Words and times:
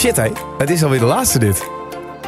Shit 0.00 0.16
hé, 0.16 0.30
het 0.58 0.70
is 0.70 0.82
alweer 0.82 0.98
de 0.98 1.04
laatste 1.04 1.38
dit. 1.38 1.68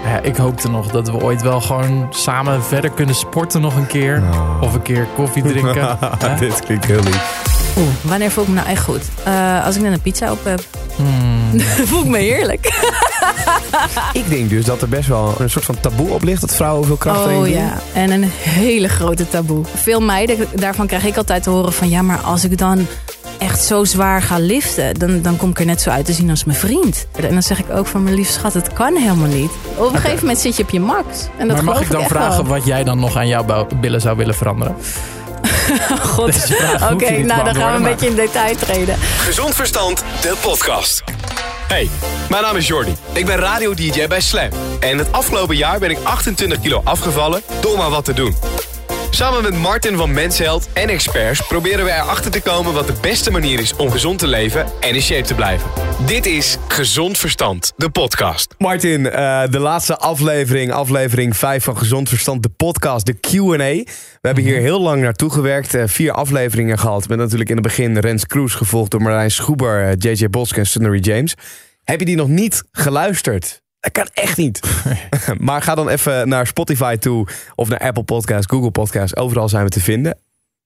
Ja, 0.04 0.20
ik 0.20 0.36
hoopte 0.36 0.70
nog 0.70 0.90
dat 0.90 1.10
we 1.10 1.22
ooit 1.22 1.42
wel 1.42 1.60
gewoon 1.60 2.06
samen 2.10 2.64
verder 2.64 2.90
kunnen 2.90 3.14
sporten 3.14 3.60
nog 3.60 3.76
een 3.76 3.86
keer. 3.86 4.22
Of 4.60 4.74
een 4.74 4.82
keer 4.82 5.06
koffie 5.14 5.42
drinken. 5.52 5.98
Dit 6.38 6.60
klinkt 6.60 6.84
heel 6.84 7.02
lief. 7.02 7.42
Oeh, 7.78 7.88
wanneer 8.02 8.30
voel 8.30 8.44
ik 8.44 8.48
me 8.48 8.54
nou 8.54 8.68
echt 8.68 8.84
goed? 8.84 9.02
Eh, 9.24 9.64
als 9.64 9.76
ik 9.76 9.82
net 9.82 9.92
een 9.92 10.00
pizza 10.00 10.32
op 10.32 10.44
heb. 10.44 10.64
Hmm. 10.96 11.60
voel 11.88 12.02
ik 12.02 12.08
me 12.08 12.18
heerlijk. 12.18 12.66
Ik 14.12 14.28
denk 14.28 14.50
dus 14.50 14.64
dat 14.64 14.82
er 14.82 14.88
best 14.88 15.08
wel 15.08 15.34
een 15.38 15.50
soort 15.50 15.64
van 15.64 15.80
taboe 15.80 16.10
op 16.10 16.22
ligt 16.22 16.40
dat 16.40 16.54
vrouwen 16.54 16.86
veel 16.86 16.96
kracht 16.96 17.26
Oh 17.26 17.48
ja, 17.48 17.78
en 17.92 18.10
een 18.10 18.24
hele 18.30 18.88
grote 18.88 19.28
taboe. 19.28 19.64
Veel 19.74 20.00
meiden, 20.00 20.46
daarvan 20.54 20.86
krijg 20.86 21.04
ik 21.04 21.16
altijd 21.16 21.42
te 21.42 21.50
horen 21.50 21.72
van... 21.72 21.88
ja, 21.88 22.02
maar 22.02 22.18
als 22.18 22.44
ik 22.44 22.58
dan 22.58 22.86
echt 23.42 23.64
zo 23.64 23.84
zwaar 23.84 24.22
ga 24.22 24.38
liften... 24.38 24.94
dan, 24.94 25.22
dan 25.22 25.36
kom 25.36 25.50
ik 25.50 25.58
er 25.58 25.66
net 25.66 25.80
zo 25.80 25.90
uit 25.90 26.04
te 26.04 26.12
zien 26.12 26.30
als 26.30 26.44
mijn 26.44 26.58
vriend. 26.58 27.06
En 27.20 27.32
dan 27.32 27.42
zeg 27.42 27.58
ik 27.58 27.70
ook 27.70 27.86
van 27.86 28.02
mijn 28.02 28.14
lief 28.14 28.28
schat, 28.30 28.54
het 28.54 28.72
kan 28.72 28.96
helemaal 28.96 29.28
niet. 29.28 29.50
Op 29.76 29.92
een 29.92 30.00
gegeven 30.00 30.20
moment 30.20 30.38
zit 30.38 30.56
je 30.56 30.62
op 30.62 30.70
je 30.70 30.80
max. 30.80 31.06
En 31.38 31.48
dat 31.48 31.56
Maar 31.56 31.64
mag 31.64 31.80
ik 31.80 31.90
dan 31.90 32.04
vragen 32.06 32.44
wel. 32.44 32.54
wat 32.54 32.66
jij 32.66 32.84
dan 32.84 32.98
nog 32.98 33.16
aan 33.16 33.28
jouw 33.28 33.66
billen 33.80 34.00
zou 34.00 34.16
willen 34.16 34.34
veranderen? 34.34 34.76
God. 36.02 36.50
Oké, 36.92 37.18
nou 37.18 37.44
dan 37.44 37.54
gaan 37.54 37.70
we 37.70 37.76
een 37.76 37.82
beetje 37.82 38.06
in 38.06 38.14
detail 38.14 38.56
treden. 38.56 38.96
Gezond 39.18 39.54
Verstand, 39.54 40.04
de 40.20 40.34
podcast. 40.40 41.02
Hey, 41.68 41.90
mijn 42.28 42.42
naam 42.42 42.56
is 42.56 42.66
Jordi. 42.66 42.94
Ik 43.12 43.26
ben 43.26 43.36
radio-dj 43.36 44.06
bij 44.06 44.20
Slam. 44.20 44.48
En 44.80 44.98
het 44.98 45.12
afgelopen 45.12 45.56
jaar 45.56 45.78
ben 45.78 45.90
ik 45.90 45.98
28 46.02 46.60
kilo 46.60 46.80
afgevallen 46.84 47.42
door 47.60 47.76
maar 47.76 47.90
wat 47.90 48.04
te 48.04 48.12
doen. 48.14 48.34
Samen 49.14 49.42
met 49.42 49.54
Martin 49.54 49.96
van 49.96 50.12
Mensheld 50.12 50.68
en 50.72 50.88
experts 50.88 51.46
proberen 51.46 51.84
we 51.84 51.90
erachter 51.90 52.30
te 52.30 52.40
komen 52.40 52.72
wat 52.72 52.86
de 52.86 52.94
beste 53.00 53.30
manier 53.30 53.60
is 53.60 53.76
om 53.76 53.90
gezond 53.90 54.18
te 54.18 54.26
leven 54.26 54.66
en 54.80 54.94
in 54.94 55.00
shape 55.02 55.26
te 55.26 55.34
blijven. 55.34 55.70
Dit 56.06 56.26
is 56.26 56.58
Gezond 56.68 57.18
Verstand, 57.18 57.72
de 57.76 57.90
podcast. 57.90 58.54
Martin, 58.58 59.10
eh, 59.10 59.42
de 59.50 59.58
laatste 59.58 59.96
aflevering, 59.96 60.72
aflevering 60.72 61.36
5 61.36 61.64
van 61.64 61.76
Gezond 61.76 62.08
Verstand, 62.08 62.42
de 62.42 62.48
podcast, 62.48 63.06
de 63.06 63.14
Q&A. 63.20 63.56
We 63.56 63.86
hebben 64.20 64.44
hier 64.44 64.60
heel 64.60 64.80
lang 64.80 65.02
naartoe 65.02 65.30
gewerkt, 65.30 65.74
eh, 65.74 65.82
vier 65.86 66.12
afleveringen 66.12 66.78
gehad. 66.78 67.08
Met 67.08 67.18
natuurlijk 67.18 67.50
in 67.50 67.56
het 67.56 67.64
begin 67.64 67.98
Rens 67.98 68.26
Kroes, 68.26 68.54
gevolgd 68.54 68.90
door 68.90 69.02
Marlijn 69.02 69.30
Schoeber, 69.30 69.88
eh, 69.88 69.92
JJ 69.98 70.28
Bosk 70.28 70.56
en 70.56 70.66
Sunnery 70.66 71.00
James. 71.00 71.34
Heb 71.84 71.98
je 71.98 72.06
die 72.06 72.16
nog 72.16 72.28
niet 72.28 72.62
geluisterd? 72.70 73.61
Dat 73.82 73.92
kan 73.92 74.06
echt 74.12 74.36
niet. 74.36 74.60
maar 75.38 75.62
ga 75.62 75.74
dan 75.74 75.88
even 75.88 76.28
naar 76.28 76.46
Spotify 76.46 76.96
toe 76.96 77.26
of 77.54 77.68
naar 77.68 77.78
Apple 77.78 78.02
Podcasts, 78.02 78.46
Google 78.52 78.70
Podcasts. 78.70 79.16
Overal 79.16 79.48
zijn 79.48 79.64
we 79.64 79.70
te 79.70 79.80
vinden. 79.80 80.18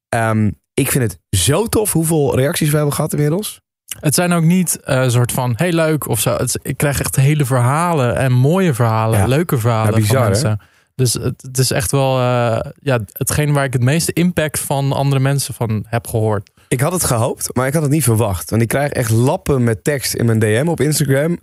Ehm, 0.09 0.51
ik 0.75 0.91
vind 0.91 1.05
het 1.05 1.41
zo 1.41 1.67
tof 1.67 1.93
hoeveel 1.93 2.37
reacties 2.37 2.71
we 2.71 2.77
hebben 2.77 2.95
gehad 2.95 3.13
inmiddels. 3.13 3.61
Het 4.01 4.15
zijn 4.15 4.33
ook 4.33 4.43
niet 4.45 4.81
eh, 4.81 5.03
een 5.03 5.11
soort 5.11 5.33
van 5.33 5.53
heel 5.57 5.73
leuk 5.73 6.09
of 6.09 6.21
zo. 6.21 6.37
Het 6.37 6.59
ik 6.63 6.77
krijg 6.77 7.01
echt 7.01 7.17
hele 7.17 7.45
verhalen 7.45 8.17
en 8.17 8.33
mooie 8.33 8.75
verhalen, 8.75 9.19
Ja. 9.19 9.27
leuke 9.27 9.59
verhalen 9.59 9.91
Ja, 9.95 10.01
bizar, 10.01 10.15
van 10.17 10.23
hè? 10.23 10.29
mensen. 10.31 10.61
Dus 10.95 11.13
het, 11.13 11.43
het 11.43 11.59
is 11.59 11.71
echt 11.71 11.91
wel 11.91 12.19
eh, 12.19 12.71
ja, 12.81 13.01
hetgeen 13.13 13.53
waar 13.53 13.65
ik 13.65 13.73
het 13.73 13.83
meeste 13.83 14.13
impact 14.13 14.59
van 14.59 14.93
andere 14.93 15.21
mensen 15.21 15.55
van 15.55 15.85
heb 15.89 16.07
gehoord. 16.07 16.51
Ik 16.69 16.81
had 16.81 16.93
het 16.93 17.05
gehoopt, 17.05 17.55
maar 17.55 17.67
ik 17.67 17.73
had 17.73 17.83
het 17.83 17.91
niet 17.91 18.05
verwacht. 18.05 18.51
Want 18.51 18.63
ik 18.63 18.69
krijg 18.69 18.91
echt 18.91 19.11
lappen 19.11 19.65
met 19.65 19.85
tekst 19.85 20.15
in 20.15 20.27
mijn 20.27 20.39
DM 20.39 20.65
op 20.69 20.81
Instagram. 20.81 21.39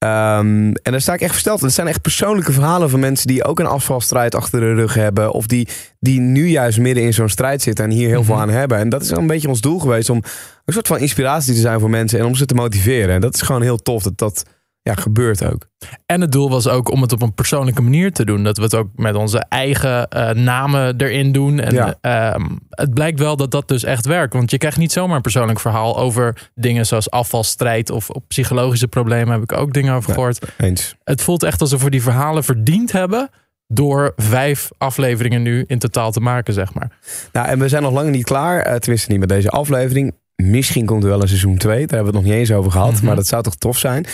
Ehm, 0.00 0.72
en 0.82 0.90
daar 0.92 1.00
sta 1.00 1.12
ik 1.12 1.20
echt 1.20 1.30
versteld. 1.30 1.60
Het 1.60 1.72
zijn 1.72 1.86
echt 1.86 2.00
persoonlijke 2.02 2.52
verhalen 2.52 2.90
van 2.90 3.00
mensen 3.00 3.26
die 3.26 3.44
ook 3.44 3.60
een 3.60 3.66
afvalstrijd 3.66 4.34
achter 4.34 4.60
de 4.60 4.74
rug 4.74 4.94
hebben. 4.94 5.32
Of 5.32 5.46
die, 5.46 5.68
die 5.98 6.20
nu 6.20 6.46
juist 6.48 6.78
midden 6.78 7.04
in 7.04 7.12
zo'n 7.14 7.28
strijd 7.28 7.62
zitten 7.62 7.84
en 7.84 7.90
hier 7.90 8.08
heel 8.08 8.24
veel 8.24 8.34
Mhm. 8.34 8.42
aan 8.42 8.48
hebben. 8.50 8.78
En 8.78 8.88
dat 8.88 9.02
is 9.02 9.10
een 9.10 9.26
beetje 9.26 9.48
ons 9.48 9.60
doel 9.60 9.78
geweest 9.78 10.10
om 10.10 10.22
een 10.64 10.72
soort 10.72 10.86
van 10.86 10.98
inspiratie 10.98 11.54
te 11.54 11.60
zijn 11.60 11.80
voor 11.80 11.90
mensen 11.90 12.18
en 12.18 12.24
om 12.24 12.34
ze 12.34 12.46
te 12.46 12.54
motiveren. 12.54 13.14
En 13.14 13.20
dat 13.20 13.34
is 13.34 13.40
gewoon 13.42 13.62
heel 13.62 13.76
tof 13.78 14.02
dat 14.02 14.18
dat 14.18 14.42
ja, 14.82 14.94
gebeurt 14.94 15.44
ook. 15.44 15.66
En 16.06 16.20
het 16.20 16.32
doel 16.32 16.50
was 16.50 16.68
ook 16.68 16.90
om 16.90 17.02
het 17.02 17.12
op 17.12 17.22
een 17.22 17.34
persoonlijke 17.34 17.82
manier 17.82 18.12
te 18.12 18.24
doen. 18.24 18.44
Dat 18.44 18.56
we 18.56 18.62
het 18.62 18.74
ook 18.74 18.88
met 18.94 19.14
onze 19.14 19.38
eigen 19.48 20.08
eh, 20.08 20.30
namen 20.30 20.94
erin 21.00 21.32
doen. 21.32 21.60
En 21.60 21.74
Ja. 21.74 21.94
ehm, 22.00 22.46
het 22.70 22.94
blijkt 22.94 23.18
wel 23.18 23.36
dat 23.36 23.50
dat 23.50 23.68
dus 23.68 23.84
echt 23.84 24.06
werkt. 24.06 24.32
Want 24.34 24.50
je 24.50 24.58
krijgt 24.58 24.78
niet 24.78 24.92
zomaar 24.92 25.16
een 25.16 25.22
persoonlijk 25.22 25.60
verhaal 25.60 25.98
over 25.98 26.50
dingen 26.54 26.86
zoals 26.86 27.10
afvalstrijd 27.10 27.90
of 27.90 28.10
op 28.10 28.24
psychologische 28.28 28.88
problemen 28.88 29.32
heb 29.32 29.42
ik 29.42 29.52
ook 29.52 29.72
dingen 29.72 29.94
over 29.94 30.12
gehoord. 30.12 30.46
Eens. 30.58 30.94
Het 31.04 31.22
voelt 31.22 31.42
echt 31.42 31.60
alsof 31.60 31.82
we 31.82 31.90
die 31.90 32.02
verhalen 32.02 32.44
verdiend 32.44 32.92
hebben 32.92 33.30
door 33.72 34.12
vijf 34.16 34.68
afleveringen 34.78 35.42
nu 35.42 35.64
in 35.66 35.78
totaal 35.78 36.10
te 36.12 36.20
maken, 36.20 36.54
zeg 36.54 36.74
maar. 36.74 36.90
Nou, 37.32 37.46
en 37.48 37.58
we 37.58 37.68
zijn 37.68 37.82
nog 37.82 37.92
lang 37.92 38.10
niet 38.10 38.24
klaar. 38.24 38.60
eh, 38.62 38.74
tenminste, 38.74 39.10
niet 39.10 39.20
met 39.20 39.28
deze 39.28 39.48
aflevering. 39.50 40.14
Misschien 40.42 40.86
komt 40.86 41.02
er 41.02 41.08
wel 41.08 41.22
een 41.22 41.28
seizoen 41.28 41.56
2. 41.56 41.86
Daar 41.86 41.96
hebben 41.96 41.98
we 41.98 42.06
het 42.06 42.14
nog 42.14 42.24
niet 42.24 42.40
eens 42.40 42.52
over 42.52 42.70
gehad. 42.70 42.92
Mhm. 42.92 43.04
Maar 43.04 43.16
dat 43.16 43.26
zou 43.26 43.42
toch 43.42 43.54
tof 43.54 43.78
zijn. 43.78 44.06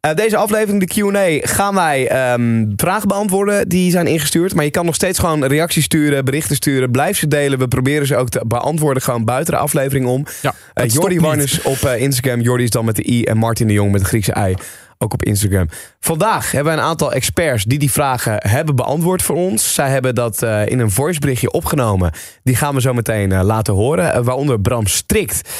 Eh, 0.00 0.14
deze 0.14 0.36
aflevering, 0.36 0.86
de 0.86 0.86
Q&A, 0.86 1.48
gaan 1.48 1.74
wij 1.74 2.08
ehm, 2.08 2.66
vragen 2.76 3.08
beantwoorden. 3.08 3.68
Die 3.68 3.90
zijn 3.90 4.06
ingestuurd. 4.06 4.54
Maar 4.54 4.64
je 4.64 4.70
kan 4.70 4.84
nog 4.84 4.94
steeds 4.94 5.18
gewoon 5.18 5.44
reacties 5.44 5.84
sturen, 5.84 6.24
berichten 6.24 6.56
sturen. 6.56 6.90
Blijf 6.90 7.18
ze 7.18 7.28
delen. 7.28 7.58
We 7.58 7.68
proberen 7.68 8.06
ze 8.06 8.16
ook 8.16 8.28
te 8.28 8.42
beantwoorden 8.46 9.02
gewoon 9.02 9.24
buiten 9.24 9.54
de 9.54 9.60
aflevering 9.60 10.06
om. 10.06 10.26
Ja, 10.42 10.54
Jordi 10.86 11.14
niet. 11.14 11.24
Warners 11.24 11.62
op 11.62 11.82
eh, 11.82 12.00
Instagram. 12.00 12.40
Jordi 12.40 12.64
is 12.64 12.70
dan 12.70 12.84
met 12.84 12.96
de 12.96 13.10
I. 13.10 13.24
En 13.24 13.36
Martin 13.36 13.66
de 13.66 13.72
Jong 13.72 13.92
met 13.92 14.00
de 14.00 14.06
Griekse 14.06 14.48
I. 14.48 14.54
Ook 15.02 15.12
op 15.12 15.22
Instagram. 15.22 15.68
Vandaag 16.00 16.50
hebben 16.50 16.72
we 16.72 16.78
een 16.78 16.84
aantal 16.84 17.12
experts 17.12 17.64
die 17.64 17.78
die 17.78 17.90
vragen 17.92 18.36
hebben 18.48 18.76
beantwoord 18.76 19.22
voor 19.22 19.36
ons. 19.36 19.74
Zij 19.74 19.90
hebben 19.90 20.14
dat 20.14 20.42
eh, 20.42 20.66
in 20.66 20.78
een 20.78 20.90
voiceberichtje 20.90 21.50
opgenomen. 21.50 22.12
Die 22.42 22.56
gaan 22.56 22.74
we 22.74 22.80
zo 22.80 22.92
meteen 22.94 23.32
eh, 23.32 23.42
laten 23.42 23.74
horen. 23.74 24.12
Eh, 24.14 24.22
waaronder 24.24 24.60
Bram 24.60 24.86
Strikt. 24.86 25.50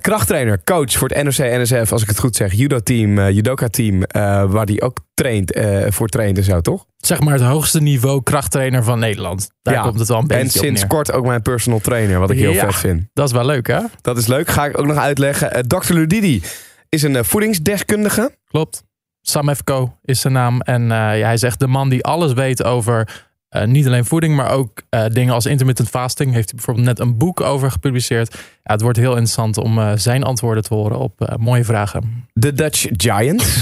krachttrainer, 0.00 0.64
coach 0.64 0.92
voor 0.92 1.08
het 1.08 1.22
NOC-NSF, 1.22 1.92
als 1.92 2.02
ik 2.02 2.08
het 2.08 2.18
goed 2.18 2.36
zeg. 2.36 2.52
Judo-team, 2.52 3.28
judoka-team, 3.30 4.02
waar 4.50 4.66
die 4.66 4.82
ook 4.82 4.98
traint, 5.14 5.60
voor 5.88 6.08
traint 6.08 6.38
en 6.38 6.44
zo, 6.44 6.60
toch? 6.60 6.84
Zeg 6.96 7.20
maar 7.20 7.32
het 7.32 7.42
hoogste 7.42 7.80
niveau 7.80 8.22
krachttrainer 8.22 8.84
van 8.84 8.98
Nederland. 8.98 9.50
Daar 9.62 9.74
Ja. 9.74 9.82
komt 9.82 9.98
het 9.98 10.08
wel 10.08 10.18
een 10.18 10.26
beetje 10.26 10.42
En 10.42 10.50
sinds 10.50 10.86
kort 10.86 11.12
ook 11.12 11.26
mijn 11.26 11.42
personal 11.42 11.78
trainer, 11.80 12.18
wat 12.18 12.30
ik 12.30 12.38
heel 12.38 12.52
Ja. 12.52 12.64
vet 12.64 12.74
vind. 12.74 13.04
Dat 13.12 13.26
is 13.26 13.32
wel 13.32 13.44
leuk, 13.46 13.66
hè? 13.66 13.80
Dat 14.00 14.18
is 14.18 14.26
leuk, 14.26 14.48
ga 14.48 14.66
ik 14.66 14.78
ook 14.78 14.86
nog 14.86 14.96
uitleggen. 14.96 15.68
Dr. 15.68 15.92
Ludidi 15.92 16.42
is 16.90 17.02
een 17.02 17.16
eh, 17.16 17.22
voedingsdeskundige. 17.22 18.36
Klopt. 18.48 18.84
Sam 19.20 19.48
Efko 19.48 19.96
is 20.04 20.20
zijn 20.20 20.32
naam. 20.32 20.60
En 20.60 20.82
eh, 20.82 21.18
ja, 21.18 21.26
hij 21.26 21.36
zegt 21.36 21.58
de 21.58 21.66
man 21.66 21.88
die 21.88 22.04
alles 22.04 22.32
weet 22.32 22.62
over 22.62 23.24
eh, 23.48 23.66
niet 23.66 23.86
alleen 23.86 24.04
voeding, 24.04 24.36
maar 24.36 24.50
ook 24.50 24.82
dingen 25.12 25.34
als 25.34 25.46
intermittent 25.46 25.88
fasting. 25.88 26.32
Heeft 26.32 26.48
hij 26.48 26.54
bijvoorbeeld 26.54 26.86
net 26.86 26.98
een 26.98 27.16
boek 27.16 27.40
over 27.40 27.70
gepubliceerd. 27.70 28.34
Ja, 28.62 28.72
het 28.72 28.80
wordt 28.80 28.98
heel 28.98 29.10
interessant 29.10 29.56
om 29.56 29.98
zijn 29.98 30.22
antwoorden 30.22 30.62
te 30.62 30.74
horen 30.74 30.98
op 30.98 31.36
mooie 31.40 31.64
vragen. 31.64 32.26
De 32.32 32.52
Dutch 32.52 32.86
Giant. 32.90 33.42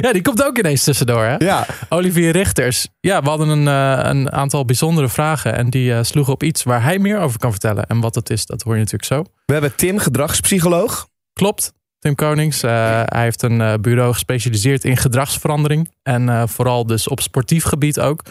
Ja, 0.00 0.12
die 0.12 0.22
komt 0.22 0.44
ook 0.44 0.58
ineens 0.58 0.84
tussendoor, 0.84 1.24
hè? 1.24 1.36
ja, 1.36 1.66
Olivier 1.88 2.30
Richters. 2.30 2.88
Ja, 3.00 3.22
we 3.22 3.28
hadden 3.28 3.48
een, 3.48 3.66
een 4.06 4.32
aantal 4.32 4.64
bijzondere 4.64 5.08
vragen. 5.08 5.54
En 5.56 5.70
die 5.70 6.04
sloegen 6.04 6.32
op 6.32 6.42
iets 6.42 6.62
waar 6.62 6.82
hij 6.82 6.98
meer 6.98 7.18
over 7.18 7.38
kan 7.38 7.50
vertellen. 7.50 7.86
En 7.86 8.00
wat 8.00 8.14
dat 8.14 8.30
is, 8.30 8.46
dat 8.46 8.62
hoor 8.62 8.72
je 8.72 8.78
natuurlijk 8.78 9.12
zo. 9.12 9.24
we 9.46 9.52
hebben 9.52 9.76
Tim, 9.76 9.98
gedragspsycholoog. 9.98 11.08
Klopt. 11.32 11.72
Tim 11.98 12.14
Konings. 12.14 12.62
Eh, 12.62 13.00
hij 13.04 13.22
heeft 13.22 13.42
een 13.42 13.60
eh, 13.60 13.74
bureau 13.80 14.12
gespecialiseerd 14.12 14.84
in 14.84 14.96
gedragsverandering. 14.96 15.90
En 16.02 16.28
eh, 16.28 16.42
vooral 16.46 16.86
dus 16.86 17.08
op 17.08 17.20
sportief 17.20 17.64
gebied 17.64 18.00
ook. 18.00 18.22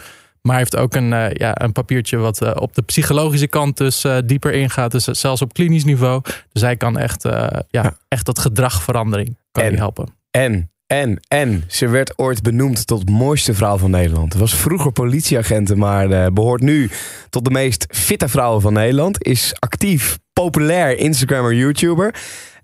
Maar 0.42 0.56
hij 0.56 0.58
heeft 0.58 0.76
ook 0.76 0.94
een, 0.94 1.08
ja, 1.32 1.60
een 1.62 1.72
papiertje 1.72 2.16
wat 2.16 2.54
op 2.60 2.74
de 2.74 2.82
psychologische 2.82 3.46
kant 3.46 3.76
dus 3.76 4.04
dieper 4.24 4.52
ingaat. 4.52 4.90
Dus 4.90 5.04
zelfs 5.04 5.42
op 5.42 5.52
klinisch 5.52 5.84
niveau. 5.84 6.22
Dus 6.52 6.62
hij 6.62 6.76
kan 6.76 6.98
echt, 6.98 7.22
ja, 7.22 7.62
Ja. 7.68 7.96
echt 8.08 8.26
dat 8.26 8.38
gedragverandering 8.38 9.36
kan 9.52 9.64
En- 9.64 9.76
helpen. 9.76 10.08
En, 10.30 10.70
en, 10.86 11.20
en, 11.28 11.64
ze 11.66 11.88
werd 11.88 12.18
ooit 12.18 12.42
benoemd 12.42 12.86
tot 12.86 13.10
mooiste 13.10 13.54
vrouw 13.54 13.78
van 13.78 13.90
Nederland. 13.90 14.34
Was 14.34 14.54
vroeger 14.54 14.92
politieagent, 14.92 15.76
maar 15.76 16.10
eh, 16.10 16.26
behoort 16.32 16.62
nu 16.62 16.90
tot 17.30 17.44
de 17.44 17.50
meest 17.50 17.86
fitte 17.88 18.28
vrouwen 18.28 18.60
van 18.60 18.72
Nederland. 18.72 19.24
Is 19.24 19.52
actief, 19.58 20.18
populair 20.32 20.98
Instagrammer, 20.98 21.54
YouTuber. 21.54 22.14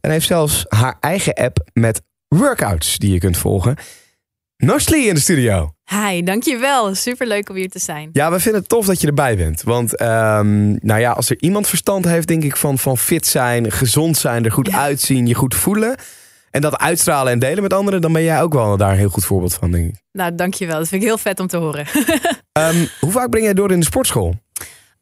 En 0.04 0.10
heeft 0.10 0.26
zelfs 0.26 0.64
haar 0.68 0.96
eigen 1.00 1.32
app 1.34 1.58
met 1.72 2.02
workouts 2.28 2.98
die 2.98 3.12
je 3.12 3.18
kunt 3.18 3.36
volgen. 3.36 3.76
Nosli 4.56 5.08
in 5.08 5.14
de 5.14 5.20
studio. 5.20 5.74
Hi, 5.90 6.22
dankjewel. 6.22 6.94
Superleuk 6.94 7.48
om 7.48 7.56
hier 7.56 7.68
te 7.68 7.78
zijn. 7.78 8.08
Ja, 8.12 8.30
we 8.30 8.40
vinden 8.40 8.60
het 8.60 8.68
tof 8.70 8.86
dat 8.86 9.00
je 9.00 9.06
erbij 9.06 9.36
bent. 9.36 9.62
Want 9.62 9.96
ehm, 9.96 10.70
nou 10.72 11.00
ja, 11.00 11.10
als 11.12 11.30
er 11.30 11.36
iemand 11.40 11.68
verstand 11.68 12.04
heeft, 12.04 12.28
denk 12.28 12.42
ik, 12.42 12.56
van, 12.56 12.78
van 12.78 12.98
fit 12.98 13.26
zijn, 13.26 13.72
gezond 13.72 14.16
zijn, 14.16 14.44
er 14.44 14.52
goed 14.52 14.66
Ja. 14.66 14.78
uitzien, 14.78 15.26
je 15.26 15.34
goed 15.34 15.54
voelen. 15.54 15.96
En 16.50 16.60
dat 16.60 16.78
uitstralen 16.78 17.32
en 17.32 17.38
delen 17.38 17.62
met 17.62 17.72
anderen, 17.72 18.00
dan 18.00 18.12
ben 18.12 18.22
jij 18.22 18.42
ook 18.42 18.52
wel 18.52 18.76
daar 18.76 18.90
een 18.90 18.96
heel 18.98 19.08
goed 19.08 19.24
voorbeeld 19.24 19.54
van, 19.54 19.70
denk 19.70 19.88
ik. 19.88 20.00
Nou, 20.12 20.34
dankjewel. 20.34 20.78
Dat 20.78 20.88
vind 20.88 21.02
ik 21.02 21.08
heel 21.08 21.18
vet 21.18 21.40
om 21.40 21.46
te 21.46 21.56
horen. 21.56 21.86
Ehm, 22.52 22.86
hoe 23.00 23.10
vaak 23.12 23.30
breng 23.30 23.44
jij 23.44 23.54
door 23.54 23.72
in 23.72 23.80
de 23.80 23.86
sportschool? 23.86 24.34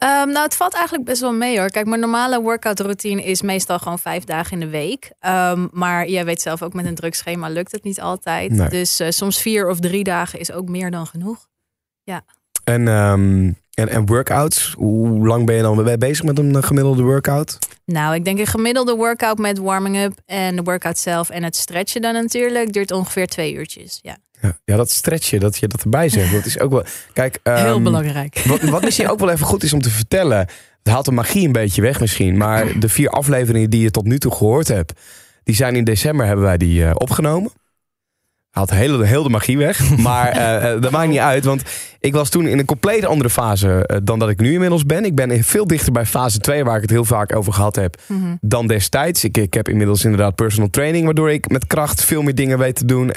Ehm, 0.03 0.29
nou, 0.29 0.45
het 0.45 0.57
valt 0.57 0.75
eigenlijk 0.75 1.05
best 1.05 1.21
wel 1.21 1.33
mee 1.33 1.59
hoor. 1.59 1.71
Kijk, 1.71 1.87
mijn 1.87 2.01
normale 2.01 2.41
workout 2.41 2.81
routine 2.81 3.23
is 3.23 3.43
meestal 3.43 3.79
gewoon 3.79 3.99
vijf 3.99 4.25
dagen 4.25 4.53
in 4.53 4.61
de 4.61 4.69
week. 4.69 5.13
Ehm, 5.19 5.67
maar 5.71 6.09
jij 6.09 6.25
weet 6.25 6.43
zelf 6.43 6.63
ook 6.63 6.75
met 6.75 6.87
een 6.87 6.95
druk 6.95 7.15
schema 7.15 7.49
lukt 7.49 7.73
het 7.73 7.85
niet 7.85 8.01
altijd. 8.01 8.51
Nee. 8.53 8.69
Dus 8.69 9.01
eh, 9.01 9.11
soms 9.11 9.41
vier 9.41 9.69
of 9.69 9.81
drie 9.81 10.05
dagen 10.05 10.39
is 10.39 10.53
ook 10.53 10.69
meer 10.69 10.91
dan 10.91 11.07
genoeg. 11.07 11.49
En, 12.65 12.89
ehm, 12.89 13.53
en, 13.75 13.89
en 13.89 14.07
workouts, 14.07 14.75
hoe 14.77 15.27
lang 15.27 15.47
ben 15.47 15.55
je 15.57 15.63
dan 15.63 15.85
be- 15.85 15.99
bezig 15.99 16.25
met 16.25 16.39
een 16.39 16.63
gemiddelde 16.65 17.03
workout? 17.03 17.59
Nou, 17.85 18.15
ik 18.15 18.25
denk 18.25 18.39
een 18.39 18.47
gemiddelde 18.47 18.95
workout 18.95 19.39
met 19.39 19.59
warming-up 19.59 20.13
en 20.27 20.57
de 20.57 20.63
workout 20.63 20.99
zelf 20.99 21.31
en 21.31 21.43
het 21.43 21.57
stretchen 21.57 22.03
dan 22.03 22.13
natuurlijk 22.13 22.73
duurt 22.73 22.91
ongeveer 22.91 23.27
twee 23.27 23.55
uurtjes. 23.55 23.99
Ja, 24.03 24.17
Ja, 24.43 24.59
ja, 24.65 24.77
dat 24.77 24.91
stretchen, 24.91 25.41
dat 25.41 25.57
je 25.57 25.69
dat 25.69 25.83
erbij 25.83 26.09
zegt, 26.09 26.33
dat 26.33 26.47
is 26.47 26.59
ook 26.59 26.71
wel... 26.71 26.85
Kijk, 27.13 27.39
heel 27.43 27.55
ehm, 27.55 27.83
belangrijk. 27.83 28.43
Wat, 28.47 28.63
wat 28.63 28.83
misschien 28.83 29.11
ook 29.11 29.19
wel 29.19 29.31
even 29.31 29.47
goed 29.47 29.63
is 29.63 29.73
om 29.73 29.81
te 29.81 29.91
vertellen. 29.91 30.39
Het 30.83 30.93
haalt 30.93 31.05
de 31.05 31.13
magie 31.13 31.47
een 31.47 31.53
beetje 31.53 31.83
weg 31.83 32.01
misschien. 32.01 32.37
Maar 32.37 32.79
de 32.79 32.89
vier 32.89 33.09
afleveringen 33.09 33.71
die 33.71 33.83
je 33.83 33.91
tot 33.91 34.05
nu 34.05 34.19
toe 34.19 34.35
gehoord 34.35 34.69
hebt. 34.69 34.93
Die 35.45 35.55
zijn 35.55 35.77
in 35.77 35.85
december 35.85 36.27
hebben 36.27 36.45
wij 36.45 36.57
die 36.57 36.85
eh, 36.85 36.91
opgenomen. 36.95 37.53
Haalt 38.51 38.71
heel, 38.71 39.01
heel 39.01 39.23
de 39.23 39.29
magie 39.29 39.59
weg. 39.59 39.91
Maar 39.99 40.29
eh, 40.29 40.73
eh, 40.73 40.83
dat 40.83 40.91
maakt 40.91 41.09
niet 41.09 41.19
uit. 41.19 41.45
Want 41.45 41.63
ik 42.01 42.13
was 42.13 42.29
toen 42.29 42.47
in 42.47 42.59
een 42.59 42.65
compleet 42.65 43.05
andere 43.05 43.31
fase 43.31 44.01
dan 44.05 44.19
dat 44.19 44.29
ik 44.29 44.41
nu 44.41 44.53
inmiddels 44.53 44.87
ben. 44.87 45.05
Ik 45.05 45.15
ben 45.15 45.45
veel 45.45 45.67
dichter 45.67 45.93
bij 45.93 46.07
fase 46.07 46.39
2 46.39 46.65
waar 46.65 46.77
ik 46.77 46.83
het 46.83 46.91
heel 46.91 47.05
vaak 47.05 47.37
over 47.37 47.53
gehad 47.53 47.77
heb. 47.77 48.01
Mhm. 48.07 48.37
Dan 48.41 48.67
destijds. 48.67 49.25
Ik, 49.25 49.37
ik 49.37 49.55
heb 49.55 49.69
inmiddels 49.69 50.05
inderdaad 50.05 50.35
personal 50.35 50.71
training. 50.71 51.05
Waardoor 51.05 51.31
ik 51.31 51.49
met 51.49 51.67
kracht 51.67 52.05
veel 52.05 52.23
meer 52.23 52.35
dingen 52.35 52.59
weet 52.59 52.77
te 52.77 52.85
doen. 52.85 53.13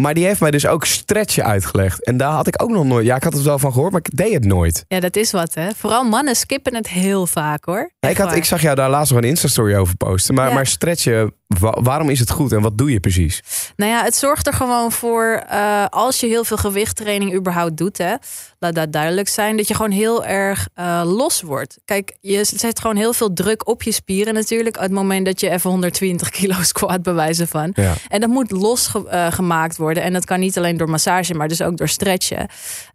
Maar 0.00 0.14
die 0.14 0.24
heeft 0.24 0.40
mij 0.40 0.50
dus 0.50 0.66
ook 0.66 0.84
stretchen 0.84 1.44
uitgelegd. 1.44 2.04
En 2.04 2.16
daar 2.16 2.30
had 2.32 2.46
ik 2.46 2.62
ook 2.62 2.70
nog 2.70 2.84
nooit... 2.84 3.06
Ja, 3.06 3.16
ik 3.16 3.22
had 3.22 3.32
het 3.32 3.42
wel 3.42 3.58
van 3.58 3.72
gehoord, 3.72 3.92
maar 3.92 4.00
ik 4.04 4.16
deed 4.16 4.32
het 4.32 4.44
nooit. 4.44 4.84
Ja, 4.88 5.00
dat 5.00 5.16
is 5.16 5.30
wat 5.32 5.54
hè. 5.54 5.68
Vooral 5.76 6.04
mannen 6.04 6.36
skippen 6.36 6.74
het 6.74 6.88
heel 6.88 7.26
vaak 7.26 7.64
hoor. 7.64 7.90
Ja, 8.00 8.08
ik, 8.08 8.16
had, 8.16 8.34
ik 8.34 8.44
zag 8.44 8.62
jou 8.62 8.74
daar 8.76 8.90
laatst 8.90 9.12
nog 9.12 9.22
een 9.22 9.28
Insta-story 9.28 9.74
over 9.74 9.96
posten. 9.96 10.34
Maar, 10.34 10.48
Ja. 10.48 10.54
maar 10.54 10.66
stretchen, 10.66 11.34
wa- 11.58 11.78
waarom 11.82 12.08
is 12.10 12.18
het 12.18 12.30
goed 12.30 12.52
en 12.52 12.60
wat 12.60 12.78
doe 12.78 12.90
je 12.92 13.00
precies? 13.00 13.42
Nou 13.76 13.90
ja, 13.90 14.02
het 14.04 14.16
zorgt 14.16 14.46
er 14.46 14.52
gewoon 14.52 14.92
voor, 14.92 15.42
eh, 15.48 15.84
als 15.90 16.20
je 16.20 16.26
heel 16.26 16.44
veel 16.44 16.56
gewichttraining 16.56 17.34
überhaupt 17.34 17.76
doet, 17.76 17.98
hè, 17.98 18.14
laat 18.58 18.74
dat 18.74 18.92
duidelijk 18.92 19.28
zijn, 19.28 19.56
dat 19.56 19.68
je 19.68 19.74
gewoon 19.74 19.90
heel 19.90 20.24
erg 20.24 20.68
eh, 20.74 21.02
los 21.04 21.42
wordt. 21.42 21.78
Kijk, 21.84 22.16
je 22.20 22.44
zet 22.44 22.80
gewoon 22.80 22.96
heel 22.96 23.12
veel 23.12 23.32
druk 23.32 23.68
op 23.68 23.82
je 23.82 23.92
spieren 23.92 24.34
natuurlijk, 24.34 24.76
uit 24.76 24.90
het 24.90 24.98
moment 24.98 25.26
dat 25.26 25.40
je 25.40 25.50
even 25.50 25.70
120 25.70 26.28
kilo 26.38 26.54
squat 26.62 27.02
bewijzen 27.02 27.48
van. 27.48 27.70
Ja. 27.74 27.94
En 28.08 28.20
dat 28.20 28.28
moet 28.30 28.50
losgemaakt 28.50 29.76
worden. 29.76 30.02
En 30.02 30.12
dat 30.12 30.24
kan 30.24 30.40
niet 30.40 30.58
alleen 30.58 30.76
door 30.76 30.90
massage, 30.90 31.34
maar 31.34 31.48
dus 31.48 31.62
ook 31.62 31.76
door 31.76 31.88
stretchen. 31.88 32.46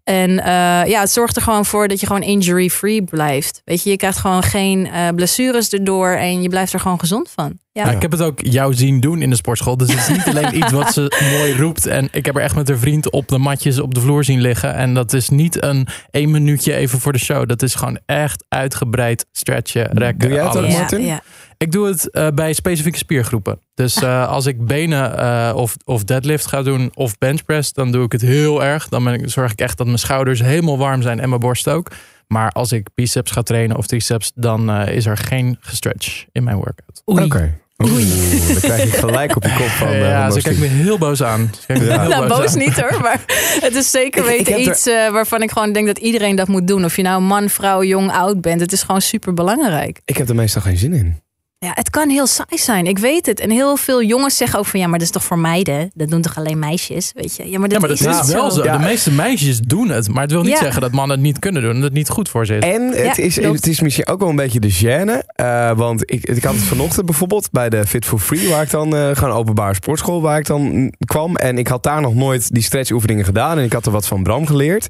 En 0.03 0.39
eh, 0.39 0.45
ja, 0.89 0.99
het 0.99 1.11
zorgt 1.11 1.35
er 1.35 1.41
gewoon 1.41 1.65
voor 1.65 1.87
dat 1.87 1.99
je 1.99 2.05
gewoon 2.05 2.21
injury-free 2.21 3.03
blijft. 3.03 3.61
Weet 3.65 3.83
je, 3.83 3.89
je 3.89 3.97
krijgt 3.97 4.17
gewoon 4.17 4.43
geen 4.43 4.87
eh, 4.87 5.07
blessures 5.15 5.69
erdoor 5.69 6.09
en 6.09 6.41
je 6.41 6.49
blijft 6.49 6.73
er 6.73 6.79
gewoon 6.79 6.99
gezond 6.99 7.29
van. 7.35 7.59
Ja. 7.77 7.85
Ja, 7.85 7.91
ik 7.91 8.01
heb 8.01 8.11
het 8.11 8.21
ook 8.21 8.39
jou 8.41 8.73
zien 8.73 8.99
doen 8.99 9.21
in 9.21 9.29
de 9.29 9.35
sportschool. 9.35 9.77
Dus 9.77 9.89
het 9.89 9.99
is 9.99 10.07
niet 10.07 10.35
alleen 10.35 10.57
iets 10.57 10.71
wat 10.71 10.93
ze 10.93 11.15
mooi 11.37 11.55
roept. 11.55 11.85
En 11.85 12.07
ik 12.11 12.25
heb 12.25 12.35
er 12.35 12.41
echt 12.41 12.55
met 12.55 12.69
een 12.69 12.77
vriend 12.77 13.11
op 13.11 13.27
de 13.27 13.37
matjes 13.37 13.79
op 13.79 13.93
de 13.93 13.99
vloer 13.99 14.23
zien 14.23 14.41
liggen. 14.41 14.73
En 14.73 14.93
dat 14.93 15.13
is 15.13 15.29
niet 15.29 15.63
een 15.63 15.87
één 16.11 16.31
minuutje 16.31 16.73
even 16.73 16.99
voor 16.99 17.13
de 17.13 17.19
show. 17.19 17.47
Dat 17.47 17.61
is 17.61 17.75
gewoon 17.75 17.99
echt 18.05 18.45
uitgebreid 18.47 19.25
stretchen, 19.31 19.97
rekken, 19.97 20.29
Doe 20.29 20.37
jij 20.37 20.47
het 20.47 20.57
ook, 20.57 20.63
alles. 20.63 20.77
Martin? 20.77 21.05
ja. 21.05 21.21
Ik 21.57 21.71
doe 21.71 21.87
het 21.87 22.11
eh, 22.11 22.27
bij 22.27 22.53
specifieke 22.53 22.97
spiergroepen. 22.97 23.59
Dus 23.73 23.95
eh, 23.95 24.27
als 24.27 24.45
ik 24.45 24.65
benen 24.65 25.17
eh, 25.17 25.55
of, 25.55 25.75
of 25.85 26.03
deadlift 26.03 26.45
ga 26.45 26.61
doen 26.61 26.91
of 26.93 27.17
benchpress, 27.17 27.73
dan 27.73 27.91
doe 27.91 28.03
ik 28.03 28.11
het 28.11 28.21
heel 28.21 28.63
erg. 28.63 28.87
Dan 28.89 29.03
ben 29.03 29.13
ik, 29.13 29.29
zorg 29.29 29.51
ik 29.51 29.59
echt 29.59 29.77
dat 29.77 29.85
mijn 29.85 29.99
schouders 29.99 30.41
helemaal 30.41 30.77
warm 30.77 31.01
zijn 31.01 31.19
en 31.19 31.29
mijn 31.29 31.41
borst 31.41 31.69
ook. 31.69 31.91
Maar 32.27 32.51
als 32.51 32.71
ik 32.71 32.89
biceps 32.95 33.31
ga 33.31 33.41
trainen 33.41 33.77
of 33.77 33.87
triceps, 33.87 34.31
dan 34.35 34.69
eh, 34.69 34.95
is 34.95 35.05
er 35.05 35.17
geen 35.17 35.57
gestretch 35.59 36.25
in 36.31 36.43
mijn 36.43 36.55
workout. 36.55 37.01
Oké. 37.05 37.59
Oeh, 37.83 38.47
dan 38.47 38.55
krijg 38.61 38.83
je 38.83 38.97
gelijk 38.97 39.35
op 39.35 39.43
je 39.43 39.53
kop 39.57 39.67
van. 39.67 39.87
eh, 39.93 39.99
ja, 40.01 40.23
van 40.23 40.31
ze 40.31 40.41
kijkt 40.41 40.59
me 40.59 40.65
heel 40.65 40.97
boos 40.97 41.23
aan. 41.23 41.51
Ja. 41.67 42.07
Nou, 42.07 42.27
boos 42.27 42.51
aan. 42.51 42.57
niet 42.59 42.79
hoor, 42.81 43.01
maar 43.01 43.23
het 43.59 43.75
is 43.75 43.91
zeker 43.91 44.23
weten 44.25 44.53
er- 44.53 44.59
iets 44.59 44.85
eh, 44.87 45.09
waarvan 45.09 45.41
ik 45.41 45.51
gewoon 45.51 45.71
denk 45.71 45.87
dat 45.87 45.97
iedereen 45.97 46.35
dat 46.35 46.47
moet 46.47 46.67
doen. 46.67 46.85
Of 46.85 46.95
je 46.95 47.01
nou 47.01 47.21
man, 47.21 47.49
vrouw, 47.49 47.83
jong, 47.83 48.11
oud 48.11 48.41
bent. 48.41 48.61
Het 48.61 48.71
is 48.71 48.81
gewoon 48.81 49.01
super 49.01 49.33
belangrijk. 49.33 49.99
Ik 50.05 50.17
heb 50.17 50.29
er 50.29 50.35
meestal 50.35 50.61
geen 50.61 50.77
zin 50.77 50.93
in. 50.93 51.21
Ja, 51.59 51.71
het 51.73 51.89
kan 51.89 52.09
heel 52.09 52.27
saai 52.27 52.57
zijn. 52.57 52.85
Ik 52.85 52.97
weet 52.97 53.25
het. 53.25 53.39
En 53.39 53.49
heel 53.49 53.75
veel 53.77 54.03
jongens 54.03 54.37
zeggen 54.37 54.59
ook 54.59 54.65
van 54.65 54.79
ja, 54.79 54.87
maar 54.87 54.97
dat 54.99 55.07
is 55.07 55.13
toch 55.13 55.23
voor 55.23 55.39
meiden? 55.39 55.91
Dat 55.93 56.09
doen 56.09 56.21
toch 56.21 56.37
alleen 56.37 56.59
meisjes? 56.59 57.11
Weet 57.15 57.35
je? 57.35 57.49
Ja, 57.49 57.59
maar 57.59 57.69
dat, 57.69 57.71
Ja, 57.81 57.87
maar 57.87 57.97
dat 57.97 57.99
is, 58.27 58.33
wel 58.33 58.51
zo. 58.51 58.63
Ja. 58.63 58.77
De 58.77 58.83
meeste 58.83 59.11
meisjes 59.11 59.59
doen 59.59 59.89
het. 59.89 60.09
Maar 60.09 60.21
het 60.21 60.31
wil 60.31 60.41
niet 60.41 60.51
Ja. 60.51 60.57
zeggen 60.59 60.81
dat 60.81 60.91
mannen 60.91 61.17
het 61.17 61.25
niet 61.25 61.39
kunnen 61.39 61.61
doen. 61.61 61.69
En 61.71 61.75
dat 61.77 61.85
het 61.85 61.93
niet 61.93 62.09
goed 62.09 62.29
voor 62.29 62.45
ze 62.45 62.55
is. 62.55 62.63
En 62.63 62.81
het, 62.87 63.15
Ja, 63.15 63.23
is, 63.23 63.35
klopt. 63.35 63.55
het 63.55 63.67
is 63.67 63.81
misschien 63.81 64.07
ook 64.07 64.19
wel 64.19 64.29
een 64.29 64.35
beetje 64.35 64.59
de 64.59 64.73
gêne. 64.73 65.25
eh, 65.35 65.71
want 65.77 66.11
ik, 66.11 66.23
ik 66.25 66.43
had 66.43 66.53
het 66.53 66.63
vanochtend 66.63 67.05
bijvoorbeeld 67.05 67.51
bij 67.51 67.69
de 67.69 67.85
Fit 67.87 68.05
for 68.05 68.19
Free, 68.19 68.49
waar 68.49 68.61
ik 68.63 68.69
dan 68.69 68.95
eh 68.95 69.09
gewoon 69.15 69.29
een 69.29 69.35
openbare 69.39 69.73
sportschool 69.73 70.21
waar 70.21 70.39
ik 70.39 70.45
dan 70.45 70.93
kwam. 71.05 71.35
En 71.35 71.57
ik 71.57 71.67
had 71.67 71.83
daar 71.83 72.01
nog 72.01 72.15
nooit 72.15 72.53
die 72.53 72.63
stretchoefeningen 72.63 73.25
gedaan. 73.25 73.57
En 73.57 73.63
ik 73.63 73.73
had 73.73 73.85
er 73.85 73.91
wat 73.91 74.07
van 74.07 74.23
Bram 74.23 74.45
geleerd. 74.45 74.87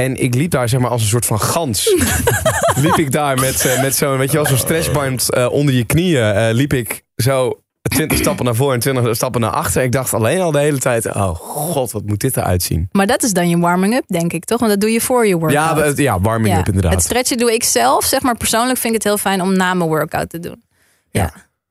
En 0.00 0.16
ik 0.16 0.34
liep 0.34 0.50
daar 0.50 0.68
zeg 0.68 0.80
maar 0.80 0.90
als 0.90 1.02
een 1.02 1.08
soort 1.08 1.26
van 1.26 1.40
gans. 1.40 1.94
liep 2.84 2.94
ik 2.96 3.12
daar 3.12 3.40
met, 3.40 3.64
eh, 3.64 3.82
met 3.82 3.96
zo'n, 3.96 4.16
weet 4.16 4.30
je 4.30 4.36
wel, 4.36 4.46
zo'n 4.46 4.56
stretchband 4.56 5.32
eh, 5.32 5.52
onder 5.52 5.74
je 5.74 5.84
knieën. 5.84 6.22
eh, 6.32 6.54
liep 6.54 6.72
ik 6.72 7.02
zo 7.16 7.62
20 7.82 8.18
stappen 8.18 8.44
naar 8.44 8.54
voren 8.54 8.74
en 8.74 8.80
20 8.80 9.14
stappen 9.14 9.40
naar 9.40 9.50
achter. 9.50 9.82
Ik 9.82 9.92
dacht 9.92 10.14
alleen 10.14 10.40
al 10.40 10.50
de 10.50 10.58
hele 10.58 10.78
tijd, 10.78 11.06
oh 11.06 11.34
god, 11.34 11.92
wat 11.92 12.04
moet 12.04 12.20
dit 12.20 12.36
eruit 12.36 12.62
zien. 12.62 12.88
Maar 12.92 13.06
dat 13.06 13.22
is 13.22 13.32
dan 13.32 13.48
je 13.48 13.58
warming-up, 13.58 14.04
denk 14.06 14.32
ik 14.32 14.44
toch? 14.44 14.58
Want 14.58 14.70
dat 14.72 14.80
doe 14.80 14.90
je 14.90 15.00
voor 15.00 15.26
je 15.26 15.38
workout. 15.38 15.96
Ja, 15.96 16.02
ja, 16.02 16.20
warming 16.20 16.58
up 16.58 16.66
inderdaad. 16.66 16.92
Het 16.92 17.02
stretchen 17.02 17.38
doe 17.38 17.52
ik 17.52 17.64
zelf. 17.64 18.04
Zeg 18.04 18.22
maar 18.22 18.36
persoonlijk 18.36 18.78
vind 18.78 18.94
ik 18.94 19.02
het 19.02 19.08
heel 19.08 19.18
fijn 19.18 19.42
om 19.42 19.56
na 19.56 19.74
mijn 19.74 19.88
workout 19.88 20.28
te 20.28 20.40
doen. 20.40 20.62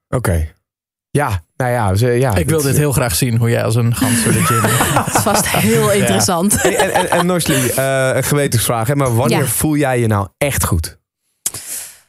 Oké. 0.10 0.52
Ja, 1.12 1.44
nou 1.56 1.72
ja. 1.72 1.96
Ze, 1.96 2.08
ja 2.08 2.36
ik 2.36 2.50
wil 2.50 2.62
dit 2.62 2.78
heel 2.78 2.92
graag 2.92 3.16
zien. 3.16 3.38
Hoe 3.38 3.50
jij 3.50 3.64
als 3.64 3.76
een 3.76 3.96
gans 3.96 4.24
door 4.24 4.34
de 4.34 4.44
gym. 4.44 4.62
Dat 4.94 5.16
is 5.16 5.22
vast 5.22 5.48
heel 5.50 5.92
interessant. 5.92 6.62
En, 6.62 6.74
en, 6.94 7.10
en 7.12 7.30
eh, 7.76 8.16
een 8.16 8.24
gewetensvraag. 8.24 8.88
Hè? 8.88 8.96
Maar 8.96 9.16
wanneer 9.16 9.38
Ja. 9.38 9.46
voel 9.46 9.76
jij 9.76 10.00
je 10.00 10.08
nou 10.08 10.28
echt 10.38 10.66
goed? 10.66 10.98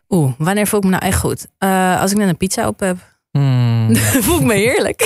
Oeh, 0.08 0.32
wanneer 0.38 0.66
voel 0.66 0.78
ik 0.78 0.84
me 0.84 0.90
nou 0.90 1.04
echt 1.04 1.18
goed? 1.18 1.46
Eh, 1.58 2.00
als 2.00 2.10
ik 2.10 2.16
net 2.16 2.28
een 2.28 2.36
pizza 2.36 2.66
op 2.66 2.80
heb. 2.80 2.96
Hmm. 3.30 3.96
Voel 4.24 4.38
ik 4.38 4.44
me 4.44 4.54
heerlijk. 4.54 5.00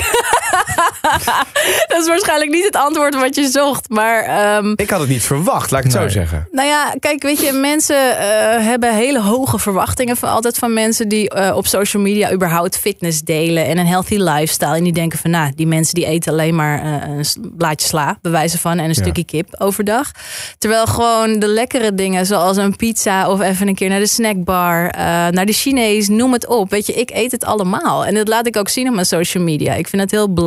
dat 1.87 1.97
is 2.01 2.07
waarschijnlijk 2.07 2.51
niet 2.51 2.65
het 2.65 2.75
antwoord 2.75 3.15
wat 3.15 3.35
je 3.35 3.47
zocht. 3.47 3.89
Maar 3.89 4.23
ehm, 4.23 4.73
Ik 4.75 4.89
had 4.89 4.99
het 4.99 5.09
niet 5.09 5.23
verwacht, 5.23 5.71
laat 5.71 5.85
ik 5.85 5.91
het 5.91 5.99
Nee. 6.01 6.09
zo 6.09 6.13
zeggen. 6.19 6.47
nou 6.51 6.67
ja, 6.67 6.93
kijk, 6.99 7.23
weet 7.23 7.41
je, 7.41 7.51
mensen 7.51 8.17
eh, 8.17 8.65
hebben 8.65 8.93
hele 8.95 9.21
hoge 9.21 9.59
verwachtingen 9.59 10.17
van 10.17 10.29
altijd 10.29 10.57
van 10.57 10.73
mensen 10.73 11.07
die 11.07 11.29
eh, 11.29 11.55
op 11.55 11.67
social 11.67 12.03
media 12.03 12.31
überhaupt 12.31 12.77
fitness 12.77 13.21
delen 13.21 13.65
en 13.65 13.77
een 13.77 13.87
healthy 13.87 14.15
lifestyle. 14.17 14.75
En 14.75 14.83
die 14.83 14.93
denken 14.93 15.19
van, 15.19 15.29
nou, 15.31 15.51
die 15.55 15.67
mensen 15.67 15.93
die 15.93 16.05
eten 16.05 16.31
alleen 16.31 16.55
maar 16.55 16.81
eh, 16.81 17.09
een 17.17 17.25
blaadje 17.57 17.87
sla, 17.87 18.17
bewijzen 18.21 18.59
van, 18.59 18.71
en 18.71 18.79
een 18.79 18.85
Ja. 18.87 18.93
stukje 18.93 19.25
kip 19.25 19.55
overdag. 19.57 20.11
Terwijl 20.57 20.85
gewoon 20.85 21.39
de 21.39 21.47
lekkere 21.47 21.95
dingen, 21.95 22.25
zoals 22.25 22.57
een 22.57 22.75
pizza 22.75 23.29
of 23.29 23.41
even 23.41 23.67
een 23.67 23.75
keer 23.75 23.89
naar 23.89 23.99
de 23.99 24.07
snackbar, 24.07 24.89
eh, 24.89 25.01
naar 25.27 25.45
de 25.45 25.53
Chinees, 25.53 26.07
noem 26.07 26.33
het 26.33 26.47
op. 26.47 26.69
Weet 26.69 26.85
je, 26.85 26.93
ik 26.93 27.09
eet 27.13 27.31
het 27.31 27.45
allemaal. 27.45 28.05
En 28.05 28.13
dat 28.13 28.27
laat 28.27 28.47
ik 28.47 28.57
ook 28.57 28.69
zien 28.69 28.87
op 28.87 28.93
mijn 28.93 29.05
social 29.05 29.43
media. 29.43 29.73
Ik 29.73 29.87
vind 29.87 30.01
het 30.01 30.11
heel 30.11 30.23
belangrijk, 30.23 30.43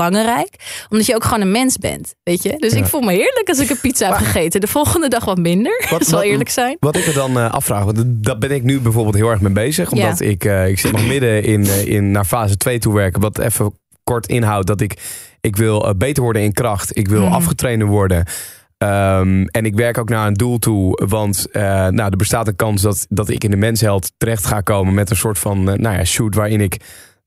omdat 0.91 1.06
je 1.06 1.15
ook 1.15 1.25
gewoon 1.25 1.41
een 1.41 1.50
mens 1.50 1.77
bent, 1.77 2.15
weet 2.23 2.43
je. 2.43 2.55
Dus 2.59 2.73
Ja. 2.73 2.79
ik 2.79 2.85
voel 2.87 3.00
me 3.00 3.12
heerlijk 3.12 3.49
als 3.49 3.59
ik 3.59 3.71
een 3.71 3.81
pizza 3.81 4.07
heb 4.07 4.17
gegeten. 4.17 4.61
De 4.61 4.67
volgende 4.67 5.09
dag 5.09 5.25
wat 5.25 5.38
minder, 5.38 5.87
Wat- 5.90 6.07
zal 6.07 6.23
eerlijk 6.23 6.50
zijn. 6.50 6.76
Wat 6.81 6.97
ik 6.97 7.07
me 7.07 7.12
dan 7.12 7.38
eh, 7.38 7.50
afvraag, 7.50 7.85
want 7.85 8.02
daar 8.07 8.38
ben 8.38 8.50
ik 8.50 8.62
nu 8.62 8.81
bijvoorbeeld 8.81 9.14
heel 9.14 9.31
erg 9.31 9.40
mee 9.40 9.52
bezig. 9.52 9.90
Omdat 9.93 10.21
ik, 10.21 10.45
eh, 10.45 10.69
ik 10.69 10.78
zit 10.78 10.93
nog 10.93 11.07
midden 11.07 11.43
in, 11.45 11.64
eh, 11.67 11.87
in 11.87 12.11
naar 12.11 12.25
fase 12.25 12.57
2 12.57 12.78
toe 12.78 12.95
werken. 12.95 13.21
Wat 13.21 13.38
even 13.38 13.75
kort 14.05 14.26
inhoudt 14.26 14.67
dat 14.67 14.81
ik, 14.81 14.95
ik 15.40 15.57
wil 15.57 15.95
beter 15.97 16.23
worden 16.23 16.43
in 16.43 16.52
kracht. 16.52 16.97
Ik 16.99 17.09
wil 17.09 17.26
afgetraind 17.26 17.83
worden. 17.83 18.25
Ehm, 18.78 19.43
en 19.45 19.64
ik 19.64 19.75
werk 19.75 19.99
ook 19.99 20.09
naar 20.09 20.26
een 20.26 20.35
doel 20.35 20.59
toe. 20.59 21.00
Want 21.09 21.47
nou, 21.52 21.97
er 21.99 22.17
bestaat 22.17 22.49
een 22.49 22.57
kans 22.57 22.83
dat, 22.83 23.07
dat 23.09 23.28
ik 23.28 23.45
in 23.45 23.50
de 23.50 23.57
mensheld 23.57 24.12
terecht 24.19 24.47
ga 24.47 24.61
komen 24.61 24.95
met 24.95 25.11
een 25.11 25.17
soort 25.17 25.38
van 25.38 25.64
nou 25.64 25.81
ja, 25.97 26.05
shoot 26.05 26.35
waarin 26.35 26.61
ik 26.61 26.76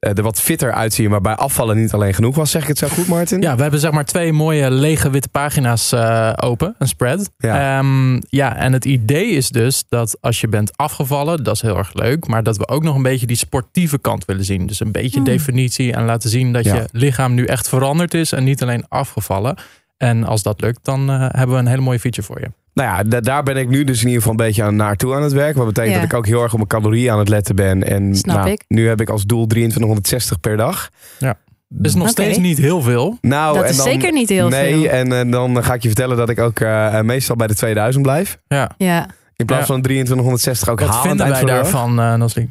er 0.01 0.23
wat 0.23 0.41
fitter 0.41 0.73
uitzie. 0.73 1.09
Waarbij 1.09 1.35
afvallen 1.35 1.77
niet 1.77 1.93
alleen 1.93 2.13
genoeg 2.13 2.35
was. 2.35 2.51
Zeg 2.51 2.61
ik 2.61 2.67
het 2.67 2.77
zo 2.77 2.87
goed, 2.87 3.07
Martin? 3.07 3.41
Ja, 3.41 3.55
we 3.55 3.61
hebben 3.61 3.79
zeg 3.79 3.91
maar 3.91 4.05
twee 4.05 4.33
mooie 4.33 4.71
lege 4.71 5.09
witte 5.09 5.29
pagina's 5.29 5.91
eh, 5.91 6.33
open, 6.35 6.75
een 6.77 6.87
spread. 6.87 7.29
Ja. 7.37 7.77
Ehm, 7.79 8.19
ja, 8.29 8.55
en 8.55 8.73
het 8.73 8.85
idee 8.85 9.27
is 9.29 9.49
dus 9.49 9.83
dat 9.89 10.17
als 10.21 10.41
je 10.41 10.47
bent 10.47 10.77
afgevallen, 10.77 11.43
dat 11.43 11.55
is 11.55 11.61
heel 11.61 11.77
erg 11.77 11.93
leuk, 11.93 12.27
maar 12.27 12.43
dat 12.43 12.57
we 12.57 12.67
ook 12.67 12.83
nog 12.83 12.95
een 12.95 13.01
beetje 13.03 13.25
die 13.27 13.37
sportieve 13.37 13.97
kant 13.99 14.25
willen 14.25 14.45
zien. 14.45 14.67
Dus 14.67 14.79
een 14.79 14.91
beetje 14.91 15.15
Hmm. 15.15 15.25
definitie 15.25 15.93
en 15.93 16.05
laten 16.05 16.29
zien 16.29 16.53
dat 16.53 16.63
Ja. 16.63 16.75
je 16.75 16.85
lichaam 16.91 17.33
nu 17.33 17.45
echt 17.45 17.69
veranderd 17.69 18.13
is 18.13 18.31
en 18.31 18.43
niet 18.43 18.61
alleen 18.61 18.85
afgevallen. 18.87 19.55
En 19.97 20.23
als 20.23 20.43
dat 20.43 20.61
lukt, 20.61 20.79
dan 20.85 21.09
eh, 21.09 21.19
hebben 21.19 21.55
we 21.55 21.61
een 21.61 21.67
hele 21.67 21.81
mooie 21.81 21.99
feature 21.99 22.27
voor 22.27 22.39
je. 22.39 22.51
Nou 22.73 22.89
ja, 22.89 23.03
da- 23.03 23.19
daar 23.19 23.43
ben 23.43 23.57
ik 23.57 23.69
nu 23.69 23.83
dus 23.83 23.99
in 24.01 24.05
ieder 24.07 24.21
geval 24.21 24.31
een 24.39 24.45
beetje 24.45 24.63
aan, 24.63 24.75
naartoe 24.75 25.15
aan 25.15 25.23
het 25.23 25.31
werk. 25.31 25.55
Wat 25.55 25.65
betekent 25.65 25.93
Ja. 25.93 26.01
dat 26.01 26.11
ik 26.11 26.17
ook 26.17 26.25
heel 26.25 26.41
erg 26.41 26.51
op 26.51 26.57
mijn 26.57 26.67
calorieën 26.69 27.11
aan 27.11 27.19
het 27.19 27.29
letten 27.29 27.55
ben. 27.55 27.83
En 27.87 28.15
Snap 28.15 28.35
nou, 28.35 28.49
ik. 28.49 28.63
nu 28.67 28.87
heb 28.87 29.01
ik 29.01 29.09
als 29.09 29.23
doel 29.25 29.47
2360 29.47 30.39
per 30.39 30.57
dag. 30.57 30.89
Ja. 31.19 31.35
Dus 31.67 31.95
nog 31.95 32.09
steeds 32.09 32.37
niet 32.37 32.57
heel 32.57 32.81
veel. 32.81 33.17
Nou, 33.21 33.55
Dat 33.55 33.63
en 33.63 33.69
is 33.69 33.75
dan, 33.77 33.85
zeker 33.85 34.11
niet 34.11 34.29
heel 34.29 34.47
nee, 34.47 34.73
veel. 34.81 34.89
en 34.89 35.13
eh, 35.25 35.31
dan 35.31 35.63
ga 35.63 35.73
ik 35.73 35.81
je 35.81 35.87
vertellen 35.87 36.17
dat 36.17 36.29
ik 36.29 36.39
ook 36.39 36.59
eh, 36.59 37.01
meestal 37.01 37.35
bij 37.35 37.47
de 37.47 37.55
2000 37.55 38.03
blijf. 38.03 38.37
Ja. 38.47 38.71
Ja. 38.77 39.07
In 39.35 39.45
plaats 39.45 39.67
Ja. 39.67 39.73
van 39.73 39.81
2360 39.81 40.69
ook 40.69 40.79
Wat 40.79 40.89
halen 40.89 41.01
het 41.09 41.17
vinden 41.17 41.45
wij 41.45 41.55
daarvan, 41.55 42.19
Nosli? 42.19 42.49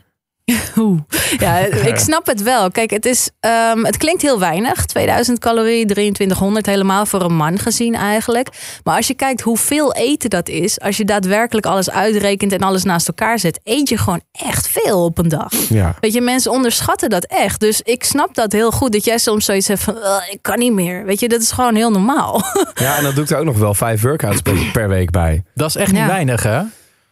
Oeh. 0.79 1.01
Ja, 1.39 1.59
ik 1.93 1.97
snap 1.99 2.27
het 2.27 2.43
wel. 2.43 2.71
Kijk, 2.71 2.91
het, 2.91 3.05
is, 3.07 3.31
ehm, 3.41 3.85
het 3.85 3.97
klinkt 3.97 4.23
heel 4.23 4.39
weinig. 4.39 4.85
2000 4.87 5.39
calorieën, 5.39 5.87
2300 5.87 6.67
helemaal 6.67 7.07
voor 7.07 7.23
een 7.23 7.37
man 7.37 7.59
gezien 7.59 7.95
eigenlijk. 7.95 8.49
Maar 8.85 8.97
als 8.97 9.07
je 9.07 9.15
kijkt 9.15 9.41
hoeveel 9.41 9.93
eten 9.95 10.31
dat 10.31 10.49
is, 10.49 10.81
als 10.81 10.97
je 10.97 11.05
daadwerkelijk 11.05 11.67
alles 11.67 11.91
uitrekent 11.91 12.53
en 12.53 12.61
alles 12.61 12.83
naast 12.85 13.09
elkaar 13.09 13.39
zet, 13.39 13.61
eet 13.65 13.89
je 13.89 13.99
gewoon 13.99 14.21
echt 14.33 14.69
veel 14.69 15.05
op 15.05 15.19
een 15.19 15.29
dag. 15.29 15.53
Ja. 15.69 15.95
Weet 16.01 16.13
je, 16.13 16.21
mensen 16.21 16.51
onderschatten 16.53 17.11
dat 17.11 17.25
echt. 17.25 17.61
Dus 17.61 17.81
ik 17.81 18.05
snap 18.05 18.35
dat 18.35 18.53
heel 18.53 18.71
goed. 18.71 18.93
Dat 18.93 19.05
jij 19.05 19.19
soms 19.19 19.45
zoiets 19.45 19.69
hebt 19.69 19.81
van, 19.83 19.97
"Ugh, 19.97 20.23
ik 20.31 20.39
kan 20.43 20.59
niet 20.59 20.73
meer. 20.73 21.05
Weet 21.05 21.21
je, 21.21 21.29
dat 21.29 21.41
is 21.41 21.51
gewoon 21.53 21.75
heel 21.75 21.91
normaal. 21.91 22.43
ja, 22.75 22.97
en 22.97 23.03
dan 23.03 23.15
doe 23.15 23.25
ik 23.25 23.31
er 23.31 23.39
ook 23.39 23.45
nog 23.45 23.59
wel 23.59 23.75
vijf 23.75 24.03
workouts 24.03 24.41
per, 24.41 24.55
per 24.73 24.89
week 24.89 25.11
bij. 25.11 25.43
Dat 25.55 25.69
is 25.69 25.77
echt 25.77 25.93
niet 25.93 26.01
Ja. 26.01 26.07
weinig, 26.07 26.43
hè? 26.43 26.61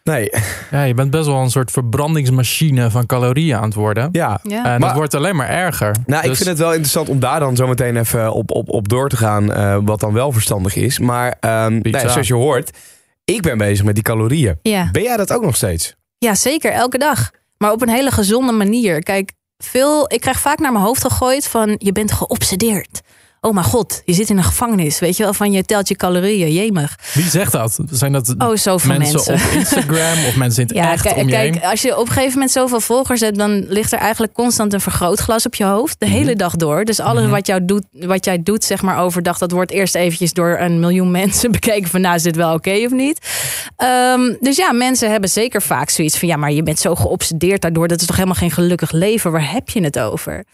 Nee, 0.08 0.30
Ja, 0.70 0.82
je 0.82 0.94
bent 0.94 1.10
best 1.10 1.26
wel 1.26 1.40
een 1.40 1.50
soort 1.50 1.70
verbrandingsmachine 1.70 2.90
van 2.90 3.06
calorieën 3.06 3.56
aan 3.56 3.62
het 3.64 3.74
worden. 3.74 4.08
ja. 4.12 4.40
Ja. 4.42 4.64
En 4.64 4.80
Maar- 4.80 4.88
het 4.88 4.96
wordt 4.98 5.14
alleen 5.14 5.36
maar 5.36 5.48
erger. 5.48 5.94
Nou, 6.06 6.22
ik 6.22 6.28
Dus- 6.28 6.36
vind 6.36 6.48
het 6.48 6.58
wel 6.58 6.70
interessant 6.70 7.08
om 7.08 7.20
daar 7.20 7.40
dan 7.40 7.56
zo 7.56 7.66
meteen 7.66 7.96
even 7.96 8.32
op, 8.32 8.50
op, 8.50 8.68
op 8.70 8.88
door 8.88 9.08
te 9.08 9.16
gaan. 9.16 9.52
eh, 9.52 9.78
wat 9.82 10.00
dan 10.00 10.12
wel 10.12 10.32
verstandig 10.32 10.74
is. 10.76 10.98
Maar 10.98 11.36
ehm, 11.40 11.78
nee, 11.82 11.98
zoals 12.08 12.26
je 12.28 12.34
hoort, 12.34 12.70
ik 13.24 13.42
ben 13.42 13.58
bezig 13.58 13.84
met 13.84 13.94
die 13.94 14.02
calorieën. 14.04 14.58
ja. 14.62 14.88
Ben 14.92 15.02
jij 15.02 15.16
dat 15.16 15.32
ook 15.32 15.42
nog 15.44 15.56
steeds? 15.56 15.96
Ja, 16.18 16.34
zeker. 16.34 16.72
Elke 16.72 16.98
dag. 16.98 17.30
Maar 17.58 17.72
op 17.72 17.82
een 17.82 17.88
hele 17.88 18.10
gezonde 18.10 18.52
manier. 18.52 19.02
Kijk, 19.02 19.32
veel, 19.58 20.12
ik 20.12 20.20
krijg 20.20 20.40
vaak 20.40 20.58
naar 20.58 20.72
mijn 20.72 20.84
hoofd 20.84 21.02
gegooid 21.02 21.48
van 21.48 21.74
je 21.78 21.92
bent 21.92 22.12
geobsedeerd. 22.12 23.00
Oh 23.40 23.54
mijn 23.54 23.66
god, 23.66 24.02
je 24.04 24.12
zit 24.12 24.30
in 24.30 24.36
een 24.38 24.44
gevangenis. 24.44 24.98
Weet 24.98 25.16
je 25.16 25.22
wel, 25.22 25.32
van 25.34 25.52
je 25.52 25.64
telt 25.64 25.88
je 25.88 25.96
calorieën, 25.96 26.52
jemig. 26.52 26.98
Wie 27.14 27.24
zegt 27.28 27.52
dat? 27.52 27.78
Zijn 27.90 28.12
dat 28.12 28.34
Oh, 28.38 28.56
zoveel 28.56 28.98
mensen, 28.98 29.14
mensen. 29.26 29.34
op 29.48 29.54
Instagram 29.54 30.24
of 30.26 30.36
mensen 30.36 30.62
in 30.62 30.68
het 30.68 30.76
Ja, 30.84 30.92
echt 30.92 31.02
kijk, 31.02 31.16
om 31.16 31.24
je 31.28 31.30
kijk, 31.32 31.54
heen? 31.54 31.70
als 31.70 31.82
je 31.82 31.96
op 31.98 32.06
een 32.06 32.12
gegeven 32.12 32.32
moment 32.32 32.50
zoveel 32.50 32.80
volgers 32.80 33.20
hebt, 33.20 33.38
dan 33.38 33.64
ligt 33.68 33.92
er 33.92 33.98
eigenlijk 33.98 34.32
constant 34.32 34.72
een 34.72 34.80
vergrootglas 34.80 35.46
op 35.46 35.54
je 35.54 35.64
hoofd. 35.64 35.96
De 36.00 36.06
hele 36.08 36.36
dag 36.36 36.56
door. 36.56 36.84
Dus 36.84 37.00
alles 37.00 37.22
Mhm. 37.22 37.30
wat, 37.32 37.46
jou 37.46 37.64
doet, 37.64 37.84
wat 37.92 38.24
jij 38.24 38.42
doet, 38.42 38.64
zeg 38.64 38.82
maar, 38.82 38.98
overdag, 38.98 39.38
dat 39.38 39.50
wordt 39.50 39.70
eerst 39.70 39.94
eventjes 39.94 40.32
door 40.32 40.58
een 40.60 40.80
miljoen 40.80 41.10
mensen 41.20 41.52
bekeken 41.52 41.88
van, 41.90 42.00
nou, 42.00 42.14
is 42.14 42.22
dit 42.22 42.36
wel 42.36 42.52
oké 42.54 42.70
of 42.84 42.90
niet? 42.90 43.18
Ehm, 43.76 44.34
dus 44.40 44.56
ja, 44.56 44.72
mensen 44.72 45.10
hebben 45.10 45.30
zeker 45.30 45.62
vaak 45.62 45.90
zoiets 45.90 46.18
van, 46.18 46.28
ja, 46.28 46.36
maar 46.36 46.52
je 46.52 46.62
bent 46.62 46.78
zo 46.78 46.94
geobsedeerd 46.94 47.60
daardoor. 47.62 47.88
Dat 47.88 48.00
is 48.00 48.06
toch 48.06 48.16
helemaal 48.16 48.36
geen 48.38 48.50
gelukkig 48.50 48.90
leven? 48.92 49.32
Waar 49.32 49.52
heb 49.52 49.68
je 49.68 49.82
het 49.82 49.98
over? 49.98 50.44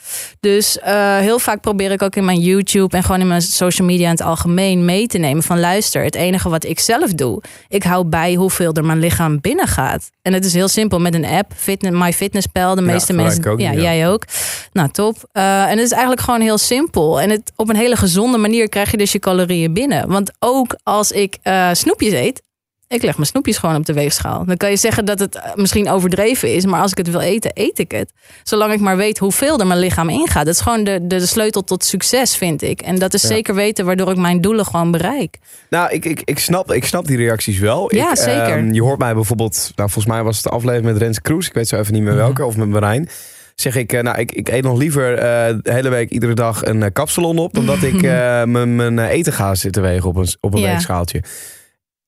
Dus 0.40 0.78
eh, 0.78 1.16
heel 1.18 1.38
vaak 1.38 1.60
probeer 1.60 1.90
ik 1.90 2.02
ook 2.02 2.16
in 2.16 2.24
mijn 2.24 2.38
YouTube 2.40 2.72
en 2.74 3.02
gewoon 3.02 3.20
in 3.20 3.26
mijn 3.26 3.42
social 3.42 3.86
media 3.86 4.04
in 4.04 4.10
het 4.10 4.22
algemeen 4.22 4.84
mee 4.84 5.06
te 5.06 5.18
nemen 5.18 5.42
van 5.42 5.60
luister, 5.60 6.04
het 6.04 6.14
enige 6.14 6.48
wat 6.48 6.64
ik 6.64 6.80
zelf 6.80 7.12
doe, 7.12 7.42
ik 7.68 7.82
hou 7.82 8.04
bij 8.04 8.34
hoeveel 8.34 8.72
er 8.72 8.84
mijn 8.84 8.98
lichaam 8.98 9.40
binnengaat. 9.40 10.10
En 10.22 10.32
het 10.32 10.44
is 10.44 10.52
heel 10.54 10.68
simpel 10.68 10.98
met 10.98 11.14
een 11.14 11.24
app, 11.24 11.52
Fitness, 11.56 11.98
MyFitnessPal. 11.98 12.74
De 12.74 12.80
Ja, 12.80 12.86
meeste 12.86 13.06
gebruik 13.06 13.34
mensen, 13.34 13.52
ook, 13.52 13.60
ja, 13.60 13.70
ja. 13.70 13.80
jij 13.80 14.08
ook. 14.08 14.24
Nou, 14.72 14.88
top. 14.88 15.16
Eh, 15.32 15.62
en 15.62 15.70
het 15.70 15.78
is 15.78 15.90
eigenlijk 15.90 16.20
gewoon 16.20 16.40
heel 16.40 16.58
simpel. 16.58 17.20
En 17.20 17.30
het, 17.30 17.52
op 17.56 17.68
een 17.68 17.76
hele 17.76 17.96
gezonde 17.96 18.38
manier 18.38 18.68
krijg 18.68 18.90
je 18.90 18.96
dus 18.96 19.12
je 19.12 19.18
calorieën 19.18 19.72
binnen. 19.72 20.08
Want 20.08 20.32
ook 20.38 20.76
als 20.82 21.12
ik 21.12 21.38
eh, 21.42 21.68
snoepjes 21.72 22.12
eet, 22.12 22.42
ik 22.88 23.02
leg 23.02 23.14
mijn 23.14 23.26
snoepjes 23.26 23.58
gewoon 23.58 23.76
op 23.76 23.86
de 23.86 23.92
weegschaal. 23.92 24.44
Dan 24.44 24.56
kan 24.56 24.70
je 24.70 24.76
zeggen 24.76 25.04
dat 25.04 25.18
het 25.18 25.34
eh, 25.34 25.54
misschien 25.54 25.88
overdreven 25.90 26.54
is, 26.54 26.64
maar 26.66 26.80
als 26.80 26.90
ik 26.90 26.96
het 26.98 27.10
wil 27.10 27.20
eten, 27.20 27.50
eet 27.54 27.78
ik 27.78 27.90
het. 27.92 28.12
Zolang 28.42 28.72
ik 28.72 28.80
maar 28.80 28.96
weet 28.96 29.18
hoeveel 29.18 29.58
er 29.60 29.66
mijn 29.66 29.78
lichaam 29.80 30.08
ingaat. 30.08 30.44
Dat 30.44 30.54
is 30.54 30.60
gewoon 30.60 30.84
de, 30.84 30.98
de, 31.06 31.16
de 31.18 31.26
sleutel 31.26 31.62
tot 31.64 31.84
succes, 31.84 32.36
vind 32.36 32.62
ik. 32.62 32.80
En 32.82 32.98
dat 32.98 33.14
is 33.14 33.22
Ja. 33.22 33.28
zeker 33.28 33.54
weten 33.54 33.84
waardoor 33.84 34.10
ik 34.10 34.16
mijn 34.16 34.40
doelen 34.40 34.66
gewoon 34.66 34.90
bereik. 34.90 35.38
Nou, 35.70 35.90
ik, 35.92 36.04
ik, 36.04 36.22
ik, 36.24 36.38
snap, 36.38 36.72
ik 36.72 36.84
snap 36.84 37.06
die 37.06 37.16
reacties 37.16 37.58
wel. 37.58 37.94
Ja, 37.94 38.10
ik, 38.10 38.16
zeker. 38.16 38.56
ehm, 38.56 38.72
je 38.72 38.82
hoort 38.82 38.98
mij 38.98 39.14
bijvoorbeeld, 39.14 39.72
nou, 39.76 39.90
volgens 39.90 40.14
mij 40.14 40.22
was 40.22 40.34
het 40.36 40.44
de 40.44 40.50
aflevering 40.50 40.86
met 40.92 40.96
Rens 41.02 41.20
Kroes. 41.20 41.46
Ik 41.46 41.54
weet 41.54 41.68
zo 41.68 41.76
even 41.78 41.92
niet 41.92 42.02
meer 42.02 42.14
welke, 42.14 42.44
of 42.44 42.56
met 42.56 42.68
Marijn. 42.68 43.08
Zeg 43.54 43.76
ik, 43.76 43.92
eh, 43.92 44.02
nou, 44.02 44.18
ik, 44.18 44.32
ik 44.32 44.48
eet 44.48 44.62
nog 44.62 44.78
liever 44.78 45.14
eh, 45.18 45.54
de 45.62 45.72
hele 45.72 45.88
week 45.88 46.10
iedere 46.10 46.34
dag 46.34 46.64
een 46.64 46.92
kapsalon 46.92 47.38
op... 47.38 47.54
dan 47.54 47.66
dat 47.66 47.82
ik 47.82 48.02
eh, 48.12 48.42
mijn 48.44 48.74
mijn 48.76 48.98
eten 48.98 49.32
ga 49.32 49.54
zitten 49.54 49.82
wegen 49.82 50.08
op 50.08 50.16
een, 50.16 50.28
op 50.40 50.54
een 50.54 50.60
Ja. 50.60 50.70
weegschaaltje. 50.70 51.22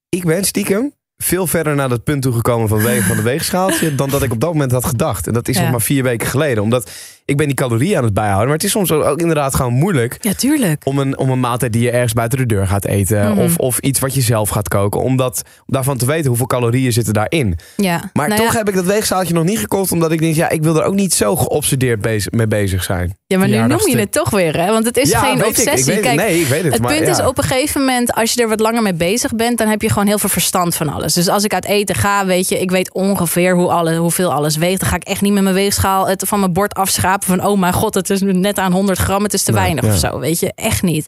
Ik 0.08 0.24
ben 0.24 0.44
stiekem 0.44 0.94
veel 1.18 1.46
verder 1.46 1.74
naar 1.74 1.88
dat 1.88 2.04
punt 2.04 2.22
toegekomen 2.22 2.68
van 2.68 2.78
wegen 2.82 3.04
van 3.04 3.16
de 3.16 3.22
weegschaaltje... 3.22 3.94
dan 3.94 4.10
dat 4.10 4.22
ik 4.22 4.32
op 4.32 4.40
dat 4.40 4.52
moment 4.52 4.72
had 4.72 4.84
gedacht. 4.84 5.26
En 5.26 5.32
dat 5.32 5.48
is 5.48 5.56
Ja. 5.56 5.62
nog 5.62 5.70
maar 5.70 5.80
vier 5.80 6.02
weken 6.02 6.26
geleden. 6.26 6.62
Omdat 6.62 6.90
ik 7.24 7.36
ben 7.36 7.46
die 7.46 7.54
calorieën 7.54 7.96
aan 7.96 8.04
het 8.04 8.14
bijhouden. 8.14 8.44
Maar 8.46 8.54
het 8.56 8.64
is 8.64 8.70
soms 8.70 8.92
ook 8.92 9.20
inderdaad 9.20 9.54
gewoon 9.54 9.72
moeilijk 9.72 10.16
Ja, 10.20 10.32
tuurlijk. 10.32 10.82
om 10.86 10.98
een, 10.98 11.18
om 11.18 11.30
een 11.30 11.40
maaltijd 11.40 11.72
die 11.72 11.82
je 11.82 11.90
ergens 11.90 12.12
buiten 12.12 12.38
de 12.38 12.46
deur 12.46 12.66
gaat 12.66 12.84
eten. 12.84 13.30
Mhm. 13.30 13.38
Of, 13.40 13.56
of 13.56 13.78
iets 13.78 13.98
wat 14.00 14.14
je 14.14 14.20
zelf 14.20 14.48
gaat 14.48 14.68
koken. 14.68 15.00
Om, 15.02 15.16
dat, 15.16 15.42
om 15.58 15.74
daarvan 15.74 15.96
te 15.96 16.06
weten 16.06 16.26
hoeveel 16.28 16.46
calorieën 16.46 16.92
zitten 16.92 17.12
daarin. 17.14 17.58
Ja. 17.76 18.10
Maar 18.12 18.28
Nou 18.28 18.40
toch 18.40 18.52
ja, 18.52 18.58
heb 18.58 18.68
ik 18.68 18.74
dat 18.74 18.84
weegschaaltje 18.84 19.34
nog 19.34 19.44
niet 19.44 19.58
gekocht. 19.58 19.92
Omdat 19.92 20.12
ik 20.12 20.20
denk, 20.20 20.34
ja, 20.34 20.48
ik 20.48 20.62
wil 20.62 20.76
er 20.76 20.84
ook 20.84 20.94
niet 20.94 21.14
zo 21.14 21.36
geobsedeerd 21.36 22.00
bezig, 22.00 22.32
mee 22.32 22.46
bezig 22.46 22.82
zijn. 22.84 23.16
ja, 23.26 23.38
maar 23.38 23.48
nu 23.48 23.56
noem 23.66 23.88
je 23.88 23.98
het 23.98 24.12
toch 24.12 24.30
weer, 24.30 24.56
hè? 24.56 24.66
Want 24.72 24.84
het 24.84 24.96
is 24.96 25.10
ja, 25.10 25.20
geen 25.20 25.46
obsessie. 25.46 25.72
Ik. 25.72 25.78
Ik 25.78 25.84
weet 25.86 26.00
Kijk, 26.02 26.18
het. 26.18 26.26
Nee, 26.28 26.40
ik 26.40 26.46
weet 26.46 26.62
het. 26.62 26.72
Het 26.72 26.82
maar 26.82 26.96
punt 26.96 27.08
is 27.08 27.20
op 27.20 27.38
een 27.38 27.44
gegeven 27.44 27.80
moment, 27.80 28.12
als 28.12 28.32
je 28.32 28.42
er 28.42 28.48
wat 28.48 28.60
langer 28.60 28.82
mee 28.82 28.94
bezig 28.94 29.34
bent, 29.34 29.58
dan 29.58 29.68
heb 29.68 29.82
je 29.82 29.88
gewoon 29.88 30.06
heel 30.06 30.18
veel 30.18 30.28
verstand 30.28 30.74
van 30.74 30.88
alles. 30.88 31.05
Dus 31.14 31.28
als 31.28 31.44
ik 31.44 31.54
uit 31.54 31.64
eten 31.64 31.94
ga, 31.94 32.26
weet 32.26 32.48
je, 32.48 32.60
ik 32.60 32.70
weet 32.70 32.92
ongeveer 32.92 33.54
hoe 33.54 33.68
alle, 33.68 33.96
hoeveel 33.96 34.32
alles 34.32 34.56
weegt. 34.56 34.80
Dan 34.80 34.88
ga 34.88 34.96
ik 34.96 35.04
echt 35.04 35.20
niet 35.20 35.32
met 35.32 35.42
mijn 35.42 35.54
weegschaal 35.54 36.08
het 36.08 36.22
van 36.26 36.40
mijn 36.40 36.52
bord 36.52 36.74
afschrapen 36.74 37.26
van, 37.26 37.44
oh 37.44 37.58
mijn 37.58 37.72
god, 37.72 37.94
het 37.94 38.10
is 38.10 38.20
net 38.20 38.58
aan 38.58 38.72
100 38.72 38.98
gram, 38.98 39.22
het 39.22 39.32
is 39.32 39.42
te 39.42 39.52
Nee, 39.52 39.60
weinig 39.60 39.84
ja. 39.84 39.90
of 39.90 39.98
zo. 39.98 40.18
Weet 40.18 40.40
je, 40.40 40.52
echt 40.54 40.82
niet. 40.82 41.06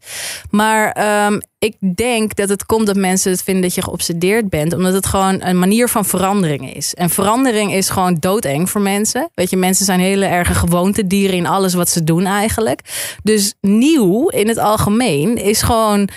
Maar 0.50 0.92
ehm, 0.92 1.40
ik 1.58 1.76
denk 1.94 2.34
dat 2.36 2.48
het 2.48 2.66
komt 2.66 2.86
dat 2.86 2.96
mensen 2.96 3.30
het 3.30 3.42
vinden 3.42 3.62
dat 3.62 3.74
je 3.74 3.82
geobsedeerd 3.82 4.48
bent, 4.48 4.72
omdat 4.72 4.92
het 4.92 5.06
gewoon 5.06 5.42
een 5.42 5.58
manier 5.58 5.88
van 5.88 6.04
verandering 6.04 6.74
is. 6.74 6.94
En 6.94 7.10
verandering 7.10 7.72
is 7.74 7.88
gewoon 7.88 8.16
doodeng 8.20 8.70
voor 8.70 8.80
mensen. 8.80 9.30
Weet 9.34 9.50
je, 9.50 9.56
mensen 9.56 9.84
zijn 9.84 10.00
hele 10.00 10.26
erge 10.26 10.54
gewoontedieren 10.54 11.36
in 11.36 11.46
alles 11.46 11.74
wat 11.74 11.88
ze 11.88 12.04
doen 12.04 12.26
eigenlijk. 12.26 12.80
Dus 13.22 13.54
nieuw 13.60 14.28
in 14.28 14.48
het 14.48 14.58
algemeen 14.58 15.36
is 15.36 15.62
gewoon, 15.62 16.08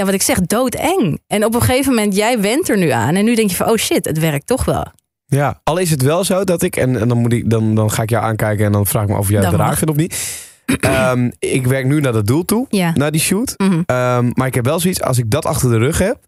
ja, 0.00 0.06
wat 0.06 0.14
ik 0.14 0.22
zeg, 0.22 0.40
doodeng. 0.40 1.20
En 1.26 1.44
op 1.44 1.54
een 1.54 1.60
gegeven 1.62 1.94
moment, 1.94 2.16
jij 2.16 2.40
went 2.40 2.68
er 2.68 2.78
nu 2.78 2.90
aan. 2.90 3.14
En 3.14 3.24
nu 3.24 3.34
denk 3.34 3.50
je 3.50 3.56
van, 3.56 3.68
oh 3.68 3.76
shit, 3.76 4.04
het 4.04 4.18
werkt 4.18 4.46
toch 4.46 4.64
wel. 4.64 4.86
Ja, 5.26 5.60
al 5.64 5.76
is 5.78 5.90
het 5.90 6.02
wel 6.02 6.24
zo 6.24 6.44
dat 6.44 6.62
ik, 6.62 6.76
en, 6.76 7.00
en 7.00 7.08
dan, 7.08 7.18
moet 7.18 7.32
ik, 7.32 7.50
dan, 7.50 7.74
dan 7.74 7.90
ga 7.90 8.02
ik 8.02 8.10
jou 8.10 8.24
aankijken 8.24 8.64
en 8.66 8.72
dan 8.72 8.86
vraag 8.86 9.02
ik 9.02 9.08
me 9.08 9.18
of 9.18 9.28
jij 9.28 9.44
het 9.44 9.54
raar 9.54 9.76
vindt 9.76 9.90
of 9.90 9.96
niet. 9.96 10.16
Ehm, 10.80 11.30
ik 11.38 11.66
werk 11.66 11.86
nu 11.86 12.00
naar 12.00 12.12
dat 12.12 12.26
doel 12.26 12.44
toe, 12.44 12.66
Ja. 12.68 12.92
naar 12.94 13.10
die 13.10 13.20
shoot. 13.20 13.54
Mhm. 13.56 13.82
Ehm, 13.86 14.30
maar 14.34 14.46
ik 14.46 14.54
heb 14.54 14.64
wel 14.64 14.80
zoiets, 14.80 15.02
als 15.02 15.18
ik 15.18 15.30
dat 15.30 15.46
achter 15.46 15.70
de 15.70 15.78
rug 15.78 15.98
heb. 15.98 16.18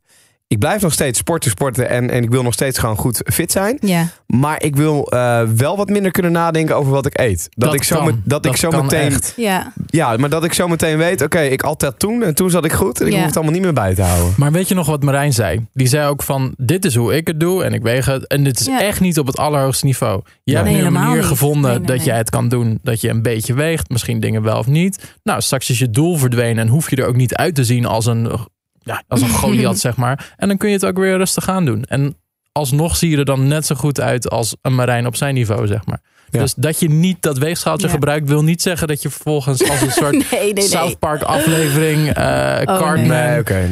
Ik 0.53 0.59
blijf 0.59 0.83
nog 0.83 0.93
steeds 0.93 1.19
sporten, 1.19 1.51
sporten 1.51 1.89
en, 1.89 2.11
en 2.11 2.23
ik 2.23 2.31
wil 2.31 2.43
nog 2.43 2.53
steeds 2.53 2.79
gewoon 2.79 2.97
goed 2.97 3.21
fit 3.33 3.53
zijn. 3.53 3.79
Ja. 3.81 4.07
Maar 4.27 4.63
ik 4.63 4.77
wil 4.77 5.07
eh, 5.11 5.43
wel 5.43 5.77
wat 5.77 5.89
minder 5.89 6.11
kunnen 6.11 6.33
nadenken 6.33 6.77
over 6.77 6.93
wat 6.93 7.07
ik 7.07 7.21
eet. 7.21 7.49
Dat, 7.51 7.69
Dat 7.69 7.75
ik 7.75 7.83
zo, 7.83 7.97
kan. 7.97 8.05
met- 8.05 8.15
dat, 8.25 8.47
ik 8.47 8.57
zo 8.57 8.69
kan 8.69 8.83
meteen. 8.83 9.07
echt. 9.13 9.33
Ja. 9.37 9.73
Ja, 9.87 10.17
maar 10.17 10.29
dat 10.29 10.45
ik 10.45 10.53
zo 10.53 10.69
meteen 10.69 10.99
weet, 10.99 11.23
oké, 11.23 11.41
ik 11.41 11.63
dat 11.77 11.99
toen 11.99 12.23
en 12.23 12.35
toen 12.35 12.51
zat 12.51 12.65
ik 12.65 12.73
goed. 12.73 13.01
En 13.01 13.07
ik 13.07 13.13
Ja. 13.13 13.19
hoef 13.19 13.27
het 13.27 13.35
allemaal 13.37 13.55
niet 13.55 13.63
meer 13.63 13.73
bij 13.73 13.95
te 13.95 14.03
houden. 14.03 14.35
Maar 14.37 14.53
weet 14.53 14.69
je 14.69 14.75
nog 14.75 14.87
wat 14.87 15.03
Marijn 15.03 15.33
zei? 15.33 15.67
Die 15.73 15.87
zei 15.87 16.09
ook 16.09 16.23
van, 16.23 16.55
dit 16.57 16.85
is 16.85 16.95
hoe 16.95 17.17
ik 17.17 17.27
het 17.27 17.41
doe 17.41 17.65
en 17.65 17.73
ik 17.73 17.83
weeg 17.83 18.07
het. 18.07 18.27
En 18.27 18.45
dit 18.45 18.61
is 18.61 18.67
Ja. 18.67 18.81
echt 18.83 19.01
niet 19.01 19.19
op 19.19 19.27
het 19.27 19.37
allerhoogste 19.39 19.85
niveau. 19.87 20.21
Je 20.45 20.55
hebt 20.55 20.67
Nee, 20.69 20.77
nu 20.77 20.85
een 20.85 20.93
manier 20.93 21.17
niet. 21.17 21.25
gevonden 21.25 21.71
Nee, 21.71 21.79
nee, 21.79 21.87
dat 21.87 21.97
nee. 21.97 22.07
jij 22.07 22.17
het 22.17 22.31
kan 22.31 22.49
doen. 22.49 22.79
Dat 22.83 23.01
je 23.01 23.09
een 23.09 23.23
beetje 23.23 23.55
weegt, 23.55 23.89
misschien 23.89 24.21
dingen 24.21 24.43
wel 24.43 24.59
of 24.59 24.67
niet. 24.67 25.17
Nou, 25.23 25.41
straks 25.41 25.71
is 25.71 25.79
je 25.79 25.91
doel 25.91 26.17
verdwenen 26.17 26.59
en 26.65 26.69
hoef 26.69 26.91
je 26.91 26.97
er 26.97 27.07
ook 27.07 27.17
niet 27.17 27.35
uit 27.35 27.55
te 27.55 27.65
zien 27.65 27.87
als 27.87 28.07
een, 28.07 28.31
ja, 28.83 29.03
als 29.09 29.21
een 29.21 29.29
Goliath, 29.29 29.79
zeg 29.89 29.97
maar. 29.97 30.33
En 30.37 30.49
dan 30.49 30.57
kun 30.57 30.69
je 30.69 30.75
het 30.75 30.85
ook 30.87 30.99
weer 30.99 31.17
rustig 31.17 31.49
aan 31.49 31.65
doen. 31.65 31.85
En 31.85 32.17
alsnog 32.53 32.97
zie 32.97 33.11
je 33.11 33.17
er 33.17 33.25
dan 33.25 33.47
net 33.49 33.67
zo 33.67 33.75
goed 33.75 34.01
uit 34.01 34.31
als 34.31 34.57
een 34.63 34.75
Marijn 34.75 35.07
op 35.07 35.17
zijn 35.17 35.35
niveau, 35.35 35.67
zeg 35.67 35.87
maar. 35.87 36.01
Ja. 36.31 36.41
Dus 36.41 36.55
dat 36.55 36.81
je 36.81 36.89
niet 36.91 37.23
dat 37.23 37.39
weegschaaltje 37.39 37.87
Ja. 37.87 37.93
gebruikt, 37.93 38.29
wil 38.29 38.43
niet 38.45 38.63
zeggen 38.63 38.89
dat 38.89 39.03
je 39.03 39.11
vervolgens 39.11 39.71
als 39.71 39.81
een 39.81 39.91
soort 40.01 40.13
Nee, 40.13 40.25
nee, 40.31 40.53
nee. 40.53 40.65
South 40.69 40.99
Park 40.99 41.23
aflevering, 41.23 42.13
eh 42.13 42.55
nee. 42.57 42.65
Cartman, 42.65 43.07
Nee, 43.07 43.39
oké, 43.41 43.69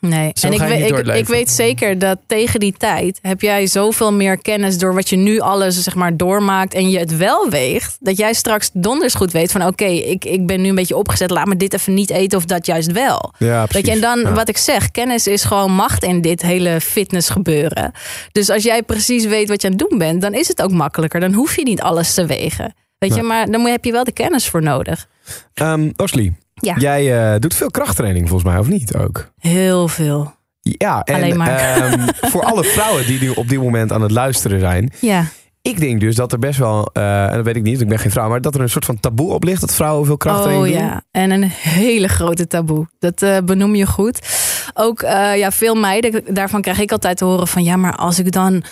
nee. 0.00 0.30
Zo 0.34 0.46
en 0.46 0.52
ik, 0.52 0.60
weet- 0.60 1.08
ik, 1.16 1.26
weet 1.26 1.50
zeker 1.50 1.98
dat 1.98 2.18
tegen 2.26 2.60
die 2.60 2.74
tijd 2.78 3.18
heb 3.22 3.40
jij 3.40 3.66
zoveel 3.66 4.12
meer 4.12 4.38
kennis 4.38 4.78
door 4.78 4.94
wat 4.94 5.08
je 5.08 5.16
nu 5.16 5.38
alles 5.40 5.82
zeg 5.82 5.94
maar 5.94 6.16
doormaakt 6.16 6.74
en 6.74 6.90
je 6.90 6.98
het 6.98 7.16
wel 7.16 7.48
weegt, 7.50 7.96
dat 8.00 8.16
jij 8.16 8.32
straks 8.32 8.70
donders 8.72 9.14
goed 9.14 9.32
weet 9.32 9.52
van 9.52 9.66
oké, 9.66 9.84
ik, 9.84 10.24
ik 10.24 10.46
ben 10.46 10.60
nu 10.60 10.68
een 10.68 10.74
beetje 10.74 10.96
opgezet, 10.96 11.30
laat 11.30 11.46
me 11.46 11.56
dit 11.56 11.74
even 11.74 11.94
niet 11.94 12.10
eten 12.10 12.38
of 12.38 12.44
dat 12.44 12.66
juist 12.66 12.92
wel. 12.92 13.32
Ja, 13.38 13.66
precies. 13.66 13.86
je, 13.86 13.92
en 13.94 14.00
dan 14.00 14.20
Ja. 14.20 14.32
wat 14.32 14.48
ik 14.48 14.56
zeg, 14.56 14.90
kennis 14.90 15.26
is 15.26 15.44
gewoon 15.44 15.72
macht 15.72 16.04
in 16.04 16.20
dit 16.20 16.42
hele 16.42 16.80
fitness 16.80 17.28
gebeuren. 17.28 17.92
Dus 18.32 18.48
als 18.50 18.62
jij 18.62 18.82
precies 18.82 19.24
weet 19.24 19.48
wat 19.48 19.62
je 19.62 19.68
aan 19.68 19.74
het 19.78 19.88
doen 19.88 19.98
bent, 19.98 20.20
dan 20.20 20.34
is 20.34 20.48
het 20.48 20.62
ook 20.62 20.70
makkelijker. 20.72 21.20
Dan 21.20 21.32
hoef 21.32 21.56
je 21.56 21.62
niet 21.62 21.80
alles 21.82 22.14
te 22.14 22.26
wegen. 22.26 22.74
Weet 22.98 23.14
je, 23.14 23.22
maar 23.22 23.46
dan 23.50 23.66
heb 23.66 23.84
je 23.84 23.92
wel 23.92 24.04
de 24.04 24.12
kennis 24.12 24.48
voor 24.48 24.62
nodig. 24.62 25.06
Ehm, 25.54 25.90
Osli, 25.96 26.32
Ja. 26.60 26.74
jij 26.78 27.32
eh, 27.34 27.40
doet 27.40 27.54
veel 27.54 27.70
krachttraining 27.70 28.28
volgens 28.28 28.50
mij, 28.50 28.58
of 28.60 28.68
niet 28.68 28.94
ook? 28.96 29.30
Heel 29.38 29.88
veel. 29.88 30.34
Ja, 30.60 31.02
en 31.02 31.14
Alleen 31.14 31.36
maar. 31.36 31.58
ehm, 31.58 32.08
voor 32.32 32.44
alle 32.44 32.64
vrouwen 32.64 33.06
die 33.06 33.20
nu 33.20 33.28
op 33.28 33.48
dit 33.48 33.58
moment 33.58 33.92
aan 33.92 34.02
het 34.02 34.10
luisteren 34.10 34.60
zijn. 34.60 34.92
Ja. 35.00 35.24
Ik 35.62 35.80
denk 35.80 36.00
dus 36.00 36.14
dat 36.14 36.32
er 36.32 36.38
best 36.38 36.58
wel, 36.58 36.90
eh, 36.92 37.24
en 37.28 37.34
dat 37.34 37.44
weet 37.44 37.56
ik 37.56 37.62
niet, 37.62 37.80
ik 37.80 37.88
ben 37.88 37.98
geen 37.98 38.10
vrouw, 38.10 38.28
maar 38.28 38.40
dat 38.40 38.54
er 38.54 38.60
een 38.60 38.68
soort 38.68 38.84
van 38.84 39.00
taboe 39.00 39.32
op 39.32 39.44
ligt 39.44 39.60
dat 39.60 39.74
vrouwen 39.74 40.06
veel 40.06 40.16
krachttraining 40.16 40.74
oh 40.74 40.80
doen. 40.80 40.88
ja, 40.88 41.02
en 41.10 41.30
een 41.30 41.50
hele 41.50 42.08
grote 42.08 42.46
taboe. 42.46 42.88
Dat 42.98 43.22
eh, 43.22 43.36
benoem 43.44 43.74
je 43.74 43.86
goed. 43.86 44.18
Ook 44.74 45.00
ja, 45.34 45.50
veel 45.50 45.74
meiden, 45.74 46.22
daarvan 46.34 46.60
krijg 46.62 46.80
ik 46.80 46.92
altijd 46.92 47.16
te 47.16 47.24
horen 47.24 47.48
van 47.48 47.64
ja, 47.64 47.76
maar 47.76 47.94
als 47.96 48.18
ik 48.18 48.32
dan 48.32 48.62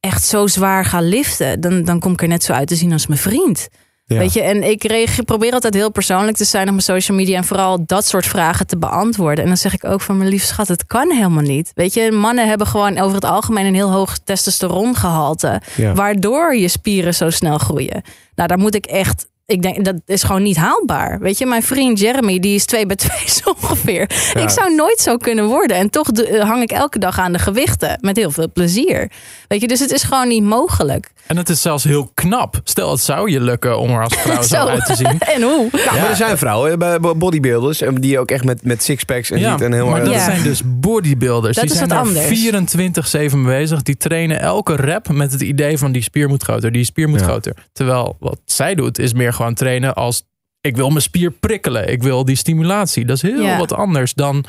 echt 0.00 0.24
zo 0.24 0.46
zwaar 0.46 0.84
ga 0.84 1.00
liften, 1.00 1.60
dan, 1.60 1.84
dan 1.84 2.00
kom 2.00 2.12
ik 2.12 2.22
er 2.22 2.28
net 2.28 2.44
zo 2.44 2.52
uit 2.52 2.68
te 2.68 2.76
zien 2.76 2.92
als 2.92 3.06
mijn 3.06 3.20
vriend. 3.20 3.68
Ja. 4.08 4.18
Weet 4.18 4.32
je, 4.32 4.40
en 4.42 4.62
ik 4.62 4.82
reageer, 4.84 5.24
probeer 5.24 5.52
altijd 5.52 5.74
heel 5.74 5.90
persoonlijk 5.90 6.36
te 6.36 6.44
zijn 6.44 6.62
op 6.64 6.70
mijn 6.70 6.82
social 6.82 7.16
media 7.16 7.36
en 7.36 7.44
vooral 7.44 7.86
dat 7.86 8.06
soort 8.06 8.26
vragen 8.26 8.66
te 8.66 8.78
beantwoorden. 8.78 9.42
En 9.42 9.46
dan 9.46 9.56
zeg 9.56 9.72
ik 9.74 9.84
ook 9.84 10.00
van 10.00 10.16
mijn 10.16 10.30
lief 10.30 10.44
schat, 10.44 10.68
het 10.68 10.86
kan 10.86 11.10
helemaal 11.10 11.42
niet. 11.42 11.70
Weet 11.74 11.94
je, 11.94 12.12
mannen 12.12 12.48
hebben 12.48 12.66
gewoon 12.66 12.98
over 12.98 13.14
het 13.14 13.24
algemeen 13.24 13.66
een 13.66 13.74
heel 13.74 13.92
hoog 13.92 14.18
testosterongehalte, 14.24 15.60
Ja. 15.76 15.92
waardoor 15.94 16.56
je 16.56 16.68
spieren 16.68 17.14
zo 17.14 17.30
snel 17.30 17.58
groeien. 17.58 18.02
Nou, 18.34 18.48
daar 18.48 18.58
moet 18.58 18.74
ik 18.74 18.86
echt. 18.86 19.26
Ik 19.50 19.62
denk 19.62 19.84
dat 19.84 19.94
is 20.06 20.22
gewoon 20.22 20.42
niet 20.42 20.56
haalbaar. 20.56 21.18
Weet 21.20 21.38
je, 21.38 21.46
mijn 21.46 21.62
vriend 21.62 22.00
Jeremy, 22.00 22.38
die 22.38 22.54
is 22.54 22.64
twee 22.64 22.86
bij 22.86 22.96
twee 22.96 23.22
zo 23.42 23.50
ongeveer. 23.62 24.10
Ja. 24.34 24.40
Ik 24.40 24.48
zou 24.50 24.74
nooit 24.74 24.98
zo 24.98 25.16
kunnen 25.16 25.44
worden. 25.46 25.76
En 25.76 25.90
toch 25.90 26.08
eh, 26.10 26.42
hang 26.42 26.62
ik 26.62 26.70
elke 26.70 26.98
dag 26.98 27.18
aan 27.18 27.32
de 27.32 27.38
gewichten. 27.38 27.98
Met 28.00 28.16
heel 28.16 28.30
veel 28.30 28.50
plezier. 28.52 29.10
Weet 29.48 29.60
je, 29.60 29.68
dus 29.68 29.80
het 29.80 29.90
is 29.92 30.02
gewoon 30.02 30.28
niet 30.28 30.42
mogelijk. 30.42 31.10
En 31.26 31.36
het 31.36 31.48
is 31.48 31.62
zelfs 31.62 31.84
heel 31.84 32.10
knap. 32.14 32.60
Stel, 32.64 32.90
het 32.90 33.00
zou 33.00 33.30
je 33.30 33.40
lukken 33.40 33.78
om 33.78 33.90
er 33.90 34.02
als 34.02 34.14
vrouw 34.16 34.42
zo, 34.42 34.48
Zo. 34.56 34.66
uit 34.66 34.86
te 34.86 34.94
zien. 34.94 35.18
En 35.18 35.42
hoe? 35.42 35.68
Ja, 35.72 35.92
maar 35.92 36.10
er 36.10 36.16
zijn 36.16 36.38
vrouwen 36.38 36.70
eh, 36.70 36.76
bij 36.98 36.98
bodybuilders 37.16 37.80
eh, 37.80 37.90
die 37.94 38.18
ook 38.18 38.30
echt 38.30 38.44
met, 38.44 38.62
met 38.64 38.82
sixpacks 38.82 39.30
en 39.30 39.38
Ja, 39.38 39.50
ziet 39.52 39.60
en 39.60 39.72
heel 39.72 39.86
maar 39.88 40.04
dat 40.04 40.14
Ja. 40.14 40.24
zijn 40.24 40.42
dus 40.42 40.62
bodybuilders. 40.64 41.54
Dat 41.56 41.64
die 41.64 41.72
is 41.72 41.78
zijn 41.78 41.88
wat 41.88 41.98
daar 41.98 42.06
anders. 42.06 43.30
24-7 43.32 43.36
mee 43.36 43.58
bezig. 43.58 43.82
Die 43.82 43.96
trainen 43.96 44.40
elke 44.40 44.74
rep 44.76 45.08
met 45.08 45.32
het 45.32 45.40
idee 45.40 45.78
van 45.78 45.92
die 45.92 46.02
spier 46.02 46.28
moet 46.28 46.42
groter, 46.42 46.72
die 46.72 46.84
spier 46.84 47.08
moet 47.08 47.20
Ja. 47.20 47.26
groter. 47.26 47.54
Terwijl 47.72 48.16
wat 48.20 48.38
zij 48.44 48.74
doet 48.74 48.98
is 48.98 49.12
meer 49.12 49.32
gewoon 49.38 49.54
trainen 49.54 49.94
als 49.94 50.22
ik 50.60 50.76
wil 50.76 50.88
mijn 50.88 51.02
spier 51.02 51.30
prikkelen. 51.30 51.88
Ik 51.92 52.02
wil 52.02 52.24
die 52.24 52.36
stimulatie. 52.36 53.04
Dat 53.04 53.16
is 53.16 53.22
heel 53.22 53.42
Ja. 53.42 53.58
wat 53.58 53.72
anders 53.72 54.14
dan 54.14 54.44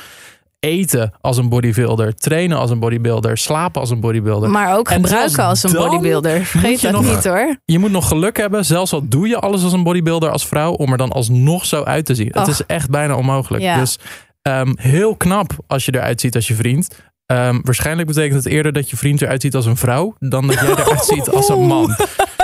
eten 0.59 1.13
als 1.21 1.37
een 1.37 1.49
bodybuilder, 1.49 2.15
trainen 2.15 2.57
als 2.57 2.69
een 2.71 2.79
bodybuilder, 2.79 3.37
slapen 3.37 3.81
als 3.81 3.89
een 3.89 3.99
bodybuilder. 3.99 4.49
Maar 4.49 4.77
ook 4.77 4.89
En 4.89 4.95
gebruiken 5.03 5.43
als 5.43 5.63
een 5.63 5.71
bodybuilder. 5.73 6.45
Vergeet 6.45 6.81
dat 6.81 6.91
nog- 6.91 7.05
niet 7.15 7.23
hoor. 7.23 7.55
Je 7.65 7.79
moet 7.79 7.91
nog 7.91 8.07
geluk 8.07 8.37
hebben, 8.37 8.65
zelfs 8.65 8.93
al 8.93 9.07
doe 9.07 9.27
je 9.27 9.39
alles 9.39 9.63
als 9.63 9.73
een 9.73 9.83
bodybuilder 9.83 10.29
als 10.31 10.47
vrouw, 10.47 10.71
om 10.71 10.91
er 10.91 10.97
dan 10.97 11.11
alsnog 11.11 11.65
zo 11.65 11.83
uit 11.83 12.05
te 12.05 12.15
zien. 12.15 12.27
Het 12.27 12.37
Och. 12.37 12.47
is 12.47 12.65
echt 12.65 12.89
bijna 12.89 13.15
onmogelijk. 13.15 13.63
Ja. 13.63 13.79
Dus 13.79 13.97
ehm, 14.41 14.73
heel 14.75 15.15
knap 15.15 15.51
als 15.67 15.85
je 15.85 15.93
eruit 15.95 16.21
ziet 16.21 16.35
als 16.35 16.47
je 16.47 16.55
vriend. 16.55 16.87
Ehm, 17.25 17.59
waarschijnlijk 17.63 18.07
betekent 18.07 18.43
het 18.43 18.53
eerder 18.53 18.73
dat 18.73 18.89
je 18.89 18.97
vriend 18.97 19.21
eruit 19.21 19.41
ziet 19.41 19.55
als 19.55 19.65
een 19.65 19.77
vrouw, 19.77 20.15
dan 20.19 20.47
dat 20.47 20.55
jij 20.59 20.69
eruit 20.69 21.05
ziet 21.13 21.29
als 21.29 21.49
een 21.49 21.65
man. 21.67 21.95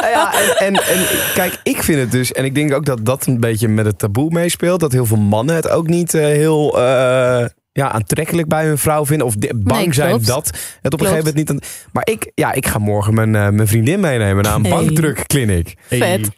Ja, 0.10 0.34
en, 0.34 0.56
en, 0.58 0.74
en 0.74 1.06
kijk, 1.34 1.60
ik 1.64 1.84
vind 1.84 2.00
het 2.00 2.12
dus, 2.12 2.32
en 2.32 2.46
ik 2.46 2.56
denk 2.56 2.74
ook 2.74 2.86
dat 2.86 3.06
dat 3.06 3.26
een 3.26 3.40
beetje 3.40 3.68
met 3.68 3.86
het 3.86 4.00
taboe 4.00 4.30
meespeelt, 4.30 4.80
dat 4.80 4.92
heel 4.92 5.06
veel 5.06 5.18
mannen 5.18 5.56
het 5.56 5.70
ook 5.70 5.88
niet 5.88 6.14
eh, 6.14 6.22
heel 6.22 6.80
eh, 6.80 7.46
ja, 7.78 7.92
aantrekkelijk 7.92 8.48
bij 8.48 8.66
hun 8.66 8.78
vrouw 8.78 9.06
vinden, 9.06 9.28
of 9.28 9.36
de- 9.36 9.54
bang 9.56 9.84
Nee, 9.86 9.94
zijn 9.94 10.22
dat 10.24 10.46
het 10.82 10.94
op 10.94 11.00
een 11.02 11.08
gegeven 11.08 11.16
moment 11.18 11.36
niet. 11.36 11.50
Aan, 11.50 11.60
maar 11.92 12.08
ik, 12.08 12.32
ja, 12.36 12.52
ik 12.54 12.68
ga 12.68 12.78
morgen 12.80 13.14
mijn, 13.14 13.36
eh, 13.36 13.50
mijn 13.50 13.68
vriendin 13.68 14.00
meenemen 14.00 14.44
naar 14.44 14.56
een 14.56 14.62
Hey. 14.66 14.72
bankdrukkliniek. 14.72 15.74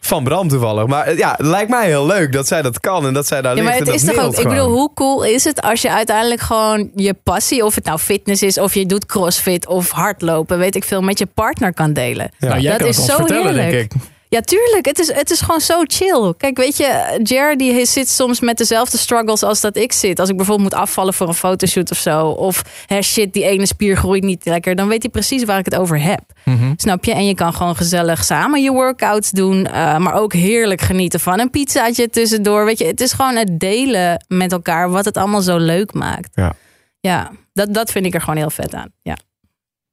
Van 0.00 0.24
Bram 0.24 0.48
toevallig. 0.48 0.86
Maar 0.86 1.06
eh, 1.06 1.18
ja, 1.18 1.30
het 1.36 1.46
lijkt 1.46 1.70
mij 1.70 1.86
heel 1.86 2.06
leuk 2.06 2.32
dat 2.32 2.46
zij 2.46 2.62
dat 2.62 2.80
kan 2.80 3.06
en 3.06 3.14
dat 3.14 3.26
zij 3.26 3.42
daar 3.42 3.56
Ja, 3.56 3.62
ligt. 3.62 3.68
maar 3.70 3.78
het 3.78 3.88
en 3.88 3.94
is 3.94 4.04
toch 4.04 4.24
ook. 4.24 4.36
Ik 4.36 4.48
bedoel, 4.48 4.68
hoe 4.70 4.90
cool 4.94 5.24
is 5.24 5.44
het 5.44 5.60
als 5.62 5.82
je 5.82 5.90
uiteindelijk 5.92 6.40
gewoon 6.40 6.90
je 6.94 7.14
passie, 7.22 7.64
of 7.64 7.74
het 7.74 7.84
nou 7.84 7.98
fitness 7.98 8.42
is, 8.42 8.58
of 8.58 8.74
je 8.74 8.86
doet 8.86 9.06
crossfit 9.06 9.66
of 9.66 9.90
hardlopen, 9.90 10.58
weet 10.58 10.74
ik 10.76 10.84
veel, 10.84 11.00
met 11.02 11.18
je 11.18 11.26
partner 11.26 11.74
kan 11.74 11.92
delen. 11.92 12.30
Ja. 12.38 12.48
Nou, 12.48 12.60
jij 12.60 12.70
Dat 12.70 12.80
kan 12.80 12.88
is 12.88 12.96
het 12.96 13.04
ons 13.04 13.12
zo 13.14 13.18
vertellen, 13.18 13.44
heerlijk. 13.54 13.70
denk 13.70 13.92
ik. 13.92 14.00
Ja, 14.28 14.40
tuurlijk. 14.40 14.86
Het 14.86 14.98
is, 14.98 15.12
het 15.12 15.30
is 15.30 15.40
gewoon 15.40 15.60
zo 15.60 15.82
chill. 15.86 16.34
Kijk, 16.36 16.56
weet 16.56 16.76
je, 16.76 17.20
Jer 17.22 17.56
die 17.56 17.86
zit 17.86 18.08
soms 18.08 18.40
met 18.40 18.58
dezelfde 18.58 18.98
struggles 18.98 19.42
als 19.42 19.60
dat 19.60 19.76
ik 19.76 19.92
zit. 19.92 20.18
Als 20.20 20.28
ik 20.28 20.36
bijvoorbeeld 20.36 20.70
moet 20.70 20.80
afvallen 20.80 21.14
voor 21.14 21.28
een 21.28 21.34
fotoshoot 21.34 21.90
of 21.90 21.98
zo. 21.98 22.26
Of 22.28 22.84
hè, 22.86 23.02
shit, 23.02 23.32
die 23.32 23.44
ene 23.44 23.66
spier 23.66 23.96
groeit 23.96 24.22
niet 24.22 24.44
lekker. 24.44 24.74
Dan 24.74 24.88
weet 24.88 25.02
hij 25.02 25.10
precies 25.10 25.44
waar 25.44 25.58
ik 25.58 25.64
het 25.64 25.76
over 25.76 26.02
heb. 26.02 26.20
Mhm. 26.44 26.72
Snap 26.76 27.04
je? 27.04 27.12
En 27.12 27.26
je 27.26 27.34
kan 27.34 27.52
gewoon 27.54 27.76
gezellig 27.76 28.24
samen 28.24 28.62
je 28.62 28.70
workouts 28.72 29.30
doen. 29.30 29.66
eh, 29.66 29.96
maar 29.98 30.14
ook 30.14 30.32
heerlijk 30.32 30.80
genieten 30.80 31.20
van 31.20 31.40
een 31.40 31.50
pizzaatje 31.50 32.08
tussendoor. 32.08 32.64
Weet 32.64 32.78
je, 32.78 32.84
het 32.84 33.00
is 33.00 33.12
gewoon 33.12 33.36
het 33.36 33.60
delen 33.60 34.24
met 34.28 34.52
elkaar 34.52 34.90
wat 34.90 35.04
het 35.04 35.16
allemaal 35.16 35.40
zo 35.42 35.56
leuk 35.56 35.92
maakt. 35.92 36.30
Ja. 36.34 36.52
Ja, 37.00 37.30
dat, 37.52 37.74
dat 37.74 37.90
vind 37.90 38.06
ik 38.06 38.14
er 38.14 38.20
gewoon 38.20 38.36
heel 38.36 38.50
vet 38.50 38.74
aan. 38.74 38.92
Ja. 39.02 39.16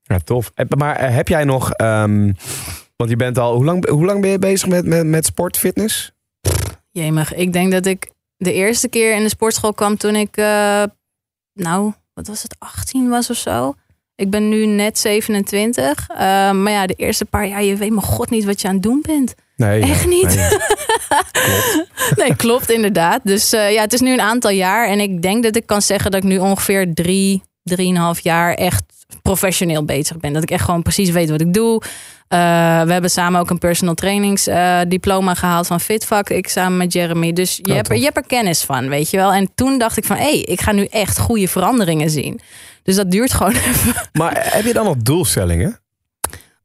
Ja, 0.03 0.17
tof. 0.23 0.51
Eh, 0.55 0.65
Maar 0.77 0.95
eh, 0.95 1.15
heb 1.15 1.27
jij 1.27 1.43
nog, 1.43 1.71
ehm, 1.71 2.31
want 2.95 3.09
je 3.09 3.15
bent 3.15 3.37
al, 3.37 3.55
hoe 3.55 3.65
lang, 3.65 3.89
hoe 3.89 4.05
lang 4.05 4.21
ben 4.21 4.29
je 4.29 4.39
bezig 4.39 4.67
met, 4.67 4.85
met, 4.85 5.05
met 5.05 5.25
sport, 5.25 5.57
fitness? 5.57 6.11
Jemig, 6.91 7.33
ik 7.33 7.53
denk 7.53 7.71
dat 7.71 7.85
ik 7.85 8.11
de 8.37 8.53
eerste 8.53 8.89
keer 8.89 9.15
in 9.15 9.23
de 9.23 9.29
sportschool 9.29 9.73
kwam 9.73 9.97
toen 9.97 10.15
ik, 10.15 10.37
eh, 10.37 10.83
nou, 11.53 11.93
wat 12.13 12.27
was 12.27 12.43
het, 12.43 12.55
18 12.59 13.09
was 13.09 13.29
of 13.29 13.37
zo. 13.37 13.73
Ik 14.15 14.29
ben 14.29 14.49
nu 14.49 14.65
net 14.65 14.99
27. 14.99 16.09
eh, 16.09 16.17
maar 16.51 16.71
ja, 16.71 16.85
de 16.85 16.93
eerste 16.93 17.25
paar 17.25 17.47
jaar, 17.47 17.63
je 17.63 17.75
weet 17.75 17.89
mijn 17.89 18.05
god 18.05 18.29
niet 18.29 18.45
wat 18.45 18.61
je 18.61 18.67
aan 18.67 18.73
het 18.73 18.83
doen 18.83 19.01
bent. 19.01 19.33
Nee. 19.55 19.81
Echt 19.81 20.01
ja, 20.01 20.07
niet? 20.07 20.35
nee. 20.35 20.49
Nee, 22.15 22.35
klopt 22.35 22.71
inderdaad. 22.71 23.19
Dus 23.23 23.53
eh, 23.53 23.71
ja, 23.73 23.81
het 23.81 23.93
is 23.93 23.99
nu 23.99 24.13
een 24.13 24.21
aantal 24.21 24.51
jaar. 24.51 24.87
En 24.87 24.99
ik 24.99 25.21
denk 25.21 25.43
dat 25.43 25.55
ik 25.55 25.65
kan 25.65 25.81
zeggen 25.81 26.11
dat 26.11 26.23
ik 26.23 26.29
nu 26.29 26.37
ongeveer 26.37 26.93
drie, 26.93 27.43
drieënhalf 27.63 28.19
jaar 28.19 28.53
echt 28.53 28.83
professioneel 29.21 29.85
bezig 29.85 30.17
ben. 30.17 30.33
Dat 30.33 30.43
ik 30.43 30.51
echt 30.51 30.63
gewoon 30.63 30.81
precies 30.81 31.09
weet 31.09 31.29
wat 31.29 31.41
ik 31.41 31.53
doe. 31.53 31.81
Eh, 32.27 32.39
we 32.81 32.91
hebben 32.91 33.09
samen 33.09 33.39
ook 33.39 33.49
een 33.49 33.57
personal 33.57 33.93
trainings 33.93 34.47
eh, 34.47 34.79
diploma 34.87 35.33
gehaald 35.33 35.67
van 35.67 35.79
Fitvak. 35.79 36.29
Ik 36.29 36.47
samen 36.47 36.77
met 36.77 36.93
Jeremy. 36.93 37.33
Dus 37.33 37.55
je, 37.61 37.69
Oh, 37.69 37.75
hebt, 37.75 37.89
er- 37.89 37.95
je 37.97 38.03
hebt 38.03 38.17
er 38.17 38.25
kennis 38.27 38.61
van, 38.63 38.89
weet 38.89 39.09
je 39.09 39.17
wel. 39.17 39.33
En 39.33 39.49
toen 39.55 39.77
dacht 39.77 39.97
ik 39.97 40.05
van, 40.05 40.15
hé, 40.15 40.23
hey, 40.23 40.39
ik 40.41 40.61
ga 40.61 40.71
nu 40.71 40.85
echt 40.85 41.19
goede 41.19 41.47
veranderingen 41.47 42.09
zien. 42.09 42.39
Dus 42.83 42.95
dat 42.95 43.11
duurt 43.11 43.33
gewoon 43.33 43.53
even. 43.69 43.93
Maar 44.13 44.47
heb 44.53 44.65
je 44.65 44.73
dan 44.73 44.85
nog 44.85 44.95
doelstellingen? 44.97 45.79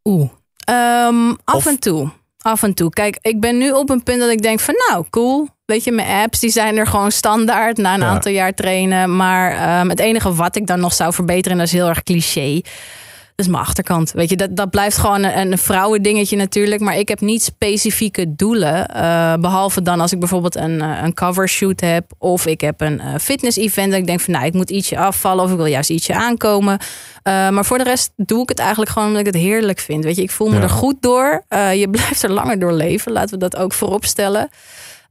Oeh. 0.04 0.28
Ehm, 0.64 1.28
af 1.44 1.54
Of- 1.54 1.66
en 1.66 1.78
toe. 1.78 2.10
Af 2.42 2.62
en 2.62 2.74
toe. 2.74 2.90
Kijk, 2.90 3.18
ik 3.20 3.40
ben 3.40 3.58
nu 3.58 3.70
op 3.70 3.90
een 3.90 4.02
punt 4.02 4.20
dat 4.20 4.30
ik 4.30 4.42
denk 4.42 4.60
van 4.60 4.74
nou, 4.88 5.04
cool. 5.10 5.48
Weet 5.70 5.84
je, 5.84 5.92
mijn 5.92 6.22
apps 6.22 6.40
die 6.40 6.50
zijn 6.50 6.76
er 6.76 6.86
gewoon 6.86 7.10
standaard 7.12 7.76
na 7.76 7.94
een 7.94 8.00
Ja. 8.00 8.06
aantal 8.06 8.32
jaar 8.32 8.54
trainen. 8.54 9.16
Maar 9.16 9.52
ehm, 9.52 9.88
het 9.88 9.98
enige 10.00 10.34
wat 10.34 10.56
ik 10.56 10.66
dan 10.66 10.80
nog 10.80 10.92
zou 10.94 11.12
verbeteren, 11.12 11.52
en 11.52 11.58
dat 11.58 11.66
is 11.66 11.72
heel 11.72 11.88
erg 11.88 12.02
cliché. 12.02 12.60
Dat 13.34 13.48
is 13.48 13.54
mijn 13.54 13.66
achterkant. 13.68 14.10
Weet 14.12 14.30
je, 14.30 14.36
dat, 14.36 14.56
dat 14.56 14.70
blijft 14.70 14.96
gewoon 14.98 15.22
een, 15.24 15.52
een 15.52 15.58
vrouwendingetje 15.58 16.36
natuurlijk. 16.36 16.80
Maar 16.80 16.96
ik 16.98 17.08
heb 17.08 17.20
niet 17.20 17.42
specifieke 17.42 18.34
doelen. 18.36 18.86
eh, 18.88 19.34
behalve 19.34 19.82
dan 19.82 20.00
als 20.00 20.12
ik 20.12 20.18
bijvoorbeeld 20.18 20.56
een, 20.56 20.80
eh, 20.80 21.02
een 21.02 21.14
cover 21.14 21.48
shoot 21.48 21.80
heb. 21.80 22.04
Of 22.18 22.46
ik 22.46 22.60
heb 22.60 22.80
een 22.80 23.00
eh, 23.00 23.14
fitness 23.20 23.56
event. 23.56 23.90
Dat 23.90 24.00
ik 24.00 24.06
denk 24.06 24.20
van 24.20 24.32
nou, 24.34 24.46
ik 24.46 24.52
moet 24.52 24.70
ietsje 24.70 24.98
afvallen. 24.98 25.44
Of 25.44 25.50
ik 25.50 25.56
wil 25.56 25.66
juist 25.66 25.90
ietsje 25.90 26.14
aankomen. 26.14 26.78
Maar 27.22 27.64
voor 27.64 27.78
de 27.78 27.84
rest 27.84 28.10
doe 28.16 28.42
ik 28.42 28.48
het 28.48 28.58
eigenlijk 28.58 28.90
gewoon 28.90 29.08
omdat 29.08 29.26
ik 29.26 29.32
het 29.32 29.42
heerlijk 29.42 29.78
vind. 29.78 30.04
Weet 30.04 30.16
je, 30.16 30.22
ik 30.22 30.30
voel 30.30 30.48
me 30.48 30.56
Ja. 30.56 30.62
er 30.62 30.70
goed 30.70 30.96
door. 31.00 31.42
Je 31.74 31.86
blijft 31.96 32.22
er 32.22 32.30
langer 32.32 32.58
door 32.58 32.72
leven. 32.72 33.12
Laten 33.12 33.30
we 33.30 33.48
dat 33.48 33.56
ook 33.56 33.72
voorop 33.72 34.04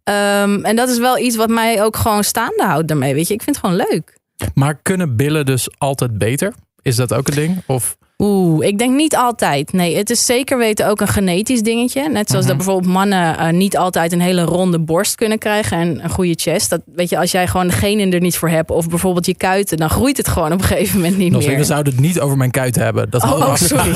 Ehm, 0.09 0.63
en 0.63 0.75
dat 0.75 0.89
is 0.89 0.97
wel 0.97 1.17
iets 1.17 1.35
wat 1.35 1.49
mij 1.49 1.83
ook 1.83 1.95
gewoon 1.95 2.23
staande 2.23 2.63
houdt 2.63 2.87
daarmee. 2.87 3.13
Weet 3.13 3.27
je, 3.27 3.33
ik 3.33 3.41
vind 3.41 3.55
het 3.55 3.65
gewoon 3.65 3.85
leuk. 3.89 4.17
Maar 4.53 4.79
kunnen 4.81 5.15
billen 5.15 5.45
dus 5.45 5.69
altijd 5.77 6.17
beter? 6.17 6.53
Is 6.81 6.95
dat 6.95 7.13
ook 7.13 7.27
een 7.27 7.35
ding? 7.35 7.63
Of 7.65 7.97
Oeh, 8.23 8.67
ik 8.67 8.77
denk 8.77 8.95
niet 8.95 9.15
altijd. 9.15 9.73
Nee, 9.73 9.97
het 9.97 10.09
is 10.09 10.25
zeker 10.25 10.57
weten 10.57 10.87
ook 10.87 11.01
een 11.01 11.07
genetisch 11.07 11.61
dingetje. 11.61 12.09
Net 12.09 12.29
zoals 12.29 12.45
Mhm. 12.45 12.55
dat 12.55 12.65
bijvoorbeeld 12.65 12.93
mannen 12.93 13.37
eh, 13.37 13.49
niet 13.49 13.77
altijd 13.77 14.11
een 14.11 14.21
hele 14.21 14.41
ronde 14.43 14.79
borst 14.79 15.15
kunnen 15.15 15.37
krijgen 15.37 15.77
en 15.77 16.03
een 16.03 16.09
goede 16.09 16.33
chest. 16.35 16.69
Dat 16.69 16.81
weet 16.85 17.09
je, 17.09 17.17
als 17.17 17.31
jij 17.31 17.47
gewoon 17.47 17.67
de 17.67 17.73
genen 17.73 18.13
er 18.13 18.19
niet 18.19 18.37
voor 18.37 18.49
hebt, 18.49 18.69
of 18.71 18.87
bijvoorbeeld 18.89 19.25
je 19.25 19.35
kuiten, 19.37 19.77
dan 19.77 19.89
groeit 19.89 20.17
het 20.17 20.27
gewoon 20.27 20.51
op 20.51 20.59
een 20.59 20.65
gegeven 20.65 20.95
moment 20.99 21.17
niet 21.17 21.31
nog 21.31 21.45
we 21.45 21.51
meer. 21.51 21.63
zouden 21.65 21.93
het 21.93 22.01
niet 22.01 22.19
over 22.19 22.37
mijn 22.37 22.51
kuit 22.51 22.75
hebben. 22.75 23.09
Dat 23.09 23.23
Oh, 23.23 23.37
we 23.39 23.45
oh, 23.45 23.55
sorry. 23.55 23.93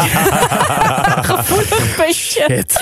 Gevoelig. 1.32 2.14
Shit. 2.14 2.82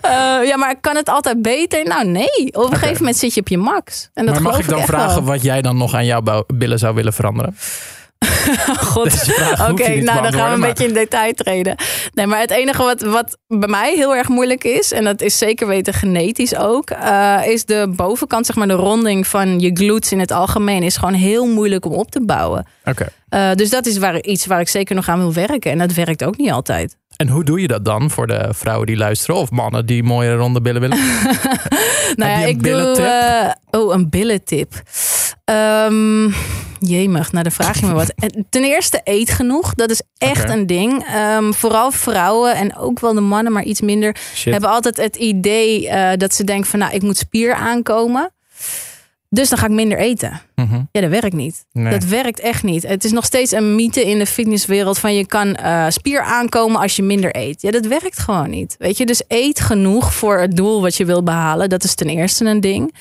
Eh, 0.00 0.46
ja, 0.46 0.56
maar 0.56 0.80
kan 0.80 0.96
het 0.96 1.08
altijd 1.08 1.42
beter? 1.42 1.84
Nou, 1.84 2.06
nee. 2.06 2.46
Op 2.52 2.70
een 2.70 2.76
gegeven 2.78 2.96
moment 2.98 3.16
zit 3.16 3.34
je 3.34 3.40
op 3.40 3.48
je 3.48 3.58
max. 3.58 4.08
En 4.14 4.24
dat 4.26 4.34
Maar 4.34 4.42
mag 4.42 4.58
ik 4.58 4.68
dan 4.68 4.82
vragen 4.84 5.14
wel. 5.14 5.24
wat 5.24 5.42
jij 5.42 5.62
dan 5.62 5.76
nog 5.76 5.94
aan 5.94 6.04
jouw 6.04 6.22
billen 6.54 6.78
zou 6.78 6.94
willen 6.94 7.12
veranderen? 7.12 7.56
God. 8.92 9.32
Oké, 9.70 9.94
nou 9.94 10.22
dan 10.22 10.32
gaan 10.32 10.48
we 10.48 10.54
een 10.54 10.60
beetje 10.60 10.86
in 10.86 10.94
detail 10.94 11.32
treden. 11.32 11.76
Nee, 12.14 12.26
maar 12.26 12.40
het 12.40 12.50
enige 12.50 12.82
wat, 12.82 13.00
wat 13.00 13.38
bij 13.46 13.68
mij 13.68 13.94
heel 13.94 14.16
erg 14.16 14.28
moeilijk 14.28 14.64
is, 14.64 14.92
en 14.92 15.04
dat 15.04 15.20
is 15.20 15.38
zeker 15.38 15.66
weten 15.66 15.94
genetisch 15.94 16.56
ook, 16.56 16.90
eh, 16.90 17.40
is 17.46 17.64
de 17.64 17.92
bovenkant, 17.96 18.46
zeg 18.46 18.56
maar 18.56 18.68
de 18.68 18.72
ronding 18.72 19.26
van 19.26 19.60
je 19.60 19.70
glutes 19.74 20.12
in 20.12 20.18
het 20.18 20.30
algemeen, 20.30 20.82
is 20.82 20.96
gewoon 20.96 21.14
heel 21.14 21.46
moeilijk 21.46 21.84
om 21.84 21.92
op 21.92 22.10
te 22.10 22.24
bouwen. 22.24 22.66
Oké. 22.84 23.08
Eh, 23.28 23.52
dus 23.54 23.70
dat 23.70 23.86
is 23.86 23.98
waar, 23.98 24.22
iets 24.22 24.46
waar 24.46 24.60
ik 24.60 24.68
zeker 24.68 24.94
nog 24.94 25.08
aan 25.08 25.18
wil 25.18 25.32
werken. 25.32 25.70
En 25.70 25.78
dat 25.78 25.92
werkt 25.92 26.24
ook 26.24 26.36
niet 26.36 26.50
altijd. 26.50 26.96
En 27.20 27.28
hoe 27.28 27.44
doe 27.44 27.60
je 27.60 27.68
dat 27.68 27.84
dan 27.84 28.10
voor 28.10 28.26
de 28.26 28.48
vrouwen 28.50 28.86
die 28.86 28.96
luisteren 28.96 29.40
of 29.40 29.50
mannen 29.50 29.86
die 29.86 30.02
mooie 30.02 30.34
ronde 30.34 30.60
billen 30.60 30.80
willen? 30.80 30.98
Nou 32.16 32.30
ja, 32.30 32.46
ik 32.46 32.62
doe. 32.62 32.72
eh, 33.70 33.80
oh, 33.80 33.94
een 33.94 34.10
billentip. 34.10 34.82
Ehm 35.44 36.30
jemig, 36.78 37.32
nou 37.32 37.42
dan 37.42 37.52
vraag 37.52 37.80
je 37.80 37.86
me 37.86 37.92
wat. 37.92 38.12
En 38.16 38.46
Ten 38.50 38.64
eerste 38.64 39.00
eet 39.04 39.30
genoeg. 39.30 39.74
Dat 39.74 39.90
is 39.90 40.02
echt 40.18 40.48
een 40.50 40.66
ding. 40.66 41.04
Ehm, 41.06 41.52
vooral 41.52 41.90
vrouwen 41.90 42.54
en 42.54 42.76
ook 42.76 43.00
wel 43.00 43.14
de 43.14 43.20
mannen, 43.20 43.52
maar 43.52 43.62
iets 43.62 43.80
minder. 43.80 44.16
Shit. 44.34 44.52
Hebben 44.52 44.70
altijd 44.70 44.96
het 44.96 45.16
idee 45.16 45.88
eh, 45.88 46.16
dat 46.16 46.34
ze 46.34 46.44
denken 46.44 46.70
van 46.70 46.78
nou, 46.78 46.92
ik 46.94 47.02
moet 47.02 47.16
spier 47.16 47.54
aankomen. 47.54 48.32
Dus 49.28 49.48
dan 49.48 49.58
ga 49.58 49.64
ik 49.66 49.72
minder 49.72 49.98
eten. 49.98 50.40
Mhm. 50.60 50.80
Ja, 50.92 51.00
dat 51.00 51.10
werkt 51.10 51.34
niet. 51.34 51.64
Nee. 51.72 51.92
Dat 51.92 52.04
werkt 52.04 52.40
echt 52.40 52.62
niet. 52.62 52.82
Het 52.82 53.04
is 53.04 53.12
nog 53.12 53.24
steeds 53.24 53.52
een 53.52 53.74
mythe 53.74 54.04
in 54.04 54.18
de 54.18 54.26
fitnesswereld 54.26 54.98
van 54.98 55.14
je 55.14 55.26
kan 55.26 55.54
eh, 55.54 55.84
spier 55.88 56.22
aankomen 56.22 56.80
als 56.80 56.96
je 56.96 57.02
minder 57.02 57.36
eet. 57.36 57.62
Ja, 57.62 57.70
dat 57.70 57.86
werkt 57.86 58.18
gewoon 58.18 58.50
niet. 58.50 58.74
Weet 58.78 58.96
je, 58.96 59.06
dus 59.06 59.22
eet 59.28 59.60
genoeg 59.60 60.14
voor 60.14 60.40
het 60.40 60.56
doel 60.56 60.80
wat 60.80 60.96
je 60.96 61.04
wil 61.04 61.22
behalen. 61.22 61.68
Dat 61.68 61.84
is 61.84 61.94
ten 61.94 62.08
eerste 62.08 62.44
een 62.44 62.60
ding. 62.60 62.94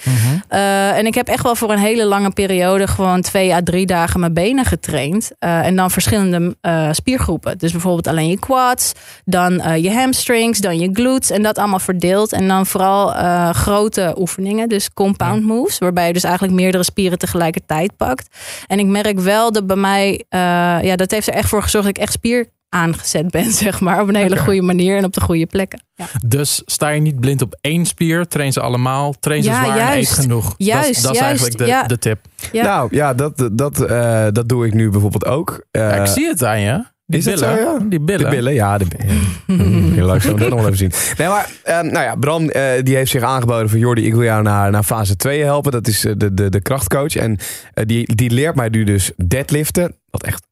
Eh, 0.47 0.97
en 0.97 1.05
ik 1.05 1.15
heb 1.15 1.27
echt 1.27 1.43
wel 1.43 1.55
voor 1.55 1.71
een 1.71 1.79
hele 1.79 2.05
lange 2.05 2.31
periode 2.31 2.87
gewoon 2.87 3.21
twee 3.21 3.53
à 3.53 3.61
drie 3.63 3.85
dagen 3.85 4.19
mijn 4.19 4.33
benen 4.33 4.65
getraind. 4.65 5.31
Eh, 5.39 5.65
en 5.65 5.75
dan 5.75 5.91
verschillende 5.91 6.57
spiergroepen. 6.91 7.57
Dus 7.57 7.71
bijvoorbeeld 7.71 8.07
alleen 8.07 8.27
je 8.27 8.39
quads, 8.39 8.93
dan 9.25 9.81
je 9.81 9.91
hamstrings, 9.91 10.59
dan 10.59 10.79
je 10.79 10.89
glutes. 10.93 11.29
En 11.29 11.43
dat 11.43 11.57
allemaal 11.57 11.79
verdeeld. 11.79 12.31
En 12.31 12.47
dan 12.47 12.65
vooral 12.65 13.07
grote 13.53 14.15
oefeningen, 14.17 14.69
dus 14.69 14.93
compound 14.93 15.43
moves. 15.43 15.77
Waarbij 15.77 16.07
je 16.07 16.13
dus 16.13 16.23
eigenlijk 16.23 16.53
meerdere 16.53 16.83
spieren 16.83 17.17
tegelijkertijd 17.53 17.97
pakt. 17.97 18.35
En 18.67 18.79
ik 18.79 18.85
merk 18.85 19.19
wel 19.19 19.51
dat 19.51 19.67
bij 19.67 19.75
mij, 19.75 20.25
eh, 20.29 20.39
ja, 20.81 20.95
dat 20.95 21.11
heeft 21.11 21.27
er 21.27 21.33
echt 21.33 21.49
voor 21.49 21.63
gezorgd 21.63 21.87
dat 21.87 21.95
ik 21.97 22.01
echt 22.01 22.13
spier 22.13 22.45
aangezet 22.69 23.31
ben, 23.31 23.51
zeg 23.63 23.79
maar. 23.79 24.01
Op 24.01 24.07
een 24.07 24.15
hele 24.15 24.37
goede 24.37 24.61
manier 24.61 24.97
en 24.97 25.03
op 25.05 25.13
de 25.13 25.21
goede 25.21 25.45
plekken. 25.45 25.83
Ja. 25.95 26.05
Dus 26.25 26.61
sta 26.65 26.89
je 26.89 27.01
niet 27.01 27.19
blind 27.19 27.41
op 27.41 27.57
één 27.61 27.85
spier, 27.85 28.27
train 28.27 28.53
ze 28.53 28.59
allemaal, 28.61 29.13
train 29.19 29.43
ze 29.43 29.49
Ja, 29.49 29.63
zwaar 29.63 29.77
en 29.91 29.97
eet 29.97 30.09
genoeg. 30.09 30.43
dat, 30.43 30.53
is- 30.57 30.65
Juist, 30.65 31.03
dat 31.03 31.13
is 31.15 31.21
eigenlijk 31.21 31.57
de, 31.57 31.65
ja. 31.65 31.83
de 31.83 31.97
tip. 31.97 32.19
Ja. 32.51 32.63
Nou 32.63 32.87
ja, 32.95 33.13
dat, 33.13 33.49
dat, 33.51 33.81
eh, 33.81 34.27
dat 34.31 34.49
doe 34.49 34.65
ik 34.65 34.73
nu 34.73 34.89
bijvoorbeeld 34.89 35.25
ook. 35.25 35.65
Eh, 35.71 35.81
Ja, 35.81 35.91
ik 35.93 36.07
zie 36.07 36.27
het 36.27 36.43
aan 36.43 36.59
je. 36.59 36.83
Die 37.09 37.19
is 37.19 37.25
billen. 37.25 37.39
zo, 37.39 37.55
ja? 37.55 37.77
Die 37.89 37.99
billen. 37.99 38.29
De 38.29 38.35
billen, 38.35 38.53
ja. 38.53 38.77
De 38.77 38.85
billen. 38.85 39.93
Heel 39.93 40.05
leuk, 40.05 40.21
zullen 40.21 40.35
we 40.37 40.41
dat 40.41 40.49
nog 40.49 40.59
wel 40.59 40.67
even 40.73 40.77
zien. 40.77 40.91
Nee, 41.17 41.27
maar 41.27 41.49
eh, 41.63 41.79
nou 41.81 41.99
ja, 42.05 42.15
Bram 42.15 42.49
eh, 42.49 42.83
die 42.83 42.95
heeft 42.95 43.11
zich 43.11 43.23
aangeboden 43.23 43.69
van 43.69 43.79
Jordi, 43.79 44.05
ik 44.05 44.13
wil 44.13 44.23
jou 44.23 44.43
naar, 44.43 44.71
naar 44.71 44.83
fase 44.83 45.15
2 45.15 45.43
helpen. 45.43 45.71
Dat 45.71 45.87
is 45.87 46.05
eh, 46.05 46.13
de, 46.17 46.33
de, 46.33 46.49
de 46.49 46.61
krachtcoach. 46.61 47.15
En 47.15 47.37
eh, 47.73 47.85
die, 47.85 48.15
die 48.15 48.29
leert 48.31 48.55
mij 48.55 48.69
nu 48.69 48.83
dus 48.83 49.11
deadliften. 49.25 49.95
Wat 50.09 50.23
echt 50.23 50.47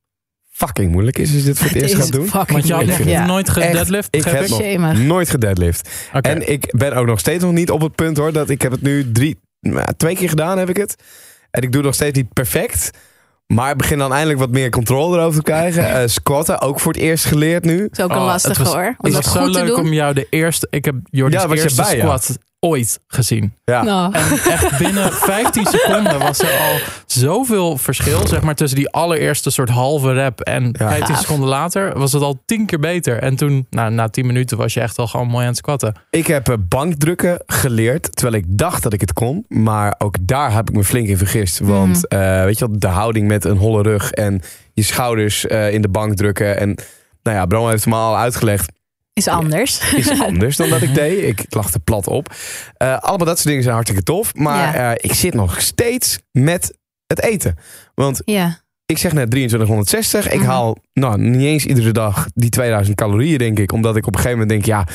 fucking 0.51 0.91
moeilijk 0.91 1.17
is 1.17 1.29
als 1.33 1.39
je 1.39 1.45
dit 1.45 1.57
voor 1.57 1.67
het 1.67 1.75
eerst 1.81 1.93
is 1.93 1.99
gaat 1.99 2.11
doen. 2.11 2.27
fucking 2.27 2.51
Want 2.51 2.67
je 2.67 2.73
had 2.73 2.81
Ik 2.83 2.97
nog 2.97 3.07
ja. 3.07 3.25
nooit 3.25 3.49
gedeadlift, 3.49 4.15
Ik 4.15 4.23
heb 4.23 4.47
nog 4.47 4.61
Shame. 4.61 4.93
nooit 4.93 5.29
gedeadlift. 5.29 5.89
En 6.21 6.51
ik 6.51 6.73
ben 6.77 6.93
ook 6.93 7.05
nog 7.05 7.19
steeds 7.19 7.43
nog 7.43 7.53
niet 7.53 7.71
op 7.71 7.81
het 7.81 7.95
punt 7.95 8.17
hoor. 8.17 8.31
Dat 8.33 8.49
ik 8.49 8.61
heb 8.61 8.71
het 8.71 8.81
nu 8.81 9.11
drie, 9.11 9.39
nou, 9.59 9.87
twee 9.97 10.15
keer 10.15 10.29
gedaan 10.29 10.57
heb 10.57 10.69
ik 10.69 10.77
het. 10.77 10.95
En 11.51 11.61
ik 11.61 11.71
doe 11.71 11.81
nog 11.81 11.93
steeds 11.93 12.17
niet 12.17 12.33
perfect. 12.33 12.91
Maar 13.47 13.71
ik 13.71 13.77
begin 13.77 13.97
dan 13.97 14.11
eindelijk 14.13 14.39
wat 14.39 14.49
meer 14.51 14.69
controle 14.69 15.17
erover 15.17 15.37
te 15.43 15.51
krijgen. 15.51 15.85
Eh, 16.01 16.07
squatten, 16.07 16.61
ook 16.61 16.79
voor 16.79 16.91
het 16.93 17.01
eerst 17.01 17.25
geleerd 17.25 17.65
nu. 17.65 17.77
Dat 17.81 17.97
is 17.97 18.03
ook 18.03 18.09
een 18.11 18.17
Oh, 18.17 18.25
lastige 18.25 18.53
het 18.61 18.63
was- 18.63 18.73
hoor. 18.73 18.87
Om 18.87 18.95
Het 18.97 19.13
dat 19.13 19.23
was 19.23 19.33
zo 19.33 19.39
goed 19.43 19.53
te 19.53 19.59
leuk 19.59 19.67
doen. 19.67 19.79
om 19.79 19.93
jou 19.93 20.13
de 20.13 20.27
eerste... 20.29 20.67
Ik 20.69 20.85
heb 20.85 20.95
Jordi's 21.09 21.41
Ja, 21.41 21.49
eerste 21.49 21.83
squat 21.83 22.37
ooit 22.59 22.99
gezien. 23.07 23.53
Ja. 23.63 23.83
Nou, 23.83 24.13
En 24.13 24.21
echt 24.51 24.77
binnen 24.77 25.13
15 25.33 25.65
seconden 25.65 26.19
was 26.19 26.39
er 26.39 26.57
al 26.59 26.77
zoveel 27.05 27.77
verschil. 27.77 28.27
Zeg 28.27 28.41
maar 28.41 28.55
tussen 28.55 28.77
die 28.77 28.89
allereerste 28.89 29.49
soort 29.49 29.69
halve 29.69 30.13
rep 30.13 30.39
en 30.39 30.63
Ja. 30.79 30.87
15 30.89 31.05
Gaaf. 31.07 31.19
seconden 31.21 31.49
later 31.49 31.97
was 31.99 32.11
het 32.13 32.21
al 32.21 32.41
10 32.45 32.65
keer 32.65 32.79
beter. 32.79 33.17
En 33.21 33.35
toen, 33.35 33.67
nou, 33.69 33.91
na 33.91 34.07
10 34.09 34.25
minuten 34.25 34.57
was 34.57 34.73
je 34.73 34.79
echt 34.81 34.97
al 34.97 35.07
gewoon 35.07 35.27
mooi 35.27 35.41
aan 35.41 35.47
het 35.49 35.57
squatten. 35.57 35.93
Ik 36.09 36.27
heb 36.27 36.49
eh, 36.49 36.55
bankdrukken 36.59 37.43
geleerd, 37.45 38.15
terwijl 38.15 38.43
ik 38.43 38.57
dacht 38.57 38.83
dat 38.83 38.93
ik 38.93 39.01
het 39.01 39.13
kon. 39.13 39.45
Maar 39.47 39.95
ook 39.97 40.15
daar 40.21 40.53
heb 40.53 40.69
ik 40.69 40.75
me 40.75 40.83
flink 40.83 41.07
in 41.07 41.17
vergist. 41.17 41.59
Want 41.59 42.07
eh, 42.07 42.43
weet 42.43 42.59
je 42.59 42.67
wel, 42.67 42.79
de 42.79 42.87
houding 42.87 43.27
met 43.27 43.45
een 43.45 43.57
holle 43.57 43.81
rug 43.81 44.11
en 44.11 44.41
je 44.73 44.83
schouders 44.83 45.47
eh, 45.47 45.73
in 45.73 45.81
de 45.81 45.89
bank 45.89 46.15
drukken. 46.15 46.57
En 46.59 46.75
nou 47.23 47.37
ja, 47.37 47.45
Bram 47.45 47.69
heeft 47.69 47.85
me 47.85 47.95
al 47.95 48.17
uitgelegd. 48.17 48.71
Is 49.17 49.27
anders. 49.27 49.79
Is 49.95 50.21
anders 50.21 50.55
dan 50.55 50.69
dat 50.69 50.81
ik 50.81 50.93
deed. 50.93 51.23
Ik 51.23 51.45
lag 51.49 51.73
er 51.73 51.79
plat 51.79 52.07
op. 52.07 52.33
Eh, 52.77 52.97
allemaal 52.97 53.25
dat 53.27 53.35
soort 53.35 53.47
dingen 53.47 53.61
zijn 53.63 53.73
hartstikke 53.75 54.03
tof. 54.03 54.33
Maar 54.35 54.75
Ja. 54.75 54.93
eh, 54.93 55.09
ik 55.09 55.13
zit 55.13 55.33
nog 55.33 55.61
steeds 55.61 56.19
met 56.31 56.77
het 57.07 57.21
eten. 57.23 57.55
Want 57.95 58.21
Ja. 58.25 58.59
ik 58.85 58.97
zeg 58.97 59.13
net 59.13 59.29
2360. 59.29 60.29
Ik 60.29 60.39
Mhm. 60.39 60.47
haal, 60.49 60.63
haal 60.63 60.77
nou, 60.93 61.19
niet 61.19 61.41
eens 61.47 61.65
iedere 61.65 61.91
dag 61.91 62.27
die 62.33 62.49
2000 62.49 62.97
calorieën, 62.97 63.37
denk 63.37 63.59
ik. 63.59 63.71
Omdat 63.71 63.95
ik 63.95 64.07
op 64.07 64.13
een 64.13 64.19
gegeven 64.21 64.39
moment 64.39 64.49
denk, 64.49 64.65
ja, 64.65 64.87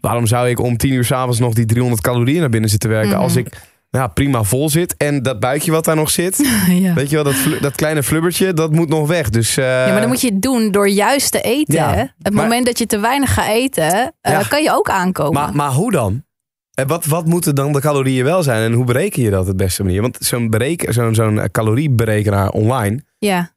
waarom 0.00 0.26
zou 0.26 0.48
ik 0.48 0.60
om 0.60 0.76
10 0.76 0.92
uur 0.92 1.04
s'avonds 1.04 1.38
nog 1.38 1.54
die 1.54 1.64
300 1.66 2.02
calorieën 2.02 2.40
naar 2.40 2.48
binnen 2.50 2.70
zitten 2.70 2.90
werken? 2.90 3.10
Mhm. 3.12 3.20
Als 3.20 3.36
ik 3.36 3.48
nou, 3.90 4.10
prima 4.10 4.42
vol 4.42 4.68
zit 4.70 4.96
en 4.96 5.22
dat 5.22 5.40
buikje 5.40 5.70
wat 5.70 5.84
daar 5.84 5.96
nog 5.96 6.10
zit. 6.10 6.36
ja. 6.68 6.94
Weet 6.94 7.10
je 7.10 7.14
wel, 7.14 7.24
dat, 7.24 7.34
dat 7.60 7.74
kleine 7.74 8.02
flubbertje, 8.02 8.52
dat 8.54 8.72
moet 8.72 8.88
nog 8.88 9.08
weg. 9.08 9.30
Dus, 9.30 9.56
eh, 9.56 9.64
Ja, 9.64 9.86
maar 9.92 10.00
dan 10.00 10.08
moet 10.08 10.20
je 10.20 10.28
het 10.32 10.42
doen 10.42 10.70
door 10.70 10.88
juist 10.88 11.32
te 11.32 11.40
eten. 11.40 11.74
Ja, 11.74 11.94
hè? 11.94 12.04
Het 12.18 12.32
maar- 12.32 12.42
moment 12.42 12.66
dat 12.66 12.78
je 12.78 12.86
te 12.86 12.98
weinig 12.98 13.34
gaat 13.34 13.48
eten, 13.48 14.14
eh, 14.20 14.32
Ja. 14.32 14.42
kan 14.42 14.62
je 14.62 14.70
ook 14.72 14.90
aankomen. 14.90 15.32
maar, 15.32 15.54
maar 15.54 15.70
hoe 15.70 15.90
dan? 15.92 16.26
En 16.74 16.86
wat, 16.86 17.04
wat 17.04 17.26
moeten 17.26 17.54
dan 17.54 17.72
de 17.72 17.80
calorieën 17.80 18.24
wel 18.24 18.42
zijn? 18.42 18.62
En 18.62 18.72
hoe 18.72 18.84
bereken 18.84 19.22
je 19.22 19.30
dat 19.30 19.46
het 19.46 19.56
beste 19.56 19.82
manier? 19.82 20.00
Want 20.00 20.16
zo'n 20.20 20.50
bereken, 20.50 20.92
zo'n 20.92 21.14
zo'n 21.14 21.50
calorieberekenaar 21.50 22.50
online 22.50 23.04
ja. 23.18 23.50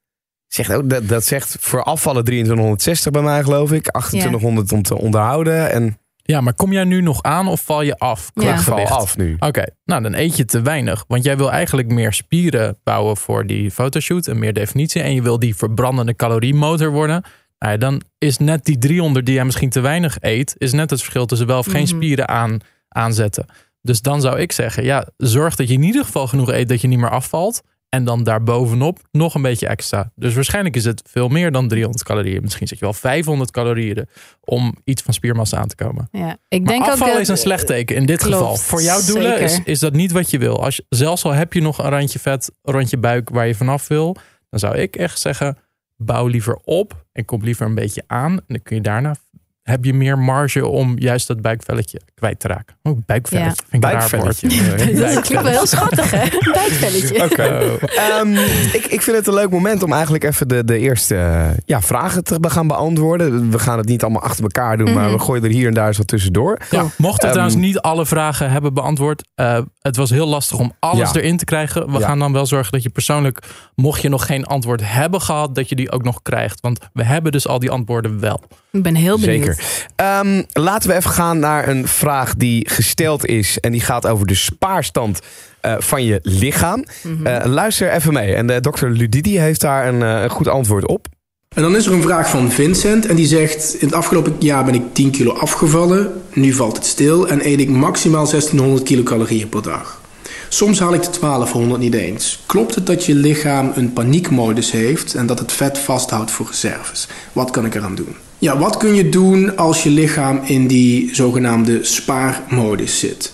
zegt 0.47 0.73
ook, 0.73 0.89
dat, 0.89 1.07
dat 1.07 1.25
zegt 1.25 1.55
voor 1.59 1.83
afvallen 1.83 2.23
2360 2.23 3.11
bij 3.11 3.21
mij 3.21 3.43
geloof 3.43 3.71
ik. 3.71 3.83
2800 3.83 4.71
om 4.71 4.81
te 4.81 4.97
onderhouden 4.97 5.71
en 5.71 5.97
Ja, 6.31 6.41
maar 6.41 6.53
kom 6.53 6.71
jij 6.73 6.83
nu 6.83 7.01
nog 7.01 7.21
aan 7.23 7.47
of 7.47 7.61
val 7.61 7.81
je 7.81 7.97
af? 7.97 8.31
Ja. 8.33 8.53
ik 8.53 8.59
val 8.59 8.87
af 8.87 9.17
nu. 9.17 9.35
Oké, 9.39 9.63
nou 9.85 10.01
dan 10.01 10.13
eet 10.13 10.37
je 10.37 10.45
te 10.45 10.61
weinig. 10.61 11.03
Want 11.07 11.23
jij 11.23 11.37
wil 11.37 11.51
eigenlijk 11.51 11.87
meer 11.87 12.13
spieren 12.13 12.77
bouwen 12.83 13.17
voor 13.17 13.45
die 13.47 13.71
fotoshoot 13.71 14.27
en 14.27 14.39
meer 14.39 14.53
definitie. 14.53 15.01
En 15.01 15.13
je 15.13 15.21
wil 15.21 15.39
die 15.39 15.55
verbrandende 15.55 16.15
caloriemotor 16.15 16.89
worden. 16.91 17.23
Nou 17.59 17.71
ja, 17.73 17.77
dan 17.79 18.01
is 18.17 18.37
net 18.37 18.65
die 18.65 18.77
300 18.77 19.25
die 19.25 19.35
jij 19.35 19.45
misschien 19.45 19.69
te 19.69 19.79
weinig 19.79 20.17
eet, 20.19 20.55
is 20.57 20.71
net 20.71 20.89
het 20.89 20.99
verschil 20.99 21.25
tussen 21.25 21.47
wel 21.47 21.57
of 21.59 21.65
geen 21.65 21.83
Mhm. 21.83 21.95
spieren 21.95 22.27
aan, 22.27 22.57
aanzetten. 22.87 23.45
Dus 23.81 24.01
dan 24.01 24.21
zou 24.21 24.39
ik 24.39 24.51
zeggen, 24.51 24.83
ja, 24.83 25.07
zorg 25.17 25.55
dat 25.55 25.67
je 25.67 25.73
in 25.73 25.83
ieder 25.83 26.05
geval 26.05 26.27
genoeg 26.27 26.51
eet 26.51 26.69
dat 26.69 26.81
je 26.81 26.87
niet 26.87 26.99
meer 26.99 27.09
afvalt. 27.09 27.61
En 27.91 28.04
dan 28.04 28.23
daarbovenop 28.23 28.99
nog 29.12 29.36
een 29.36 29.41
beetje 29.41 29.67
extra. 29.67 30.12
Dus 30.15 30.34
waarschijnlijk 30.34 30.75
is 30.75 30.86
het 30.86 31.01
veel 31.10 31.27
meer 31.27 31.51
dan 31.51 31.67
300 31.67 32.04
calorieën. 32.04 32.41
Misschien 32.41 32.67
zet 32.67 32.80
je 32.80 32.84
wel 32.86 32.93
500 32.93 33.51
calorieën 33.51 34.08
om 34.39 34.75
iets 34.84 35.01
van 35.01 35.13
spiermassa 35.13 35.58
aan 35.58 35.67
te 35.67 35.75
komen. 35.75 36.08
ja. 36.12 36.38
Ik 36.47 36.63
Maar 36.63 36.73
denk 36.73 36.88
ook 36.88 36.97
dat- 36.99 37.19
is 37.19 37.27
een 37.27 37.38
slecht 37.38 37.67
teken 37.67 37.95
in 37.95 38.06
dit 38.06 38.19
Klopt, 38.21 38.36
geval. 38.38 38.56
Voor 38.56 38.82
jouw 38.82 39.01
doelen 39.06 39.39
is, 39.39 39.60
is 39.63 39.80
dat 39.80 39.93
niet 39.93 40.12
wat 40.12 40.30
je 40.30 40.38
wil. 40.38 40.63
Als 40.63 40.75
je, 40.75 40.86
zelfs 40.89 41.23
al 41.23 41.32
heb 41.32 41.54
je 41.54 41.62
nog 41.62 41.77
een 41.77 41.89
randje 41.89 42.19
vet, 42.19 42.51
een 42.63 42.73
randje 42.73 42.97
buik 42.97 43.30
waar 43.30 43.47
je 43.47 43.56
vanaf 43.56 43.88
wil, 43.88 44.15
dan 44.49 44.60
zou 44.60 44.77
ik 44.77 44.95
echt 44.95 45.19
zeggen: 45.19 45.58
bouw 45.97 46.27
liever 46.27 46.60
op 46.63 47.06
en 47.12 47.25
kom 47.25 47.43
liever 47.43 47.65
een 47.65 47.75
beetje 47.75 48.04
aan. 48.08 48.32
En 48.32 48.43
dan 48.47 48.62
kun 48.63 48.75
je 48.75 48.82
daarna 48.82 49.15
heb 49.63 49.86
je 49.86 49.93
meer 49.93 50.19
marge 50.19 50.67
om 50.67 50.93
juist 51.00 51.28
dat 51.28 51.41
buikvelletje 51.41 52.02
kwijt 52.15 52.39
te 52.39 52.47
raken. 52.47 52.76
Oh, 52.84 52.97
buikvelletje. 53.06 53.50
Ja. 53.50 53.65
Vind 53.69 53.84
ik 53.84 53.89
een 53.91 53.97
raar 54.00 54.10
Buikvelletje. 54.10 54.47
Dat 55.13 55.21
klinkt 55.21 55.30
wel 55.30 55.45
heel 55.45 55.65
schattig, 55.67 56.12
hè? 56.12 56.21
Een 56.24 56.52
buikvelletje. 56.62 57.24
Oké. 57.24 57.43
Oh. 57.43 58.17
Ehm, 58.19 58.34
ik, 58.74 58.86
ik 58.89 59.02
vind 59.02 59.17
het 59.17 59.28
een 59.28 59.34
leuk 59.34 59.50
moment 59.50 59.84
om 59.84 59.93
eigenlijk 59.93 60.24
even 60.24 60.47
de, 60.47 60.65
de 60.65 60.78
eerste 60.78 61.15
eh, 61.15 61.50
ja, 61.65 61.82
vragen 61.82 62.24
te 62.24 62.38
gaan 62.41 62.67
beantwoorden. 62.67 63.52
We 63.52 63.60
gaan 63.60 63.78
het 63.78 63.88
niet 63.88 64.04
allemaal 64.04 64.21
achter 64.21 64.43
elkaar 64.43 64.78
doen, 64.78 64.93
maar 64.93 65.04
Mhm. 65.06 65.13
we 65.13 65.19
gooien 65.19 65.43
er 65.43 65.50
hier 65.50 65.67
en 65.67 65.74
daar 65.74 65.88
eens 65.88 65.97
wat 65.97 66.08
tussendoor. 66.08 66.58
Ja, 66.69 66.82
mochten 66.82 67.00
we 67.00 67.10
Ehm, 67.21 67.32
trouwens 67.32 67.56
niet 67.56 67.80
alle 67.80 68.06
vragen 68.06 68.52
hebben 68.52 68.74
beantwoord. 68.74 69.30
eh, 69.36 69.60
het 69.80 69.95
was 69.95 70.10
heel 70.10 70.28
lastig 70.28 70.58
om 70.60 70.74
alles 70.80 71.12
Ja. 71.12 71.19
erin 71.19 71.38
te 71.38 71.45
krijgen. 71.45 71.91
We 71.91 72.00
Ja. 72.00 72.06
gaan 72.06 72.19
dan 72.19 72.34
wel 72.34 72.45
zorgen 72.45 72.71
dat 72.71 72.84
je 72.84 72.89
persoonlijk, 72.89 73.39
mocht 73.76 74.02
je 74.02 74.10
nog 74.10 74.26
geen 74.26 74.45
antwoord 74.45 74.82
hebben 74.84 75.21
gehad, 75.21 75.56
dat 75.56 75.69
je 75.69 75.76
die 75.76 75.91
ook 75.91 76.04
nog 76.04 76.21
krijgt. 76.21 76.60
Want 76.62 76.80
we 76.93 77.04
hebben 77.04 77.32
dus 77.32 77.47
al 77.47 77.60
die 77.60 77.69
antwoorden 77.71 78.19
wel. 78.19 78.41
Ik 78.71 78.84
ben 78.84 78.95
heel 78.95 79.19
benieuwd. 79.19 79.39
Zeker. 79.43 79.50
Ehm, 79.95 80.43
laten 80.51 80.89
we 80.89 80.95
even 80.95 81.11
gaan 81.11 81.39
naar 81.39 81.67
een 81.67 81.87
vraag 81.87 82.35
die 82.35 82.69
gesteld 82.69 83.25
is. 83.25 83.59
En 83.59 83.71
die 83.71 83.81
gaat 83.81 84.07
over 84.07 84.27
de 84.27 84.35
spaarstand 84.35 85.19
eh, 85.61 85.75
van 85.77 86.03
je 86.03 86.19
lichaam. 86.23 86.85
Mhm. 87.03 87.25
Eh, 87.25 87.45
luister 87.45 87.91
even 87.91 88.13
mee. 88.13 88.35
En 88.35 88.47
de 88.47 88.61
dokter 88.61 88.89
Ludidi 88.89 89.39
heeft 89.39 89.61
daar 89.61 89.87
een, 89.87 90.03
eh, 90.03 90.21
een 90.21 90.29
goed 90.29 90.47
antwoord 90.47 90.87
op. 90.87 91.07
En 91.55 91.61
dan 91.61 91.75
is 91.75 91.85
er 91.85 91.93
een 91.93 92.01
vraag 92.01 92.29
van 92.29 92.51
Vincent 92.51 93.05
en 93.05 93.15
die 93.15 93.27
zegt: 93.27 93.75
In 93.79 93.87
het 93.87 93.95
afgelopen 93.95 94.35
jaar 94.39 94.65
ben 94.65 94.73
ik 94.73 94.83
10 94.93 95.11
kilo 95.11 95.33
afgevallen. 95.33 96.11
Nu 96.33 96.53
valt 96.53 96.75
het 96.75 96.85
stil 96.85 97.27
en 97.27 97.47
eet 97.47 97.59
ik 97.59 97.69
maximaal 97.69 98.27
1600 98.27 98.83
kilocalorieën 98.83 99.49
per 99.49 99.61
dag. 99.61 100.01
Soms 100.49 100.79
haal 100.79 100.93
ik 100.93 101.01
de 101.01 101.19
1200 101.19 101.81
niet 101.81 101.93
eens. 101.93 102.39
Klopt 102.45 102.75
het 102.75 102.85
dat 102.85 103.05
je 103.05 103.15
lichaam 103.15 103.71
een 103.75 103.93
paniekmodus 103.93 104.71
heeft 104.71 105.15
en 105.15 105.25
dat 105.25 105.39
het 105.39 105.51
vet 105.51 105.77
vasthoudt 105.77 106.31
voor 106.31 106.47
reserves? 106.47 107.07
Wat 107.33 107.51
kan 107.51 107.65
ik 107.65 107.75
eraan 107.75 107.95
doen? 107.95 108.15
Ja, 108.41 108.58
wat 108.58 108.77
kun 108.77 108.95
je 108.95 109.10
doen 109.10 109.58
als 109.58 109.84
je 109.84 109.89
lichaam 109.89 110.41
in 110.45 110.67
die 110.67 111.10
zogenaamde 111.15 111.80
spaarmodus 111.84 112.99
zit? 112.99 113.32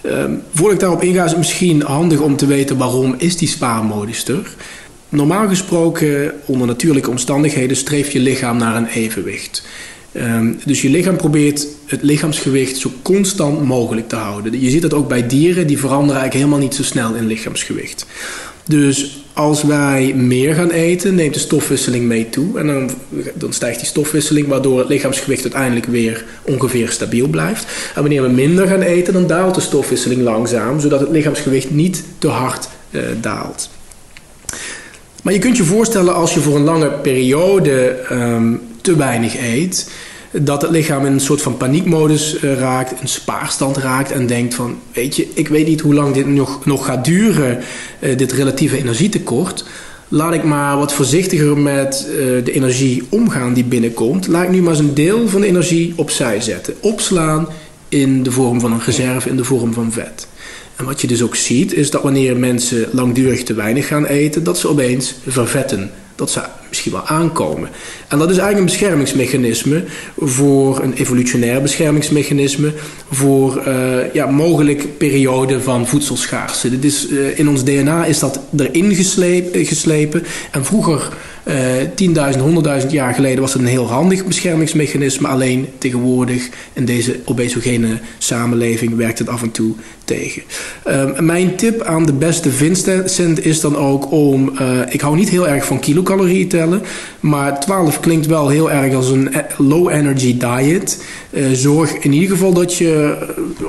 Ehm, 0.00 0.32
voor 0.54 0.72
ik 0.72 0.80
daarop 0.80 1.02
inga 1.02 1.24
is 1.24 1.30
het 1.30 1.38
misschien 1.38 1.82
handig 1.82 2.20
om 2.20 2.36
te 2.36 2.46
weten 2.46 2.76
waarom 2.76 3.14
is 3.16 3.36
die 3.36 3.48
spaarmodus 3.48 4.28
er. 4.28 4.54
Normaal 5.08 5.48
gesproken, 5.48 6.32
onder 6.46 6.66
natuurlijke 6.66 7.10
omstandigheden, 7.10 7.76
streeft 7.76 8.12
je 8.12 8.18
lichaam 8.18 8.56
naar 8.56 8.76
een 8.76 8.86
evenwicht. 8.86 9.66
Ehm, 10.12 10.52
dus 10.64 10.82
je 10.82 10.90
lichaam 10.90 11.16
probeert 11.16 11.66
het 11.86 12.02
lichaamsgewicht 12.02 12.76
zo 12.76 12.92
constant 13.02 13.64
mogelijk 13.64 14.08
te 14.08 14.16
houden. 14.16 14.60
Je 14.60 14.70
ziet 14.70 14.82
dat 14.82 14.94
ook 14.94 15.08
bij 15.08 15.26
dieren, 15.26 15.66
die 15.66 15.78
veranderen 15.78 16.20
eigenlijk 16.20 16.44
helemaal 16.44 16.68
niet 16.68 16.74
zo 16.74 16.82
snel 16.82 17.14
in 17.14 17.26
lichaamsgewicht. 17.26 18.06
Dus 18.68 19.18
als 19.32 19.62
wij 19.62 20.12
meer 20.14 20.54
gaan 20.54 20.70
eten, 20.70 21.14
neemt 21.14 21.34
de 21.34 21.40
stofwisseling 21.40 22.04
mee 22.04 22.28
toe. 22.30 22.58
En 22.58 22.66
dan, 22.66 22.90
dan 23.34 23.52
stijgt 23.52 23.78
die 23.78 23.88
stofwisseling, 23.88 24.46
waardoor 24.46 24.78
het 24.78 24.88
lichaamsgewicht 24.88 25.42
uiteindelijk 25.42 25.86
weer 25.86 26.24
ongeveer 26.42 26.88
stabiel 26.90 27.28
blijft. 27.28 27.66
En 27.94 28.00
wanneer 28.00 28.22
we 28.22 28.28
minder 28.28 28.66
gaan 28.66 28.82
eten, 28.82 29.12
dan 29.12 29.26
daalt 29.26 29.54
de 29.54 29.60
stofwisseling 29.60 30.22
langzaam, 30.22 30.80
zodat 30.80 31.00
het 31.00 31.10
lichaamsgewicht 31.10 31.70
niet 31.70 32.04
te 32.18 32.28
hard 32.28 32.68
eh, 32.90 33.00
daalt. 33.20 33.70
Maar 35.22 35.32
je 35.32 35.38
kunt 35.38 35.56
je 35.56 35.64
voorstellen 35.64 36.14
als 36.14 36.34
je 36.34 36.40
voor 36.40 36.56
een 36.56 36.64
lange 36.64 36.90
periode 36.90 37.88
ehm, 38.08 38.54
te 38.80 38.96
weinig 38.96 39.36
eet, 39.38 39.90
dat 40.42 40.62
het 40.62 40.70
lichaam 40.70 41.06
in 41.06 41.12
een 41.12 41.20
soort 41.20 41.42
van 41.42 41.56
paniekmodus 41.56 42.42
uh, 42.42 42.58
raakt, 42.58 43.00
een 43.00 43.08
spaarstand 43.08 43.76
raakt 43.76 44.12
en 44.12 44.26
denkt 44.26 44.54
van, 44.54 44.78
weet 44.92 45.16
je, 45.16 45.28
ik 45.34 45.48
weet 45.48 45.66
niet 45.66 45.80
hoe 45.80 45.94
lang 45.94 46.14
dit 46.14 46.26
nog, 46.26 46.66
nog 46.66 46.84
gaat 46.84 47.04
duren, 47.04 47.58
uh, 48.00 48.16
dit 48.16 48.32
relatieve 48.32 48.78
energietekort. 48.78 49.64
Laat 50.08 50.34
ik 50.34 50.44
maar 50.44 50.76
wat 50.76 50.92
voorzichtiger 50.92 51.58
met 51.58 52.06
uh, 52.10 52.16
de 52.44 52.52
energie 52.52 53.02
omgaan 53.08 53.52
die 53.52 53.64
binnenkomt. 53.64 54.26
Laat 54.26 54.44
ik 54.44 54.50
nu 54.50 54.62
maar 54.62 54.70
eens 54.70 54.80
een 54.80 54.94
deel 54.94 55.28
van 55.28 55.40
de 55.40 55.46
energie 55.46 55.92
opzij 55.96 56.40
zetten. 56.40 56.74
Opslaan 56.80 57.48
in 57.88 58.22
de 58.22 58.30
vorm 58.30 58.60
van 58.60 58.72
een 58.72 58.84
reserve, 58.84 59.28
in 59.28 59.36
de 59.36 59.44
vorm 59.44 59.72
van 59.72 59.92
vet. 59.92 60.26
En 60.76 60.84
wat 60.84 61.00
je 61.00 61.06
dus 61.06 61.22
ook 61.22 61.36
ziet, 61.36 61.72
is 61.72 61.90
dat 61.90 62.02
wanneer 62.02 62.36
mensen 62.36 62.88
langdurig 62.92 63.42
te 63.42 63.54
weinig 63.54 63.86
gaan 63.86 64.06
eten, 64.06 64.44
dat 64.44 64.58
ze 64.58 64.68
opeens 64.68 65.14
vervetten. 65.26 65.90
Dat 66.18 66.30
ze 66.30 66.40
misschien 66.68 66.92
wel 66.92 67.06
aankomen. 67.06 67.68
En 68.08 68.18
dat 68.18 68.30
is 68.30 68.36
eigenlijk 68.36 68.58
een 68.58 68.78
beschermingsmechanisme 68.78 69.84
voor 70.16 70.82
een 70.82 70.92
evolutionair 70.92 71.62
beschermingsmechanisme 71.62 72.72
voor 73.10 73.62
uh, 73.68 74.14
ja, 74.14 74.26
mogelijk 74.26 74.98
periode 74.98 75.60
van 75.60 75.86
voedselschaarste. 75.86 76.70
Dit 76.70 76.84
is, 76.84 77.08
uh, 77.08 77.38
in 77.38 77.48
ons 77.48 77.64
DNA 77.64 78.04
is 78.04 78.18
dat 78.18 78.40
erin 78.56 78.94
geslepen, 78.94 79.66
geslepen. 79.66 80.24
En 80.50 80.64
vroeger 80.64 81.08
uh, 81.44 81.54
10.000, 82.34 82.82
100.000 82.82 82.88
jaar 82.90 83.14
geleden 83.14 83.40
was 83.40 83.52
het 83.52 83.62
een 83.62 83.68
heel 83.68 83.88
handig 83.88 84.24
beschermingsmechanisme. 84.24 85.28
Alleen 85.28 85.68
tegenwoordig 85.78 86.48
in 86.72 86.84
deze 86.84 87.20
obesogene 87.24 87.98
samenleving 88.18 88.96
werkt 88.96 89.18
het 89.18 89.28
af 89.28 89.42
en 89.42 89.50
toe 89.50 89.74
tegen. 90.04 90.42
Uh, 90.86 91.18
mijn 91.18 91.56
tip 91.56 91.82
aan 91.82 92.06
de 92.06 92.12
beste 92.12 92.50
Vincent 92.50 93.44
is 93.44 93.60
dan 93.60 93.76
ook 93.76 94.12
om... 94.12 94.52
Ik 94.88 95.00
hou 95.00 95.16
niet 95.16 95.28
heel 95.28 95.48
erg 95.48 95.64
van 95.64 95.80
kilocalorieën 96.08 96.48
tellen... 96.48 96.82
maar 97.20 97.60
12 97.60 98.00
klinkt 98.00 98.26
wel 98.26 98.48
heel 98.48 98.70
erg 98.70 98.94
als 98.94 99.10
een 99.10 99.30
low 99.58 99.88
energy 99.88 100.36
diet. 100.36 101.04
Uh, 101.30 101.46
zorg 101.52 101.92
in 101.98 102.12
ieder 102.12 102.28
geval 102.28 102.52
dat 102.52 102.74
je 102.74 103.18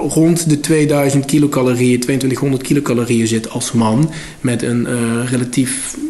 rond 0.09 0.49
de 0.49 0.59
2000 0.59 1.25
kilocalorieën... 1.25 1.99
2200 1.99 2.63
kilocalorieën 2.63 3.27
zit 3.27 3.49
als 3.49 3.71
man... 3.71 4.11
met 4.41 4.61
een 4.61 4.87
relatief 5.25 5.95
uh, 5.97 6.08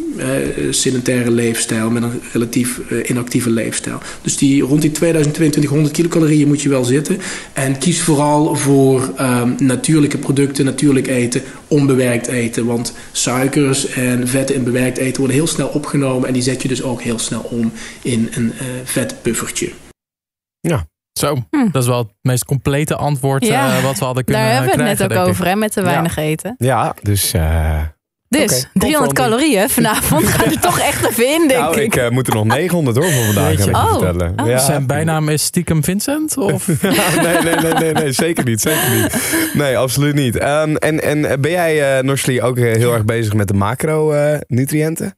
sedentaire 0.70 1.30
leefstijl, 1.30 1.90
met 1.90 2.02
een 2.02 2.20
relatief 2.32 2.80
uh, 2.90 3.08
inactieve 3.08 3.50
leefstijl. 3.50 3.98
Dus 4.22 4.36
die, 4.36 4.62
rond 4.62 4.82
die 4.82 4.90
2200 4.90 5.94
kilocalorieën 5.94 6.48
moet 6.48 6.62
je 6.62 6.68
wel 6.68 6.84
zitten. 6.84 7.18
En 7.52 7.78
kies 7.78 8.02
vooral 8.02 8.56
voor 8.56 9.12
um, 9.20 9.54
natuurlijke 9.58 10.18
producten, 10.18 10.64
natuurlijk 10.64 11.06
eten, 11.06 11.42
onbewerkt 11.68 12.26
eten. 12.26 12.66
Want 12.66 12.94
suikers 13.12 13.88
en 13.88 14.28
vetten 14.28 14.54
in 14.54 14.64
bewerkt 14.64 14.98
eten 14.98 15.18
worden 15.18 15.36
heel 15.36 15.46
snel 15.46 15.68
opgenomen 15.68 16.28
en 16.28 16.34
die 16.34 16.42
zet 16.42 16.62
je 16.62 16.68
dus 16.68 16.82
ook 16.82 17.02
heel 17.02 17.18
snel 17.18 17.40
om 17.40 17.72
in 18.02 18.28
een 18.34 18.52
uh, 18.54 18.62
vetpuffertje. 18.84 19.72
Ja, 20.60 20.86
zo, 21.12 21.34
hm. 21.50 21.70
dat 21.70 21.82
is 21.82 21.88
wel 21.88 21.98
het 21.98 22.12
meest 22.22 22.44
complete 22.44 22.96
antwoord 22.96 23.46
ja, 23.46 23.76
uh, 23.76 23.82
wat 23.82 23.98
we 23.98 24.04
hadden 24.04 24.24
kunnen 24.24 24.42
Daar 24.42 24.52
hebben 24.52 24.76
we 24.78 24.82
het 24.82 24.98
net 24.98 25.18
ook 25.18 25.26
over, 25.28 25.46
hè, 25.46 25.56
met 25.56 25.72
te 25.72 25.82
weinig 25.82 26.16
ja. 26.16 26.22
eten. 26.22 26.54
Ja, 26.58 26.94
dus... 27.02 27.34
Uh, 27.34 27.80
dus, 28.38 28.58
okay, 28.58 28.70
300 28.72 29.12
calorieën 29.12 29.68
vanavond 29.68 30.26
gaat 30.32 30.46
er 30.46 30.60
toch 30.60 30.78
echt 30.78 31.06
even 31.10 31.26
in, 31.26 31.48
denk 31.48 31.60
nou, 31.60 31.80
ik. 31.80 31.94
ik 31.94 31.96
uh, 31.96 32.08
moet 32.08 32.26
er 32.26 32.34
nog 32.34 32.44
900 32.44 32.96
hoor 32.96 33.10
voor 33.10 33.24
vandaag, 33.24 33.52
ik 33.52 33.76
oh. 33.76 33.90
vertellen. 33.90 34.32
Oh. 34.36 34.46
Ja. 34.46 34.58
Zijn 34.58 34.86
bijnaam 34.86 35.28
is 35.28 35.42
stiekem 35.42 35.84
Vincent? 35.84 36.36
Of? 36.36 36.66
nee, 36.82 37.42
nee, 37.42 37.54
nee, 37.54 37.72
nee, 37.72 37.92
nee, 37.92 38.12
zeker 38.12 38.44
niet, 38.44 38.60
zeker 38.60 38.90
niet. 38.90 39.32
Nee, 39.54 39.78
absoluut 39.78 40.14
niet. 40.14 40.42
Um, 40.42 40.76
en, 40.76 41.02
en 41.02 41.40
ben 41.40 41.50
jij, 41.50 41.98
uh, 41.98 42.02
Norsli, 42.02 42.42
ook 42.42 42.56
heel 42.56 42.92
erg 42.92 43.04
bezig 43.04 43.34
met 43.34 43.48
de 43.48 43.54
macronutriënten? 43.54 45.16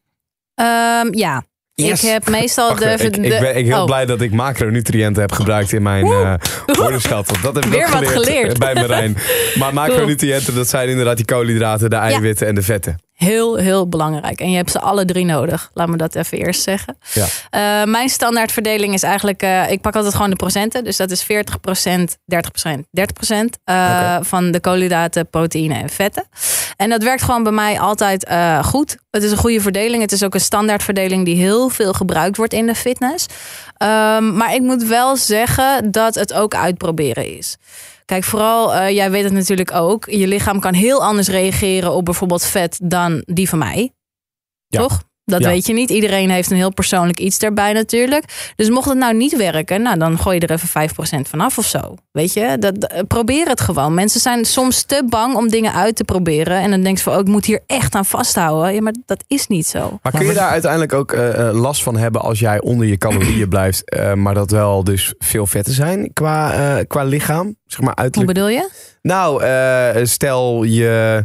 Um, 0.55 1.15
ja, 1.15 1.45
Yes. 1.75 2.05
Ik 2.05 2.11
heb 2.11 2.29
meestal 2.29 2.69
Wacht, 2.69 2.81
de... 2.81 3.05
ik, 3.05 3.17
ik, 3.17 3.41
ben 3.41 3.57
ik 3.57 3.65
heel 3.65 3.81
oh. 3.81 3.85
blij 3.85 4.07
dat 4.07 4.21
ik 4.21 4.33
macronutriënten 4.33 5.23
heb 5.23 5.33
gebruikt 5.33 5.73
in 5.73 5.83
mijn 5.83 6.07
uh, 6.07 6.35
woordenschat. 6.67 7.27
Want 7.27 7.43
dat 7.43 7.55
heb 7.55 7.65
ik 7.65 7.71
Weer 7.71 7.89
geleerd, 7.89 8.15
wat 8.15 8.25
geleerd 8.25 8.59
bij 8.59 8.75
Marijn. 8.75 9.17
Maar 9.55 9.75
macronutriënten, 9.83 10.55
dat 10.55 10.69
zijn 10.69 10.89
inderdaad 10.89 11.17
die 11.17 11.25
koolhydraten, 11.25 11.91
de 11.91 11.97
eiwitten 11.97 12.47
ja. 12.47 12.53
en 12.53 12.55
de 12.55 12.63
vetten. 12.63 12.99
Heel, 13.23 13.57
heel 13.57 13.89
belangrijk. 13.89 14.41
En 14.41 14.51
je 14.51 14.57
hebt 14.57 14.71
ze 14.71 14.81
alle 14.81 15.05
drie 15.05 15.25
nodig. 15.25 15.71
Laat 15.75 15.89
me 15.89 15.97
dat 15.97 16.15
even 16.15 16.39
eerst 16.39 16.63
zeggen. 16.63 16.97
Ja. 17.13 17.25
Uh, 17.25 17.91
mijn 17.91 18.09
standaardverdeling 18.09 18.95
is 18.95 19.03
eigenlijk... 19.03 19.43
Uh, 19.43 19.71
ik 19.71 19.81
pak 19.81 19.97
altijd 19.97 20.15
gewoon 20.15 20.31
de 20.31 20.37
procenten. 20.37 20.85
Dus 20.85 20.97
dat 20.97 21.11
is 21.11 21.23
40%, 21.23 21.27
30%, 21.27 21.29
30% 21.37 21.37
uh, 22.31 23.45
okay. 23.65 24.23
van 24.23 24.51
de 24.51 24.61
koolhydraten, 24.61 25.29
proteïne 25.31 25.75
en 25.75 25.89
vetten. 25.89 26.25
En 26.77 26.91
dat 26.91 27.03
werkt 27.03 27.23
gewoon 27.23 27.43
bij 27.43 27.53
mij 27.53 27.81
altijd 27.81 28.29
uh, 28.31 28.65
goed. 28.65 28.97
Het 29.11 29.23
is 29.23 29.31
een 29.31 29.37
goede 29.37 29.61
verdeling. 29.61 30.03
Het 30.03 30.13
is 30.13 30.23
ook 30.23 30.35
een 30.35 30.41
standaardverdeling 30.41 31.25
die 31.25 31.37
heel 31.37 31.69
veel 31.69 31.93
gebruikt 31.93 32.37
wordt 32.37 32.53
in 32.53 32.67
de 32.67 32.75
fitness. 32.75 33.27
Um, 33.79 34.37
maar 34.37 34.55
ik 34.55 34.61
moet 34.61 34.85
wel 34.85 35.17
zeggen 35.17 35.91
dat 35.91 36.15
het 36.15 36.33
ook 36.33 36.55
uitproberen 36.55 37.37
is. 37.37 37.57
Kijk, 38.13 38.25
vooral, 38.25 38.75
uh, 38.75 38.91
jij 38.91 39.11
weet 39.11 39.25
het 39.25 39.33
natuurlijk 39.33 39.75
ook. 39.75 40.11
Je 40.11 40.27
lichaam 40.27 40.61
kan 40.61 40.75
heel 40.75 41.05
anders 41.05 41.29
reageren 41.29 41.93
op 41.93 42.05
bijvoorbeeld 42.05 42.45
vet 42.45 42.79
dan 42.83 43.23
die 43.27 43.49
van 43.49 43.59
mij. 43.59 43.95
Ja. 44.67 44.81
Toch? 44.81 45.03
Dat 45.33 45.41
Ja. 45.41 45.49
weet 45.49 45.67
je 45.67 45.73
niet. 45.73 45.91
Iedereen 45.91 46.31
heeft 46.31 46.51
een 46.51 46.57
heel 46.57 46.73
persoonlijk 46.73 47.21
iets 47.21 47.39
daarbij 47.39 47.73
natuurlijk. 47.73 48.53
Dus 48.57 48.71
mocht 48.71 48.89
het 48.89 48.99
nou 48.99 49.15
niet 49.15 49.37
werken, 49.37 49.83
nou 49.83 49.99
dan 49.99 50.19
gooi 50.19 50.39
je 50.39 50.47
er 50.47 50.51
even 50.51 50.69
5% 50.69 51.29
vanaf 51.29 51.59
of 51.59 51.67
zo. 51.67 51.95
Weet 52.13 52.33
je, 52.33 52.57
dat, 52.59 53.05
probeer 53.09 53.49
het 53.49 53.61
gewoon. 53.61 53.95
Mensen 53.95 54.21
zijn 54.21 54.45
soms 54.45 54.83
te 54.83 55.03
bang 55.09 55.35
om 55.37 55.49
dingen 55.49 55.73
uit 55.75 55.97
te 55.97 56.05
proberen. 56.05 56.59
En 56.61 56.71
dan 56.71 56.83
denk 56.83 56.97
je 56.97 57.03
van, 57.03 57.13
oh, 57.13 57.21
ik 57.21 57.27
moet 57.27 57.45
hier 57.45 57.61
echt 57.67 57.95
aan 57.95 58.05
vasthouden. 58.05 58.75
Ja, 58.75 58.81
maar 58.83 58.95
dat 59.07 59.25
is 59.27 59.47
niet 59.47 59.67
zo. 59.67 59.99
Maar 60.03 60.13
kun 60.13 60.27
je 60.27 60.33
daar 60.33 60.51
uiteindelijk 60.51 60.93
ook 60.93 61.13
eh, 61.13 61.49
eh, 61.49 61.55
last 61.55 61.83
van 61.83 61.97
hebben 61.97 62.21
als 62.21 62.39
jij 62.39 62.61
onder 62.61 62.87
je 62.87 62.99
calorieën 62.99 63.49
blijft, 63.57 63.91
eh, 63.91 64.13
maar 64.15 64.35
dat 64.35 64.51
wel 64.51 64.85
dus 64.85 65.15
veel 65.19 65.47
vetten 65.47 65.75
zijn 65.75 66.11
qua, 66.13 66.53
eh, 66.79 66.85
qua 66.87 67.03
lichaam? 67.05 67.57
Zeg 67.67 67.81
maar 67.81 67.93
Hoe 67.95 68.03
uiterlijk. 68.03 68.33
bedoel 68.33 68.49
je? 68.49 68.69
Nou, 69.03 69.43
eh, 69.43 70.05
stel 70.05 70.63
je 70.63 71.25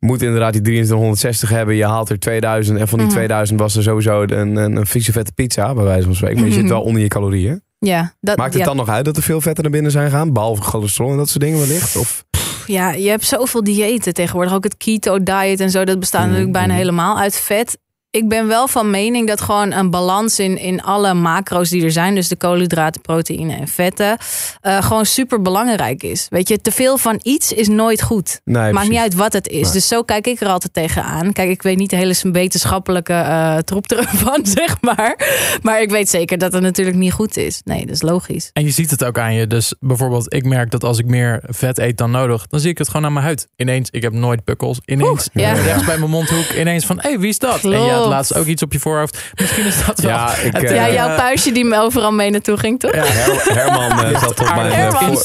moet 0.00 0.22
inderdaad 0.22 0.52
die 0.52 0.62
2360 0.62 1.48
hebben, 1.48 1.74
je 1.76 1.84
haalt 1.86 2.08
er 2.10 2.18
2000 2.18 2.78
en 2.78 2.88
van 2.88 2.98
die 2.98 3.06
Mhm. 3.06 3.16
2000 3.16 3.60
was 3.60 3.76
er 3.76 3.82
sowieso 3.82 4.22
een, 4.22 4.56
een, 4.56 4.76
een 4.76 4.86
vieze 4.86 5.12
vette 5.12 5.32
pizza, 5.32 5.74
bij 5.74 5.84
wijze 5.84 6.04
van 6.06 6.14
spreken. 6.14 6.36
Maar 6.38 6.46
je 6.48 6.52
Mhm. 6.52 6.60
zit 6.60 6.70
wel 6.70 6.82
onder 6.82 7.02
je 7.02 7.08
calorieën. 7.08 7.62
Ja, 7.78 8.12
dat, 8.20 8.36
Maakt 8.36 8.52
het 8.52 8.60
ja. 8.62 8.68
dan 8.68 8.76
nog 8.76 8.88
uit 8.88 9.04
dat 9.04 9.16
er 9.16 9.22
veel 9.22 9.40
vetten 9.40 9.62
naar 9.62 9.72
binnen 9.72 9.90
zijn 9.92 10.10
gaan? 10.10 10.32
Behalve 10.32 10.62
cholesterol 10.62 11.10
en 11.10 11.16
dat 11.16 11.28
soort 11.28 11.40
dingen 11.44 11.58
wellicht? 11.58 11.96
Of? 11.96 12.24
Ja, 12.66 12.90
je 12.90 13.08
hebt 13.08 13.24
zoveel 13.24 13.64
diëten 13.64 14.14
tegenwoordig. 14.14 14.52
Ook 14.54 14.64
het 14.64 14.76
keto 14.76 15.18
diet 15.22 15.60
en 15.60 15.70
zo. 15.70 15.84
Dat 15.84 15.98
bestaat 16.00 16.20
Mm, 16.20 16.26
natuurlijk 16.26 16.52
bijna 16.52 16.74
helemaal 16.74 17.18
uit 17.18 17.36
vet. 17.36 17.78
Ik 18.18 18.28
ben 18.28 18.46
wel 18.46 18.68
van 18.68 18.90
mening 18.90 19.28
dat 19.28 19.40
gewoon 19.40 19.72
een 19.72 19.90
balans 19.90 20.38
in, 20.38 20.58
in 20.58 20.82
alle 20.82 21.14
macro's 21.14 21.68
die 21.68 21.84
er 21.84 21.92
zijn. 21.92 22.14
Dus 22.14 22.28
de 22.28 22.36
koolhydraten, 22.36 23.00
proteïne 23.00 23.54
en 23.56 23.68
vetten. 23.68 24.16
eh, 24.60 24.82
gewoon 24.82 25.06
super 25.06 25.42
belangrijk 25.42 26.02
is. 26.02 26.26
Weet 26.30 26.48
je, 26.48 26.60
te 26.60 26.70
veel 26.72 26.98
van 26.98 27.20
iets 27.22 27.52
is 27.52 27.68
nooit 27.68 28.02
goed. 28.02 28.40
Nee, 28.44 28.54
Maakt 28.62 28.72
precies. 28.72 28.90
niet 28.90 28.98
uit 28.98 29.14
wat 29.14 29.32
het 29.32 29.48
is. 29.48 29.62
Nee. 29.62 29.72
Dus 29.72 29.88
zo 29.88 30.02
kijk 30.02 30.26
ik 30.26 30.40
er 30.40 30.48
altijd 30.48 30.72
tegenaan. 30.72 31.32
Kijk, 31.32 31.48
ik 31.50 31.62
weet 31.62 31.76
niet 31.76 31.90
de 31.90 31.96
hele 31.96 32.14
wetenschappelijke 32.32 33.12
eh 33.12 33.56
troep 33.56 33.86
ervan, 33.92 34.40
zeg 34.46 34.76
maar. 34.80 35.18
Maar 35.62 35.82
ik 35.82 35.90
weet 35.90 36.08
zeker 36.08 36.38
dat 36.38 36.52
het 36.52 36.62
natuurlijk 36.62 36.96
niet 36.96 37.12
goed 37.12 37.36
is. 37.36 37.60
Nee, 37.64 37.80
dat 37.86 37.94
is 37.94 38.02
logisch. 38.02 38.50
En 38.52 38.64
je 38.64 38.70
ziet 38.70 38.90
het 38.90 39.04
ook 39.04 39.18
aan 39.18 39.34
je. 39.34 39.46
Dus 39.46 39.74
bijvoorbeeld, 39.80 40.34
ik 40.34 40.44
merk 40.44 40.70
dat 40.70 40.84
als 40.84 40.98
ik 40.98 41.06
meer 41.06 41.42
vet 41.46 41.78
eet 41.78 41.96
dan 41.98 42.10
nodig, 42.10 42.46
dan 42.46 42.60
zie 42.60 42.70
ik 42.70 42.78
het 42.78 42.86
gewoon 42.88 43.06
aan 43.06 43.12
mijn 43.12 43.24
huid. 43.24 43.48
Ineens, 43.56 43.90
ik 43.90 44.02
heb 44.02 44.12
nooit 44.12 44.44
pukkels. 44.44 44.80
Ineens, 44.84 45.28
Oeh, 45.36 45.44
ja. 45.46 45.52
rechts 45.52 45.84
bij 45.84 45.98
mijn 45.98 46.10
mondhoek, 46.10 46.52
ineens 46.58 46.86
van, 46.86 46.96
hé, 47.00 47.08
hey, 47.08 47.18
wie 47.18 47.28
is 47.28 47.38
dat? 47.38 47.64
En 47.64 47.70
ja, 47.70 48.07
Klopt. 48.08 48.16
laatst 48.16 48.34
ook 48.34 48.46
iets 48.46 48.62
op 48.62 48.72
je 48.72 48.78
voorhoofd. 48.80 49.18
Misschien 49.34 49.66
is 49.66 49.86
dat 49.86 50.00
wel. 50.00 50.10
Ja, 50.10 50.34
ik, 50.36 50.52
het, 50.52 50.62
eh, 50.64 50.74
ja, 50.74 50.86
eh, 50.86 50.94
jouw 50.94 51.16
puistje 51.16 51.52
die 51.52 51.64
me 51.64 51.80
overal 51.80 52.12
mee 52.12 52.30
naartoe 52.30 52.56
ging, 52.56 52.80
toch? 52.80 52.94
Ja. 52.94 53.02
Her- 53.04 53.54
Herman 53.54 54.04
eh, 54.04 54.20
zat 54.20 54.40
op 54.40 54.54
mijn... 54.54 54.66
eh, 54.70 54.72
Herman. 54.76 55.16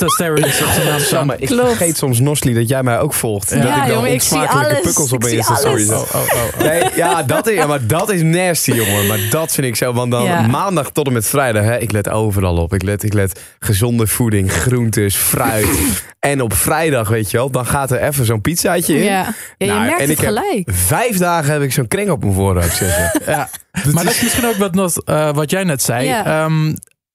staan. 0.99 1.25
maar 1.25 1.35
ik 1.39 1.47
Klopt. 1.47 1.67
vergeet 1.67 1.97
soms 1.97 2.19
Nosli 2.19 2.53
dat 2.53 2.69
jij 2.69 2.83
mij 2.83 2.99
ook 2.99 3.13
volgt. 3.13 3.49
Ja. 3.49 3.55
Dat 3.55 3.67
Ja, 3.67 3.81
ik 3.81 3.87
dan 3.87 3.95
jongen, 3.95 4.11
ik 4.13 4.21
zie 4.21 4.37
alles. 4.37 4.79
pukkels 4.81 5.11
op 5.11 5.13
Ik 5.13 5.19
mijn 5.19 5.29
zie 5.29 5.37
Insta-stories 5.37 5.89
alles. 5.89 6.11
heb. 6.11 6.21
Oh, 6.21 6.33
oh, 6.33 6.43
oh. 6.59 6.65
Nee, 6.65 6.83
ja, 6.95 7.23
dat 7.23 7.47
is, 7.47 7.55
ja, 7.55 7.67
maar 7.67 7.87
dat 7.87 8.11
is 8.11 8.21
nasty, 8.21 8.71
jongen. 8.71 9.07
Maar 9.07 9.19
dat 9.29 9.51
vind 9.53 9.67
ik 9.67 9.75
zo. 9.75 9.93
Want 9.93 10.11
dan 10.11 10.23
Ja. 10.23 10.41
maandag 10.47 10.89
tot 10.91 11.07
en 11.07 11.13
met 11.13 11.25
vrijdag, 11.27 11.63
hè, 11.63 11.77
ik 11.77 11.91
let 11.91 12.09
overal 12.09 12.57
op. 12.57 12.73
Ik 12.73 12.83
let, 12.83 13.03
ik 13.03 13.13
let 13.13 13.39
gezonde 13.59 14.07
voeding, 14.07 14.51
groentes, 14.51 15.15
fruit. 15.15 15.67
en 16.19 16.41
op 16.41 16.53
vrijdag, 16.53 17.09
weet 17.09 17.31
je 17.31 17.37
wel, 17.37 17.49
dan 17.49 17.65
gaat 17.65 17.91
er 17.91 18.01
even 18.01 18.25
zo'n 18.25 18.41
pizzaatje 18.41 18.97
in. 18.97 19.03
Ja, 19.03 19.09
ja 19.11 19.33
je 19.57 19.65
Nou, 19.65 19.79
merkt 19.79 19.95
en 19.95 20.01
het 20.01 20.09
ik 20.09 20.17
heb 20.25 20.27
gelijk. 20.35 20.67
Vijf 20.71 21.17
dagen 21.17 21.51
heb 21.53 21.61
ik 21.61 21.73
zo'n 21.73 21.87
kring 21.87 22.09
op 22.09 22.21
mijn 22.21 22.33
voorhoofd 22.33 22.62
zitten. 22.71 23.11
Ja. 23.33 23.49
Maar 23.93 24.03
dat 24.03 24.13
is 24.13 24.21
misschien 24.21 24.45
ook 24.47 24.55
wat, 24.55 24.75
wat, 24.75 25.03
eh, 25.03 25.33
wat 25.33 25.49
jij 25.49 25.63
net 25.63 25.81
zei. 25.81 26.07
Ja. 26.07 26.25
Ehm, 26.45 26.73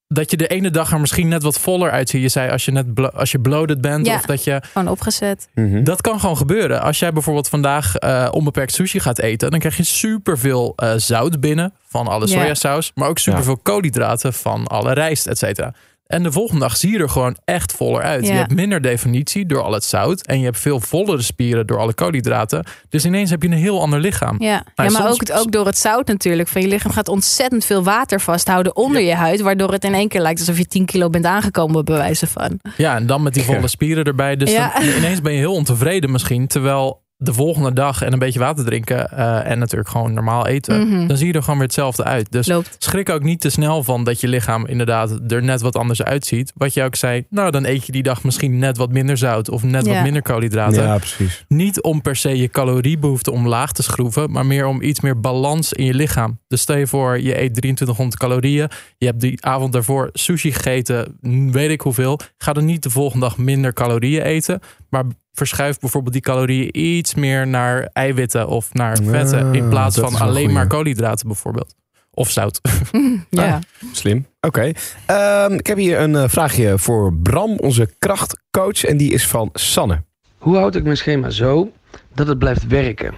dat 0.08 0.30
je 0.30 0.37
de 0.37 0.46
ene 0.46 0.70
dag 0.70 0.92
er 0.92 1.00
misschien 1.00 1.28
net 1.28 1.42
wat 1.42 1.58
voller 1.58 1.90
uitziet. 1.90 2.22
Je 2.22 2.28
zei 2.28 2.50
als 2.50 2.64
je 2.64 2.70
net 2.72 2.94
blo- 2.94 3.08
als 3.08 3.32
je 3.32 3.40
bloated 3.40 3.80
bent. 3.80 4.06
Ja. 4.06 4.14
Of 4.14 4.22
dat 4.22 4.44
je. 4.44 4.62
Gewoon 4.72 4.88
opgezet. 4.88 5.48
Mhm. 5.54 5.84
Dat 5.84 6.00
kan 6.00 6.20
gewoon 6.20 6.37
gebeuren. 6.37 6.82
Als 6.82 6.98
jij 6.98 7.12
bijvoorbeeld 7.12 7.48
vandaag 7.48 7.96
eh, 7.96 8.28
onbeperkt 8.30 8.72
sushi 8.72 9.00
gaat 9.00 9.18
eten. 9.18 9.50
Dan 9.50 9.58
krijg 9.58 9.76
je 9.76 9.84
superveel 9.84 10.72
eh 10.76 10.92
zout 10.96 11.40
binnen. 11.40 11.72
Van 11.88 12.06
alle 12.08 12.26
Ja. 12.26 12.40
sojasaus. 12.40 12.92
Maar 12.94 13.08
ook 13.08 13.18
superveel 13.18 13.56
koolhydraten 13.56 14.32
van 14.32 14.66
alle 14.66 14.92
rijst, 14.92 15.26
et 15.26 15.38
cetera. 15.38 15.72
En 16.08 16.22
de 16.22 16.32
volgende 16.32 16.60
dag 16.60 16.76
zie 16.76 16.92
je 16.92 16.98
er 16.98 17.08
gewoon 17.08 17.36
echt 17.44 17.72
voller 17.72 18.02
uit. 18.02 18.26
Ja. 18.26 18.32
Je 18.32 18.38
hebt 18.38 18.54
minder 18.54 18.80
definitie 18.80 19.46
door 19.46 19.62
al 19.62 19.72
het 19.72 19.84
zout. 19.84 20.26
En 20.26 20.38
je 20.38 20.44
hebt 20.44 20.58
veel 20.58 20.80
vollere 20.80 21.22
spieren 21.22 21.66
door 21.66 21.78
alle 21.78 21.94
koolhydraten. 21.94 22.64
Dus 22.88 23.04
ineens 23.04 23.30
heb 23.30 23.42
je 23.42 23.48
een 23.48 23.54
heel 23.54 23.80
ander 23.80 24.00
lichaam. 24.00 24.36
Ja, 24.38 24.48
ja 24.48 24.62
maar 24.74 24.90
soms- 24.90 25.30
ook, 25.30 25.38
ook 25.38 25.52
door 25.52 25.66
het 25.66 25.78
zout 25.78 26.06
natuurlijk. 26.06 26.48
Van 26.48 26.60
je 26.62 26.68
lichaam 26.68 26.90
gaat 26.92 27.08
ontzettend 27.08 27.64
veel 27.64 27.82
water 27.82 28.20
vasthouden 28.20 28.76
onder 28.76 29.00
je 29.02 29.14
huid. 29.14 29.40
Waardoor 29.40 29.72
het 29.72 29.84
in 29.84 29.94
één 29.94 30.08
keer 30.08 30.20
lijkt 30.20 30.38
alsof 30.38 30.58
je 30.58 30.66
10 30.66 30.84
kilo 30.84 31.10
bent 31.10 31.24
aangekomen 31.24 31.84
bij 31.84 31.96
wijze 31.96 32.26
van. 32.26 32.58
Ja, 32.76 32.96
en 32.96 33.06
dan 33.06 33.22
met 33.22 33.34
die 33.34 33.42
volle 33.44 33.68
spieren 33.68 34.04
erbij. 34.04 34.36
Dus 34.36 34.52
Ja. 34.52 34.72
dan, 34.78 34.82
ineens 34.88 35.20
ben 35.20 35.32
je 35.32 35.38
heel 35.38 35.54
ontevreden 35.54 36.10
misschien. 36.10 36.46
Terwijl 36.46 37.06
de 37.20 37.33
volgende 37.33 37.72
dag 37.72 38.02
en 38.02 38.12
een 38.12 38.18
beetje 38.18 38.38
water 38.38 38.64
drinken. 38.64 39.11
eh, 39.11 39.50
en 39.50 39.59
natuurlijk 39.59 39.90
gewoon 39.90 40.12
normaal 40.12 40.46
eten. 40.46 40.88
Mhm. 40.88 41.07
Dan 41.07 41.16
zie 41.16 41.26
je 41.26 41.33
er 41.33 41.40
gewoon 41.42 41.57
weer 41.59 41.66
hetzelfde 41.66 42.04
uit. 42.04 42.33
Dus 42.33 42.46
Loopt. 42.46 42.76
schrik 42.78 43.09
ook 43.11 43.22
niet 43.22 43.40
te 43.40 43.50
snel 43.50 43.83
van 43.85 44.04
dat 44.04 44.20
je 44.20 44.28
lichaam 44.28 44.66
inderdaad 44.66 45.18
er 45.33 45.42
net 45.42 45.61
wat 45.61 45.76
anders 45.76 46.02
uitziet. 46.02 46.52
Wat 46.54 46.74
je 46.74 46.83
ook 46.83 46.94
zei, 46.94 47.24
nou 47.31 47.50
dan 47.50 47.64
eet 47.64 47.87
je 47.87 47.92
die 47.92 48.02
dag 48.02 48.22
misschien 48.24 48.59
net 48.59 48.76
wat 48.76 48.92
minder 48.92 49.16
zout 49.16 49.50
of 49.50 49.62
net 49.62 49.87
Ja. 49.87 49.92
wat 49.94 50.02
minder 50.02 50.22
koolhydraten. 50.22 50.83
Ja, 50.83 50.96
precies. 50.96 51.44
Niet 51.48 51.83
om 51.83 52.02
per 52.02 52.16
se 52.16 52.37
je 52.38 52.48
caloriebehoefte 52.48 53.31
omlaag 53.31 53.72
te 53.72 53.83
schroeven, 53.83 54.31
maar 54.31 54.46
meer 54.46 54.66
om 54.66 54.83
iets 54.83 55.00
meer 55.00 55.20
balans 55.20 55.72
in 55.72 55.85
je 55.85 55.94
lichaam. 55.94 56.38
Dus 56.48 56.61
stel 56.61 56.76
je 56.76 56.87
voor, 56.87 57.20
je 57.20 57.40
eet 57.40 57.54
2300 57.54 58.20
calorieën. 58.20 58.68
Je 58.98 59.07
hebt 59.07 59.20
die 59.20 59.44
avond 59.44 59.72
daarvoor 59.72 60.11
sushi 60.12 60.52
gegeten, 60.52 61.18
weet 61.52 61.70
ik 61.70 61.81
hoeveel. 61.81 62.18
Ga 62.37 62.52
dan 62.52 62.64
niet 62.64 62.83
de 62.83 62.90
volgende 62.90 63.26
dag 63.26 63.37
minder 63.38 63.72
calorieën 63.72 64.22
eten, 64.22 64.61
maar 64.90 65.04
verschuif 65.38 65.79
bijvoorbeeld 65.79 66.12
die 66.12 66.22
calorieën 66.22 66.68
iets 66.81 67.14
meer 67.14 67.46
naar 67.46 67.90
eiwitten 67.92 68.48
of 68.48 68.72
naar 68.74 69.03
Ja, 69.03 69.11
vetten 69.11 69.55
in 69.55 69.68
plaats 69.68 69.96
dat 69.96 70.11
van 70.11 70.20
alleen 70.20 70.35
goeie. 70.35 70.48
maar 70.55 70.66
koolhydraten 70.66 71.27
bijvoorbeeld. 71.27 71.74
Of 72.11 72.31
zout. 72.31 72.61
Ja. 73.31 73.59
Slim. 73.92 74.27
Oké. 74.40 74.72
Ehm, 75.07 75.53
ik 75.53 75.66
heb 75.66 75.77
hier 75.77 76.01
een 76.01 76.16
eh, 76.16 76.29
vraagje 76.29 76.79
voor 76.79 77.14
Bram, 77.14 77.57
onze 77.59 77.88
krachtcoach. 77.98 78.85
En 78.85 78.96
die 78.96 79.12
is 79.12 79.27
van 79.27 79.51
Sanne. 79.53 80.03
Hoe 80.38 80.57
houd 80.57 80.74
ik 80.74 80.83
mijn 80.85 80.96
schema 80.96 81.31
zo 81.31 81.72
dat 82.14 82.27
het 82.27 82.38
blijft 82.38 82.66
werken? 82.66 83.14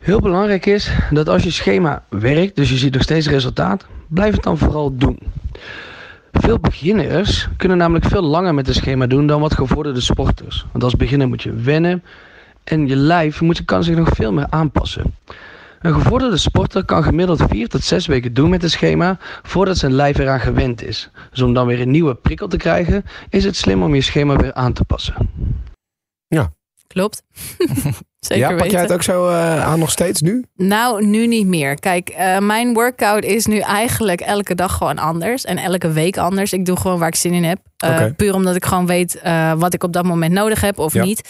Heel 0.00 0.20
belangrijk 0.20 0.66
is 0.66 0.90
dat 1.10 1.28
als 1.28 1.42
je 1.42 1.50
schema 1.50 2.04
werkt, 2.08 2.56
dus 2.56 2.70
je 2.70 2.76
ziet 2.76 2.92
nog 2.92 3.02
steeds 3.02 3.28
resultaat, 3.28 3.86
blijf 4.08 4.34
het 4.34 4.42
dan 4.42 4.58
vooral 4.58 4.96
doen. 4.96 5.18
Veel 6.40 6.58
beginners 6.58 7.48
kunnen 7.56 7.78
namelijk 7.78 8.04
veel 8.04 8.22
langer 8.22 8.54
met 8.54 8.68
een 8.68 8.74
schema 8.74 9.06
doen 9.06 9.26
dan 9.26 9.40
wat 9.40 9.54
gevorderde 9.54 10.00
sporters. 10.00 10.66
Want 10.72 10.84
als 10.84 10.96
beginner 10.96 11.28
moet 11.28 11.42
je 11.42 11.52
wennen 11.54 12.02
en 12.64 12.86
je 12.86 12.96
lijf 12.96 13.40
moet, 13.40 13.64
kan 13.64 13.84
zich 13.84 13.96
nog 13.96 14.08
veel 14.08 14.32
meer 14.32 14.46
aanpassen. 14.50 15.14
Een 15.80 15.94
gevorderde 15.94 16.36
sporter 16.36 16.84
kan 16.84 17.02
gemiddeld 17.02 17.42
4 17.48 17.68
tot 17.68 17.82
6 17.82 18.06
weken 18.06 18.34
doen 18.34 18.50
met 18.50 18.62
een 18.62 18.70
schema 18.70 19.18
voordat 19.42 19.76
zijn 19.76 19.92
lijf 19.92 20.18
eraan 20.18 20.40
gewend 20.40 20.82
is. 20.82 21.10
Dus 21.30 21.42
om 21.42 21.54
dan 21.54 21.66
weer 21.66 21.80
een 21.80 21.90
nieuwe 21.90 22.14
prikkel 22.14 22.48
te 22.48 22.56
krijgen, 22.56 23.04
is 23.28 23.44
het 23.44 23.56
slim 23.56 23.82
om 23.82 23.94
je 23.94 24.00
schema 24.00 24.36
weer 24.36 24.54
aan 24.54 24.72
te 24.72 24.84
passen. 24.84 25.14
Klopt. 26.86 27.22
Zeker 28.26 28.42
ja, 28.44 28.48
pak 28.48 28.58
weten. 28.58 28.72
jij 28.72 28.80
het 28.82 28.92
ook 28.92 29.02
zo 29.02 29.28
eh, 29.28 29.64
aan 29.66 29.78
nog 29.78 29.90
steeds 29.90 30.20
nu? 30.20 30.44
Nou, 30.56 31.06
nu 31.06 31.26
niet 31.26 31.46
meer. 31.46 31.74
Kijk, 31.80 32.08
eh, 32.08 32.38
mijn 32.38 32.74
workout 32.74 33.24
is 33.24 33.46
nu 33.46 33.58
eigenlijk 33.58 34.20
elke 34.20 34.54
dag 34.54 34.72
gewoon 34.76 34.98
anders. 34.98 35.44
En 35.44 35.58
elke 35.58 35.90
week 35.92 36.16
anders. 36.18 36.52
Ik 36.52 36.64
doe 36.66 36.76
gewoon 36.76 36.98
waar 36.98 37.08
ik 37.08 37.14
zin 37.14 37.32
in 37.32 37.44
heb. 37.44 37.58
Eh. 37.76 38.04
Puur 38.16 38.34
omdat 38.34 38.56
ik 38.56 38.64
gewoon 38.64 38.86
weet 38.86 39.20
wat 39.58 39.74
ik 39.74 39.82
op 39.84 39.92
dat 39.92 40.04
moment 40.04 40.32
nodig 40.32 40.60
heb 40.60 40.78
of 40.78 40.92
Ja. 40.94 41.04
niet. 41.04 41.20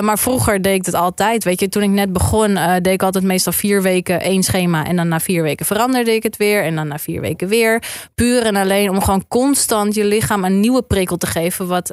Maar 0.00 0.18
vroeger 0.18 0.62
deed 0.62 0.74
ik 0.74 0.86
het 0.86 0.94
altijd. 0.94 1.44
Weet 1.44 1.60
je, 1.60 1.68
toen 1.68 1.82
ik 1.82 1.88
net 1.90 2.12
begon, 2.12 2.58
deed 2.82 2.92
ik 2.92 3.02
altijd 3.02 3.24
meestal 3.24 3.52
vier 3.52 3.82
weken 3.82 4.20
één 4.20 4.42
schema. 4.42 4.86
En 4.86 4.96
dan 4.96 5.08
na 5.08 5.20
vier 5.20 5.42
weken 5.42 5.66
veranderde 5.66 6.14
ik 6.14 6.22
het 6.22 6.36
weer. 6.36 6.64
En 6.64 6.74
dan 6.76 6.88
na 6.88 6.98
vier 6.98 7.20
weken 7.20 7.48
weer. 7.48 7.82
Puur 8.14 8.42
en 8.42 8.56
alleen 8.56 8.90
om 8.90 9.02
gewoon 9.02 9.24
constant 9.28 9.94
je 9.94 10.04
lichaam 10.04 10.44
een 10.44 10.60
nieuwe 10.60 10.82
prikkel 10.82 11.16
te 11.16 11.26
geven. 11.26 11.66
Wat, 11.66 11.90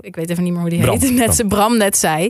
ik 0.00 0.16
weet 0.16 0.30
even 0.30 0.42
niet 0.42 0.52
meer 0.52 0.60
hoe 0.60 0.70
die 0.70 0.80
Bram. 0.80 0.98
heet. 1.00 1.12
Net, 1.26 1.44
Bram 1.48 1.76
net 1.76 1.96
zei. 1.98 2.28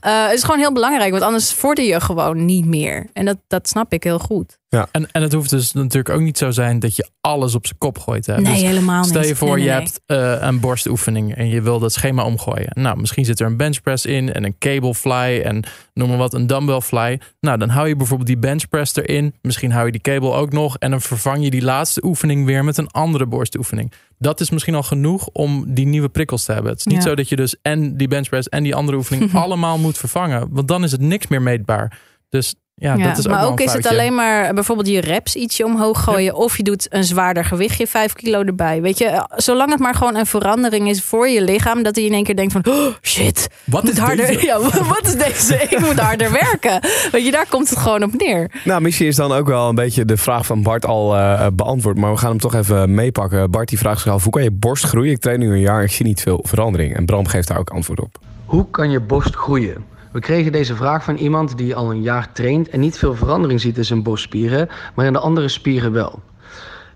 Het 0.00 0.32
is 0.34 0.42
gewoon 0.42 0.58
heel 0.58 0.72
belangrijk. 0.72 0.80
Want 0.90 1.22
anders 1.22 1.52
vorder 1.52 1.84
je 1.84 2.00
gewoon 2.00 2.44
niet 2.44 2.66
meer. 2.66 3.06
En 3.12 3.24
dat, 3.24 3.38
dat 3.46 3.68
snap 3.68 3.92
ik 3.92 4.04
heel 4.04 4.18
goed. 4.18 4.58
En, 4.92 5.10
en 5.12 5.22
het 5.22 5.32
hoeft 5.32 5.50
dus 5.50 5.72
natuurlijk 5.72 6.14
ook 6.14 6.20
niet 6.20 6.38
zo 6.38 6.50
zijn 6.50 6.78
dat 6.78 6.96
je 6.96 7.08
alles 7.20 7.54
op 7.54 7.66
zijn 7.66 7.78
kop 7.78 7.98
gooit. 7.98 8.26
Hè? 8.26 8.40
Nee, 8.40 8.52
Dus 8.52 8.62
helemaal 8.62 9.00
niet. 9.00 9.08
Stel 9.08 9.22
je 9.24 9.36
voor, 9.36 9.48
Nee, 9.48 9.56
nee, 9.56 9.64
je 9.64 9.70
nee. 9.70 9.80
hebt 9.80 10.00
eh, 10.40 10.48
een 10.48 10.60
borstoefening 10.60 11.34
en 11.34 11.48
je 11.48 11.62
wil 11.62 11.78
dat 11.78 11.92
schema 11.92 12.24
omgooien. 12.24 12.70
Nou, 12.74 13.00
misschien 13.00 13.24
zit 13.24 13.40
er 13.40 13.46
een 13.46 13.56
benchpress 13.56 14.06
in 14.06 14.32
en 14.32 14.44
een 14.44 14.58
cable 14.58 14.94
fly 14.94 15.40
en 15.44 15.64
noem 15.94 16.08
maar 16.08 16.18
wat, 16.18 16.34
een 16.34 16.46
dumbbell 16.46 16.80
fly. 16.80 17.20
Nou, 17.40 17.58
dan 17.58 17.68
hou 17.68 17.88
je 17.88 17.96
bijvoorbeeld 17.96 18.28
die 18.28 18.38
benchpress 18.38 18.96
erin. 18.96 19.34
Misschien 19.42 19.72
hou 19.72 19.86
je 19.86 19.92
die 19.92 20.00
cable 20.00 20.32
ook 20.32 20.52
nog 20.52 20.76
en 20.78 20.90
dan 20.90 21.00
vervang 21.00 21.44
je 21.44 21.50
die 21.50 21.62
laatste 21.62 22.04
oefening 22.04 22.46
weer 22.46 22.64
met 22.64 22.76
een 22.78 22.88
andere 22.90 23.26
borstoefening. 23.26 23.92
Dat 24.18 24.40
is 24.40 24.50
misschien 24.50 24.74
al 24.74 24.82
genoeg 24.82 25.28
om 25.32 25.64
die 25.74 25.86
nieuwe 25.86 26.08
prikkels 26.08 26.44
te 26.44 26.52
hebben. 26.52 26.70
Het 26.70 26.80
is 26.80 26.86
niet 26.86 27.02
Ja. 27.02 27.08
zo 27.08 27.14
dat 27.14 27.28
je 27.28 27.36
dus 27.36 27.56
en 27.62 27.96
die 27.96 28.08
benchpress 28.08 28.48
en 28.48 28.62
die 28.62 28.74
andere 28.74 28.96
oefening 28.96 29.34
allemaal 29.44 29.78
moet 29.78 29.98
vervangen. 29.98 30.46
Want 30.50 30.68
dan 30.68 30.84
is 30.84 30.92
het 30.92 31.00
niks 31.00 31.26
meer 31.26 31.42
meetbaar. 31.42 31.98
Dus 32.28 32.54
ja, 32.74 32.94
Ja, 32.94 33.08
dat 33.08 33.18
is 33.18 33.26
ook 33.26 33.32
maar 33.32 33.46
ook 33.46 33.60
is 33.60 33.72
het 33.72 33.86
alleen 33.86 34.14
maar 34.14 34.44
eh, 34.44 34.54
bijvoorbeeld 34.54 34.88
je 34.88 35.00
reps 35.00 35.34
ietsje 35.34 35.64
omhoog 35.64 36.02
gooien. 36.02 36.34
Of 36.34 36.56
je 36.56 36.62
doet 36.62 36.86
een 36.90 37.04
zwaarder 37.04 37.44
gewichtje, 37.44 37.86
5 37.86 38.12
kilo 38.12 38.42
erbij. 38.42 38.82
Weet 38.82 38.98
je, 38.98 39.04
eh, 39.04 39.22
zolang 39.36 39.70
het 39.70 39.78
maar 39.80 39.94
gewoon 39.94 40.16
een 40.16 40.26
verandering 40.26 40.88
is 40.88 41.02
voor 41.02 41.28
je 41.28 41.42
lichaam. 41.42 41.82
Dat 41.82 41.96
hij 41.96 42.04
in 42.04 42.12
één 42.12 42.24
keer 42.24 42.36
denkt 42.36 42.52
van, 42.52 42.66
oh, 42.68 42.94
shit. 43.02 43.48
Wat 43.64 43.88
is 43.88 43.98
harder, 43.98 44.26
deze? 44.26 44.46
Ja, 44.46 44.60
wat 44.60 45.00
is 45.04 45.14
deze? 45.16 45.54
Ik 45.54 45.78
moet 45.78 46.00
harder 46.00 46.32
werken. 46.50 46.80
Weet 47.12 47.24
je, 47.24 47.30
daar 47.30 47.46
komt 47.48 47.68
het 47.70 47.78
gewoon 47.78 48.02
op 48.02 48.12
neer. 48.16 48.50
Nou, 48.64 48.80
misschien 48.80 49.06
is 49.06 49.16
dan 49.16 49.32
ook 49.32 49.46
wel 49.46 49.68
een 49.68 49.74
beetje 49.74 50.04
de 50.04 50.16
vraag 50.16 50.46
van 50.46 50.62
Bart 50.62 50.86
al 50.86 51.16
eh, 51.16 51.46
beantwoord. 51.52 51.96
Maar 51.96 52.12
we 52.12 52.18
gaan 52.18 52.30
hem 52.30 52.38
toch 52.38 52.54
even 52.54 52.94
meepakken. 52.94 53.50
Bart 53.50 53.68
die 53.68 53.78
vraagt 53.78 54.00
zich 54.00 54.12
af, 54.12 54.22
hoe 54.22 54.32
kan 54.32 54.42
je 54.42 54.50
borst 54.50 54.84
groeien? 54.84 55.12
Ik 55.12 55.20
train 55.20 55.38
nu 55.38 55.52
een 55.52 55.60
jaar, 55.60 55.82
ik 55.82 55.90
zie 55.90 56.06
niet 56.06 56.20
veel 56.20 56.40
verandering. 56.42 56.96
En 56.96 57.04
Bram 57.04 57.26
geeft 57.26 57.48
daar 57.48 57.58
ook 57.58 57.70
antwoord 57.70 58.00
op. 58.00 58.18
Hoe 58.44 58.66
kan 58.70 58.90
je 58.90 59.00
borst 59.00 59.34
groeien? 59.34 59.90
We 60.12 60.20
kregen 60.20 60.52
deze 60.52 60.76
vraag 60.76 61.04
van 61.04 61.16
iemand 61.16 61.58
die 61.58 61.74
al 61.74 61.90
een 61.90 62.02
jaar 62.02 62.32
traint 62.32 62.68
en 62.68 62.80
niet 62.80 62.98
veel 62.98 63.14
verandering 63.14 63.60
ziet 63.60 63.76
in 63.76 63.84
zijn 63.84 64.02
borstspieren, 64.02 64.68
maar 64.94 65.06
in 65.06 65.12
de 65.12 65.18
andere 65.18 65.48
spieren 65.48 65.92
wel. 65.92 66.22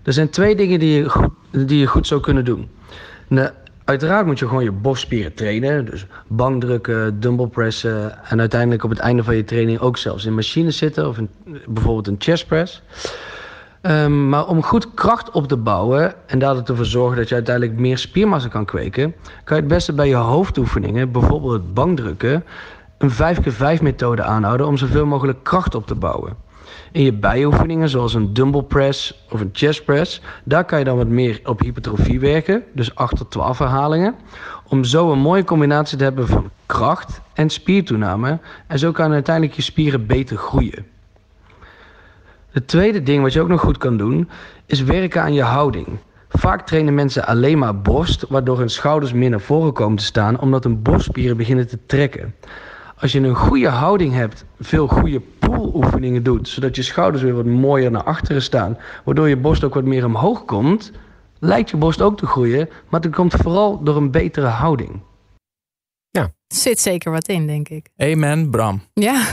Er 0.03 0.13
zijn 0.13 0.29
twee 0.29 0.55
dingen 0.55 0.79
die 0.79 0.97
je 0.97 1.09
goed, 1.09 1.29
die 1.51 1.79
je 1.79 1.85
goed 1.85 2.07
zou 2.07 2.21
kunnen 2.21 2.45
doen. 2.45 2.69
Nou, 3.27 3.49
uiteraard 3.83 4.25
moet 4.25 4.39
je 4.39 4.47
gewoon 4.47 4.63
je 4.63 4.71
borstspieren 4.71 5.33
trainen, 5.33 5.85
dus 5.85 6.05
bankdrukken, 6.27 7.19
dumbbell 7.19 7.47
pressen 7.47 8.25
en 8.29 8.39
uiteindelijk 8.39 8.83
op 8.83 8.89
het 8.89 8.99
einde 8.99 9.23
van 9.23 9.35
je 9.35 9.43
training 9.43 9.79
ook 9.79 9.97
zelfs 9.97 10.25
in 10.25 10.35
machines 10.35 10.77
zitten 10.77 11.07
of 11.07 11.17
bijvoorbeeld 11.67 12.07
een 12.07 12.15
chest 12.19 12.47
press. 12.47 12.81
Ehm, 13.81 14.29
maar 14.29 14.47
om 14.47 14.63
goed 14.63 14.93
kracht 14.93 15.31
op 15.31 15.47
te 15.47 15.57
bouwen 15.57 16.13
en 16.25 16.39
daardoor 16.39 16.63
te 16.63 16.85
zorgen 16.85 17.17
dat 17.17 17.29
je 17.29 17.35
uiteindelijk 17.35 17.79
meer 17.79 17.97
spiermassa 17.97 18.47
kan 18.47 18.65
kweken, 18.65 19.15
kan 19.43 19.55
je 19.55 19.63
het 19.63 19.71
beste 19.71 19.93
bij 19.93 20.07
je 20.07 20.15
hoofdoefeningen, 20.15 21.11
bijvoorbeeld 21.11 21.53
het 21.53 21.73
bankdrukken, 21.73 22.43
een 22.97 23.11
5x5 23.11 23.81
methode 23.81 24.23
aanhouden 24.23 24.67
om 24.67 24.77
zoveel 24.77 25.05
mogelijk 25.05 25.43
kracht 25.43 25.75
op 25.75 25.87
te 25.87 25.95
bouwen. 25.95 26.35
In 26.91 27.03
je 27.03 27.13
bijoefeningen, 27.13 27.89
zoals 27.89 28.13
een 28.13 28.33
dumbbell 28.33 28.61
press 28.61 29.25
of 29.29 29.41
een 29.41 29.49
chest 29.53 29.85
press, 29.85 30.21
daar 30.43 30.65
kan 30.65 30.79
je 30.79 30.85
dan 30.85 30.97
wat 30.97 31.07
meer 31.07 31.39
op 31.43 31.59
hypertrofie 31.59 32.19
werken, 32.19 32.63
dus 32.73 32.95
8 32.95 33.17
tot 33.17 33.31
12 33.31 33.57
herhalingen, 33.57 34.15
om 34.67 34.83
zo 34.83 35.11
een 35.11 35.19
mooie 35.19 35.43
combinatie 35.43 35.97
te 35.97 36.03
hebben 36.03 36.27
van 36.27 36.49
kracht 36.65 37.21
en 37.33 37.49
spiertoename. 37.49 38.39
En 38.67 38.79
zo 38.79 38.91
kan 38.91 39.11
uiteindelijk 39.11 39.55
je 39.55 39.61
spieren 39.61 40.05
beter 40.05 40.37
groeien. 40.37 40.85
Het 42.51 42.67
tweede 42.67 43.03
ding 43.03 43.21
wat 43.23 43.33
je 43.33 43.41
ook 43.41 43.47
nog 43.47 43.61
goed 43.61 43.77
kan 43.77 43.97
doen, 43.97 44.29
is 44.65 44.83
werken 44.83 45.21
aan 45.21 45.33
je 45.33 45.43
houding. 45.43 45.87
Vaak 46.29 46.65
trainen 46.67 46.93
mensen 46.93 47.25
alleen 47.25 47.57
maar 47.57 47.81
borst, 47.81 48.25
waardoor 48.29 48.59
hun 48.59 48.69
schouders 48.69 49.13
meer 49.13 49.29
naar 49.29 49.39
voren 49.39 49.73
komen 49.73 49.97
te 49.97 50.03
staan, 50.03 50.39
omdat 50.39 50.63
hun 50.63 50.81
borstspieren 50.81 51.37
beginnen 51.37 51.67
te 51.67 51.79
trekken. 51.85 52.35
Als 52.99 53.11
je 53.11 53.19
een 53.19 53.35
goede 53.35 53.69
houding 53.69 54.13
hebt, 54.13 54.45
veel 54.59 54.87
goede 54.87 55.19
pooloefeningen 55.19 56.23
doet, 56.23 56.47
zodat 56.47 56.75
je 56.75 56.81
schouders 56.81 57.23
weer 57.23 57.33
wat 57.33 57.45
mooier 57.45 57.91
naar 57.91 58.03
achteren 58.03 58.41
staan, 58.41 58.77
waardoor 59.05 59.29
je 59.29 59.37
borst 59.37 59.63
ook 59.63 59.73
wat 59.73 59.83
meer 59.83 60.05
omhoog 60.05 60.45
komt, 60.45 60.91
lijkt 61.39 61.69
je 61.69 61.77
borst 61.77 62.01
ook 62.01 62.17
te 62.17 62.25
groeien, 62.25 62.69
maar 62.89 63.01
dat 63.01 63.15
komt 63.15 63.33
vooral 63.33 63.83
door 63.83 63.95
een 63.95 64.11
betere 64.11 64.47
houding. 64.47 65.01
Er 66.11 66.33
zit 66.47 66.79
zeker 66.79 67.11
wat 67.11 67.27
in, 67.27 67.47
denk 67.47 67.69
ik. 67.69 67.89
Amen, 67.97 68.49
Bram. 68.49 68.81
Ja, 68.93 69.25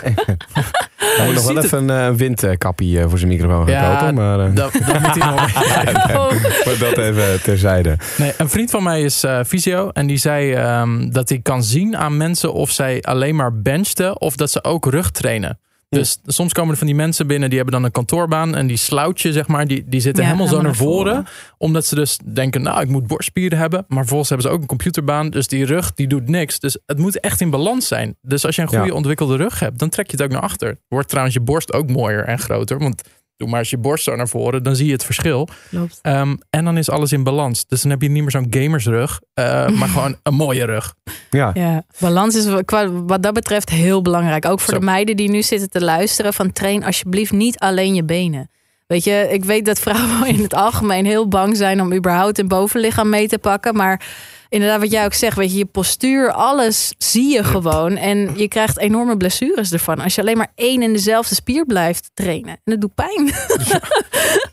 Hij 1.17 1.27
moet 1.27 1.35
nog 1.35 1.47
wel 1.47 1.63
even 1.65 1.89
een 1.89 2.11
eh, 2.11 2.17
windkappie 2.17 3.01
eh, 3.01 3.09
voor 3.09 3.19
zijn 3.19 3.31
microfoon 3.31 3.69
gaan 3.69 3.73
Ja, 3.83 3.97
kopen. 3.97 4.15
Maar, 4.15 4.41
eh, 4.41 4.55
Dat, 4.55 4.73
dat 4.73 5.01
moet 5.01 5.23
hij 5.23 5.31
nog. 5.31 5.53
maar 6.65 6.79
dat 6.79 6.99
even 6.99 7.43
terzijde. 7.43 7.97
Nee, 8.17 8.33
een 8.39 8.49
vriend 8.49 8.71
van 8.71 8.83
mij 8.83 9.03
is 9.03 9.25
eh 9.25 9.41
fysio 9.47 9.91
en 9.93 10.07
die 10.07 10.17
zei 10.17 10.53
ehm, 10.53 11.11
dat 11.11 11.29
hij 11.29 11.41
kan 11.43 11.63
zien 11.63 11.97
aan 11.97 12.17
mensen 12.17 12.53
of 12.53 12.71
zij 12.71 13.03
alleen 13.03 13.37
maar 13.37 13.61
benchten 13.61 14.21
of 14.21 14.37
dat 14.37 14.51
ze 14.51 14.65
ook 14.65 14.87
rug 14.87 15.11
trainen. 15.11 15.59
Dus 15.95 16.19
soms 16.27 16.53
komen 16.53 16.71
er 16.73 16.77
van 16.79 16.87
die 16.87 16.97
mensen 16.97 17.27
binnen 17.27 17.49
die 17.49 17.59
hebben 17.59 17.75
dan 17.77 17.85
een 17.85 17.93
kantoorbaan 17.93 18.55
en 18.55 18.67
die 18.67 18.77
sloutje, 18.77 19.33
zeg 19.33 19.47
maar, 19.47 19.67
die, 19.67 19.85
die 19.87 20.01
zitten 20.01 20.23
Ja, 20.23 20.29
helemaal 20.31 20.53
zo 20.53 20.61
naar 20.63 20.75
voren. 20.75 21.27
Omdat 21.59 21.87
ze 21.87 21.95
dus 21.95 22.19
denken, 22.25 22.63
nou, 22.63 22.81
ik 22.81 22.89
moet 22.89 23.07
borstspieren 23.07 23.59
hebben. 23.59 23.85
Maar 23.89 23.99
vervolgens 23.99 24.29
hebben 24.29 24.49
ze 24.49 24.55
ook 24.55 24.61
een 24.61 24.69
computerbaan, 24.69 25.31
dus 25.31 25.47
die 25.47 25.65
rug 25.65 25.95
die 25.95 26.07
doet 26.07 26.29
niks. 26.29 26.59
Dus 26.59 26.79
het 26.87 26.99
moet 26.99 27.21
echt 27.21 27.41
in 27.41 27.51
balans 27.51 27.89
zijn. 27.89 28.17
Dus 28.23 28.45
als 28.47 28.57
je 28.57 28.63
een 28.63 28.69
goede 28.69 28.85
Ja. 28.87 28.93
ontwikkelde 28.93 29.37
rug 29.37 29.59
hebt, 29.61 29.79
dan 29.79 29.89
trek 29.89 30.07
je 30.11 30.17
het 30.17 30.23
ook 30.25 30.33
naar 30.33 30.43
achter. 30.43 30.77
Wordt 30.89 31.09
trouwens 31.09 31.35
je 31.37 31.43
borst 31.43 31.73
ook 31.73 31.91
mooier 31.91 32.25
en 32.25 32.39
groter, 32.39 32.79
want 32.79 33.03
doe 33.37 33.49
maar 33.49 33.59
eens 33.59 33.71
je 33.71 33.79
borst 33.79 34.05
zo 34.05 34.17
naar 34.17 34.29
voren. 34.29 34.63
Dan 34.63 34.77
zie 34.77 34.87
je 34.87 34.93
het 34.93 35.05
verschil. 35.05 35.49
Klopt. 35.71 35.99
Ehm, 36.03 36.37
en 36.51 36.65
dan 36.65 36.77
is 36.79 36.91
alles 36.91 37.13
in 37.13 37.23
balans. 37.23 37.65
Dus 37.67 37.83
dan 37.83 37.91
heb 37.91 38.03
je 38.03 38.09
niet 38.11 38.23
meer 38.23 38.31
zo'n 38.31 38.47
gamersrug. 38.51 39.21
eh, 39.35 39.69
maar 39.69 39.89
gewoon 39.97 40.17
een 40.23 40.35
mooie 40.35 40.65
rug. 40.65 40.95
Ja. 41.31 41.51
Ja, 41.55 41.83
balans 41.99 42.35
is 42.37 42.47
wa- 42.67 42.91
wat 42.91 43.23
dat 43.23 43.35
betreft 43.35 43.69
heel 43.71 44.03
belangrijk. 44.03 44.45
Ook 44.47 44.61
voor 44.61 44.73
Zo. 44.75 44.79
de 44.79 44.85
meiden 44.85 45.17
die 45.17 45.31
nu 45.31 45.43
zitten 45.43 45.71
te 45.71 45.81
luisteren 45.85 46.33
van 46.35 46.53
train 46.53 46.85
alsjeblieft 46.85 47.33
niet 47.33 47.59
alleen 47.59 47.95
je 47.95 48.05
benen. 48.05 48.49
Weet 48.87 49.05
je, 49.05 49.29
ik 49.31 49.45
weet 49.45 49.65
dat 49.65 49.79
vrouwen 49.79 50.27
in 50.37 50.43
het 50.43 50.55
algemeen 50.55 51.05
heel 51.07 51.29
bang 51.29 51.57
zijn 51.57 51.81
om 51.81 51.93
überhaupt 51.95 52.39
een 52.39 52.49
bovenlichaam 52.49 53.09
mee 53.09 53.29
te 53.29 53.39
pakken. 53.39 53.77
Maar 53.77 54.07
inderdaad, 54.55 54.81
wat 54.81 54.91
jij 54.91 55.05
ook 55.05 55.13
zegt, 55.15 55.37
weet 55.37 55.53
je, 55.53 55.59
je 55.59 55.65
postuur, 55.65 56.33
alles 56.33 56.95
zie 56.99 57.33
je 57.33 57.45
gewoon. 57.45 57.97
En 57.97 58.31
je 58.37 58.49
krijgt 58.49 58.79
enorme 58.79 59.17
blessures 59.17 59.73
ervan. 59.73 60.01
Als 60.01 60.15
je 60.15 60.21
alleen 60.21 60.37
maar 60.37 60.53
één 60.55 60.83
en 60.83 60.93
dezelfde 60.93 61.35
spier 61.35 61.65
blijft 61.67 62.11
trainen. 62.15 62.51
En 62.51 62.61
dat 62.65 62.81
doet 62.81 62.95
pijn. 62.95 63.33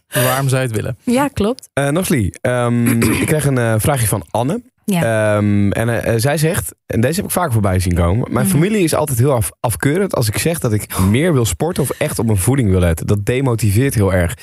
Waarom 0.28 0.50
zou 0.50 0.62
je 0.62 0.68
het 0.68 0.76
willen? 0.76 0.98
Ja, 1.04 1.28
klopt. 1.28 1.70
Eh 1.74 1.88
Nosli, 1.90 2.32
ehm, 2.42 3.02
ik 3.22 3.26
kreeg 3.26 3.46
een 3.46 3.58
eh, 3.58 3.74
vraagje 3.78 4.08
van 4.08 4.24
Anne. 4.32 4.62
Ja. 4.86 5.36
Ehm, 5.36 5.72
en 5.72 6.04
eh, 6.04 6.14
zij 6.18 6.38
zegt, 6.38 6.74
en 6.86 7.02
deze 7.02 7.16
heb 7.16 7.26
ik 7.26 7.32
vaak 7.32 7.52
voorbij 7.52 7.80
zien 7.80 7.94
komen. 7.94 8.32
Mijn 8.34 8.46
Mhm. 8.46 8.56
familie 8.56 8.84
is 8.84 8.94
altijd 8.96 9.18
heel 9.18 9.34
af, 9.34 9.52
afkeurend 9.60 10.16
als 10.16 10.28
ik 10.28 10.38
zeg 10.38 10.60
dat 10.60 10.74
ik 10.74 11.00
meer 11.00 11.34
wil 11.34 11.46
sporten 11.46 11.84
of 11.84 11.90
echt 11.90 12.20
op 12.20 12.26
mijn 12.26 12.38
voeding 12.38 12.70
wil 12.70 12.80
letten. 12.80 13.08
Dat 13.08 13.26
demotiveert 13.26 13.94
heel 13.96 14.14
erg. 14.14 14.34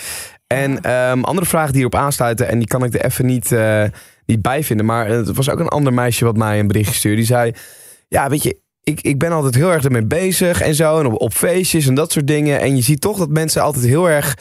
En 0.48 0.80
ehm, 0.82 1.22
andere 1.22 1.46
vragen 1.46 1.72
die 1.72 1.80
erop 1.80 1.94
aansluiten, 1.94 2.48
en 2.48 2.58
die 2.58 2.68
kan 2.68 2.84
ik 2.84 2.94
er 2.94 3.04
even 3.04 3.26
niet, 3.26 3.52
eh, 3.52 3.84
niet 4.26 4.42
bij 4.42 4.64
vinden. 4.64 4.86
Maar 4.86 5.08
het 5.08 5.36
was 5.36 5.50
ook 5.50 5.58
een 5.60 5.68
ander 5.68 5.92
meisje 5.92 6.24
wat 6.24 6.36
mij 6.36 6.58
een 6.58 6.66
berichtje 6.66 6.94
stuurde. 6.94 7.16
Die 7.16 7.26
zei, 7.26 7.52
ja 8.08 8.28
weet 8.28 8.42
je, 8.42 8.60
ik, 8.82 9.00
ik 9.00 9.18
ben 9.18 9.32
altijd 9.32 9.54
heel 9.54 9.72
erg 9.72 9.84
ermee 9.84 10.04
bezig 10.06 10.60
en 10.60 10.74
zo. 10.74 10.98
En 11.00 11.06
op, 11.06 11.20
op 11.20 11.32
feestjes 11.32 11.86
en 11.86 11.94
dat 11.94 12.12
soort 12.12 12.26
dingen. 12.26 12.60
En 12.60 12.76
je 12.76 12.82
ziet 12.82 13.00
toch 13.00 13.18
dat 13.18 13.28
mensen 13.28 13.62
altijd 13.62 13.84
heel 13.84 14.10
erg 14.10 14.36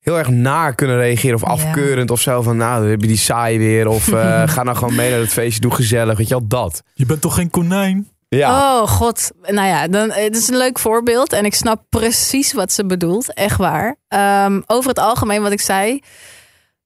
heel 0.00 0.18
erg 0.18 0.28
naar 0.28 0.74
kunnen 0.74 0.96
reageren 0.96 1.34
of 1.34 1.42
Ja. 1.42 1.48
afkeurend 1.48 2.10
of 2.10 2.20
zo. 2.20 2.42
Van 2.42 2.56
nou, 2.56 2.80
dan 2.80 2.90
heb 2.90 3.00
je 3.00 3.06
die 3.06 3.16
saai 3.16 3.58
weer. 3.58 3.88
Of 3.88 4.12
eh, 4.12 4.42
ga 4.54 4.62
nou 4.62 4.76
gewoon 4.76 4.94
mee 4.94 5.10
naar 5.10 5.18
het 5.20 5.32
feestje, 5.32 5.60
doe 5.60 5.74
gezellig. 5.74 6.18
Weet 6.18 6.28
je 6.28 6.34
wel, 6.34 6.46
dat. 6.48 6.82
Je 6.94 7.06
bent 7.06 7.20
toch 7.20 7.34
geen 7.34 7.50
konijn? 7.50 8.08
Ja, 8.28 8.80
Oh 8.80 8.88
god, 8.88 9.30
nou 9.42 9.68
ja, 9.68 9.88
dan, 9.88 10.10
het 10.10 10.36
is 10.36 10.48
een 10.48 10.56
leuk 10.56 10.78
voorbeeld 10.78 11.32
en 11.32 11.44
ik 11.44 11.54
snap 11.54 11.82
precies 11.88 12.52
wat 12.52 12.72
ze 12.72 12.86
bedoelt, 12.86 13.34
echt 13.34 13.56
waar. 13.58 13.96
Ehm, 14.08 14.60
over 14.66 14.88
het 14.88 14.98
algemeen 14.98 15.42
wat 15.42 15.52
ik 15.52 15.60
zei, 15.60 16.00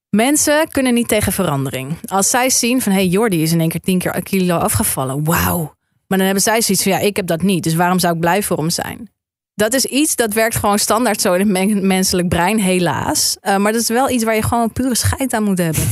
mensen 0.09 0.69
kunnen 0.69 0.93
niet 0.93 1.07
tegen 1.07 1.31
verandering. 1.31 1.97
Als 2.05 2.29
zij 2.29 2.49
zien 2.49 2.81
van, 2.81 2.91
hey 2.91 3.07
Jordi 3.07 3.41
is 3.41 3.51
in 3.51 3.59
één 3.59 3.69
keer 3.69 3.79
10 3.81 3.99
keer 3.99 4.23
kilo 4.23 4.57
afgevallen, 4.57 5.23
wauw. 5.23 5.73
Maar 6.07 6.17
dan 6.17 6.25
hebben 6.27 6.43
zij 6.43 6.61
zoiets 6.61 6.83
van, 6.83 6.91
ja, 6.91 6.99
ik 6.99 7.15
heb 7.15 7.27
dat 7.27 7.41
niet, 7.41 7.63
dus 7.63 7.75
waarom 7.75 7.99
zou 7.99 8.13
ik 8.13 8.19
blij 8.19 8.43
voor 8.43 8.57
hem 8.57 8.69
zijn? 8.69 9.09
Dat 9.55 9.73
is 9.73 9.85
iets 9.85 10.15
dat 10.15 10.33
werkt 10.33 10.55
gewoon 10.55 10.79
standaard 10.79 11.21
zo 11.21 11.33
in 11.33 11.39
het 11.39 11.49
men- 11.49 11.87
menselijk 11.87 12.27
brein, 12.27 12.59
helaas. 12.59 13.37
Eh, 13.41 13.57
maar 13.57 13.71
dat 13.71 13.81
is 13.81 13.87
wel 13.87 14.09
iets 14.09 14.23
waar 14.23 14.35
je 14.35 14.43
gewoon 14.43 14.63
een 14.63 14.71
pure 14.73 14.95
scheid 14.95 15.33
aan 15.33 15.43
moet 15.43 15.57
hebben. 15.57 15.83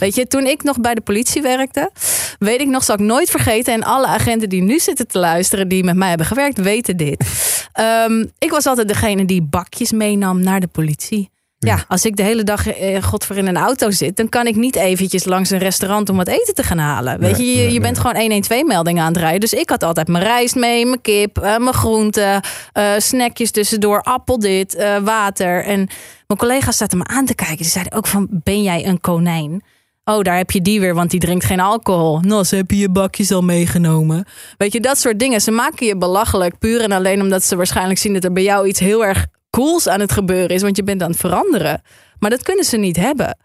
Weet 0.00 0.14
je, 0.14 0.26
toen 0.26 0.46
ik 0.46 0.62
nog 0.62 0.80
bij 0.80 0.94
de 0.94 1.00
politie 1.00 1.42
werkte, 1.42 1.90
weet 2.38 2.60
ik 2.60 2.68
nog, 2.68 2.84
zal 2.84 2.94
ik 2.94 3.00
nooit 3.00 3.30
vergeten. 3.30 3.74
En 3.74 3.82
alle 3.82 4.06
agenten 4.06 4.48
die 4.48 4.62
nu 4.62 4.78
zitten 4.78 5.06
te 5.06 5.18
luisteren, 5.18 5.68
die 5.68 5.84
met 5.84 5.96
mij 5.96 6.08
hebben 6.08 6.26
gewerkt, 6.26 6.60
weten 6.60 6.96
dit. 6.96 7.24
Ehm, 7.72 8.24
ik 8.38 8.50
was 8.50 8.66
altijd 8.66 8.88
degene 8.88 9.24
die 9.24 9.42
bakjes 9.42 9.92
meenam 9.92 10.40
naar 10.40 10.60
de 10.60 10.66
politie. 10.66 11.30
Ja, 11.58 11.84
als 11.88 12.04
ik 12.04 12.16
de 12.16 12.22
hele 12.22 12.44
dag 12.44 12.66
eh, 12.66 13.02
godver 13.02 13.36
in 13.36 13.46
een 13.46 13.56
auto 13.56 13.90
zit, 13.90 14.16
dan 14.16 14.28
kan 14.28 14.46
ik 14.46 14.56
niet 14.56 14.76
eventjes 14.76 15.24
langs 15.24 15.50
een 15.50 15.58
restaurant 15.58 16.08
om 16.08 16.16
wat 16.16 16.28
eten 16.28 16.54
te 16.54 16.62
gaan 16.62 16.78
halen. 16.78 17.20
Weet 17.20 17.36
je, 17.36 17.54
je, 17.54 17.72
je 17.72 17.80
bent 17.80 17.98
gewoon 17.98 18.16
112 18.16 18.64
meldingen 18.64 19.02
aan 19.02 19.12
het 19.12 19.20
rijden. 19.20 19.40
Dus 19.40 19.52
ik 19.52 19.70
had 19.70 19.82
altijd 19.82 20.08
mijn 20.08 20.24
rijst 20.24 20.54
mee, 20.54 20.86
mijn 20.86 21.00
kip, 21.00 21.38
eh, 21.38 21.56
mijn 21.56 21.74
groenten, 21.74 22.40
eh, 22.72 22.92
snackjes 22.98 23.50
tussendoor, 23.50 24.02
appel 24.02 24.38
dit, 24.38 24.74
eh, 24.74 24.96
water. 24.96 25.64
En 25.64 25.88
mijn 26.26 26.38
collega's 26.38 26.76
zaten 26.76 26.98
me 26.98 27.04
aan 27.04 27.26
te 27.26 27.34
kijken. 27.34 27.56
Die 27.56 27.66
zeiden 27.66 27.92
ook 27.92 28.06
van, 28.06 28.28
ben 28.30 28.62
jij 28.62 28.86
een 28.86 29.00
konijn? 29.00 29.62
Oh, 30.10 30.22
daar 30.22 30.36
heb 30.36 30.50
je 30.50 30.62
die 30.62 30.80
weer, 30.80 30.94
want 30.94 31.10
die 31.10 31.20
drinkt 31.20 31.44
geen 31.44 31.60
alcohol. 31.60 32.20
Nou, 32.20 32.44
ze 32.44 32.56
hebben 32.56 32.76
je 32.76 32.88
bakjes 32.88 33.32
al 33.32 33.42
meegenomen. 33.42 34.24
Weet 34.58 34.72
je, 34.72 34.80
dat 34.80 34.98
soort 34.98 35.18
dingen. 35.18 35.40
Ze 35.40 35.50
maken 35.50 35.86
je 35.86 35.96
belachelijk 35.96 36.58
puur 36.58 36.80
en 36.80 36.92
alleen 36.92 37.22
omdat 37.22 37.44
ze 37.44 37.56
waarschijnlijk 37.56 37.98
zien 37.98 38.12
dat 38.12 38.24
er 38.24 38.32
bij 38.32 38.42
jou 38.42 38.66
iets 38.66 38.80
heel 38.80 39.04
erg 39.04 39.26
cools 39.50 39.88
aan 39.88 40.00
het 40.00 40.12
gebeuren 40.12 40.48
is. 40.48 40.62
Want 40.62 40.76
je 40.76 40.82
bent 40.82 41.02
aan 41.02 41.10
het 41.10 41.20
veranderen. 41.20 41.82
Maar 42.18 42.30
dat 42.30 42.42
kunnen 42.42 42.64
ze 42.64 42.76
niet 42.76 42.96
hebben. 42.96 43.38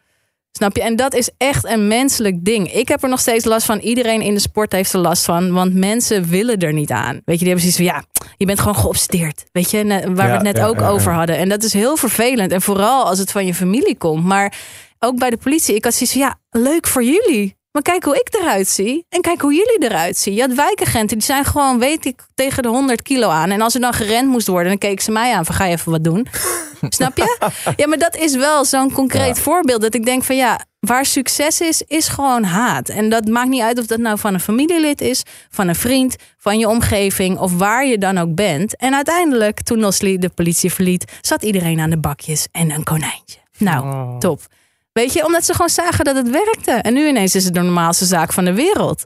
Snap 0.51 0.76
je? 0.76 0.82
En 0.82 0.95
dat 0.95 1.13
is 1.13 1.30
echt 1.38 1.66
een 1.66 1.88
menselijk 1.88 2.45
ding. 2.45 2.74
Ik 2.74 2.88
heb 2.88 3.03
er 3.03 3.09
nog 3.09 3.20
steeds 3.20 3.45
last 3.45 3.66
van. 3.66 3.80
Iedereen 3.80 4.22
in 4.22 4.34
de 4.34 4.39
sport 4.39 4.72
heeft 4.72 4.93
er 4.93 4.99
last 4.99 5.26
van. 5.26 5.51
Want 5.51 5.74
mensen 5.74 6.30
willen 6.30 6.57
er 6.59 6.74
niet 6.74 6.91
aan. 6.91 7.22
Weet 7.26 7.39
je, 7.39 7.45
die 7.45 7.53
hebben 7.53 7.72
zoiets 7.72 7.78
van 7.78 7.86
ja, 7.86 8.03
je 8.38 8.45
bent 8.45 8.59
gewoon 8.59 8.76
geobsedeerd. 8.76 9.45
Weet 9.51 9.72
je, 9.72 9.86
waar 10.13 10.28
we 10.28 10.34
het 10.34 10.41
net 10.41 10.57
ja, 10.57 10.66
ook 10.66 10.80
ja, 10.80 10.82
ja. 10.82 10.89
over 10.89 11.13
hadden. 11.13 11.38
En 11.38 11.49
dat 11.49 11.63
is 11.63 11.74
heel 11.74 11.97
vervelend. 11.97 12.51
En 12.51 12.61
vooral 12.61 13.05
als 13.05 13.20
het 13.20 13.32
van 13.32 13.45
je 13.45 13.53
familie 13.53 13.97
komt. 13.97 14.24
Maar 14.24 14.53
ook 15.06 15.18
bij 15.20 15.30
de 15.30 15.38
politie. 15.38 15.76
Ik 15.76 15.84
had 15.84 15.93
zoiets 15.93 16.16
van 16.18 16.22
ja, 16.26 16.36
leuk 16.49 16.88
voor 16.88 17.03
jullie. 17.03 17.56
Maar 17.72 17.84
kijk 17.84 18.03
hoe 18.03 18.16
ik 18.16 18.28
eruit 18.41 18.68
zie. 18.68 19.06
En 19.10 19.22
kijk 19.22 19.41
hoe 19.41 19.53
jullie 19.53 19.78
eruit 19.89 20.18
zien. 20.18 20.34
Je 20.34 20.41
had 20.41 20.53
wijkagenten, 20.53 21.18
die 21.18 21.26
zijn 21.26 21.45
gewoon, 21.45 21.80
weet 21.80 22.06
ik, 22.06 22.22
tegen 22.36 22.64
de 22.64 22.70
100 22.70 23.01
kilo 23.01 23.30
aan. 23.30 23.49
En 23.49 23.62
als 23.62 23.74
er 23.76 23.82
dan 23.82 23.93
gerend 23.93 24.28
moest 24.30 24.47
worden, 24.47 24.68
dan 24.68 24.78
keek 24.78 25.01
ze 25.01 25.12
mij 25.12 25.34
aan 25.34 25.45
van 25.45 25.56
ga 25.56 25.66
je 25.66 25.74
even 25.76 25.91
wat 25.91 26.03
doen. 26.03 26.28
Snap 26.89 27.18
je? 27.18 27.38
Ja, 27.76 27.88
maar 27.88 27.97
dat 27.97 28.16
is 28.16 28.36
wel 28.36 28.66
zo'n 28.66 28.91
concreet 28.91 29.39
voorbeeld. 29.39 29.82
Dat 29.82 29.93
ik 29.93 30.06
denk 30.06 30.24
van 30.24 30.36
ja, 30.36 30.60
waar 30.80 31.06
succes 31.06 31.62
is, 31.62 31.82
is 31.82 32.08
gewoon 32.08 32.43
haat. 32.43 32.89
En 32.89 33.10
dat 33.10 33.26
maakt 33.28 33.49
niet 33.49 33.62
uit 33.62 33.80
of 33.80 33.86
dat 33.86 33.99
nou 33.99 34.18
van 34.20 34.34
een 34.34 34.39
familielid 34.39 35.01
is, 35.01 35.24
van 35.49 35.68
een 35.68 35.76
vriend, 35.76 36.16
van 36.38 36.60
je 36.60 36.68
omgeving 36.68 37.38
of 37.39 37.58
waar 37.58 37.86
je 37.86 37.97
dan 37.97 38.18
ook 38.18 38.36
bent. 38.36 38.78
En 38.78 38.95
uiteindelijk, 38.95 39.62
toen 39.62 39.80
Nosli 39.80 40.18
de 40.18 40.30
politie 40.30 40.74
verliet, 40.74 41.12
zat 41.22 41.43
iedereen 41.43 41.80
aan 41.80 41.89
de 41.89 41.99
bakjes 41.99 42.47
en 42.51 42.72
een 42.72 42.84
konijntje. 42.84 43.39
Nou, 43.58 43.86
Oh. 43.86 44.18
top. 44.18 44.41
Weet 45.00 45.14
je, 45.14 45.26
omdat 45.26 45.46
ze 45.46 45.52
gewoon 45.52 45.70
zagen 45.70 46.06
dat 46.06 46.16
het 46.16 46.30
werkte. 46.30 46.72
En 46.72 46.93
nu 46.93 47.08
ineens 47.08 47.36
is 47.36 47.46
het 47.46 47.54
de 47.54 47.62
normaalste 47.62 48.06
zaak 48.06 48.34
van 48.34 48.46
de 48.46 48.54
wereld. 48.54 49.06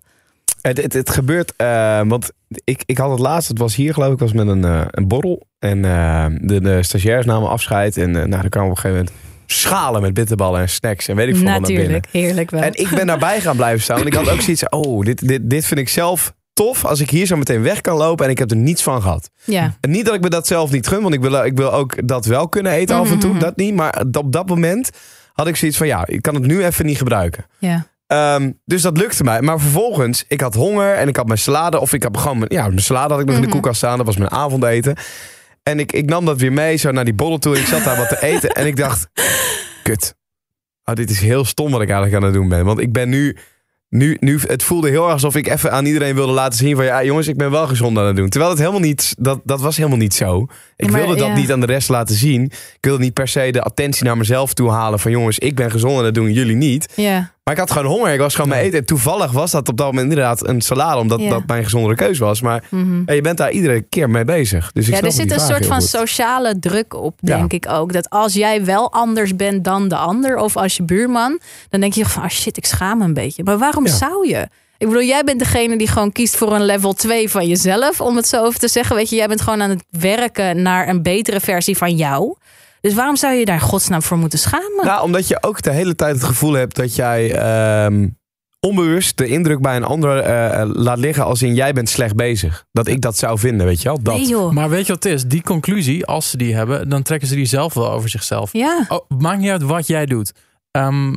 Het, 0.61 0.81
het, 0.81 0.93
het 0.93 1.09
gebeurt, 1.09 1.53
eh, 1.55 2.01
want 2.07 2.31
ik, 2.63 2.83
ik 2.85 2.97
had 2.97 3.09
het 3.11 3.19
laatst, 3.19 3.47
het 3.49 3.57
was 3.57 3.75
hier 3.75 3.93
geloof 3.93 4.13
ik, 4.13 4.19
was 4.19 4.33
met 4.33 4.47
een, 4.47 4.63
eh, 4.65 4.81
een 4.91 5.07
borrel. 5.07 5.47
En 5.59 5.85
eh, 5.85 6.25
de, 6.41 6.61
de 6.61 6.83
stagiairs 6.83 7.25
namen 7.25 7.49
afscheid. 7.49 7.97
En 7.97 8.11
nou, 8.11 8.43
er 8.43 8.49
kwamen 8.49 8.69
op 8.71 8.75
een 8.75 8.81
gegeven 8.81 8.97
moment 8.97 9.11
schalen 9.45 10.01
met 10.01 10.13
bitterballen 10.13 10.61
en 10.61 10.69
snacks 10.69 11.07
en 11.07 11.15
weet 11.15 11.27
ik 11.27 11.35
veel 11.35 11.43
wat 11.43 11.51
naar 11.53 11.61
binnen. 11.61 11.83
Natuurlijk, 11.91 12.07
heerlijk 12.11 12.49
wel. 12.51 12.61
En 12.61 12.73
ik 12.73 12.89
ben 12.89 13.07
daarbij 13.07 13.41
gaan 13.41 13.55
blijven 13.55 13.81
staan. 13.81 13.95
Want 13.95 14.07
ik 14.07 14.13
had 14.13 14.29
ook 14.29 14.41
zoiets 14.41 14.69
oh, 14.69 15.03
dit, 15.05 15.27
dit, 15.27 15.49
dit 15.49 15.65
vind 15.65 15.79
ik 15.79 15.89
zelf 15.89 16.33
tof 16.53 16.85
als 16.85 16.99
ik 16.99 17.09
hier 17.09 17.25
zo 17.25 17.35
meteen 17.37 17.61
weg 17.61 17.81
kan 17.81 17.97
lopen 17.97 18.25
en 18.25 18.31
ik 18.31 18.37
heb 18.37 18.51
er 18.51 18.57
niets 18.57 18.83
van 18.83 19.01
gehad. 19.01 19.29
ja. 19.43 19.73
En 19.81 19.89
niet 19.89 20.05
dat 20.05 20.15
ik 20.15 20.21
me 20.21 20.29
dat 20.29 20.47
zelf 20.47 20.71
niet 20.71 20.87
gun, 20.87 21.01
want 21.01 21.13
ik 21.13 21.21
wil, 21.21 21.43
ik 21.45 21.57
wil 21.57 21.73
ook 21.73 22.07
dat 22.07 22.25
wel 22.25 22.49
kunnen 22.49 22.71
eten 22.71 22.95
af 22.95 23.11
en 23.11 23.19
toe, 23.19 23.29
Mhm. 23.29 23.39
dat 23.39 23.55
niet. 23.55 23.75
Maar 23.75 24.05
op 24.17 24.31
dat 24.31 24.47
moment 24.47 24.89
had 25.39 25.47
ik 25.47 25.55
zoiets 25.55 25.77
van, 25.77 25.87
ja, 25.87 26.07
ik 26.07 26.21
kan 26.21 26.33
het 26.35 26.45
nu 26.45 26.65
even 26.65 26.85
niet 26.85 26.97
gebruiken. 26.97 27.45
ja. 27.59 27.87
Ehm, 28.07 28.51
dus 28.65 28.81
dat 28.81 28.97
lukte 28.97 29.23
mij. 29.23 29.41
Maar 29.41 29.59
vervolgens, 29.59 30.25
ik 30.27 30.41
had 30.41 30.53
honger 30.53 30.93
en 30.95 31.07
ik 31.07 31.15
had 31.15 31.25
mijn 31.27 31.39
salade. 31.39 31.79
Of 31.79 31.93
ik 31.93 32.03
had 32.03 32.17
gewoon 32.17 32.37
mijn, 32.37 32.53
ja, 32.53 32.67
mijn 32.67 32.79
salade 32.79 33.13
had 33.13 33.19
ik 33.21 33.25
nog 33.25 33.35
in 33.35 33.41
de 33.41 33.47
Mhm. 33.47 33.55
koelkast 33.57 33.77
staan. 33.77 33.97
Dat 33.97 34.05
was 34.05 34.17
mijn 34.17 34.31
avondeten. 34.31 34.95
En 35.63 35.79
ik, 35.79 35.91
ik 35.91 36.05
nam 36.09 36.25
dat 36.25 36.37
weer 36.39 36.53
mee, 36.53 36.75
zo 36.75 36.91
naar 36.91 37.05
die 37.05 37.13
borrel 37.13 37.37
toe. 37.37 37.57
Ik 37.59 37.65
zat 37.65 37.83
daar 37.83 37.97
wat 37.97 38.09
te 38.09 38.21
eten. 38.21 38.49
En 38.49 38.65
ik 38.65 38.75
dacht, 38.75 39.07
kut. 39.83 40.15
Oh, 40.83 40.93
dit 40.95 41.09
is 41.09 41.19
heel 41.19 41.45
stom 41.45 41.71
wat 41.71 41.81
ik 41.81 41.89
eigenlijk 41.89 42.17
aan 42.17 42.29
het 42.29 42.33
doen 42.33 42.49
ben. 42.49 42.65
Want 42.65 42.79
ik 42.79 42.91
ben 42.93 43.09
nu... 43.09 43.37
Nu, 43.89 44.17
nu, 44.19 44.39
het 44.47 44.63
voelde 44.63 44.89
heel 44.89 45.03
erg 45.03 45.13
alsof 45.13 45.35
ik 45.35 45.47
even 45.47 45.71
aan 45.71 45.85
iedereen 45.85 46.15
wilde 46.15 46.33
laten 46.33 46.57
zien 46.57 46.75
van 46.75 46.85
ja 46.85 47.03
jongens, 47.03 47.27
ik 47.27 47.37
ben 47.37 47.51
wel 47.51 47.67
gezond 47.67 47.97
aan 47.97 48.05
het 48.05 48.15
doen. 48.15 48.29
Terwijl 48.29 48.51
het 48.51 48.59
helemaal 48.59 48.81
niet, 48.81 49.15
dat, 49.17 49.39
dat 49.43 49.61
was 49.61 49.77
helemaal 49.77 49.97
niet 49.97 50.13
zo. 50.13 50.47
Ik 50.75 50.91
maar, 50.91 50.99
wilde 50.99 51.15
dat 51.15 51.27
ja. 51.27 51.35
niet 51.35 51.51
aan 51.51 51.59
de 51.59 51.65
rest 51.65 51.89
laten 51.89 52.15
zien. 52.15 52.43
Ik 52.43 52.77
wilde 52.81 53.03
niet 53.03 53.13
per 53.13 53.27
se 53.27 53.51
de 53.51 53.61
attentie 53.61 54.03
naar 54.03 54.17
mezelf 54.17 54.53
toe 54.53 54.69
halen 54.69 54.99
van 54.99 55.11
jongens, 55.11 55.39
ik 55.39 55.55
ben 55.55 55.71
gezond 55.71 55.97
en 55.97 56.03
dat 56.03 56.13
doen 56.13 56.31
jullie 56.31 56.55
niet. 56.55 56.93
ja. 56.95 57.31
Maar 57.49 57.57
ik 57.57 57.63
had 57.67 57.77
gewoon 57.77 57.91
honger. 57.97 58.13
Ik 58.13 58.19
was 58.19 58.35
gewoon 58.35 58.49
mee 58.49 58.61
eten. 58.61 58.79
En 58.79 58.85
toevallig 58.85 59.31
was 59.31 59.51
dat 59.51 59.69
op 59.69 59.77
dat 59.77 59.85
moment 59.85 60.09
inderdaad 60.09 60.47
een 60.47 60.61
salade. 60.61 60.99
Omdat 60.99 61.19
Ja. 61.21 61.29
dat 61.29 61.41
mijn 61.47 61.63
gezondere 61.63 61.95
keus 61.95 62.17
was. 62.19 62.41
Maar 62.41 62.63
Mhm. 62.69 63.01
ja, 63.05 63.13
je 63.13 63.21
bent 63.21 63.37
daar 63.37 63.51
iedere 63.51 63.81
keer 63.81 64.09
mee 64.09 64.25
bezig. 64.25 64.71
Dus 64.71 64.87
ik 64.87 64.93
Ja, 64.93 65.01
er 65.01 65.11
zit 65.11 65.31
een 65.31 65.39
soort 65.39 65.65
van 65.65 65.79
goed. 65.79 65.89
sociale 65.89 66.59
druk 66.59 66.93
op, 66.93 67.17
Ja. 67.21 67.37
denk 67.37 67.53
ik 67.53 67.65
ook. 67.71 67.93
Dat 67.93 68.09
als 68.09 68.33
jij 68.33 68.65
wel 68.65 68.91
anders 68.91 69.35
bent 69.35 69.63
dan 69.63 69.87
de 69.87 69.95
ander, 69.95 70.37
of 70.37 70.57
als 70.57 70.77
je 70.77 70.83
buurman, 70.83 71.39
dan 71.69 71.79
denk 71.79 71.93
je 71.93 72.05
van, 72.05 72.23
ah 72.23 72.29
shit, 72.29 72.57
ik 72.57 72.65
schaam 72.65 72.97
me 72.97 73.03
een 73.03 73.13
beetje. 73.13 73.43
Maar 73.43 73.57
waarom 73.57 73.85
Ja. 73.85 73.93
zou 73.93 74.27
je? 74.27 74.47
Ik 74.77 74.87
bedoel, 74.87 75.03
jij 75.03 75.23
bent 75.23 75.39
degene 75.39 75.77
die 75.77 75.87
gewoon 75.87 76.11
kiest 76.11 76.35
voor 76.35 76.53
een 76.55 76.65
level 76.65 76.93
2 76.93 77.29
van 77.29 77.47
jezelf, 77.47 78.01
om 78.01 78.15
het 78.15 78.27
zo 78.27 78.43
over 78.43 78.59
te 78.59 78.67
zeggen. 78.67 78.95
Weet 78.95 79.09
je, 79.09 79.15
jij 79.15 79.27
bent 79.27 79.41
gewoon 79.41 79.61
aan 79.61 79.69
het 79.69 79.83
werken 79.89 80.61
naar 80.61 80.87
een 80.87 81.01
betere 81.03 81.39
versie 81.39 81.77
van 81.77 81.95
jou. 81.95 82.35
Dus 82.81 82.93
waarom 82.93 83.15
zou 83.15 83.33
je 83.33 83.45
daar 83.45 83.61
godsnaam 83.61 84.01
voor 84.01 84.17
moeten 84.17 84.39
schamen? 84.39 84.85
Nou, 84.85 85.03
omdat 85.03 85.27
je 85.27 85.43
ook 85.43 85.61
de 85.61 85.71
hele 85.71 85.95
tijd 85.95 86.15
het 86.15 86.23
gevoel 86.23 86.53
hebt 86.53 86.75
dat 86.75 86.95
jij 86.95 87.35
ehm, 87.35 88.07
onbewust 88.59 89.17
de 89.17 89.27
indruk 89.27 89.61
bij 89.61 89.75
een 89.75 89.83
ander 89.83 90.19
eh, 90.19 90.69
laat 90.73 90.97
liggen. 90.97 91.25
Als 91.25 91.41
in 91.41 91.55
jij 91.55 91.73
bent 91.73 91.89
slecht 91.89 92.15
bezig. 92.15 92.65
Dat 92.71 92.87
ik 92.87 93.01
dat 93.01 93.17
zou 93.17 93.39
vinden, 93.39 93.65
weet 93.65 93.81
je 93.81 93.87
wel? 93.87 94.01
Dat. 94.01 94.15
nee 94.15 94.27
joh. 94.27 94.51
Maar 94.51 94.69
weet 94.69 94.85
je 94.85 94.93
wat 94.93 95.03
het 95.03 95.13
is? 95.13 95.23
Die 95.23 95.41
conclusie, 95.41 96.05
als 96.05 96.29
ze 96.29 96.37
die 96.37 96.55
hebben, 96.55 96.89
dan 96.89 97.01
trekken 97.01 97.27
ze 97.27 97.35
die 97.35 97.45
zelf 97.45 97.73
wel 97.73 97.91
over 97.91 98.09
zichzelf. 98.09 98.53
Ja. 98.53 98.85
Oh, 98.87 99.09
maakt 99.19 99.39
niet 99.39 99.49
uit 99.49 99.63
wat 99.63 99.87
jij 99.87 100.05
doet. 100.05 100.31
Ehm, 100.71 101.13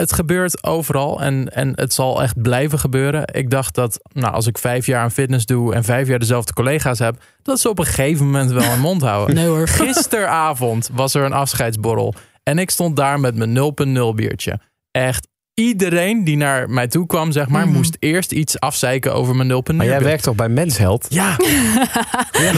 het 0.00 0.12
gebeurt 0.12 0.64
overal 0.64 1.22
en, 1.22 1.48
en 1.54 1.72
het 1.74 1.92
zal 1.94 2.22
echt 2.22 2.42
blijven 2.42 2.78
gebeuren. 2.78 3.34
Ik 3.34 3.50
dacht 3.50 3.74
dat 3.74 4.00
nou, 4.12 4.34
als 4.34 4.46
ik 4.46 4.58
vijf 4.58 4.86
jaar 4.86 5.02
aan 5.02 5.10
fitness 5.10 5.46
doe 5.46 5.74
en 5.74 5.84
vijf 5.84 6.08
jaar 6.08 6.18
dezelfde 6.18 6.52
collega's 6.52 6.98
heb, 6.98 7.22
dat 7.42 7.60
ze 7.60 7.68
op 7.68 7.78
een 7.78 7.84
gegeven 7.84 8.26
moment 8.26 8.50
wel 8.50 8.72
een 8.72 8.80
mond 8.80 9.02
houden. 9.02 9.34
Nee 9.36 9.46
hoor. 9.46 9.68
Gisteravond 9.68 10.90
was 10.92 11.14
er 11.14 11.24
een 11.24 11.32
afscheidsborrel 11.32 12.14
en 12.42 12.58
ik 12.58 12.70
stond 12.70 12.96
daar 12.96 13.20
met 13.20 13.34
mijn 13.34 13.74
0.0 13.88 14.14
biertje. 14.14 14.60
Echt 14.90 15.28
iedereen 15.58 16.24
die 16.24 16.36
naar 16.36 16.70
mij 16.70 16.86
toe 16.88 17.06
kwam, 17.06 17.32
zeg 17.32 17.48
maar, 17.48 17.64
Mhm. 17.66 17.76
moest 17.76 17.96
eerst 17.98 18.32
iets 18.32 18.60
afzeiken 18.60 19.14
over 19.14 19.34
mijn 19.36 19.48
0.0. 19.48 19.76
Maar 19.76 19.86
jij 19.86 20.02
werkt 20.02 20.22
toch 20.22 20.34
bij 20.34 20.48
Mensheld? 20.48 21.06
Ja, 21.18 21.36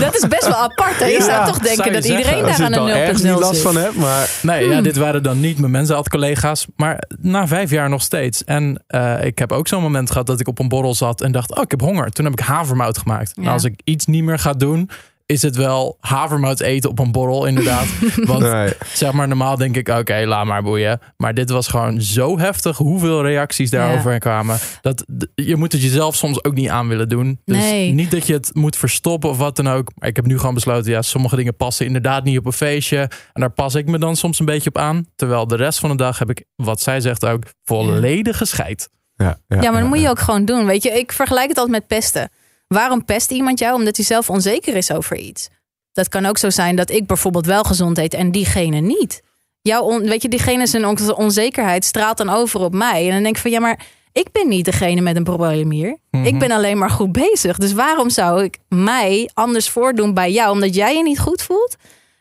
Dat 0.01 0.15
is 0.17 0.29
best 0.29 0.47
wel 0.47 0.57
apart. 0.57 0.99
Hè? 0.99 1.05
Je 1.07 1.13
Ja, 1.13 1.21
zou 1.25 1.47
toch 1.47 1.59
denken 1.59 1.77
zou 1.85 1.93
dat 1.93 2.05
zeggen. 2.05 2.19
iedereen 2.27 2.43
daar 2.45 2.63
aan 2.63 2.73
een 2.73 2.79
0.0 2.89 2.97
ergens 2.97 3.23
niet 3.23 3.33
last 3.33 3.55
zit. 3.55 3.63
van 3.63 3.77
hebt, 3.77 3.97
maar... 3.97 4.31
Nee, 4.43 4.63
Hmm. 4.65 4.73
ja, 4.73 4.81
dit 4.81 4.97
waren 4.97 5.23
dan 5.23 5.41
niet 5.41 5.59
mijn 5.59 5.71
mensenhad-collega's. 5.73 6.67
Maar 6.77 7.03
na 7.21 7.47
vijf 7.47 7.71
jaar 7.71 7.89
nog 7.89 8.03
steeds. 8.03 8.45
En 8.45 8.83
eh, 8.87 9.25
ik 9.25 9.39
heb 9.39 9.53
ook 9.53 9.69
zo'n 9.69 9.83
moment 9.83 10.11
gehad 10.11 10.27
dat 10.27 10.41
ik 10.41 10.49
op 10.49 10.59
een 10.59 10.69
borrel 10.69 10.95
zat 10.95 11.21
en 11.21 11.33
dacht: 11.33 11.57
Oh, 11.57 11.63
ik 11.63 11.71
heb 11.71 11.81
honger. 11.81 12.11
Toen 12.11 12.25
heb 12.25 12.35
ik 12.35 12.41
havermout 12.41 12.99
gemaakt. 12.99 13.33
Ja. 13.35 13.43
Nou, 13.43 13.55
als 13.55 13.65
ik 13.65 13.81
iets 13.85 14.07
niet 14.07 14.25
meer 14.25 14.39
ga 14.39 14.53
doen, 14.53 14.91
is 15.31 15.43
het 15.43 15.57
wel 15.57 15.97
havermout 16.01 16.61
eten 16.61 16.91
op 16.91 16.99
een 16.99 17.13
borrel, 17.13 17.45
inderdaad. 17.47 17.87
Want 18.25 18.41
Nee. 18.43 18.73
zeg 18.93 19.13
maar, 19.13 19.29
normaal 19.29 19.57
denk 19.57 19.77
ik: 19.77 19.89
Oké, 19.89 20.23
laat 20.27 20.45
maar 20.47 20.63
boeien. 20.63 21.01
Maar 21.17 21.35
dit 21.35 21.51
was 21.51 21.69
gewoon 21.69 22.01
zo 22.01 22.39
heftig 22.39 22.77
hoeveel 22.77 23.23
reacties 23.23 23.71
daarover 23.71 24.19
kwamen. 24.19 24.59
Dat 24.81 25.05
je 25.35 25.57
moet 25.57 25.73
het 25.73 25.83
jezelf 25.83 26.15
soms 26.17 26.45
ook 26.45 26.55
niet 26.55 26.69
aan 26.69 26.89
willen 26.89 27.09
doen. 27.09 27.41
Dus 27.45 27.57
Nee. 27.57 27.93
niet 27.93 28.11
dat 28.11 28.27
je 28.27 28.33
het 28.33 28.51
moet 28.55 28.77
verstoppen 28.77 29.31
of 29.31 29.39
wat 29.39 29.57
dan 29.57 29.69
ook. 29.69 29.91
Maar 29.95 30.09
ik 30.09 30.17
heb 30.17 30.27
nu 30.27 30.39
gewoon 30.39 30.55
besloten: 30.55 30.91
ja, 30.91 31.03
sommige 31.03 31.37
dingen 31.37 31.57
passen 31.57 31.87
inderdaad 31.87 32.25
niet 32.25 32.39
op 32.39 32.47
een 32.47 32.53
feestje. 32.53 32.99
En 33.33 33.41
daar 33.41 33.51
pas 33.51 33.75
ik 33.75 33.87
me 33.87 33.99
dan 33.99 34.17
soms 34.17 34.39
een 34.39 34.47
beetje 34.47 34.69
op 34.69 34.79
aan. 34.79 35.07
Terwijl 35.17 35.47
de 35.47 35.57
rest 35.57 35.79
van 35.79 35.91
de 35.91 35.97
dag 35.97 36.19
heb 36.19 36.31
ik, 36.31 36.45
wat 36.57 36.81
zij 36.81 37.01
zegt 37.01 37.27
ook, 37.27 37.43
volledige 37.65 38.45
scheid. 38.45 38.89
Ja, 39.15 39.39
Ja, 39.49 39.71
maar 39.71 39.81
dat 39.81 39.89
moet 39.89 40.01
je 40.01 40.09
ook 40.09 40.19
gewoon 40.19 40.45
doen. 40.45 40.67
Weet 40.67 40.83
je, 40.83 40.91
ik 40.91 41.13
vergelijk 41.13 41.49
het 41.49 41.59
altijd 41.59 41.77
met 41.79 41.87
pesten. 41.87 42.31
Waarom 42.75 43.05
pest 43.05 43.31
iemand 43.31 43.59
jou? 43.59 43.75
Omdat 43.75 43.97
hij 43.97 44.05
zelf 44.05 44.31
onzeker 44.31 44.77
is 44.77 44.93
over 44.93 45.17
iets. 45.17 45.49
Dat 45.93 46.09
kan 46.09 46.27
ook 46.27 46.39
zo 46.39 46.51
zijn 46.51 46.77
dat 46.77 46.91
ik 46.91 47.07
bijvoorbeeld 47.07 47.47
wel 47.47 47.63
gezond 47.63 47.99
eet 47.99 48.15
en 48.15 48.31
diegene 48.31 48.81
niet. 48.81 49.23
Jouw 49.63 49.83
on- 49.83 50.03
weet 50.09 50.23
je, 50.23 50.29
diegene 50.29 50.67
zijn 50.67 50.87
on- 50.87 51.15
onzekerheid 51.15 51.85
straalt 51.85 52.17
dan 52.17 52.29
over 52.29 52.61
op 52.61 52.75
mij. 52.75 53.07
En 53.07 53.13
dan 53.13 53.23
denk 53.23 53.35
ik 53.37 53.43
van 53.43 53.51
ja, 53.51 53.61
maar 53.61 53.87
ik 54.13 54.33
ben 54.33 54.49
niet 54.49 54.65
degene 54.65 55.01
met 55.01 55.17
een 55.17 55.25
probleem 55.25 55.71
hier. 55.71 55.99
Mhm. 56.11 56.25
Ik 56.25 56.39
ben 56.39 56.51
alleen 56.51 56.79
maar 56.79 56.91
goed 56.91 57.13
bezig. 57.13 57.59
Dus 57.59 57.73
waarom 57.73 58.11
zou 58.11 58.45
ik 58.45 58.59
mij 58.69 59.31
anders 59.35 59.69
voordoen 59.71 60.15
bij 60.15 60.33
jou 60.33 60.51
omdat 60.53 60.75
jij 60.75 60.97
je 60.97 61.03
niet 61.03 61.19
goed 61.19 61.43
voelt? 61.43 61.77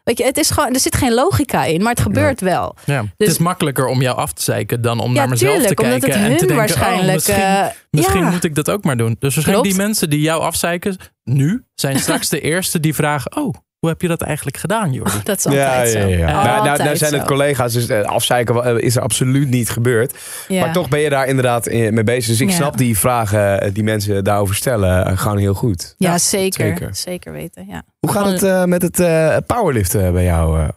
Weet 0.10 0.18
je, 0.18 0.24
het 0.24 0.38
is 0.38 0.50
gewoon, 0.50 0.74
er 0.74 0.80
zit 0.80 0.96
geen 0.96 1.14
logica 1.14 1.64
in, 1.66 1.82
maar 1.82 1.92
het 1.92 2.02
gebeurt 2.02 2.42
wel. 2.42 2.76
Ja, 2.86 3.02
Dus- 3.02 3.10
het 3.18 3.28
is 3.28 3.38
makkelijker 3.38 3.86
om 3.88 4.02
jou 4.02 4.18
af 4.18 4.34
te 4.34 4.42
zeiken 4.42 4.82
dan 4.82 5.00
om 5.00 5.14
ja, 5.14 5.20
naar 5.20 5.30
mezelf 5.30 5.54
tuurlijk, 5.54 5.76
te 5.76 5.84
omdat 5.84 6.00
kijken. 6.00 6.22
het 6.22 6.32
en 6.32 6.38
te 6.38 6.46
denken, 6.46 6.56
waarschijnlijk. 6.56 7.08
oh, 7.08 7.14
misschien 7.14 7.36
eh, 7.36 7.68
misschien 7.90 8.24
ja. 8.24 8.30
moet 8.30 8.44
ik 8.44 8.56
dat 8.56 8.70
ook 8.70 8.84
maar 8.84 8.98
doen. 8.98 9.16
Dus 9.20 9.36
waarschijnlijk 9.36 9.68
Klopt. 9.68 9.78
die 9.78 9.86
mensen 9.88 10.10
die 10.10 10.20
jou 10.20 10.42
afzeiken 10.42 10.98
nu, 11.24 11.64
zijn 11.76 12.00
straks 12.06 12.30
de 12.30 12.42
eerste 12.42 12.80
die 12.80 12.96
vragen, 12.96 13.38
oh, 13.38 13.54
hoe 13.80 13.90
heb 13.90 14.02
je 14.02 14.08
dat 14.08 14.22
eigenlijk 14.22 14.58
gedaan, 14.58 14.94
Jordi? 14.94 15.12
Dat 15.24 15.38
is 15.38 15.46
altijd 15.46 15.94
ja, 15.94 16.02
zo. 16.02 16.08
ja, 16.08 16.18
ja. 16.18 16.26
Nou, 16.32 16.44
nou, 16.46 16.56
nou 16.58 16.70
Altijd 16.70 16.98
zijn 16.98 17.14
het 17.14 17.22
zo. 17.22 17.28
collega's, 17.28 17.74
dus 17.74 17.88
eh, 17.88 18.02
afzeiken 18.02 18.64
eh, 18.64 18.78
is 18.86 18.96
er 18.96 19.02
absoluut 19.02 19.50
niet 19.50 19.70
gebeurd. 19.70 20.14
Ja. 20.48 20.64
Maar 20.66 20.74
toch 20.74 20.90
ben 20.90 21.00
je 21.00 21.10
daar 21.10 21.28
inderdaad 21.28 21.66
mee 21.66 22.04
bezig. 22.04 22.28
Dus 22.28 22.42
ik 22.42 22.50
Ja. 22.50 22.56
snap 22.56 22.78
die 22.78 22.98
vragen 22.98 23.62
eh, 23.62 23.74
die 23.74 23.84
mensen 23.84 24.24
daarover 24.24 24.56
stellen 24.56 25.18
gewoon 25.18 25.38
heel 25.38 25.54
goed. 25.54 25.96
Ja, 25.98 26.18
zeker. 26.18 26.66
zeker. 26.68 26.96
zeker. 26.96 27.32
weten. 27.32 27.66
Ja. 27.68 27.84
Hoe 28.00 28.12
gaat 28.12 28.42
het 28.42 28.66
met 28.68 28.82
het 28.82 29.00
eh, 29.00 29.38
powerliften 29.48 30.14
bij 30.14 30.24
jou? 30.24 30.60
eh? 30.60 30.68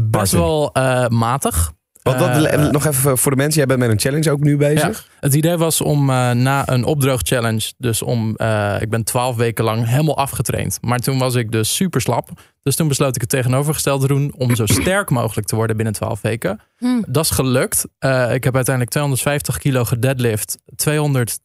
Best 0.00 0.32
wel 0.32 0.70
eh, 0.72 1.08
matig. 1.08 1.72
Want 2.06 2.18
dat, 2.18 2.44
Eh, 2.44 2.70
nog 2.70 2.86
even 2.86 3.18
voor 3.18 3.30
de 3.30 3.36
mensen, 3.36 3.56
jij 3.56 3.66
bent 3.66 3.80
met 3.80 3.90
een 3.90 4.00
challenge 4.00 4.30
ook 4.30 4.40
nu 4.40 4.56
bezig. 4.56 5.08
Het 5.20 5.34
idee 5.34 5.56
was 5.56 5.80
om 5.80 6.10
eh, 6.10 6.30
na 6.30 6.68
een 6.68 6.84
opdroog 6.84 7.20
challenge, 7.22 7.72
dus 7.78 8.02
om, 8.02 8.36
eh, 8.36 8.76
ik 8.80 8.90
ben 8.90 9.04
twaalf 9.04 9.36
weken 9.36 9.64
lang 9.64 9.86
helemaal 9.86 10.16
afgetraind. 10.16 10.78
Maar 10.80 10.98
toen 10.98 11.18
was 11.18 11.34
ik 11.34 11.52
dus 11.52 11.74
super 11.74 12.00
slap. 12.00 12.28
Dus 12.62 12.76
toen 12.76 12.88
besloot 12.88 13.14
ik 13.14 13.20
het 13.20 13.30
tegenovergestelde 13.30 14.06
te 14.06 14.12
doen 14.12 14.34
om 14.36 14.56
zo 14.56 14.66
sterk 14.80 15.10
mogelijk 15.10 15.46
te 15.46 15.56
worden 15.56 15.76
binnen 15.76 15.94
twaalf 15.94 16.20
weken. 16.20 16.60
Hm. 16.76 17.02
Dat 17.06 17.24
is 17.24 17.30
gelukt. 17.30 17.86
Eh, 17.98 18.34
ik 18.34 18.44
heb 18.44 18.54
uiteindelijk 18.54 18.90
250 18.90 19.58
kilo 19.58 19.84
gedeadlift, 19.84 20.58
200 20.76 21.38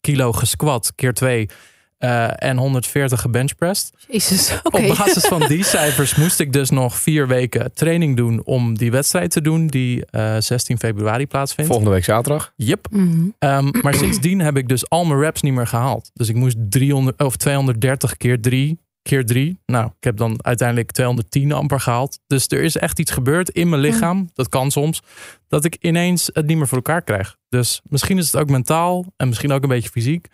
kilo 0.00 0.32
gesquat 0.32 0.92
keer 0.94 1.14
twee 1.14 1.48
eh, 1.98 2.42
en 2.42 2.56
140 2.56 3.20
gebenchpressed. 3.20 3.92
Jezus, 4.08 4.52
oké. 4.62 4.76
Op 4.76 4.96
basis 4.96 5.24
van 5.24 5.46
die 5.46 5.64
cijfers 5.64 6.14
moest 6.14 6.40
ik 6.40 6.52
dus 6.52 6.70
nog 6.70 6.96
vier 6.96 7.28
weken 7.28 7.72
training 7.74 8.16
doen 8.16 8.44
om 8.44 8.78
die 8.78 8.90
wedstrijd 8.90 9.30
te 9.30 9.40
doen 9.40 9.66
die 9.66 10.06
eh, 10.06 10.36
16 10.38 10.78
februari 10.78 11.26
plaatsvindt. 11.26 11.70
Volgende 11.70 11.94
week 11.94 12.04
zaterdag. 12.04 12.52
Yep. 12.56 12.86
Mhm. 12.90 13.28
Ehm, 13.38 13.68
maar 13.82 13.94
sindsdien 13.94 14.40
heb 14.40 14.56
ik 14.56 14.68
dus 14.68 14.88
al 14.88 15.04
mijn 15.04 15.20
reps 15.20 15.42
niet 15.42 15.54
meer 15.54 15.66
gehaald. 15.66 16.10
Dus 16.14 16.28
ik 16.28 16.34
moest 16.34 16.56
300, 16.68 17.22
of 17.22 17.36
230 17.36 18.16
keer 18.16 18.40
3 18.40 18.78
keer 19.08 19.26
3. 19.26 19.58
Nou, 19.66 19.86
ik 19.86 20.04
heb 20.04 20.16
dan 20.16 20.44
uiteindelijk 20.44 20.90
210 20.90 21.52
amper 21.52 21.80
gehaald. 21.80 22.18
Dus 22.26 22.46
er 22.48 22.62
is 22.62 22.76
echt 22.76 22.98
iets 22.98 23.10
gebeurd 23.10 23.50
in 23.50 23.68
mijn 23.68 23.80
lichaam. 23.80 24.30
Dat 24.34 24.48
kan 24.48 24.70
soms. 24.70 25.02
Dat 25.48 25.64
ik 25.64 25.76
ineens 25.80 26.30
het 26.32 26.46
niet 26.46 26.56
meer 26.56 26.68
voor 26.68 26.76
elkaar 26.76 27.02
krijg. 27.02 27.36
Dus 27.48 27.80
misschien 27.84 28.18
is 28.18 28.26
het 28.32 28.40
ook 28.40 28.50
mentaal 28.50 29.04
en 29.16 29.28
misschien 29.28 29.52
ook 29.52 29.62
een 29.62 29.68
beetje 29.68 29.90
fysiek. 29.90 30.26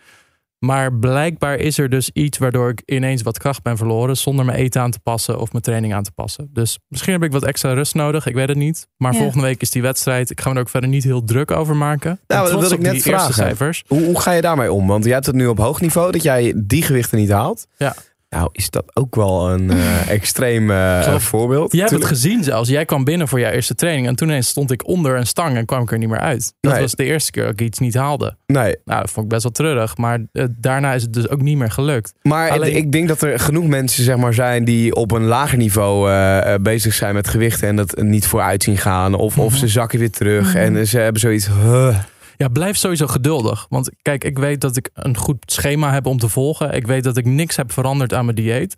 Maar 0.59 0.93
blijkbaar 0.93 1.55
is 1.57 1.77
er 1.77 1.89
dus 1.89 2.09
iets 2.13 2.37
waardoor 2.37 2.69
ik 2.69 2.81
ineens 2.85 3.21
wat 3.21 3.37
kracht 3.37 3.61
ben 3.63 3.77
verloren. 3.77 4.17
Zonder 4.17 4.45
mijn 4.45 4.57
eten 4.57 4.81
aan 4.81 4.91
te 4.91 4.99
passen 4.99 5.39
of 5.39 5.51
mijn 5.51 5.63
training 5.63 5.93
aan 5.93 6.03
te 6.03 6.11
passen. 6.11 6.49
Dus 6.53 6.79
misschien 6.87 7.13
heb 7.13 7.23
ik 7.23 7.31
wat 7.31 7.43
extra 7.45 7.73
rust 7.73 7.95
nodig. 7.95 8.25
Ik 8.25 8.33
weet 8.35 8.47
het 8.47 8.57
niet. 8.57 8.87
Maar 8.97 9.13
Ja. 9.13 9.19
volgende 9.19 9.45
week 9.45 9.61
is 9.61 9.71
die 9.71 9.81
wedstrijd. 9.81 10.29
Ik 10.29 10.41
ga 10.41 10.49
me 10.49 10.55
er 10.55 10.61
ook 10.61 10.69
verder 10.69 10.89
niet 10.89 11.03
heel 11.03 11.23
druk 11.23 11.51
over 11.51 11.75
maken. 11.75 12.19
Nou, 12.27 12.51
dat 12.51 12.59
wil 12.61 12.71
ik 12.71 12.79
net 12.79 13.01
vragen. 13.01 13.33
cijfers. 13.33 13.83
Hoe, 13.87 14.03
hoe 14.03 14.19
ga 14.21 14.31
je 14.31 14.41
daarmee 14.41 14.71
om? 14.71 14.87
Want 14.87 15.03
jij 15.03 15.13
hebt 15.13 15.25
het 15.25 15.35
nu 15.35 15.47
op 15.47 15.57
hoog 15.57 15.81
niveau 15.81 16.11
dat 16.11 16.23
jij 16.23 16.53
die 16.65 16.81
gewichten 16.83 17.17
niet 17.17 17.29
haalt. 17.29 17.67
Ja. 17.77 17.95
Nou, 18.35 18.49
is 18.51 18.69
dat 18.69 18.83
ook 18.93 19.15
wel 19.15 19.49
een 19.51 19.69
eh, 19.71 20.09
extreem 20.17 20.71
eh, 20.71 21.03
Klopt. 21.03 21.23
voorbeeld. 21.23 21.71
Jij 21.71 21.81
hebt 21.81 21.93
het 21.93 22.05
gezien 22.05 22.43
zelfs. 22.43 22.69
Jij 22.69 22.85
kwam 22.85 23.03
binnen 23.03 23.27
voor 23.27 23.39
jouw 23.39 23.51
eerste 23.51 23.75
training. 23.75 24.07
En 24.07 24.15
toen 24.15 24.43
stond 24.43 24.71
ik 24.71 24.87
onder 24.87 25.17
een 25.17 25.27
stang 25.27 25.57
en 25.57 25.65
kwam 25.65 25.81
ik 25.81 25.91
er 25.91 25.97
niet 25.97 26.09
meer 26.09 26.19
uit. 26.19 26.53
Dat 26.59 26.71
Nee. 26.71 26.81
was 26.81 26.91
de 26.91 27.03
eerste 27.03 27.31
keer 27.31 27.43
dat 27.43 27.51
ik 27.51 27.61
iets 27.61 27.79
niet 27.79 27.93
haalde. 27.93 28.35
Nee, 28.47 28.75
Nou, 28.85 29.01
dat 29.01 29.11
vond 29.11 29.25
ik 29.25 29.31
best 29.31 29.43
wel 29.43 29.51
treurig. 29.51 29.97
Maar 29.97 30.19
eh, 30.31 30.43
daarna 30.57 30.93
is 30.93 31.01
het 31.01 31.13
dus 31.13 31.29
ook 31.29 31.41
niet 31.41 31.57
meer 31.57 31.71
gelukt. 31.71 32.13
maar 32.21 32.49
Alleen- 32.49 32.75
ik 32.75 32.91
denk 32.91 33.07
dat 33.07 33.21
er 33.21 33.39
genoeg 33.39 33.67
mensen 33.67 34.03
zeg 34.03 34.17
maar, 34.17 34.33
zijn 34.33 34.65
die 34.65 34.95
op 34.95 35.11
een 35.11 35.23
lager 35.25 35.57
niveau 35.57 36.09
eh, 36.09 36.53
eh, 36.53 36.61
bezig 36.61 36.93
zijn 36.93 37.13
met 37.13 37.27
gewichten 37.27 37.67
en 37.67 37.75
dat 37.75 38.01
niet 38.01 38.27
vooruit 38.27 38.63
zien 38.63 38.77
gaan. 38.77 39.13
Of, 39.13 39.37
of 39.37 39.49
Mhm. 39.51 39.59
ze 39.59 39.67
zakken 39.67 39.99
weer 39.99 40.11
terug 40.11 40.47
Mhm. 40.47 40.57
en 40.57 40.87
ze 40.87 40.97
hebben 40.99 41.21
zoiets. 41.21 41.47
huh. 41.47 41.95
Ja, 42.37 42.47
blijf 42.47 42.77
sowieso 42.77 43.07
geduldig. 43.07 43.65
Want 43.69 43.89
kijk, 44.01 44.23
ik 44.23 44.37
weet 44.37 44.61
dat 44.61 44.77
ik 44.77 44.89
een 44.93 45.17
goed 45.17 45.37
schema 45.45 45.93
heb 45.93 46.05
om 46.05 46.17
te 46.17 46.29
volgen. 46.29 46.73
Ik 46.73 46.87
weet 46.87 47.03
dat 47.03 47.17
ik 47.17 47.25
niks 47.25 47.55
heb 47.55 47.71
veranderd 47.71 48.13
aan 48.13 48.25
mijn 48.25 48.35
dieet. 48.35 48.75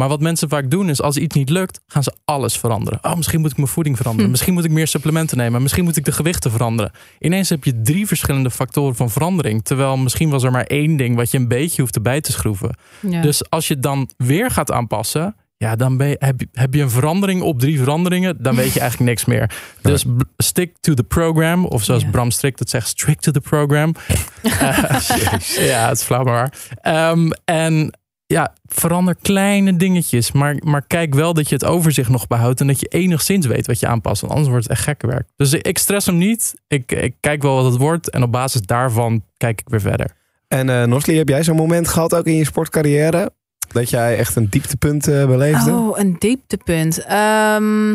Maar 0.00 0.08
wat 0.08 0.20
mensen 0.20 0.48
vaak 0.48 0.70
doen 0.70 0.88
is 0.88 1.02
als 1.02 1.16
iets 1.16 1.36
niet 1.36 1.48
lukt, 1.48 1.80
gaan 1.86 2.02
ze 2.02 2.14
alles 2.24 2.56
veranderen. 2.56 2.98
Oh, 3.02 3.16
misschien 3.16 3.40
moet 3.40 3.50
ik 3.50 3.56
mijn 3.56 3.68
voeding 3.68 3.96
veranderen. 3.96 4.26
Hm. 4.26 4.30
Misschien 4.30 4.54
moet 4.54 4.64
ik 4.64 4.70
meer 4.70 4.86
supplementen 4.86 5.36
nemen. 5.36 5.62
Misschien 5.62 5.84
moet 5.84 5.96
ik 5.96 6.04
de 6.04 6.12
gewichten 6.12 6.50
veranderen. 6.50 6.92
Ineens 7.18 7.48
heb 7.48 7.64
je 7.64 7.80
drie 7.82 8.06
verschillende 8.06 8.50
factoren 8.50 8.94
van 8.94 9.10
verandering. 9.10 9.64
Terwijl 9.64 9.96
misschien 9.96 10.30
was 10.30 10.42
er 10.42 10.50
maar 10.50 10.64
één 10.64 10.96
ding 10.96 11.16
wat 11.16 11.30
je 11.30 11.38
een 11.38 11.48
beetje 11.48 11.82
hoeft 11.82 11.94
erbij 11.94 12.20
te 12.20 12.32
schroeven. 12.32 12.76
Ja. 13.00 13.22
Dus 13.22 13.50
als 13.50 13.68
je 13.68 13.74
het 13.74 13.82
dan 13.82 14.08
weer 14.16 14.50
gaat 14.50 14.70
aanpassen, 14.70 15.34
ja, 15.60 15.76
dan 15.76 15.96
ben 15.96 16.08
je, 16.08 16.16
heb, 16.18 16.40
je, 16.40 16.48
heb 16.52 16.74
je 16.74 16.82
een 16.82 16.90
verandering 16.90 17.42
op 17.42 17.58
drie 17.58 17.78
veranderingen, 17.78 18.36
dan 18.42 18.54
weet 18.54 18.72
je 18.72 18.80
eigenlijk 18.80 19.10
niks 19.10 19.24
meer. 19.24 19.50
Dus 19.82 20.04
stick 20.36 20.76
to 20.80 20.94
the 20.94 21.04
program, 21.04 21.64
of 21.64 21.84
zoals 21.84 22.02
Ja. 22.02 22.10
Bram 22.10 22.30
Strikt 22.30 22.58
het 22.58 22.70
zegt, 22.70 22.88
strict 22.88 23.22
to 23.22 23.32
the 23.32 23.40
program. 23.40 23.94
Ja, 25.70 25.88
het 25.88 25.96
is 25.96 26.02
flauw 26.02 26.22
maar 26.22 26.32
waar. 26.32 26.52
Ehm, 26.80 27.30
en 27.44 27.98
ja, 28.26 28.52
verander 28.66 29.16
kleine 29.22 29.76
dingetjes, 29.76 30.32
maar, 30.32 30.56
maar 30.64 30.86
kijk 30.86 31.14
wel 31.14 31.34
dat 31.34 31.48
je 31.48 31.54
het 31.54 31.64
overzicht 31.64 32.08
nog 32.10 32.26
behoudt 32.26 32.60
en 32.60 32.66
dat 32.66 32.80
je 32.80 32.86
enigszins 32.86 33.46
weet 33.46 33.66
wat 33.66 33.80
je 33.80 33.86
aanpast, 33.86 34.20
want 34.20 34.32
anders 34.32 34.50
wordt 34.50 34.64
het 34.64 34.76
echt 34.76 34.84
gekke 34.84 35.06
werk. 35.06 35.28
Dus 35.36 35.52
ik 35.52 35.78
stress 35.78 36.06
hem 36.06 36.16
niet, 36.18 36.54
ik, 36.68 36.92
ik 36.92 37.14
kijk 37.20 37.42
wel 37.42 37.54
wat 37.54 37.64
het 37.64 37.76
wordt 37.76 38.10
en 38.10 38.22
op 38.22 38.32
basis 38.32 38.60
daarvan 38.60 39.24
kijk 39.36 39.60
ik 39.60 39.68
weer 39.68 39.80
verder. 39.80 40.10
En 40.48 40.68
eh 40.68 40.86
Nosli, 40.86 41.16
heb 41.16 41.28
jij 41.28 41.42
zo'n 41.42 41.56
moment 41.56 41.88
gehad 41.88 42.14
ook 42.14 42.26
in 42.26 42.36
je 42.36 42.44
sportcarrière? 42.44 43.30
Dat 43.72 43.90
jij 43.90 44.16
echt 44.18 44.36
een 44.36 44.48
dieptepunt 44.50 45.08
eh, 45.08 45.26
beleefde? 45.26 45.70
Oh, 45.70 45.98
een 45.98 46.16
dieptepunt. 46.18 47.04
Ehm, 47.04 47.88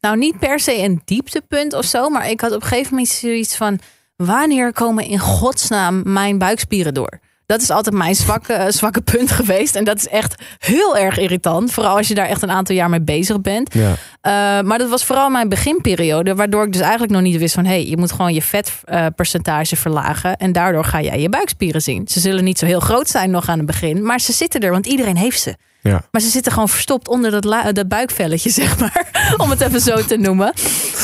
nou, 0.00 0.16
niet 0.16 0.38
per 0.38 0.60
se 0.60 0.78
een 0.78 1.02
dieptepunt 1.04 1.72
of 1.72 1.84
zo, 1.84 2.08
maar 2.08 2.30
ik 2.30 2.40
had 2.40 2.52
op 2.52 2.62
een 2.62 2.68
gegeven 2.68 2.90
moment 2.90 3.08
zoiets 3.08 3.56
van: 3.56 3.78
wanneer 4.16 4.72
komen 4.72 5.04
in 5.04 5.18
godsnaam 5.18 6.12
mijn 6.12 6.38
buikspieren 6.38 6.94
door? 6.94 7.18
Dat 7.48 7.62
is 7.62 7.70
altijd 7.70 7.94
mijn 7.94 8.14
zwakke, 8.14 8.52
eh, 8.52 8.70
zwakke 8.70 9.00
punt 9.12 9.30
geweest. 9.30 9.76
En 9.76 9.84
dat 9.84 9.96
is 9.96 10.08
echt 10.08 10.42
heel 10.58 10.96
erg 10.96 11.18
irritant. 11.18 11.72
Vooral 11.72 11.96
als 11.96 12.08
je 12.08 12.14
daar 12.14 12.26
echt 12.26 12.42
een 12.42 12.50
aantal 12.50 12.74
jaar 12.74 12.90
mee 12.90 13.00
bezig 13.00 13.40
bent. 13.40 13.74
Ja. 13.74 13.88
Uh, 13.90 14.66
maar 14.68 14.78
dat 14.78 14.88
was 14.88 15.04
vooral 15.04 15.30
mijn 15.30 15.48
beginperiode. 15.48 16.34
Waardoor 16.34 16.64
ik 16.64 16.72
dus 16.72 16.80
eigenlijk 16.80 17.12
nog 17.12 17.22
niet 17.22 17.38
wist 17.38 17.54
van... 17.54 17.64
hé, 17.64 17.70
hey, 17.70 17.86
je 17.86 17.96
moet 17.96 18.12
gewoon 18.12 18.34
je 18.34 18.42
vetpercentage 18.42 19.76
verlagen. 19.76 20.36
En 20.36 20.52
daardoor 20.52 20.84
ga 20.84 21.00
jij 21.00 21.20
je 21.20 21.28
buikspieren 21.28 21.82
zien. 21.82 22.08
Ze 22.08 22.20
zullen 22.20 22.44
niet 22.44 22.58
zo 22.58 22.66
heel 22.66 22.80
groot 22.80 23.08
zijn 23.08 23.30
nog 23.30 23.48
aan 23.48 23.58
het 23.58 23.66
begin. 23.66 24.02
Maar 24.02 24.20
ze 24.20 24.32
zitten 24.32 24.60
er, 24.60 24.70
want 24.70 24.86
iedereen 24.86 25.16
heeft 25.16 25.40
ze. 25.40 25.54
Ja. 25.88 26.02
Maar 26.10 26.20
ze 26.20 26.28
zitten 26.28 26.52
gewoon 26.52 26.68
verstopt 26.68 27.08
onder 27.08 27.30
dat, 27.30 27.44
la- 27.44 27.72
dat 27.72 27.88
buikvelletje, 27.88 28.50
zeg 28.60 28.78
maar. 28.78 29.06
Om 29.36 29.50
het 29.50 29.60
even 29.60 29.80
zo 29.80 30.04
te 30.04 30.16
noemen. 30.16 30.52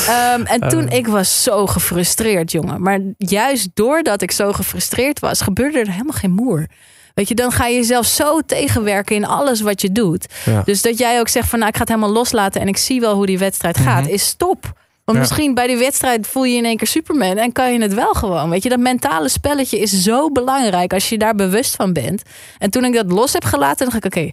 Ehm, 0.07 0.41
en 0.45 0.69
toen, 0.69 0.89
ik 0.89 1.07
was 1.07 1.43
zo 1.43 1.65
gefrustreerd, 1.67 2.51
jongen. 2.51 2.81
Maar 2.81 2.99
juist 3.17 3.69
doordat 3.73 4.21
ik 4.21 4.31
zo 4.31 4.51
gefrustreerd 4.51 5.19
was, 5.19 5.41
gebeurde 5.41 5.79
er 5.79 5.91
helemaal 5.91 6.13
geen 6.17 6.31
moer. 6.31 6.65
Weet 7.13 7.27
je, 7.27 7.35
dan 7.35 7.51
ga 7.51 7.65
je 7.65 7.75
jezelf 7.75 8.05
zo 8.05 8.39
tegenwerken 8.41 9.15
in 9.15 9.25
alles 9.25 9.61
wat 9.61 9.81
je 9.81 9.91
doet. 9.91 10.25
Ja. 10.45 10.61
Dus 10.65 10.81
dat 10.81 10.97
jij 10.97 11.19
ook 11.19 11.27
zegt 11.27 11.49
van, 11.49 11.57
nou, 11.59 11.69
ik 11.71 11.75
ga 11.75 11.81
het 11.83 11.89
helemaal 11.93 12.11
loslaten 12.13 12.61
en 12.61 12.67
ik 12.67 12.77
zie 12.77 12.99
wel 12.99 13.15
hoe 13.15 13.25
die 13.25 13.37
wedstrijd 13.37 13.77
gaat, 13.77 14.07
is 14.07 14.27
stop. 14.27 14.63
Want 15.03 15.17
Ja. 15.17 15.23
misschien 15.23 15.53
bij 15.53 15.67
die 15.67 15.77
wedstrijd 15.77 16.27
voel 16.27 16.43
je 16.43 16.51
je 16.51 16.57
in 16.57 16.65
één 16.65 16.77
keer 16.77 16.87
Superman 16.87 17.37
en 17.37 17.51
kan 17.51 17.73
je 17.73 17.81
het 17.81 17.93
wel 17.93 18.13
gewoon. 18.13 18.49
Weet 18.49 18.63
je, 18.63 18.69
dat 18.69 18.79
mentale 18.79 19.29
spelletje 19.29 19.79
is 19.79 19.91
zo 20.01 20.31
belangrijk 20.31 20.93
als 20.93 21.09
je 21.09 21.17
daar 21.17 21.35
bewust 21.35 21.75
van 21.75 21.93
bent. 21.93 22.21
En 22.57 22.69
toen 22.69 22.85
ik 22.85 22.93
dat 22.93 23.11
los 23.11 23.33
heb 23.33 23.43
gelaten, 23.43 23.85
dacht 23.89 24.05
ik, 24.05 24.05
oké, 24.05 24.31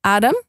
adem. 0.00 0.42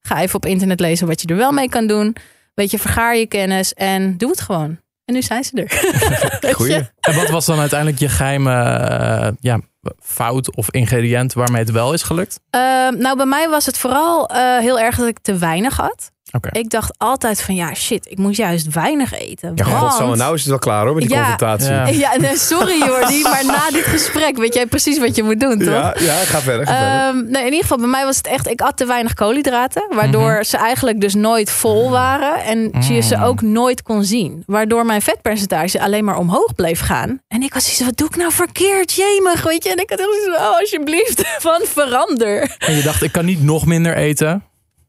Ga 0.00 0.20
even 0.20 0.34
op 0.34 0.46
internet 0.46 0.80
lezen 0.80 1.06
wat 1.06 1.20
je 1.20 1.26
er 1.26 1.36
wel 1.36 1.52
mee 1.52 1.68
kan 1.68 1.86
doen. 1.86 2.16
Weet 2.54 2.70
je, 2.70 2.78
vergaar 2.78 3.16
je 3.16 3.26
kennis 3.26 3.74
en 3.74 4.16
doe 4.16 4.30
het 4.30 4.40
gewoon. 4.40 4.78
En 5.04 5.14
nu 5.14 5.22
zijn 5.22 5.44
ze 5.44 5.64
er. 5.64 6.52
Goeie. 6.54 6.90
En 7.00 7.14
wat 7.14 7.28
was 7.28 7.46
dan 7.46 7.58
uiteindelijk 7.58 8.00
je 8.00 8.08
geheime 8.08 8.52
eh, 8.52 9.32
ja, 9.40 9.60
fout 10.00 10.56
of 10.56 10.70
ingrediënt 10.70 11.32
waarmee 11.32 11.62
het 11.62 11.70
wel 11.70 11.92
is 11.92 12.02
gelukt? 12.02 12.40
Ehm, 12.50 12.98
nou, 12.98 13.16
bij 13.16 13.26
mij 13.26 13.48
was 13.48 13.66
het 13.66 13.78
vooral 13.78 14.28
eh, 14.28 14.58
heel 14.58 14.80
erg 14.80 14.96
dat 14.96 15.06
ik 15.06 15.18
te 15.18 15.38
weinig 15.38 15.76
had. 15.76 16.10
Ik 16.52 16.70
dacht 16.70 16.94
altijd 16.98 17.42
van, 17.42 17.54
ja, 17.54 17.74
shit, 17.74 18.10
ik 18.10 18.18
moet 18.18 18.36
juist 18.36 18.72
weinig 18.74 19.12
eten. 19.12 19.52
Ja, 19.54 19.64
want- 19.64 19.76
godsamme, 19.78 20.16
nou 20.16 20.34
is 20.34 20.40
het 20.40 20.48
wel 20.48 20.58
klaar 20.58 20.84
hoor 20.84 20.94
met 20.94 21.02
die 21.08 21.12
Ja. 21.16 21.18
confrontatie. 21.26 21.72
Ja. 21.72 21.86
Ja, 21.86 22.12
Ja, 22.14 22.20
nee, 22.20 22.36
sorry 22.38 22.78
Jordi, 22.86 23.22
maar 23.22 23.44
na 23.46 23.70
dit 23.70 23.84
gesprek 23.84 24.36
weet 24.36 24.54
jij 24.54 24.66
precies 24.66 24.98
wat 24.98 25.16
je 25.16 25.22
moet 25.22 25.40
doen, 25.40 25.58
toch? 25.58 25.68
ja, 25.68 26.14
ga 26.14 26.40
verder. 26.40 26.66
Ga 26.66 26.76
verder. 26.78 27.16
Ehm, 27.22 27.30
nee, 27.30 27.40
in 27.40 27.44
ieder 27.52 27.60
geval, 27.60 27.78
bij 27.78 27.86
mij 27.88 28.04
was 28.04 28.16
het 28.16 28.26
echt, 28.26 28.48
ik 28.50 28.60
at 28.60 28.76
te 28.76 28.86
weinig 28.86 29.14
koolhydraten. 29.14 29.86
Waardoor 29.90 30.32
Mhm. 30.32 30.42
ze 30.42 30.56
eigenlijk 30.56 31.00
dus 31.00 31.14
nooit 31.14 31.50
vol 31.50 31.90
waren. 31.90 32.42
En 32.44 32.70
je 32.88 33.00
ze 33.00 33.22
ook 33.22 33.42
nooit 33.42 33.82
kon 33.82 34.04
zien. 34.04 34.42
Waardoor 34.46 34.86
mijn 34.86 35.02
vetpercentage 35.02 35.80
alleen 35.80 36.04
maar 36.04 36.18
omhoog 36.18 36.54
bleef 36.54 36.80
gaan. 36.80 37.20
En 37.28 37.42
ik 37.42 37.54
was 37.54 37.62
zoiets 37.64 37.84
wat 37.84 37.96
doe 37.96 38.06
ik 38.08 38.16
nou 38.16 38.32
verkeerd? 38.32 38.92
Jemig, 38.92 39.42
weet 39.42 39.64
je. 39.64 39.70
En 39.70 39.78
ik 39.78 39.90
had 39.90 39.98
heel 39.98 40.12
zoiets 40.24 40.40
oh, 40.42 40.58
alsjeblieft, 40.58 41.22
van 41.48 41.60
verander. 41.64 42.56
En 42.58 42.74
je 42.74 42.82
dacht, 42.82 43.02
ik 43.02 43.12
kan 43.12 43.24
niet 43.24 43.42
nog 43.42 43.66
minder 43.66 43.96
eten. 43.96 44.42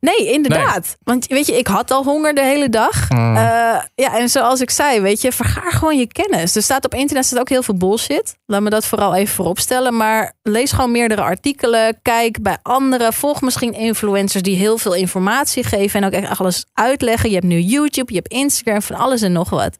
Nee, 0.05 0.31
inderdaad. 0.31 0.95
Want 1.03 1.27
weet 1.27 1.45
je, 1.45 1.57
ik 1.57 1.67
had 1.67 1.91
al 1.91 2.03
honger 2.03 2.33
de 2.33 2.43
hele 2.43 2.69
dag. 2.69 3.09
Mm. 3.09 3.35
Eh, 3.35 3.43
ja, 3.95 4.17
en 4.17 4.29
zoals 4.29 4.61
ik 4.61 4.69
zei, 4.69 5.01
weet 5.01 5.21
je, 5.21 5.31
vergaar 5.31 5.71
gewoon 5.71 5.97
je 5.97 6.07
kennis. 6.07 6.55
Er 6.55 6.61
staat 6.61 6.85
op 6.85 6.93
internet 6.93 7.25
staat 7.25 7.39
ook 7.39 7.49
heel 7.49 7.63
veel 7.63 7.75
bullshit. 7.75 8.35
Laat 8.45 8.61
me 8.61 8.69
dat 8.69 8.85
vooral 8.85 9.15
even 9.15 9.35
vooropstellen. 9.35 9.97
Maar 9.97 10.33
lees 10.43 10.71
gewoon 10.71 10.91
meerdere 10.91 11.21
artikelen. 11.21 11.99
Kijk 12.01 12.41
bij 12.41 12.57
anderen. 12.61 13.13
Volg 13.13 13.41
misschien 13.41 13.73
influencers 13.73 14.43
die 14.43 14.57
heel 14.57 14.77
veel 14.77 14.93
informatie 14.93 15.63
geven. 15.63 16.01
En 16.01 16.05
ook 16.07 16.13
echt 16.21 16.39
alles 16.39 16.65
uitleggen. 16.73 17.29
Je 17.29 17.35
hebt 17.35 17.47
nu 17.47 17.59
YouTube, 17.59 18.13
je 18.13 18.19
hebt 18.19 18.31
Instagram, 18.31 18.81
van 18.81 18.95
alles 18.95 19.21
en 19.21 19.31
nog 19.31 19.49
wat. 19.49 19.77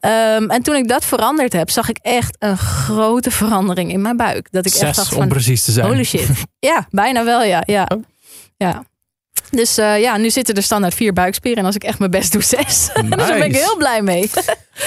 Ehm, 0.00 0.50
en 0.50 0.62
toen 0.62 0.74
ik 0.74 0.88
dat 0.88 1.04
veranderd 1.04 1.52
heb, 1.52 1.70
zag 1.70 1.88
ik 1.88 1.98
echt 2.02 2.36
een 2.38 2.58
grote 2.58 3.30
verandering 3.30 3.92
in 3.92 4.02
mijn 4.02 4.16
buik. 4.16 4.48
Dat 4.50 4.66
ik 4.66 4.74
echt 4.74 4.96
dacht 4.96 5.12
om 5.12 5.18
van, 5.18 5.28
precies 5.28 5.64
te 5.64 5.72
zijn. 5.72 5.86
Holy 5.86 6.04
shit. 6.04 6.28
Ja, 6.58 6.86
bijna 6.90 7.24
wel, 7.24 7.42
ja. 7.42 7.62
Ja. 7.66 7.88
Oh. 7.94 8.02
ja. 8.56 8.84
Dus 9.50 9.78
eh, 9.78 10.00
ja, 10.00 10.16
nu 10.16 10.30
zitten 10.30 10.54
er 10.54 10.62
standaard 10.62 10.94
vier 10.94 11.12
buikspieren. 11.12 11.60
En 11.60 11.66
als 11.66 11.74
ik 11.74 11.84
echt 11.84 11.98
mijn 11.98 12.10
best 12.10 12.32
doe, 12.32 12.42
zes. 12.42 12.88
dus 12.94 13.08
daar 13.08 13.16
ben 13.38 13.42
ik 13.42 13.50
Nice. 13.52 13.64
heel 13.64 13.76
blij 13.76 14.02
mee. 14.02 14.30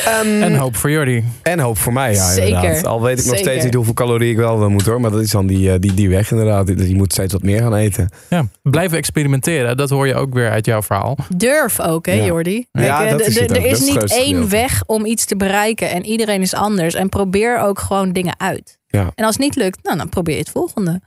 Ehm, 0.05 0.41
En 0.41 0.55
hoop 0.55 0.75
voor 0.75 0.91
Jordi. 0.91 1.23
En 1.41 1.59
hoop 1.59 1.77
voor 1.77 1.93
mij, 1.93 2.13
ja, 2.13 2.31
Zeker. 2.31 2.47
inderdaad. 2.47 2.85
Al 2.85 3.01
weet 3.01 3.19
ik 3.19 3.25
nog 3.25 3.35
Zeker. 3.35 3.49
steeds 3.51 3.65
niet 3.65 3.73
hoeveel 3.73 3.93
calorieën 3.93 4.31
ik 4.31 4.37
wel 4.37 4.59
wil 4.59 4.69
moet 4.69 4.85
hoor. 4.85 5.01
Maar 5.01 5.11
dat 5.11 5.21
is 5.21 5.31
dan 5.31 5.47
die, 5.47 5.71
eh, 5.71 5.79
die, 5.79 5.93
die 5.93 6.09
weg 6.09 6.31
inderdaad. 6.31 6.67
Je 6.67 6.95
moet 6.95 7.11
steeds 7.13 7.33
wat 7.33 7.43
meer 7.43 7.61
gaan 7.61 7.75
eten. 7.75 8.09
Ja, 8.29 8.45
blijven 8.63 8.97
experimenteren. 8.97 9.77
Dat 9.77 9.89
hoor 9.89 10.07
je 10.07 10.15
ook 10.15 10.33
weer 10.33 10.49
uit 10.49 10.65
jouw 10.65 10.81
verhaal. 10.81 11.17
Durf 11.35 11.79
ook, 11.79 12.05
hè. 12.05 12.13
Jordi? 12.13 12.65
Ja, 12.71 13.09
dat 13.09 13.19
eh, 13.21 13.27
is 13.27 13.39
het 13.39 13.51
Er 13.51 13.65
is 13.65 13.79
niet 13.79 14.11
één 14.11 14.25
gedeelte. 14.25 14.47
weg 14.47 14.83
om 14.85 15.05
iets 15.05 15.25
te 15.25 15.35
bereiken. 15.35 15.89
En 15.89 16.05
iedereen 16.05 16.41
is 16.41 16.53
anders. 16.53 16.93
En 16.93 17.09
probeer 17.09 17.59
ook 17.59 17.79
gewoon 17.79 18.11
dingen 18.11 18.33
uit. 18.39 18.77
Ja. 18.87 19.11
En 19.15 19.25
als 19.25 19.35
het 19.35 19.43
niet 19.43 19.55
lukt, 19.55 19.83
nou, 19.83 19.97
dan 19.97 20.09
probeer 20.09 20.33
je 20.33 20.39
het 20.39 20.49
volgende. 20.49 21.01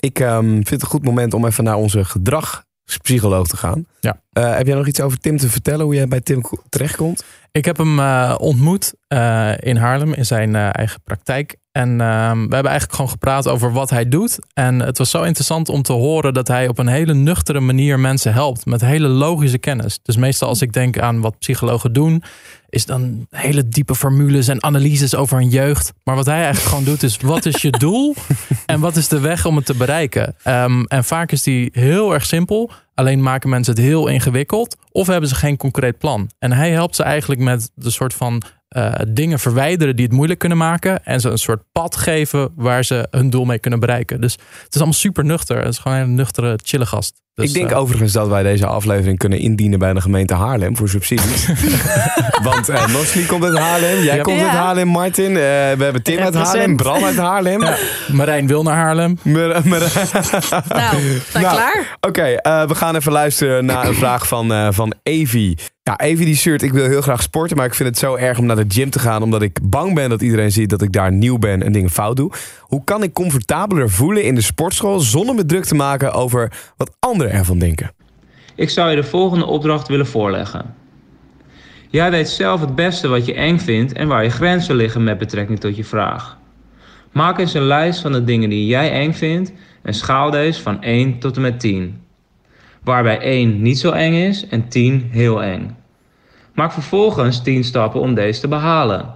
Ik 0.00 0.20
ehm, 0.20 0.44
vind 0.52 0.70
het 0.70 0.82
een 0.82 0.88
goed 0.88 1.04
moment 1.04 1.34
om 1.34 1.46
even 1.46 1.64
naar 1.64 1.76
onze 1.76 2.04
gedragspsycholoog 2.04 3.46
te 3.46 3.56
gaan. 3.56 3.86
Ja. 4.00 4.20
Eh, 4.32 4.56
heb 4.56 4.66
jij 4.66 4.76
nog 4.76 4.86
iets 4.86 5.00
over 5.00 5.18
Tim 5.20 5.36
te 5.36 5.48
vertellen? 5.48 5.84
Hoe 5.84 5.94
jij 5.94 6.08
bij 6.08 6.20
Tim 6.20 6.40
ko- 6.40 6.62
terechtkomt? 6.68 7.24
Ik 7.52 7.64
heb 7.64 7.76
hem 7.76 7.98
eh, 7.98 8.34
ontmoet 8.38 8.94
eh, 9.08 9.52
in 9.58 9.76
Haarlem 9.76 10.14
in 10.14 10.26
zijn 10.26 10.54
eh, 10.54 10.68
eigen 10.72 11.00
praktijk. 11.04 11.56
En 11.72 12.00
ehm, 12.00 12.34
we 12.34 12.54
hebben 12.54 12.70
eigenlijk 12.70 12.92
gewoon 12.92 13.10
gepraat 13.10 13.48
over 13.48 13.72
wat 13.72 13.90
hij 13.90 14.08
doet. 14.08 14.38
En 14.52 14.80
het 14.80 14.98
was 14.98 15.10
zo 15.10 15.22
interessant 15.22 15.68
om 15.68 15.82
te 15.82 15.92
horen 15.92 16.34
dat 16.34 16.48
hij 16.48 16.68
op 16.68 16.78
een 16.78 16.86
hele 16.86 17.14
nuchtere 17.14 17.60
manier 17.60 18.00
mensen 18.00 18.32
helpt. 18.32 18.66
Met 18.66 18.80
hele 18.80 19.08
logische 19.08 19.58
kennis. 19.58 19.98
Dus 20.02 20.16
meestal 20.16 20.48
als 20.48 20.62
ik 20.62 20.72
denk 20.72 20.98
aan 20.98 21.20
wat 21.20 21.38
psychologen 21.38 21.92
doen, 21.92 22.22
is 22.68 22.86
dan 22.86 23.26
hele 23.30 23.68
diepe 23.68 23.94
formules 23.94 24.48
en 24.48 24.62
analyses 24.62 25.14
over 25.14 25.38
een 25.38 25.48
jeugd. 25.48 25.92
Maar 26.04 26.14
wat 26.14 26.26
hij 26.26 26.42
eigenlijk 26.42 26.66
gewoon 26.66 26.84
doet 26.84 27.02
is, 27.02 27.16
wat 27.16 27.46
is 27.46 27.62
je 27.62 27.70
doel? 27.70 28.14
En 28.66 28.80
wat 28.80 28.96
is 28.96 29.08
de 29.08 29.20
weg 29.20 29.46
om 29.46 29.56
het 29.56 29.66
te 29.66 29.74
bereiken? 29.74 30.34
Ehm, 30.42 30.82
en 30.82 31.04
vaak 31.04 31.32
is 31.32 31.42
die 31.42 31.68
heel 31.72 32.12
erg 32.14 32.26
simpel. 32.26 32.70
Alleen 32.98 33.22
maken 33.22 33.48
mensen 33.48 33.74
het 33.74 33.82
heel 33.82 34.06
ingewikkeld. 34.06 34.76
Of 34.92 35.06
hebben 35.06 35.28
ze 35.28 35.34
geen 35.34 35.56
concreet 35.56 35.98
plan. 35.98 36.30
En 36.38 36.52
hij 36.52 36.70
helpt 36.70 36.96
ze 36.96 37.02
eigenlijk 37.02 37.40
met 37.40 37.70
de 37.74 37.90
soort 37.90 38.14
van 38.14 38.42
eh, 38.68 38.92
dingen 39.08 39.38
verwijderen 39.38 39.96
die 39.96 40.04
het 40.04 40.14
moeilijk 40.14 40.38
kunnen 40.38 40.58
maken. 40.58 41.04
En 41.04 41.20
ze 41.20 41.28
een 41.28 41.38
soort 41.38 41.62
pad 41.72 41.96
geven 41.96 42.52
waar 42.56 42.84
ze 42.84 43.06
hun 43.10 43.30
doel 43.30 43.44
mee 43.44 43.58
kunnen 43.58 43.80
bereiken. 43.80 44.20
Dus 44.20 44.32
het 44.32 44.68
is 44.70 44.76
allemaal 44.76 44.92
super 44.92 45.24
nuchter. 45.24 45.56
Het 45.58 45.68
is 45.68 45.78
gewoon 45.78 45.96
een 45.96 46.02
hele 46.04 46.14
nuchtere, 46.16 46.58
chille 46.62 46.86
gast. 46.86 47.12
Dus, 47.34 47.48
ik 47.48 47.54
denk 47.54 47.70
eh, 47.70 47.78
overigens 47.78 48.12
dat 48.12 48.28
wij 48.28 48.42
deze 48.42 48.66
aflevering 48.66 49.18
kunnen 49.18 49.38
indienen 49.38 49.78
bij 49.78 49.92
de 49.92 50.00
gemeente 50.00 50.34
Haarlem 50.34 50.76
voor 50.76 50.88
subsidies. 50.88 51.48
Want 52.42 52.68
eh 52.68 52.86
Nosli 52.88 53.26
komt 53.26 53.44
uit 53.44 53.58
Haarlem, 53.58 54.02
jij 54.02 54.16
Ja. 54.16 54.22
komt 54.22 54.40
uit. 54.40 54.50
Haarlem, 54.50 54.88
Martin. 54.88 55.26
Eh, 55.28 55.32
we 55.32 55.76
hebben 55.84 56.02
Tim 56.02 56.18
uit. 56.18 56.34
Haarlem, 56.34 56.76
Bram 56.76 57.04
uit 57.04 57.16
Haarlem. 57.16 57.62
ja, 57.62 57.76
Marijn 58.12 58.46
wil 58.46 58.62
naar 58.62 58.74
Haarlem. 58.76 59.18
Maar- 59.22 59.48
maar- 59.48 59.62
Nou, 59.68 59.90
zijn 59.90 61.02
we 61.32 61.38
Nou, 61.40 61.54
klaar? 61.54 61.96
Oké, 62.00 62.22
eh, 62.22 62.66
we 62.66 62.74
gaan 62.74 62.96
even 62.96 63.12
luisteren 63.12 63.64
naar 63.64 63.86
een 63.86 63.94
vraag 63.94 64.28
van, 64.28 64.52
eh 64.52 64.68
van 64.70 64.94
Evi. 65.02 65.54
Ja, 65.88 65.98
Evi 65.98 66.24
die 66.24 66.36
stuurt, 66.36 66.62
ik 66.62 66.72
wil 66.72 66.84
heel 66.84 67.00
graag 67.00 67.22
sporten, 67.22 67.56
maar 67.56 67.66
ik 67.66 67.74
vind 67.74 67.88
het 67.88 67.98
zo 67.98 68.14
erg 68.14 68.38
om 68.38 68.46
naar 68.46 68.56
de 68.56 68.64
gym 68.68 68.90
te 68.90 68.98
gaan, 68.98 69.22
omdat 69.22 69.42
ik 69.42 69.58
bang 69.62 69.94
ben 69.94 70.08
dat 70.08 70.22
iedereen 70.22 70.52
ziet 70.52 70.70
dat 70.70 70.82
ik 70.82 70.92
daar 70.92 71.12
nieuw 71.12 71.38
ben 71.38 71.62
en 71.62 71.72
dingen 71.72 71.90
fout 71.90 72.16
doe. 72.16 72.32
Hoe 72.60 72.84
kan 72.84 73.02
ik 73.02 73.12
comfortabeler 73.12 73.90
voelen 73.90 74.24
in 74.24 74.34
de 74.34 74.40
sportschool 74.40 75.00
zonder 75.00 75.34
me 75.34 75.44
druk 75.44 75.64
te 75.64 75.74
maken 75.74 76.12
over 76.12 76.52
wat 76.76 76.96
anderen 76.98 77.32
ervan 77.32 77.58
denken? 77.58 77.92
Ik 78.54 78.70
zou 78.70 78.90
je 78.90 78.96
de 78.96 79.02
volgende 79.02 79.46
opdracht 79.46 79.88
willen 79.88 80.06
voorleggen. 80.06 80.74
Jij 81.88 82.10
weet 82.10 82.28
zelf 82.28 82.60
het 82.60 82.74
beste 82.74 83.08
wat 83.08 83.26
je 83.26 83.34
eng 83.34 83.58
vindt 83.58 83.92
en 83.92 84.08
waar 84.08 84.24
je 84.24 84.30
grenzen 84.30 84.74
liggen 84.74 85.04
met 85.04 85.18
betrekking 85.18 85.60
tot 85.60 85.76
je 85.76 85.84
vraag. 85.84 86.38
Maak 87.12 87.38
eens 87.38 87.54
een 87.54 87.62
lijst 87.66 88.00
van 88.00 88.12
de 88.12 88.24
dingen 88.24 88.48
die 88.48 88.66
jij 88.66 88.92
eng 88.92 89.12
vindt 89.12 89.52
en 89.82 89.94
schaal 89.94 90.30
deze 90.30 90.62
van 90.62 90.82
1 90.82 91.18
tot 91.18 91.36
en 91.36 91.42
met 91.42 91.60
10. 91.60 92.00
Waarbij 92.82 93.18
1 93.18 93.62
niet 93.62 93.78
zo 93.78 93.90
eng 93.90 94.14
is 94.14 94.48
en 94.48 94.68
10 94.68 95.08
heel 95.10 95.42
eng. 95.42 95.77
Maak 96.58 96.72
vervolgens 96.72 97.42
10 97.42 97.64
stappen 97.64 98.00
om 98.00 98.14
deze 98.14 98.40
te 98.40 98.48
behalen. 98.48 99.14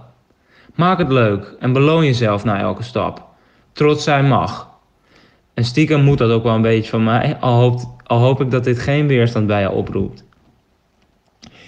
Maak 0.75 0.97
het 0.97 1.11
leuk 1.11 1.55
en 1.59 1.73
beloon 1.73 2.05
jezelf 2.05 2.43
na 2.43 2.59
elke 2.59 2.83
stap. 2.83 3.23
Trots 3.71 4.03
zijn 4.03 4.27
mag. 4.27 4.69
En 5.53 5.63
stiekem 5.63 6.03
moet 6.03 6.17
dat 6.17 6.31
ook 6.31 6.43
wel 6.43 6.55
een 6.55 6.61
beetje 6.61 6.89
van 6.89 7.03
mij, 7.03 7.37
al, 7.39 7.91
hoop 8.05 8.41
ik 8.41 8.51
dat 8.51 8.63
dit 8.63 8.79
geen 8.79 9.07
weerstand 9.07 9.47
bij 9.47 9.61
je 9.61 9.71
oproept. 9.71 10.25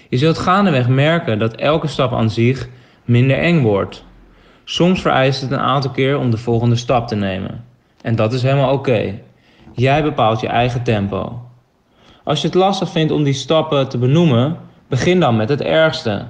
Je 0.10 0.18
zult 0.18 0.38
gaandeweg 0.38 0.88
merken 0.88 1.40
dat 1.40 1.56
elke 1.56 1.88
stap 1.88 2.14
aan 2.14 2.30
zich 2.30 2.68
minder 3.06 3.38
eng 3.38 3.62
wordt. 3.62 4.04
Soms 4.64 5.02
vereist 5.02 5.42
het 5.42 5.52
een 5.52 5.60
aantal 5.60 5.92
keer 5.92 6.18
om 6.18 6.30
de 6.30 6.38
volgende 6.38 6.76
stap 6.76 7.08
te 7.08 7.16
nemen. 7.16 7.66
En 8.02 8.16
dat 8.16 8.34
is 8.34 8.44
helemaal 8.44 8.74
oké. 8.74 9.20
Jij 9.74 10.04
bepaalt 10.04 10.40
je 10.40 10.48
eigen 10.48 10.84
tempo. 10.84 11.42
Als 12.24 12.42
je 12.42 12.48
het 12.48 12.56
lastig 12.56 12.90
vindt 12.90 13.12
om 13.12 13.24
die 13.24 13.34
stappen 13.34 13.90
te 13.90 13.98
benoemen, 13.98 14.58
begin 14.88 15.20
dan 15.20 15.36
met 15.36 15.50
het 15.50 15.62
ergste. 15.62 16.28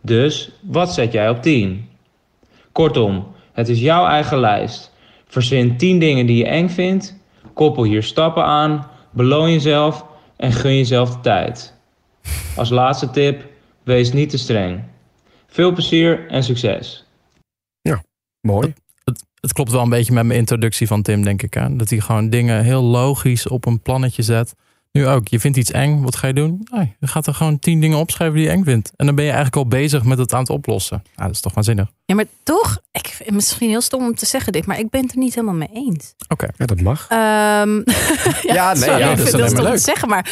Dus, 0.00 0.50
wat 0.60 0.94
zet 0.94 1.12
jij 1.12 1.28
op 1.28 1.42
10? 1.42 1.88
Kortom, 2.72 3.26
het 3.52 3.68
is 3.68 3.80
jouw 3.80 4.06
eigen 4.06 4.38
lijst. 4.38 4.92
Verzin 5.26 5.76
10 5.76 5.98
dingen 5.98 6.26
die 6.26 6.36
je 6.36 6.46
eng 6.46 6.68
vindt, 6.68 7.18
koppel 7.54 7.84
hier 7.84 8.02
stappen 8.02 8.44
aan, 8.44 8.86
beloon 9.10 9.52
jezelf 9.52 10.04
en 10.36 10.52
gun 10.52 10.76
jezelf 10.76 11.10
de 11.10 11.20
tijd. 11.20 11.74
Als 12.56 12.70
laatste 12.70 13.10
tip, 13.10 13.44
wees 13.82 14.12
niet 14.12 14.30
te 14.30 14.38
streng. 14.38 14.82
Veel 15.46 15.72
plezier 15.72 16.28
en 16.28 16.44
succes. 16.44 17.04
Mooi. 18.46 18.74
Het, 19.04 19.24
het 19.40 19.52
klopt 19.52 19.70
wel 19.70 19.82
een 19.82 19.88
beetje 19.88 20.12
met 20.12 20.24
mijn 20.24 20.38
introductie 20.38 20.86
van 20.86 21.02
Tim, 21.02 21.24
denk 21.24 21.42
ik. 21.42 21.54
Hè? 21.54 21.76
Dat 21.76 21.90
hij 21.90 22.00
gewoon 22.00 22.30
dingen 22.30 22.64
heel 22.64 22.82
logisch 22.82 23.48
op 23.48 23.66
een 23.66 23.80
plannetje 23.80 24.22
zet. 24.22 24.54
Nu 24.98 25.06
ook, 25.08 25.28
je 25.28 25.40
vindt 25.40 25.56
iets 25.56 25.70
eng, 25.70 26.02
wat 26.02 26.16
ga 26.16 26.26
je 26.26 26.32
doen? 26.32 26.68
Je 27.00 27.06
gaat 27.06 27.26
er 27.26 27.34
gewoon 27.34 27.58
tien 27.58 27.80
dingen 27.80 27.98
opschrijven 27.98 28.36
die 28.36 28.44
je 28.44 28.50
eng 28.50 28.64
vindt. 28.64 28.92
En 28.96 29.06
dan 29.06 29.14
ben 29.14 29.24
je 29.24 29.30
eigenlijk 29.30 29.62
al 29.64 29.68
bezig 29.68 30.04
met 30.04 30.18
het 30.18 30.32
aan 30.32 30.40
het 30.40 30.50
oplossen. 30.50 31.02
Ja, 31.16 31.22
dat 31.24 31.32
is 31.34 31.40
toch 31.40 31.54
waanzinnig. 31.54 31.90
Ja, 32.04 32.14
maar 32.14 32.24
toch, 32.42 32.78
ik 32.92 33.06
vind 33.06 33.18
het 33.24 33.34
misschien 33.34 33.68
heel 33.68 33.80
stom 33.80 34.04
om 34.04 34.14
te 34.14 34.26
zeggen 34.26 34.52
dit, 34.52 34.66
maar 34.66 34.78
ik 34.78 34.90
ben 34.90 35.02
het 35.02 35.12
er 35.12 35.18
niet 35.18 35.34
helemaal 35.34 35.54
mee 35.54 35.68
eens. 35.72 36.14
Oké. 36.28 36.48
Ja, 36.56 36.66
dat 36.66 36.80
mag. 36.80 37.06
Ehm, 37.08 37.18
Ja, 38.56 38.72
nee, 38.72 38.82
sorry, 38.82 38.98
ja, 38.98 39.10
ik 39.10 39.16
dat 39.16 39.26
is 39.26 39.32
vind 39.34 39.48
stom 39.48 39.58
om 39.58 39.64
leuk. 39.64 39.76
te 39.76 39.82
zeggen, 39.82 40.08
maar 40.08 40.30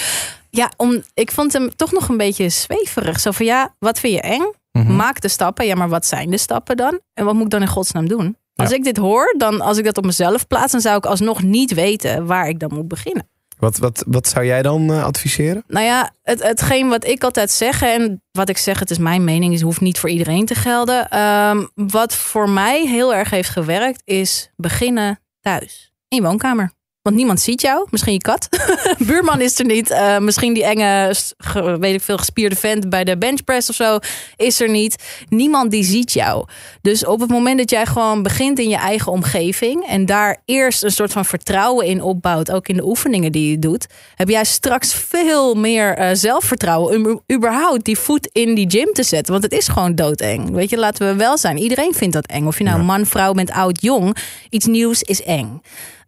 Ja, 0.51 0.73
om, 0.77 1.03
ik 1.15 1.33
vond 1.33 1.53
hem 1.53 1.77
toch 1.77 1.93
nog 1.93 2.09
een 2.09 2.17
beetje 2.17 2.49
zweverig. 2.49 3.21
Zo 3.21 3.31
van 3.31 3.47
ja, 3.47 3.75
wat 3.79 3.99
vind 4.01 4.15
je 4.15 4.21
eng? 4.21 4.53
Mhm. 4.73 4.97
Maak 4.97 5.21
de 5.21 5.29
stappen. 5.29 5.67
Ja, 5.67 5.75
maar 5.75 5.89
wat 5.89 6.07
zijn 6.07 6.31
de 6.31 6.39
stappen 6.39 6.77
dan? 6.77 7.01
En 7.15 7.25
wat 7.25 7.35
moet 7.35 7.45
ik 7.45 7.51
dan 7.51 7.61
in 7.63 7.69
godsnaam 7.69 8.09
doen? 8.09 8.37
Als 8.55 8.71
Ja. 8.71 8.77
ik 8.77 8.85
dit 8.85 8.97
hoor, 8.97 9.35
dan 9.39 9.61
als 9.61 9.79
ik 9.79 9.85
dat 9.85 9.97
op 9.99 10.05
mezelf 10.05 10.47
plaats, 10.47 10.73
dan 10.73 10.81
zou 10.81 10.97
ik 10.97 11.07
alsnog 11.07 11.43
niet 11.43 11.75
weten 11.75 12.27
waar 12.27 12.49
ik 12.49 12.59
dan 12.59 12.71
moet 12.75 12.89
beginnen. 12.89 13.29
Wat, 13.63 13.79
wat, 13.79 14.05
wat 14.07 14.29
zou 14.29 14.45
jij 14.47 14.63
dan 14.63 14.93
eh, 14.93 15.05
adviseren? 15.05 15.65
Nou 15.67 15.85
ja, 15.85 16.15
het, 16.23 16.43
hetgeen 16.43 16.89
wat 16.89 17.05
ik 17.07 17.25
altijd 17.25 17.51
zeg, 17.51 17.83
en 17.83 18.23
wat 18.31 18.49
ik 18.49 18.59
zeg, 18.59 18.79
het 18.79 18.91
is 18.91 18.99
mijn 18.99 19.25
mening, 19.25 19.55
is 19.55 19.61
hoeft 19.61 19.81
niet 19.81 19.99
voor 19.99 20.09
iedereen 20.09 20.47
te 20.47 20.55
gelden. 20.55 21.09
Ehm, 21.09 21.67
wat 21.75 22.15
voor 22.15 22.49
mij 22.49 22.87
heel 22.87 23.15
erg 23.15 23.31
heeft 23.31 23.49
gewerkt, 23.49 24.03
is 24.05 24.51
beginnen 24.57 25.21
thuis. 25.41 25.93
In 26.09 26.17
je 26.17 26.23
woonkamer. 26.23 26.73
Want 27.03 27.17
niemand 27.17 27.41
ziet 27.41 27.61
jou. 27.61 27.87
Misschien 27.91 28.13
je 28.13 28.19
kat. 28.19 28.49
Buurman 29.07 29.41
is 29.41 29.59
er 29.59 29.65
niet. 29.65 29.91
Eh, 29.91 30.19
misschien 30.19 30.55
die 30.55 30.65
enge, 30.65 31.15
ge- 31.39 31.79
weet 31.79 31.95
ik 31.95 32.03
veel, 32.03 32.19
gespierde 32.19 32.57
vent 32.57 32.89
bij 32.91 33.05
de 33.05 33.19
benchpress 33.19 33.69
of 33.69 33.75
zo 33.75 33.99
is 34.37 34.61
er 34.61 34.69
niet. 34.69 34.97
Niemand 35.29 35.71
die 35.71 35.85
ziet 35.85 36.13
jou. 36.13 36.47
Dus 36.83 37.05
op 37.05 37.21
het 37.21 37.31
moment 37.31 37.59
dat 37.59 37.71
jij 37.71 37.87
gewoon 37.87 38.23
begint 38.23 38.59
in 38.59 38.69
je 38.69 38.77
eigen 38.77 39.13
omgeving 39.13 39.87
en 39.87 40.07
daar 40.07 40.41
eerst 40.45 40.83
een 40.83 40.91
soort 40.91 41.13
van 41.13 41.25
vertrouwen 41.25 41.87
in 41.87 42.03
opbouwt, 42.03 42.51
ook 42.51 42.69
in 42.69 42.77
de 42.77 42.85
oefeningen 42.85 43.33
die 43.33 43.51
je 43.51 43.59
doet, 43.59 43.87
heb 44.15 44.29
jij 44.29 44.45
straks 44.45 44.95
veel 44.95 45.55
meer 45.55 45.95
eh, 45.97 46.09
zelfvertrouwen 46.13 46.97
om 47.07 47.21
überhaupt 47.33 47.85
die 47.85 47.99
voet 47.99 48.29
in 48.33 48.55
die 48.55 48.71
gym 48.71 48.93
te 48.93 49.03
zetten. 49.03 49.33
Want 49.33 49.45
het 49.45 49.53
is 49.53 49.69
gewoon 49.69 49.95
doodeng. 49.95 50.51
Weet 50.51 50.71
je, 50.71 50.79
laten 50.79 51.07
we 51.07 51.15
wel 51.15 51.39
zijn. 51.39 51.59
Iedereen 51.59 51.95
vindt 51.95 52.15
dat 52.15 52.27
eng. 52.27 52.47
Of 52.47 52.59
je 52.59 52.65
nou 52.65 52.83
man, 52.83 53.07
vrouw 53.07 53.33
bent, 53.33 53.51
oud, 53.51 53.81
jong. 53.83 54.17
Iets 54.51 54.67
nieuws 54.67 55.03
is 55.03 55.23
eng. 55.23 55.61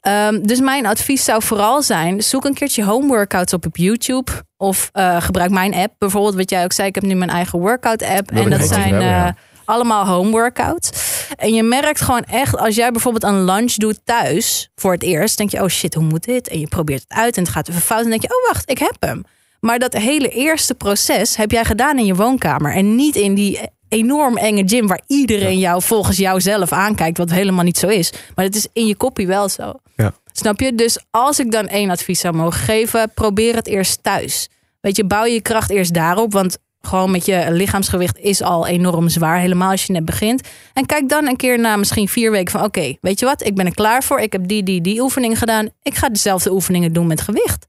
Ehm, 0.05 0.43
dus 0.43 0.61
mijn 0.61 0.87
advies 0.87 1.25
zou 1.25 1.43
vooral 1.43 1.83
zijn: 1.83 2.23
zoek 2.23 2.45
een 2.45 2.55
keertje 2.55 2.85
home 2.85 3.07
workouts 3.07 3.53
op 3.53 3.67
op 3.67 3.77
YouTube. 3.77 4.31
Of 4.57 4.89
eh, 4.93 5.23
gebruik 5.23 5.51
mijn 5.51 5.75
app. 5.75 5.95
Bijvoorbeeld, 5.99 6.35
wat 6.35 6.51
jij 6.51 6.65
ook 6.65 6.73
zei, 6.73 6.89
ik 6.89 6.95
heb 6.95 7.05
nu 7.05 7.15
mijn 7.15 7.31
eigen 7.31 7.59
workout 7.59 8.03
app. 8.03 8.31
En 8.31 8.51
dat 8.51 8.67
zijn 8.67 8.81
hebben, 8.81 9.07
ja. 9.07 9.27
eh, 9.27 9.33
allemaal 9.65 10.07
home 10.07 10.31
workouts. 10.31 10.91
En 11.37 11.55
je 11.55 11.63
merkt 11.63 12.01
gewoon 12.01 12.25
echt, 12.25 12.57
als 12.57 12.75
jij 12.75 12.91
bijvoorbeeld 12.91 13.25
een 13.25 13.45
lunch 13.45 13.73
doet 13.73 14.01
thuis 14.05 14.71
voor 14.75 14.93
het 14.93 15.03
eerst, 15.03 15.37
denk 15.37 15.51
je: 15.51 15.63
oh 15.63 15.69
shit, 15.69 15.95
hoe 15.95 16.05
moet 16.05 16.25
dit? 16.25 16.49
En 16.49 16.61
je 16.61 16.69
probeert 16.69 17.03
het 17.09 17.19
uit 17.19 17.37
en 17.37 17.43
het 17.43 17.53
gaat 17.53 17.69
even 17.69 17.81
fout. 17.81 18.05
En 18.05 18.11
denk 18.11 18.23
je: 18.23 18.29
oh 18.29 18.53
wacht, 18.53 18.71
ik 18.71 18.79
heb 18.79 18.97
hem. 18.99 19.25
Maar 19.61 19.79
dat 19.79 19.93
hele 19.93 20.29
eerste 20.29 20.75
proces 20.75 21.37
heb 21.37 21.51
jij 21.51 21.65
gedaan 21.65 21.99
in 21.99 22.07
je 22.07 22.15
woonkamer. 22.15 22.75
En 22.75 22.95
niet 22.95 23.17
in 23.17 23.35
die 23.35 23.61
enorm 23.95 24.37
enge 24.37 24.63
gym 24.67 24.87
waar 24.87 25.01
iedereen 25.07 25.59
jou 25.59 25.83
volgens 25.83 26.17
jou 26.17 26.41
zelf 26.41 26.73
aankijkt. 26.73 27.19
Wat 27.19 27.31
helemaal 27.31 27.65
niet 27.65 27.79
zo 27.79 27.89
is. 27.89 28.13
Maar 28.35 28.45
het 28.45 28.57
is 28.57 28.67
in 28.73 28.87
je 28.87 28.97
koppie 28.97 29.27
wel 29.27 29.49
zo. 29.49 29.73
Ja. 29.97 30.13
Snap 30.33 30.61
je? 30.61 30.75
Dus 30.75 31.05
als 31.11 31.39
ik 31.39 31.51
dan 31.51 31.69
één 31.69 31.91
advies 31.91 32.21
zou 32.21 32.35
mogen 32.35 32.61
geven, 32.61 33.11
probeer 33.15 33.55
het 33.55 33.67
eerst 33.67 34.03
thuis. 34.03 34.49
Weet 34.81 34.97
je, 34.97 35.05
bouw 35.05 35.25
je 35.25 35.41
kracht 35.41 35.71
eerst 35.71 35.95
daarop. 35.95 36.33
Want 36.33 36.59
gewoon 36.81 37.11
met 37.11 37.27
je 37.27 37.47
lichaamsgewicht 37.51 38.19
is 38.19 38.43
al 38.43 38.67
enorm 38.67 39.09
zwaar. 39.09 39.39
Helemaal 39.39 39.71
als 39.71 39.85
je 39.85 39.93
net 39.93 40.05
begint. 40.05 40.49
En 40.73 40.87
kijk 40.87 41.09
dan 41.09 41.27
een 41.27 41.37
keer 41.37 41.59
na 41.59 41.77
misschien 41.77 42.09
vier 42.09 42.31
weken 42.31 42.53
van... 42.53 42.65
oké, 42.65 42.97
weet 43.01 43.21
je 43.21 43.27
wat? 43.27 43.45
Ik 43.45 43.55
ben 43.55 43.67
er 43.67 43.75
klaar 43.75 44.03
voor. 44.03 44.21
Ik 44.21 44.33
heb 44.33 44.49
die, 44.49 44.63
die, 44.63 44.81
die 44.81 45.01
oefeningen 45.01 45.37
gedaan. 45.37 45.69
Ik 45.83 45.95
ga 45.95 46.09
dezelfde 46.09 46.53
oefeningen 46.53 46.93
doen 46.93 47.07
met 47.07 47.21
gewicht. 47.21 47.67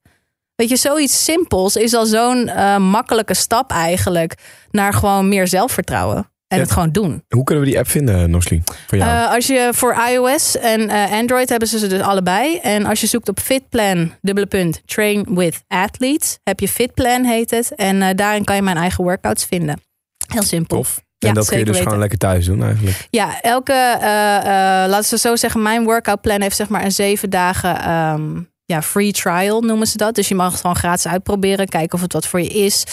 Weet 0.56 0.70
je, 0.70 0.76
zoiets 0.76 1.24
simpels 1.24 1.76
is 1.76 1.93
al 1.93 2.06
zo'n 2.06 2.47
eh, 2.47 2.78
makkelijke 2.78 3.34
stap 3.34 3.72
eigenlijk... 3.72 4.34
naar 4.72 4.93
gewoon 4.93 5.30
meer 5.30 5.47
zelfvertrouwen. 5.47 6.30
En 6.47 6.58
Ja. 6.58 6.64
het 6.64 6.72
gewoon 6.72 6.91
doen. 6.91 7.24
Hoe 7.30 7.43
kunnen 7.43 7.64
we 7.64 7.70
die 7.70 7.80
app 7.80 7.88
vinden, 7.89 8.30
Nosli? 8.30 8.64
Voor 8.88 8.97
jou? 8.97 9.12
Eh, 9.12 9.32
als 9.34 9.47
je 9.47 9.70
voor 9.74 9.95
iOS 10.10 10.58
en 10.58 10.89
eh, 10.89 11.12
Android 11.12 11.49
hebben 11.49 11.68
ze 11.68 11.80
ze 11.80 11.88
dus 11.88 12.01
allebei. 12.01 12.58
En 12.58 12.86
als 12.86 13.01
je 13.01 13.08
zoekt 13.08 13.30
op 13.30 13.39
Fitplan, 13.39 14.12
dubbele 14.22 14.45
punt, 14.47 14.82
Train 14.86 15.26
with 15.36 15.64
Athletes, 15.68 16.38
heb 16.43 16.60
je 16.60 16.68
Fitplan 16.68 17.24
heet 17.24 17.51
het. 17.51 17.76
En 17.76 18.01
eh, 18.01 18.10
daarin 18.16 18.43
kan 18.43 18.56
je 18.56 18.62
mijn 18.62 18.78
eigen 18.78 19.03
workouts 19.03 19.45
vinden. 19.45 19.82
Heel 20.28 20.43
simpel. 20.43 20.78
Tof. 20.78 21.03
Ja, 21.18 21.28
en 21.28 21.34
dat 21.34 21.47
kun 21.47 21.58
je 21.58 21.66
dus 21.66 21.80
gewoon 21.80 21.99
lekker 21.99 22.18
thuis 22.18 22.45
doen 22.45 22.64
eigenlijk. 22.64 23.08
Ja, 23.10 23.41
elke, 23.41 23.74
eh, 23.74 24.38
eh, 24.84 24.89
laten 24.89 25.10
we 25.10 25.18
zo 25.18 25.36
zeggen, 25.36 25.62
mijn 25.62 25.84
workout 25.84 26.22
plan 26.22 26.41
heeft 26.41 26.56
zeg 26.56 26.70
maar 26.70 26.84
een 26.84 26.91
zeven 26.91 27.30
dagen 27.30 27.80
ehm, 27.82 28.41
ja, 28.66 28.82
free 28.82 29.11
trial 29.11 29.61
noemen 29.61 29.88
ze 29.88 29.97
dat. 29.97 30.16
Dus 30.16 30.28
je 30.28 30.36
mag 30.36 30.51
het 30.51 30.61
gewoon 30.61 30.76
gratis 30.76 31.07
uitproberen, 31.07 31.68
kijken 31.68 31.93
of 31.93 32.01
het 32.01 32.13
wat 32.13 32.28
voor 32.28 32.41
je 32.41 32.47
is. 32.47 32.84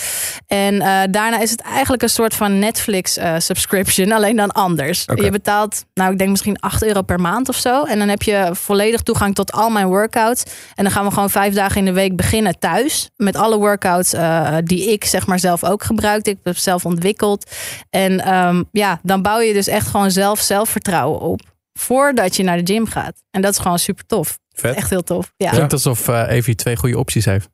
En 0.47 0.81
eh, 0.81 1.01
daarna 1.11 1.41
is 1.41 1.51
het 1.51 1.61
eigenlijk 1.61 2.03
een 2.03 2.09
soort 2.09 2.35
van 2.35 2.59
Netflix 2.59 3.17
eh, 3.17 3.35
subscription, 3.39 4.13
alleen 4.23 4.37
dan 4.37 4.51
anders. 4.51 5.05
Je 5.15 5.31
betaalt, 5.31 5.85
nou 5.95 6.13
ik 6.13 6.19
denk 6.19 6.31
misschien 6.31 6.61
8 6.61 6.83
euro 6.85 7.03
per 7.03 7.21
maand 7.21 7.49
of 7.49 7.57
zo. 7.57 7.85
En 7.85 7.99
dan 7.99 8.09
heb 8.09 8.23
je 8.23 8.51
volledig 8.53 9.01
toegang 9.01 9.35
tot 9.35 9.53
al 9.53 9.71
mijn 9.71 9.87
workouts. 9.87 10.43
En 10.75 10.85
dan 10.85 10.93
gaan 10.93 11.05
we 11.05 11.13
gewoon 11.13 11.31
vijf 11.31 11.55
dagen 11.55 11.77
in 11.77 11.85
de 11.85 11.93
week 11.93 12.17
beginnen 12.17 12.59
thuis. 12.59 13.11
Met 13.17 13.37
alle 13.37 13.59
workouts 13.59 14.13
eh, 14.13 14.57
die 14.65 14.93
ik 14.93 15.05
zeg 15.05 15.27
maar 15.27 15.39
zelf 15.39 15.65
ook 15.65 15.83
gebruikte. 15.83 16.31
Ik 16.31 16.39
heb 16.43 16.57
zelf 16.57 16.85
ontwikkeld. 16.85 17.51
En 17.91 18.21
ehm, 18.21 18.63
ja, 18.73 19.01
dan 19.03 19.23
bouw 19.23 19.41
je 19.41 19.53
dus 19.53 19.67
echt 19.67 19.87
gewoon 19.87 20.11
zelf 20.11 20.41
zelfvertrouwen 20.41 21.21
op. 21.21 21.41
Voordat 21.79 22.37
je 22.37 22.43
naar 22.43 22.65
de 22.65 22.73
gym 22.73 22.87
gaat. 22.87 23.23
En 23.31 23.43
dat 23.43 23.53
is 23.53 23.59
gewoon 23.59 23.79
super 23.79 24.07
tof. 24.07 24.41
Vet. 24.55 24.75
Echt 24.77 24.91
heel 24.91 25.03
tof. 25.03 25.33
Ja. 25.37 25.51
Klinkt 25.51 25.73
alsof 25.73 26.09
eh 26.09 26.25
Evie 26.29 26.55
twee 26.55 26.77
goede 26.77 26.99
opties 26.99 27.25
heeft. 27.25 27.49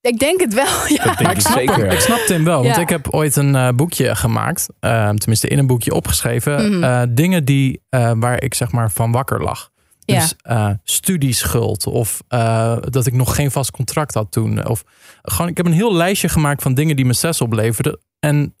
Ik 0.00 0.18
denk 0.18 0.40
het 0.40 0.54
wel. 0.54 0.66
Ja. 0.96 1.04
Dat 1.04 1.18
denk 1.18 1.30
ik 1.30 1.40
zeker. 1.40 1.84
ja. 1.84 1.90
Ik 1.92 2.00
snap 2.00 2.18
Tim 2.18 2.44
wel, 2.44 2.62
want 2.62 2.74
Ja. 2.76 2.80
ik 2.82 2.88
heb 2.88 3.08
ooit 3.10 3.36
een 3.36 3.54
eh, 3.54 3.68
boekje 3.68 4.16
gemaakt. 4.16 4.66
eh, 4.80 5.08
tenminste, 5.08 5.48
in 5.48 5.58
een 5.58 5.66
boekje 5.66 5.94
opgeschreven. 5.94 6.72
Mhm. 6.72 6.84
eh, 6.84 7.02
dingen 7.08 7.44
die, 7.44 7.82
eh, 7.88 8.12
waar 8.16 8.42
ik 8.42 8.54
zeg 8.54 8.72
maar 8.72 8.90
van 8.90 9.12
wakker 9.12 9.42
lag. 9.42 9.70
Ja. 9.98 10.20
Dus 10.20 10.34
eh, 10.42 10.70
studieschuld 10.84 11.86
of 11.86 12.22
eh, 12.28 12.76
dat 12.80 13.06
ik 13.06 13.12
nog 13.12 13.34
geen 13.34 13.50
vast 13.50 13.70
contract 13.70 14.14
had 14.14 14.32
toen. 14.32 14.66
Of 14.66 14.84
gewoon, 15.22 15.50
ik 15.50 15.56
heb 15.56 15.66
een 15.66 15.72
heel 15.72 15.94
lijstje 15.94 16.28
gemaakt 16.28 16.62
van 16.62 16.74
dingen 16.74 16.96
die 16.96 17.04
me 17.04 17.12
stress 17.14 17.40
opleverden. 17.40 18.00
En 18.20 18.54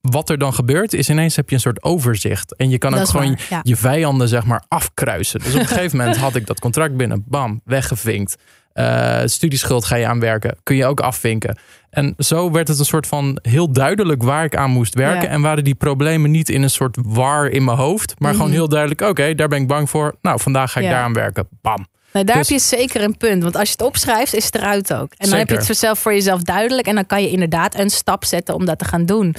wat 0.00 0.30
er 0.30 0.38
dan 0.38 0.54
gebeurt, 0.54 0.92
is 0.92 1.08
ineens 1.10 1.36
heb 1.36 1.48
je 1.48 1.54
een 1.54 1.60
soort 1.60 1.82
overzicht. 1.82 2.56
En 2.56 2.70
je 2.70 2.78
kan 2.78 2.90
Dat 2.90 3.00
ook 3.00 3.08
gewoon 3.08 3.26
waar, 3.28 3.46
ja. 3.50 3.60
je 3.62 3.76
vijanden 3.76 4.28
zeg 4.28 4.44
maar 4.44 4.64
afkruisen. 4.68 5.40
Dus 5.40 5.54
op 5.54 5.60
een 5.60 5.66
gegeven 5.66 5.96
moment 5.98 6.16
had 6.16 6.34
ik 6.34 6.46
dat 6.46 6.60
contract 6.60 6.96
binnen. 6.96 7.24
Bam, 7.28 7.60
weggevinkt. 7.64 8.36
Eh, 8.72 9.20
studieschuld 9.24 9.84
ga 9.84 9.96
je 9.96 10.06
aanwerken. 10.06 10.56
Kun 10.62 10.76
je 10.76 10.86
ook 10.86 11.00
afvinken. 11.00 11.58
En 11.90 12.14
zo 12.18 12.50
werd 12.50 12.68
het 12.68 12.78
een 12.78 12.84
soort 12.84 13.06
van 13.06 13.38
heel 13.42 13.72
duidelijk 13.72 14.22
waar 14.22 14.44
ik 14.44 14.56
aan 14.56 14.70
moest 14.70 14.94
werken. 14.94 15.22
Ja. 15.22 15.28
En 15.28 15.40
waren 15.40 15.64
die 15.64 15.74
problemen 15.74 16.30
niet 16.30 16.48
in 16.48 16.62
een 16.62 16.70
soort 16.70 16.96
war 17.02 17.48
in 17.48 17.64
mijn 17.64 17.76
hoofd. 17.76 18.14
Maar 18.18 18.32
gewoon 18.32 18.46
Mhm. 18.48 18.56
heel 18.56 18.68
duidelijk, 18.68 19.00
oké, 19.00 19.34
daar 19.34 19.48
ben 19.48 19.60
ik 19.62 19.66
bang 19.68 19.90
voor. 19.90 20.14
Nou, 20.22 20.40
vandaag 20.40 20.72
ga 20.72 20.80
ik 20.80 20.86
Ja. 20.86 20.92
daar 20.92 21.02
aan 21.02 21.12
werken. 21.12 21.48
Bam. 21.62 21.86
Nee, 22.12 22.24
daar 22.24 22.36
Dus- 22.36 22.48
heb 22.48 22.58
je 22.58 22.64
zeker 22.64 23.02
een 23.02 23.16
punt. 23.16 23.42
Want 23.42 23.56
als 23.56 23.66
je 23.68 23.72
het 23.78 23.86
opschrijft, 23.86 24.34
is 24.34 24.44
het 24.44 24.54
eruit 24.54 24.94
ook. 24.94 25.12
En 25.16 25.28
dan 25.30 25.38
heb 25.38 25.48
je 25.48 25.56
het 25.56 25.76
zelf 25.78 25.98
voor 25.98 26.12
jezelf 26.12 26.42
duidelijk. 26.42 26.86
En 26.86 26.94
dan 26.94 27.06
kan 27.06 27.22
je 27.22 27.30
inderdaad 27.30 27.78
een 27.78 27.90
stap 27.90 28.24
zetten 28.24 28.54
om 28.54 28.64
dat 28.64 28.78
te 28.78 28.84
gaan 28.84 29.06
doen. 29.06 29.34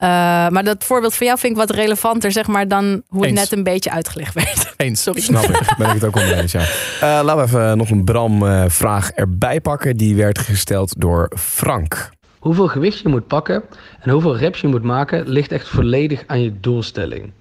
Eh, 0.00 0.08
maar 0.48 0.64
dat 0.64 0.84
voorbeeld 0.84 1.14
van 1.14 1.26
jou 1.26 1.38
vind 1.38 1.52
ik 1.52 1.58
wat 1.58 1.70
relevanter, 1.70 2.32
zeg 2.32 2.46
maar, 2.46 2.68
dan 2.68 3.02
hoe 3.08 3.20
het 3.20 3.30
Eens. 3.30 3.40
net 3.40 3.52
een 3.52 3.64
beetje 3.64 3.90
uitgelegd 3.90 4.34
werd. 4.34 4.72
Eens. 4.76 5.02
Sorry. 5.02 5.20
Snap 5.20 5.44
ik. 5.44 5.74
Ben 5.78 5.86
ik 5.88 5.94
het 5.94 6.04
ook 6.04 6.14
wel 6.14 6.24
mee 6.24 6.34
eens, 6.34 6.52
ja. 6.52 6.60
Eh, 6.60 7.24
laten 7.24 7.36
we 7.36 7.42
even 7.42 7.76
nog 7.76 7.90
een 7.90 8.04
Bram-vraag 8.04 9.10
erbij 9.10 9.60
pakken. 9.60 9.96
Die 9.96 10.16
werd 10.16 10.38
gesteld 10.38 10.94
door 11.00 11.30
Frank. 11.38 12.10
Hoeveel 12.38 12.68
gewicht 12.68 12.98
je 12.98 13.08
moet 13.08 13.26
pakken 13.26 13.62
en 14.00 14.10
hoeveel 14.10 14.36
reps 14.36 14.60
je 14.60 14.68
moet 14.68 14.82
maken, 14.82 15.28
ligt 15.28 15.52
echt 15.52 15.68
volledig 15.68 16.22
aan 16.26 16.42
je 16.42 16.60
doelstelling. 16.60 17.32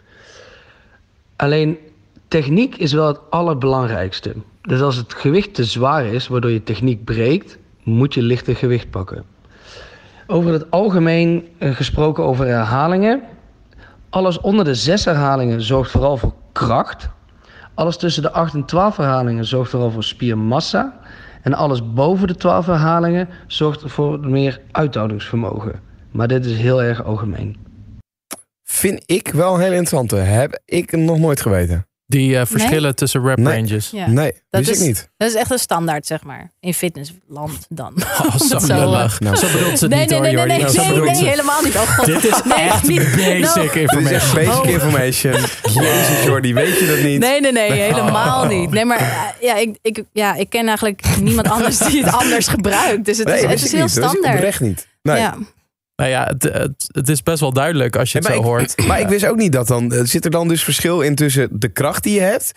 Alleen 1.36 1.78
techniek 2.28 2.76
is 2.76 2.94
wel 2.94 3.08
het 3.08 3.20
allerbelangrijkste. 3.30 4.34
Dus 4.62 4.82
als 4.82 4.96
het 4.96 5.14
gewicht 5.14 5.54
te 5.54 5.64
zwaar 5.64 6.06
is, 6.06 6.28
waardoor 6.28 6.52
je 6.52 6.64
techniek 6.64 7.04
breekt, 7.04 7.58
moet 7.84 8.14
je 8.14 8.22
lichter 8.22 8.56
gewicht 8.56 8.90
pakken. 8.90 9.24
Over 10.32 10.54
het 10.54 10.72
algemeen 10.72 11.48
eh, 11.58 11.76
gesproken 11.76 12.24
over 12.24 12.46
herhalingen. 12.46 13.22
Alles 14.10 14.40
onder 14.40 14.66
de 14.66 14.76
6 14.76 15.06
herhalingen 15.06 15.62
zorgt 15.62 15.92
vooral 15.92 16.18
voor 16.18 16.34
kracht. 16.52 17.10
Alles 17.74 17.98
tussen 17.98 18.22
de 18.22 18.32
8 18.32 18.54
en 18.54 18.66
12 18.66 18.98
herhalingen 18.98 19.46
zorgt 19.46 19.72
vooral 19.72 19.92
voor 19.92 20.04
spiermassa. 20.04 21.00
En 21.42 21.54
alles 21.54 21.94
boven 21.94 22.28
de 22.28 22.36
12 22.36 22.66
herhalingen 22.66 23.30
zorgt 23.48 23.82
voor 23.86 24.20
meer 24.20 24.62
uithoudingsvermogen. 24.72 25.80
Maar 26.12 26.28
dit 26.28 26.46
is 26.46 26.58
heel 26.58 26.84
erg 26.84 27.04
algemeen. 27.04 27.58
Vind 28.64 29.04
ik 29.06 29.28
wel 29.28 29.54
een 29.54 29.62
hele 29.62 29.76
interessante. 29.76 30.16
Heb 30.16 30.62
ik 30.66 30.92
nog 30.92 31.20
nooit 31.20 31.42
geweten. 31.42 31.89
Die 32.10 32.38
eh, 32.38 32.46
verschillen 32.46 32.96
tussen 32.96 33.22
rap 33.22 33.38
Nee. 33.38 33.54
ranges. 33.56 33.90
Ja. 33.92 34.08
Nee, 34.08 34.32
Dat 34.50 34.66
wist 34.66 34.72
is- 34.72 34.80
ik 34.80 34.88
niet. 34.88 35.10
Dat 35.18 35.30
is 35.30 35.36
echt 35.36 35.52
een 35.52 35.60
standaard, 35.60 36.06
zeg 36.06 36.24
maar. 36.24 36.52
In 36.60 36.74
fitnessland 36.74 37.66
dan. 37.70 37.94
Oh, 38.22 38.36
zo 38.50 38.60
Zo, 38.60 38.74
lullig. 38.90 39.20
Nou. 39.20 39.36
Zo 39.36 39.48
bedoelt 39.52 39.80
ze 39.80 39.88
Nee, 39.88 40.00
niet 40.00 40.10
nee, 40.10 40.18
hoor, 40.18 40.28
nee, 40.48 40.58
nee, 40.64 40.88
nee, 40.88 41.00
nee, 41.12 41.28
helemaal 41.30 41.62
niet. 41.62 41.76
Oh 41.76 41.82
god. 41.82 42.06
Dit 42.06 42.24
is 42.24 42.42
Nee, 42.44 42.58
echt 42.58 42.88
niet. 42.88 43.16
basic 43.16 43.56
No. 43.56 43.64
Dit 43.64 43.76
is 43.76 43.82
information. 43.82 44.14
echt 44.14 44.34
basic 44.34 44.64
Oh. 44.64 44.70
information. 44.70 45.34
Jezus 45.84 46.24
Jordi, 46.24 46.54
weet 46.54 46.80
je 46.80 46.88
dat 46.88 46.98
niet? 47.00 47.20
Nee, 47.20 47.42
nee, 47.42 47.52
nee, 47.52 47.72
helemaal 47.72 48.44
Oh. 48.44 48.50
niet. 48.50 48.70
Nee, 48.72 48.86
maar 48.86 48.98
eh, 49.00 49.08
ja 49.42 49.56
ik, 49.56 49.78
ik, 49.82 50.04
ja, 50.14 50.36
ik 50.36 50.50
ken 50.50 50.68
eigenlijk 50.68 51.02
niemand 51.22 51.50
anders 51.50 51.78
die 51.78 52.04
het 52.04 52.14
anders 52.14 52.48
gebruikt. 52.48 53.06
Dus 53.06 53.18
het 53.18 53.28
Nee, 53.28 53.36
is, 53.36 53.42
het 53.44 53.52
is 53.54 53.64
ik 53.66 53.72
heel 53.72 53.82
niet. 53.86 53.96
Dat 53.96 54.04
wist 54.04 54.14
ik 54.16 54.20
standaard. 54.20 54.36
oprecht 54.36 54.60
niet. 54.60 54.88
Nee. 55.02 55.18
Ja. 55.18 55.38
Nou 56.00 56.12
ja, 56.12 56.24
het, 56.26 56.44
het, 56.44 56.90
het 56.92 57.10
is 57.10 57.24
best 57.24 57.40
wel 57.40 57.54
duidelijk 57.54 57.96
als 57.96 58.12
je 58.12 58.18
het 58.18 58.28
maar, 58.28 58.36
zo 58.36 58.42
ik, 58.42 58.46
hoort. 58.48 58.76
maar 58.88 59.00
ik 59.00 59.08
wist 59.08 59.26
ook 59.28 59.38
niet 59.38 59.52
dat 59.52 59.68
dan. 59.68 59.92
eh, 59.94 60.00
Zit 60.04 60.26
er 60.26 60.32
dan 60.32 60.48
dus 60.48 60.64
verschil 60.64 61.02
in 61.02 61.16
tussen 61.16 61.50
de 61.52 61.68
kracht 61.70 62.04
die 62.04 62.14
je 62.14 62.20
hebt 62.22 62.52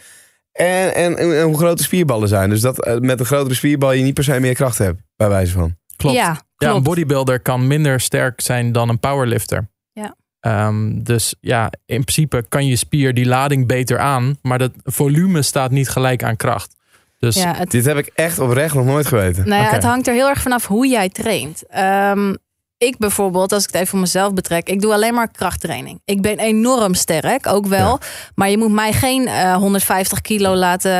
en, 0.52 0.94
en, 0.94 1.16
en 1.18 1.42
hoe 1.42 1.56
groot 1.58 1.76
de 1.78 1.82
spierballen 1.82 2.28
zijn? 2.28 2.50
Dus 2.50 2.60
dat 2.60 2.84
eh, 2.84 2.96
met 2.98 3.20
een 3.20 3.26
grotere 3.26 3.54
spierbal 3.54 3.92
je 3.92 4.02
niet 4.02 4.14
per 4.14 4.24
se 4.24 4.40
meer 4.40 4.54
kracht 4.54 4.78
hebt, 4.78 5.00
bij 5.16 5.28
wijze 5.28 5.52
van. 5.52 5.76
Klopt. 5.96 6.16
Ja, 6.16 6.40
Ja, 6.56 6.70
een 6.70 6.82
bodybuilder 6.82 7.40
kan 7.40 7.66
minder 7.66 8.00
sterk 8.00 8.40
zijn 8.40 8.72
dan 8.72 8.88
een 8.88 8.98
powerlifter. 9.00 9.70
Ja. 9.92 10.14
Ehm, 10.40 11.02
dus 11.02 11.34
ja, 11.40 11.70
in 11.86 12.00
principe 12.04 12.44
kan 12.48 12.66
je 12.66 12.76
spier 12.76 13.14
die 13.14 13.26
lading 13.26 13.66
beter 13.66 13.98
aan, 13.98 14.36
maar 14.42 14.58
dat 14.58 14.72
volume 14.84 15.42
staat 15.42 15.70
niet 15.70 15.88
gelijk 15.88 16.22
aan 16.22 16.36
kracht. 16.36 16.74
Dus 17.18 17.34
ja, 17.36 17.54
het, 17.56 17.70
Dit 17.70 17.84
heb 17.84 17.96
ik 17.96 18.10
echt 18.14 18.38
oprecht 18.38 18.74
nog 18.74 18.84
nooit 18.84 19.06
geweten. 19.06 19.48
nou 19.48 19.62
ja, 19.62 19.70
het 19.70 19.82
hangt 19.84 20.06
er 20.06 20.14
heel 20.14 20.28
erg 20.28 20.40
vanaf 20.42 20.66
hoe 20.66 20.86
jij 20.88 21.08
traint. 21.08 21.66
Ehm, 21.68 22.34
ik 22.82 22.98
bijvoorbeeld, 22.98 23.52
als 23.52 23.62
ik 23.62 23.66
het 23.66 23.76
even 23.76 23.88
voor 23.88 23.98
mezelf 23.98 24.32
betrek, 24.32 24.68
ik 24.68 24.80
doe 24.80 24.92
alleen 24.92 25.14
maar 25.14 25.30
krachttraining. 25.30 26.00
Ik 26.04 26.22
ben 26.22 26.38
enorm 26.38 26.94
sterk, 26.94 27.46
ook 27.46 27.66
wel. 27.66 27.98
Maar 28.34 28.50
je 28.50 28.58
moet 28.58 28.72
mij 28.72 28.92
geen 28.92 29.26
eh, 29.26 29.56
150 29.56 30.20
kilo 30.20 30.54
laten 30.54 30.90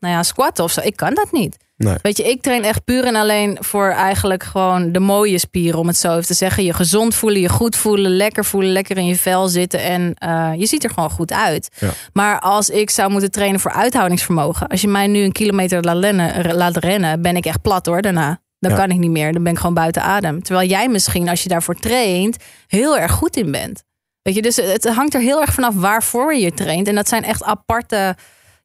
nou 0.00 0.14
ja, 0.14 0.22
squatten 0.22 0.64
of 0.64 0.70
zo. 0.70 0.80
Ik 0.80 0.96
kan 0.96 1.14
dat 1.14 1.32
niet. 1.32 1.56
Nee. 1.76 1.96
Weet 2.02 2.16
je, 2.16 2.28
ik 2.28 2.42
train 2.42 2.64
echt 2.64 2.84
puur 2.84 3.04
en 3.04 3.14
alleen 3.14 3.56
voor 3.60 3.88
eigenlijk 3.88 4.42
gewoon 4.42 4.92
de 4.92 4.98
mooie 4.98 5.38
spieren, 5.38 5.78
om 5.78 5.86
het 5.86 5.96
zo 5.96 6.12
even 6.12 6.26
te 6.26 6.34
zeggen. 6.34 6.64
Je 6.64 6.72
gezond 6.72 7.14
voelen, 7.14 7.40
je 7.40 7.48
goed 7.48 7.76
voelen, 7.76 8.16
lekker 8.16 8.44
voelen, 8.44 8.72
lekker 8.72 8.96
in 8.96 9.06
je 9.06 9.16
vel 9.16 9.48
zitten. 9.48 9.80
En 9.80 10.14
eh, 10.14 10.50
je 10.56 10.66
ziet 10.66 10.84
er 10.84 10.90
gewoon 10.90 11.10
goed 11.10 11.32
uit. 11.32 11.68
Ja. 11.78 11.90
Maar 12.12 12.40
als 12.40 12.70
ik 12.70 12.90
zou 12.90 13.10
moeten 13.10 13.30
trainen 13.30 13.60
voor 13.60 13.72
uithoudingsvermogen, 13.72 14.66
als 14.66 14.80
je 14.80 14.88
mij 14.88 15.06
nu 15.06 15.22
een 15.22 15.32
kilometer 15.32 15.82
laat 15.82 16.02
rennen, 16.02 16.54
laat 16.54 16.76
rennen 16.76 17.22
ben 17.22 17.36
ik 17.36 17.46
echt 17.46 17.62
plat 17.62 17.86
hoor 17.86 18.02
daarna. 18.02 18.40
Dan 18.58 18.70
Ja. 18.70 18.76
kan 18.76 18.90
ik 18.90 18.98
niet 18.98 19.10
meer. 19.10 19.32
Dan 19.32 19.42
ben 19.42 19.52
ik 19.52 19.58
gewoon 19.58 19.74
buiten 19.74 20.02
adem. 20.02 20.42
Terwijl 20.42 20.68
jij 20.68 20.88
misschien, 20.88 21.28
als 21.28 21.42
je 21.42 21.48
daarvoor 21.48 21.74
traint, 21.74 22.36
heel 22.66 22.98
erg 22.98 23.12
goed 23.12 23.36
in 23.36 23.50
bent. 23.50 23.82
Weet 24.22 24.34
je, 24.34 24.42
dus 24.42 24.56
het 24.56 24.88
hangt 24.88 25.14
er 25.14 25.20
heel 25.20 25.40
erg 25.40 25.52
vanaf 25.54 25.74
waarvoor 25.74 26.34
je 26.34 26.52
traint. 26.52 26.88
En 26.88 26.94
dat 26.94 27.08
zijn 27.08 27.24
echt 27.24 27.42
aparte, 27.44 28.16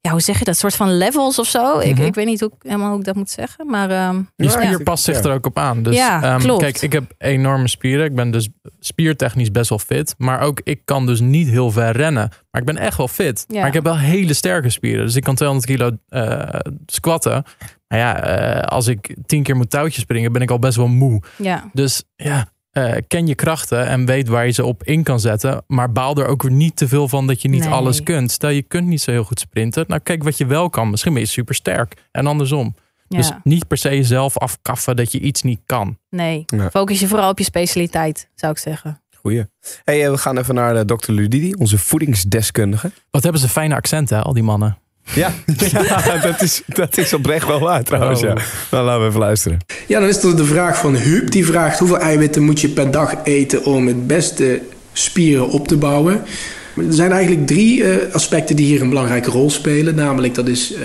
ja, 0.01 0.11
hoe 0.11 0.19
zeg 0.21 0.39
je 0.39 0.45
dat? 0.45 0.57
soort 0.57 0.75
van 0.75 0.97
levels 0.97 1.39
of 1.39 1.47
zo. 1.47 1.79
ik, 1.79 1.95
Mhm. 1.95 2.05
ik 2.05 2.15
weet 2.15 2.25
niet 2.25 2.39
hoe, 2.39 2.49
ik- 2.49 2.63
helemaal 2.69 2.89
hoe 2.89 2.99
ik 2.99 3.05
dat 3.05 3.15
moet 3.15 3.29
zeggen. 3.29 3.67
Maar 3.67 3.89
ehm, 3.89 4.21
je 4.35 4.49
spier 4.49 4.69
ja. 4.69 4.77
past 4.83 5.03
zich 5.03 5.19
er 5.23 5.31
ook 5.33 5.45
op 5.45 5.57
aan. 5.57 5.83
Dus 5.83 5.95
Ja, 5.95 6.23
ehm, 6.23 6.39
klopt. 6.39 6.61
kijk, 6.61 6.81
ik 6.81 6.91
heb 6.93 7.03
enorme 7.17 7.67
spieren. 7.67 8.05
Ik 8.05 8.15
ben 8.15 8.31
dus 8.31 8.49
spiertechnisch 8.79 9.51
best 9.51 9.69
wel 9.69 9.79
fit. 9.79 10.15
Maar 10.17 10.39
ook 10.41 10.61
ik 10.63 10.81
kan 10.85 11.05
dus 11.05 11.19
niet 11.19 11.47
heel 11.47 11.71
ver 11.71 11.91
rennen. 11.91 12.29
Maar 12.51 12.61
ik 12.61 12.67
ben 12.67 12.77
echt 12.77 12.97
wel 12.97 13.07
fit. 13.07 13.45
Ja. 13.47 13.59
Maar 13.59 13.67
ik 13.67 13.73
heb 13.73 13.83
wel 13.83 13.97
hele 13.97 14.33
sterke 14.33 14.69
spieren. 14.69 15.05
Dus 15.05 15.15
ik 15.15 15.23
kan 15.23 15.35
200 15.35 15.71
kilo 15.71 15.91
eh, 16.07 16.59
squatten. 16.85 17.43
Maar 17.93 18.01
ja, 18.01 18.23
eh, 18.23 18.61
als 18.67 18.87
ik 18.87 19.15
10 19.25 19.43
keer 19.43 19.55
moet 19.55 19.69
touwtjes 19.69 20.03
springen, 20.03 20.31
ben 20.31 20.41
ik 20.41 20.51
al 20.51 20.59
best 20.59 20.77
wel 20.77 20.87
moe. 20.87 21.21
ja. 21.37 21.69
Dus 21.73 22.03
ja, 22.15 22.47
eh, 22.71 22.93
ken 23.07 23.27
je 23.27 23.35
krachten 23.35 23.87
en 23.87 24.05
weet 24.05 24.27
waar 24.27 24.45
je 24.45 24.51
ze 24.51 24.65
op 24.65 24.83
in 24.83 25.03
kan 25.03 25.19
zetten. 25.19 25.63
Maar 25.67 25.91
baal 25.91 26.15
er 26.15 26.27
ook 26.27 26.41
weer 26.41 26.51
niet 26.51 26.75
te 26.75 26.87
veel 26.87 27.07
van 27.07 27.27
dat 27.27 27.41
je 27.41 27.49
niet 27.49 27.63
Nee. 27.63 27.69
alles 27.73 28.03
kunt. 28.03 28.31
Stel 28.31 28.49
je 28.49 28.61
kunt 28.61 28.87
niet 28.87 29.01
zo 29.01 29.11
heel 29.11 29.23
goed 29.23 29.39
sprinten. 29.39 29.85
Nou 29.87 30.01
kijk 30.01 30.23
wat 30.23 30.37
je 30.37 30.45
wel 30.45 30.69
kan. 30.69 30.89
Misschien 30.89 31.13
ben 31.13 31.21
je 31.21 31.27
super 31.27 31.55
sterk. 31.55 31.93
En 32.11 32.27
andersom. 32.27 32.75
ja. 33.07 33.17
Dus 33.17 33.31
niet 33.43 33.67
per 33.67 33.77
se 33.77 33.89
jezelf 33.89 34.37
afkaffen 34.37 34.95
dat 34.95 35.11
je 35.11 35.19
iets 35.19 35.41
niet 35.41 35.59
kan. 35.65 35.97
nee. 36.09 36.43
Ja. 36.45 36.69
Focus 36.69 36.99
je 36.99 37.07
vooral 37.07 37.29
op 37.29 37.37
je 37.37 37.43
specialiteit, 37.43 38.29
zou 38.35 38.51
ik 38.51 38.57
zeggen. 38.57 39.01
Goeie. 39.21 39.45
Hey, 39.83 40.05
eh, 40.05 40.11
we 40.11 40.17
gaan 40.17 40.37
even 40.37 40.55
naar 40.55 40.73
de 40.85 40.95
Dr. 40.95 41.11
Ludidi, 41.11 41.53
onze 41.53 41.77
voedingsdeskundige. 41.77 42.91
Wat 43.11 43.23
hebben 43.23 43.41
ze 43.41 43.49
fijne 43.49 43.75
accenten, 43.75 44.17
hè, 44.17 44.23
al 44.23 44.33
die 44.33 44.43
mannen. 44.43 44.77
Ja, 45.13 45.33
ja 45.87 46.17
dat, 46.17 46.41
is, 46.41 46.61
dat 46.67 46.97
is 46.97 47.13
oprecht 47.13 47.47
wel 47.47 47.59
waar 47.59 47.83
trouwens. 47.83 48.23
Oh. 48.23 48.27
Ja. 48.27 48.35
Nou, 48.71 48.85
laten 48.85 49.01
we 49.01 49.07
even 49.07 49.19
luisteren. 49.19 49.57
Ja, 49.87 49.99
dan 49.99 50.09
is 50.09 50.23
er 50.23 50.35
de 50.35 50.45
vraag 50.45 50.77
van 50.77 50.95
Huub. 50.95 51.31
Die 51.31 51.45
vraagt 51.45 51.79
hoeveel 51.79 51.99
eiwitten 51.99 52.43
moet 52.43 52.61
je 52.61 52.69
per 52.69 52.91
dag 52.91 53.15
eten 53.23 53.65
om 53.65 53.87
het 53.87 54.07
beste 54.07 54.61
spieren 54.93 55.49
op 55.49 55.67
te 55.67 55.77
bouwen. 55.77 56.21
Er 56.75 56.83
zijn 56.93 57.11
eigenlijk 57.11 57.47
drie 57.47 57.83
eh, 57.83 58.13
aspecten 58.13 58.55
die 58.55 58.65
hier 58.65 58.81
een 58.81 58.89
belangrijke 58.89 59.29
rol 59.29 59.49
spelen. 59.49 59.95
Namelijk 59.95 60.35
dat 60.35 60.47
is 60.47 60.73
eh, 60.73 60.81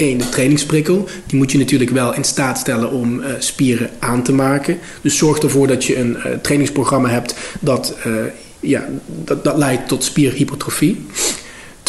één, 0.00 0.18
de 0.18 0.28
trainingsprikkel. 0.28 1.08
Die 1.26 1.38
moet 1.38 1.52
je 1.52 1.58
natuurlijk 1.58 1.90
wel 1.90 2.14
in 2.14 2.24
staat 2.24 2.58
stellen 2.58 2.90
om 2.90 3.20
eh, 3.20 3.30
spieren 3.38 3.90
aan 3.98 4.22
te 4.22 4.32
maken. 4.32 4.78
Dus 5.00 5.16
zorg 5.16 5.38
ervoor 5.38 5.66
dat 5.66 5.84
je 5.84 5.98
een 5.98 6.16
eh, 6.16 6.32
trainingsprogramma 6.42 7.08
hebt 7.08 7.34
dat, 7.60 7.96
eh, 8.04 8.12
ja, 8.60 8.88
dat, 9.24 9.44
dat 9.44 9.56
leidt 9.56 9.88
tot 9.88 10.04
spierhypertrofie. 10.04 11.06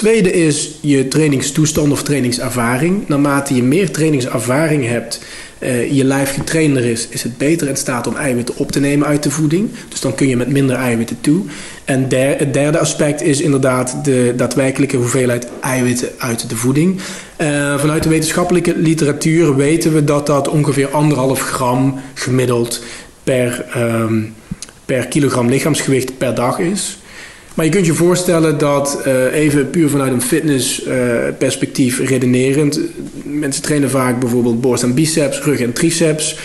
Tweede 0.02 0.32
is 0.32 0.72
je 0.80 1.08
trainingstoestand 1.08 1.91
of 1.91 2.04
trainingservaring. 2.04 3.08
Naarmate 3.08 3.56
je 3.56 3.64
meer 3.64 3.91
trainingservaring 3.91 4.88
hebt, 4.88 5.22
eh, 5.60 5.91
je 5.91 6.04
lijf 6.04 6.34
getrainder 6.34 6.86
is, 6.86 7.08
is 7.08 7.24
het 7.24 7.38
beter 7.38 7.68
in 7.68 7.76
staat 7.76 8.08
om 8.08 8.16
eiwitten 8.16 8.58
op 8.58 8.72
te 8.72 8.80
nemen 8.80 9.08
uit 9.08 9.24
de 9.24 9.32
voeding. 9.32 9.70
Dus 9.89 9.99
dan 9.99 10.16
kun 10.16 10.28
je 10.28 10.38
met 10.38 10.47
minder 10.47 10.76
eiwitten 10.76 11.22
toe. 11.22 11.43
En 11.86 12.08
het 12.10 12.54
derde 12.54 12.80
aspect 12.80 13.22
is 13.22 13.41
inderdaad 13.41 14.06
de 14.06 14.34
daadwerkelijke 14.36 14.97
hoeveelheid 14.97 15.47
eiwitten 15.60 16.10
uit 16.18 16.49
de 16.49 16.56
voeding. 16.56 16.99
Eh, 17.36 17.80
vanuit 17.80 18.04
de 18.04 18.10
wetenschappelijke 18.10 18.78
literatuur 18.78 19.56
weten 19.56 19.93
we 19.93 20.04
dat 20.04 20.26
dat 20.26 20.47
ongeveer 20.47 20.89
anderhalf 20.89 21.41
gram 21.41 21.99
gemiddeld 22.14 22.84
per, 23.24 23.66
ehm, 23.74 24.22
per 24.86 25.08
kilogram 25.08 25.49
lichaamsgewicht 25.49 26.18
per 26.18 26.36
dag 26.36 26.60
is. 26.60 26.99
Maar 27.54 27.66
je 27.66 27.72
kunt 27.72 27.86
je 27.86 27.93
voorstellen 27.93 28.58
dat, 28.58 29.02
eh, 29.04 29.34
even 29.34 29.70
puur 29.70 29.89
vanuit 29.89 30.12
een 30.12 30.22
fitnessperspectief 30.22 31.99
redenerend, 31.99 32.80
mensen 33.24 33.64
trainen 33.64 33.89
vaak 33.89 34.20
bijvoorbeeld 34.20 34.62
borst 34.62 34.84
en 34.84 34.93
biceps, 34.93 35.41
rug 35.41 35.60
en 35.60 35.74
triceps. 35.74 36.38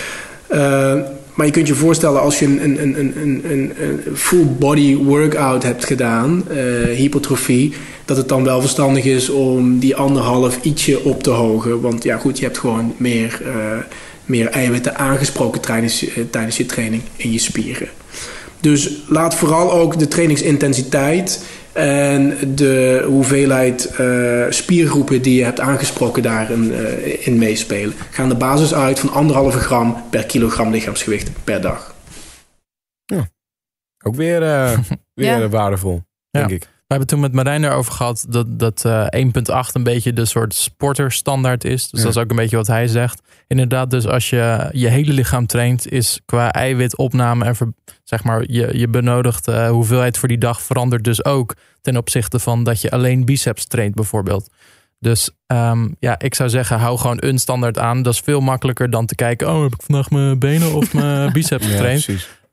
Eh, 0.47 0.95
maar 1.35 1.47
je 1.47 1.53
kunt 1.53 1.67
je 1.67 1.75
voorstellen 1.75 2.21
als 2.21 2.39
je 2.39 2.45
een, 2.45 2.65
een, 2.65 2.99
een, 2.99 3.15
een, 3.21 3.45
een, 3.51 3.73
een 3.79 4.17
full 4.17 4.47
body 4.59 4.97
workout 4.97 5.63
hebt 5.63 5.85
gedaan, 5.85 6.45
eh, 6.49 6.57
hypertrofie, 6.97 7.73
dat 8.05 8.17
het 8.17 8.29
dan 8.29 8.45
wel 8.45 8.61
verstandig 8.61 9.05
is 9.05 9.29
om 9.29 9.79
die 9.79 9.97
anderhalf 9.97 10.59
ietsje 10.63 11.05
op 11.05 11.23
te 11.23 11.31
hogen. 11.31 11.81
Want 11.81 12.03
ja 12.03 12.17
goed, 12.17 12.39
je 12.39 12.45
hebt 12.45 12.59
gewoon 12.59 12.95
meer, 12.97 13.41
eh, 13.45 13.79
meer 14.25 14.47
eiwitten 14.49 14.97
aangesproken 14.97 15.61
tijdens, 15.61 16.07
tijdens 16.31 16.57
je 16.57 16.67
training 16.67 17.03
in 17.17 17.33
je 17.33 17.39
spieren. 17.39 17.89
Dus 18.61 18.91
laat 19.09 19.35
vooral 19.35 19.73
ook 19.73 19.99
de 19.99 20.09
trainingsintensiteit 20.09 21.45
en 21.73 22.37
de 22.55 23.05
hoeveelheid 23.07 23.87
eh, 23.87 24.45
spiergroepen 24.49 25.23
die 25.23 25.35
je 25.39 25.45
hebt 25.45 25.61
aangesproken 25.61 26.23
daarin 26.23 26.73
eh, 26.73 27.27
in 27.27 27.39
meespelen. 27.39 27.95
Gaan 28.11 28.29
de 28.29 28.35
basis 28.35 28.75
uit 28.75 28.99
van 28.99 29.13
anderhalve 29.13 29.59
gram 29.59 30.03
per 30.11 30.27
kilogram 30.27 30.71
lichaamsgewicht 30.71 31.31
per 31.45 31.61
dag. 31.61 31.95
Ook 34.05 34.15
weer, 34.15 34.43
eh, 34.43 34.79
weer 35.15 35.39
Ja. 35.39 35.49
waardevol, 35.49 36.03
denk 36.31 36.49
Ja. 36.49 36.55
ik. 36.55 36.69
We 36.87 36.95
hebben 36.95 37.07
toen 37.07 37.21
met 37.21 37.33
Marijn 37.33 37.65
erover 37.65 37.93
gehad 37.93 38.27
dat, 38.29 38.59
dat 38.59 38.85
eh, 38.85 39.07
1.8 39.11 39.73
een 39.73 39.83
beetje 39.83 40.13
de 40.13 40.25
soort 40.25 40.55
sporterstandaard 40.55 41.65
is. 41.65 41.89
Dus 41.91 42.01
Ja. 42.01 42.07
dat 42.07 42.17
is 42.17 42.23
ook 42.23 42.31
een 42.31 42.37
beetje 42.37 42.57
wat 42.57 42.67
hij 42.67 42.87
zegt. 42.89 43.21
Inderdaad, 43.47 43.91
dus 43.91 44.07
als 44.07 44.31
je 44.31 44.69
je 44.73 44.89
hele 44.89 45.13
lichaam 45.13 45.47
traint, 45.47 45.91
is 45.93 46.21
qua 46.25 46.53
eiwitopname 46.53 47.45
en 47.45 47.57
ver- 47.57 47.73
zeg 48.05 48.25
maar 48.25 48.45
je, 48.47 48.79
je 48.79 48.89
benodigde 48.89 49.53
eh, 49.53 49.69
hoeveelheid 49.71 50.19
voor 50.19 50.29
die 50.29 50.39
dag 50.39 50.63
verandert 50.63 51.05
dus 51.05 51.25
ook 51.25 51.55
ten 51.81 51.97
opzichte 51.97 52.39
van 52.39 52.65
dat 52.65 52.81
je 52.81 52.91
alleen 52.91 53.25
biceps 53.25 53.67
traint 53.67 53.95
bijvoorbeeld. 53.95 54.51
Dus 54.99 55.31
ehm, 55.47 55.89
ja, 55.99 56.19
ik 56.19 56.35
zou 56.35 56.49
zeggen, 56.49 56.79
hou 56.79 56.99
gewoon 56.99 57.17
een 57.21 57.39
standaard 57.39 57.79
aan. 57.79 58.03
Dat 58.03 58.13
is 58.13 58.21
veel 58.21 58.41
makkelijker 58.41 58.91
dan 58.91 59.07
te 59.07 59.15
kijken, 59.15 59.49
oh, 59.55 59.63
heb 59.63 59.73
ik 59.75 59.83
vandaag 59.83 60.11
mijn 60.11 60.39
benen 60.39 60.75
of 60.75 60.93
mijn 60.95 61.33
biceps 61.33 61.67
Ja, 61.67 61.99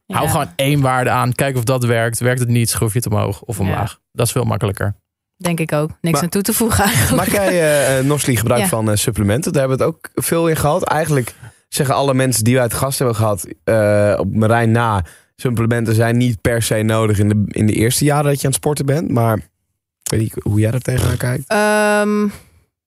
Hou 0.06 0.28
gewoon 0.30 0.52
één 0.56 0.82
waarde 0.82 1.10
aan. 1.10 1.34
Kijk 1.34 1.56
of 1.58 1.64
dat 1.64 1.84
werkt. 1.86 2.20
Werkt 2.20 2.40
het 2.40 2.50
niet, 2.50 2.70
schroef 2.70 2.94
je 2.94 3.00
het 3.00 3.08
omhoog 3.12 3.42
of 3.42 3.58
Ja. 3.58 3.64
omlaag. 3.64 4.00
Dat 4.12 4.26
is 4.26 4.32
veel 4.32 4.44
makkelijker. 4.44 4.96
Denk 5.38 5.60
ik 5.60 5.72
ook. 5.72 5.90
Niks 6.02 6.14
Maar- 6.14 6.24
aan 6.24 6.30
toe 6.30 6.42
te 6.42 6.54
voegen 6.54 6.84
eigenlijk. 6.84 7.16
Maak 7.32 7.36
jij, 7.36 7.48
eh 7.50 7.98
eh, 8.00 8.06
Nosli, 8.06 8.38
gebruik 8.38 8.62
Ja. 8.62 8.68
van 8.68 8.90
eh, 8.90 8.96
supplementen? 8.96 9.52
Daar 9.52 9.62
hebben 9.62 9.78
we 9.80 9.84
het 9.86 9.94
ook 9.96 10.10
veel 10.26 10.48
in 10.48 10.56
gehad. 10.56 10.84
Eigenlijk 10.84 11.36
zeggen 11.70 11.96
alle 11.96 12.14
mensen 12.14 12.44
die 12.44 12.54
we 12.56 12.62
uit 12.62 12.74
gast 12.74 12.98
hebben 12.98 13.16
gehad 13.16 13.48
eh, 13.64 14.16
op 14.20 14.36
Marijn 14.36 14.72
na... 14.72 15.06
supplementen 15.36 15.96
zijn 15.96 16.18
niet 16.18 16.42
per 16.42 16.62
se 16.62 16.76
nodig 16.82 17.20
in 17.20 17.30
de, 17.30 17.44
in 17.48 17.66
de 17.66 17.74
eerste 17.74 18.06
jaren 18.06 18.26
dat 18.26 18.40
je 18.40 18.46
aan 18.46 18.52
het 18.54 18.60
sporten 18.62 18.86
bent. 18.86 19.10
Maar 19.12 19.38
ik 19.38 20.12
weet 20.12 20.20
niet 20.20 20.34
hoe 20.44 20.60
jij 20.60 20.72
er 20.72 20.82
tegenaan 20.82 21.18
kijkt. 21.18 21.44
Ehm, 21.48 22.28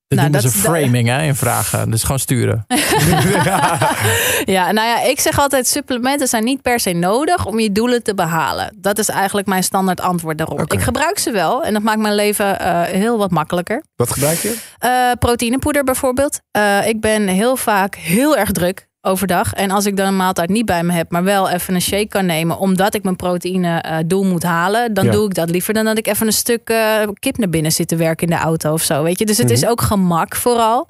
Dit 0.08 0.18
Nou, 0.18 0.30
dat 0.30 0.40
ze 0.40 0.46
is 0.46 0.52
de- 0.54 0.58
framing 0.60 1.08
hè, 1.08 1.22
in 1.22 1.34
vragen. 1.34 1.90
Dus 1.90 2.02
gewoon 2.02 2.18
sturen. 2.18 2.64
ja, 4.56 4.72
nou 4.72 4.88
ja, 4.88 5.02
ik 5.02 5.20
zeg 5.20 5.38
altijd: 5.38 5.66
supplementen 5.66 6.28
zijn 6.28 6.44
niet 6.44 6.62
per 6.62 6.80
se 6.80 6.92
nodig 6.92 7.46
om 7.46 7.58
je 7.58 7.72
doelen 7.72 8.02
te 8.02 8.14
behalen. 8.14 8.76
Dat 8.76 8.98
is 8.98 9.08
eigenlijk 9.08 9.46
mijn 9.46 9.62
standaard 9.62 10.00
antwoord 10.00 10.38
daarop. 10.38 10.72
Ik 10.72 10.80
gebruik 10.80 11.18
ze 11.18 11.30
wel 11.30 11.64
en 11.64 11.72
dat 11.72 11.82
maakt 11.82 11.98
mijn 12.00 12.14
leven 12.14 12.60
eh, 12.60 12.82
heel 12.82 13.18
wat 13.18 13.30
makkelijker. 13.30 13.82
Wat 13.96 14.10
gebruik 14.12 14.38
je? 14.38 14.56
Eh, 14.78 15.10
proteïnepoeder 15.18 15.84
bijvoorbeeld. 15.84 16.40
Eh, 16.50 16.86
ik 16.86 17.00
ben 17.00 17.26
heel 17.26 17.56
vaak 17.56 17.94
heel 17.94 18.36
erg 18.36 18.50
druk 18.50 18.86
overdag. 19.06 19.52
En 19.52 19.70
als 19.70 19.86
ik 19.86 19.96
dan 19.96 20.06
een 20.06 20.16
maaltijd 20.16 20.48
niet 20.48 20.64
bij 20.66 20.82
me 20.82 20.92
heb, 20.92 21.10
maar 21.10 21.24
wel 21.24 21.48
even 21.50 21.74
een 21.74 21.80
shake 21.80 22.08
kan 22.08 22.26
nemen, 22.26 22.58
omdat 22.58 22.94
ik 22.94 23.02
mijn 23.02 23.16
proteïne 23.16 23.78
eh, 23.80 23.96
doel 24.06 24.24
moet 24.24 24.42
halen, 24.42 24.94
dan 24.94 25.04
Ja. 25.04 25.10
doe 25.10 25.26
ik 25.26 25.34
dat 25.34 25.50
liever 25.50 25.74
dan 25.74 25.84
dat 25.84 25.98
ik 25.98 26.06
even 26.06 26.26
een 26.26 26.32
stuk 26.32 26.68
eh, 26.68 27.02
kip 27.18 27.36
naar 27.38 27.48
binnen 27.48 27.72
zit 27.72 27.88
te 27.88 27.96
werken 27.96 28.28
in 28.28 28.34
de 28.36 28.40
auto 28.42 28.72
of 28.72 28.82
zo. 28.82 29.02
Weet 29.02 29.18
je? 29.18 29.26
Dus 29.26 29.38
het 29.38 29.50
is 29.50 29.60
Mhm. 29.60 29.70
ook 29.70 29.80
gemak 29.80 30.36
vooral. 30.36 30.88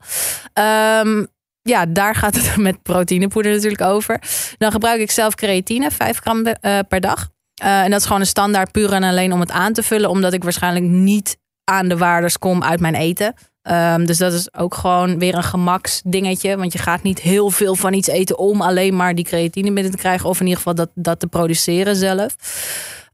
Ehm, 0.52 1.24
ja, 1.62 1.86
daar 1.88 2.14
gaat 2.14 2.34
het 2.34 2.56
met 2.66 2.82
proteïnepoeder 2.82 3.52
natuurlijk 3.52 3.82
over. 3.82 4.20
Dan 4.58 4.70
gebruik 4.72 5.00
ik 5.00 5.10
zelf 5.10 5.34
creatine, 5.34 5.90
5 5.90 6.18
gram 6.18 6.46
eh, 6.46 6.78
per 6.88 7.00
dag. 7.00 7.28
En 7.62 7.90
dat 7.90 8.00
is 8.00 8.06
gewoon 8.06 8.20
een 8.20 8.26
standaard 8.26 8.72
puur 8.72 8.92
en 8.92 9.02
alleen 9.02 9.32
om 9.32 9.40
het 9.40 9.50
aan 9.50 9.72
te 9.72 9.82
vullen, 9.82 10.10
omdat 10.10 10.32
ik 10.32 10.42
waarschijnlijk 10.42 10.84
niet 10.84 11.36
aan 11.64 11.88
de 11.88 11.96
waardes 11.96 12.38
kom 12.38 12.62
uit 12.62 12.80
mijn 12.80 12.94
eten. 12.94 13.34
Ehm, 13.66 14.04
dus 14.04 14.18
dat 14.18 14.32
is 14.32 14.54
ook 14.54 14.74
gewoon 14.74 15.18
weer 15.18 15.34
een 15.34 15.42
gemaksdingetje. 15.42 16.56
Want 16.56 16.72
je 16.72 16.78
gaat 16.78 17.02
niet 17.02 17.20
heel 17.20 17.50
veel 17.50 17.74
van 17.74 17.92
iets 17.92 18.08
eten 18.08 18.38
om 18.38 18.60
alleen 18.60 18.96
maar 18.96 19.14
die 19.14 19.24
creatine 19.24 19.72
binnen 19.72 19.92
te 19.92 19.98
krijgen. 19.98 20.28
Of 20.28 20.40
in 20.40 20.46
ieder 20.46 20.58
geval 20.58 20.74
dat, 20.74 20.90
dat 20.94 21.20
te 21.20 21.26
produceren 21.26 21.96
zelf. 21.96 22.36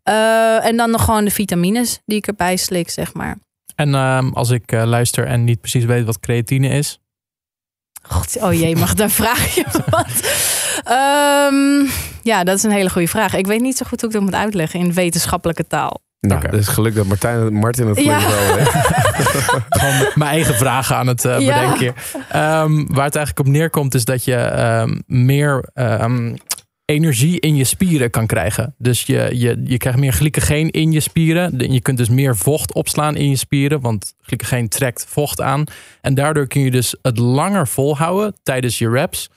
Eh, 0.03 0.64
en 0.64 0.76
dan 0.76 0.90
nog 0.90 1.05
gewoon 1.05 1.24
de 1.24 1.30
vitamines 1.30 2.00
die 2.05 2.16
ik 2.16 2.26
erbij 2.26 2.57
slik, 2.57 2.90
zeg 2.90 3.14
maar. 3.14 3.38
En 3.74 3.94
ehm, 3.94 4.28
als 4.28 4.50
ik 4.50 4.72
eh, 4.72 4.84
luister 4.84 5.26
en 5.26 5.44
niet 5.44 5.61
precies 5.61 5.84
weet 5.84 6.05
wat 6.05 6.20
creatine 6.20 6.68
is. 6.68 6.98
God, 8.03 8.42
oh 8.42 8.53
jee, 8.53 8.76
mag 8.76 8.94
daar 8.94 9.11
vraag 9.22 9.55
je 9.55 9.64
wat? 9.90 10.40
Ehm, 10.84 11.90
ja, 12.22 12.44
dat 12.44 12.57
is 12.57 12.62
een 12.62 12.70
hele 12.70 12.90
goede 12.90 13.09
vraag. 13.09 13.34
Ik 13.34 13.46
weet 13.46 13.61
niet 13.61 13.76
zo 13.76 13.86
goed 13.88 14.00
hoe 14.00 14.11
ik 14.11 14.14
dat 14.14 14.24
moet 14.24 14.34
uitleggen 14.34 14.80
in 14.80 14.92
wetenschappelijke 14.92 15.66
taal. 15.66 16.00
Nou, 16.29 16.43
het 16.43 16.55
is 16.55 16.68
geluk 16.68 16.95
dat 16.95 17.07
Martijn, 17.07 17.53
Martin 17.53 17.87
het 17.87 18.05
Ja. 18.05 18.20
wel 18.20 18.57
weet. 18.57 18.68
Gewoon 19.70 20.07
mijn 20.14 20.31
eigen 20.31 20.55
vragen 20.55 20.97
aan 20.97 21.07
het 21.07 21.23
Ja. 21.23 21.39
bedenken. 21.39 21.95
Ehm, 22.29 22.85
waar 22.87 23.05
het 23.05 23.16
eigenlijk 23.16 23.39
op 23.39 23.47
neerkomt 23.47 23.95
is 23.95 24.05
dat 24.05 24.25
je 24.25 24.35
ehm, 24.37 24.99
meer 25.07 25.68
ehm, 25.75 26.35
energie 26.85 27.41
in 27.41 27.57
je 27.57 27.64
spieren 27.64 28.11
kan 28.11 28.27
krijgen. 28.27 28.75
Dus 28.79 29.03
je, 29.03 29.31
je, 29.33 29.62
je 29.64 29.77
krijgt 29.77 29.99
meer 29.99 30.12
glycogeen 30.12 30.70
in 30.70 30.93
je 30.93 31.01
spieren. 31.01 31.73
Je 31.73 31.81
kunt 31.81 31.99
dus 31.99 32.09
meer 32.09 32.37
vocht 32.37 32.73
opslaan 32.73 33.16
in 33.16 33.29
je 33.31 33.37
spieren. 33.37 33.81
Want 33.81 34.14
glycogeen 34.20 34.68
trekt 34.68 35.05
vocht 35.09 35.41
aan. 35.41 35.64
En 36.01 36.14
daardoor 36.14 36.47
kun 36.47 36.61
je 36.62 36.70
dus 36.70 36.95
het 37.03 37.18
langer 37.18 37.68
volhouden 37.68 38.35
tijdens 38.43 38.79
je 38.79 38.91
reps. 38.91 39.31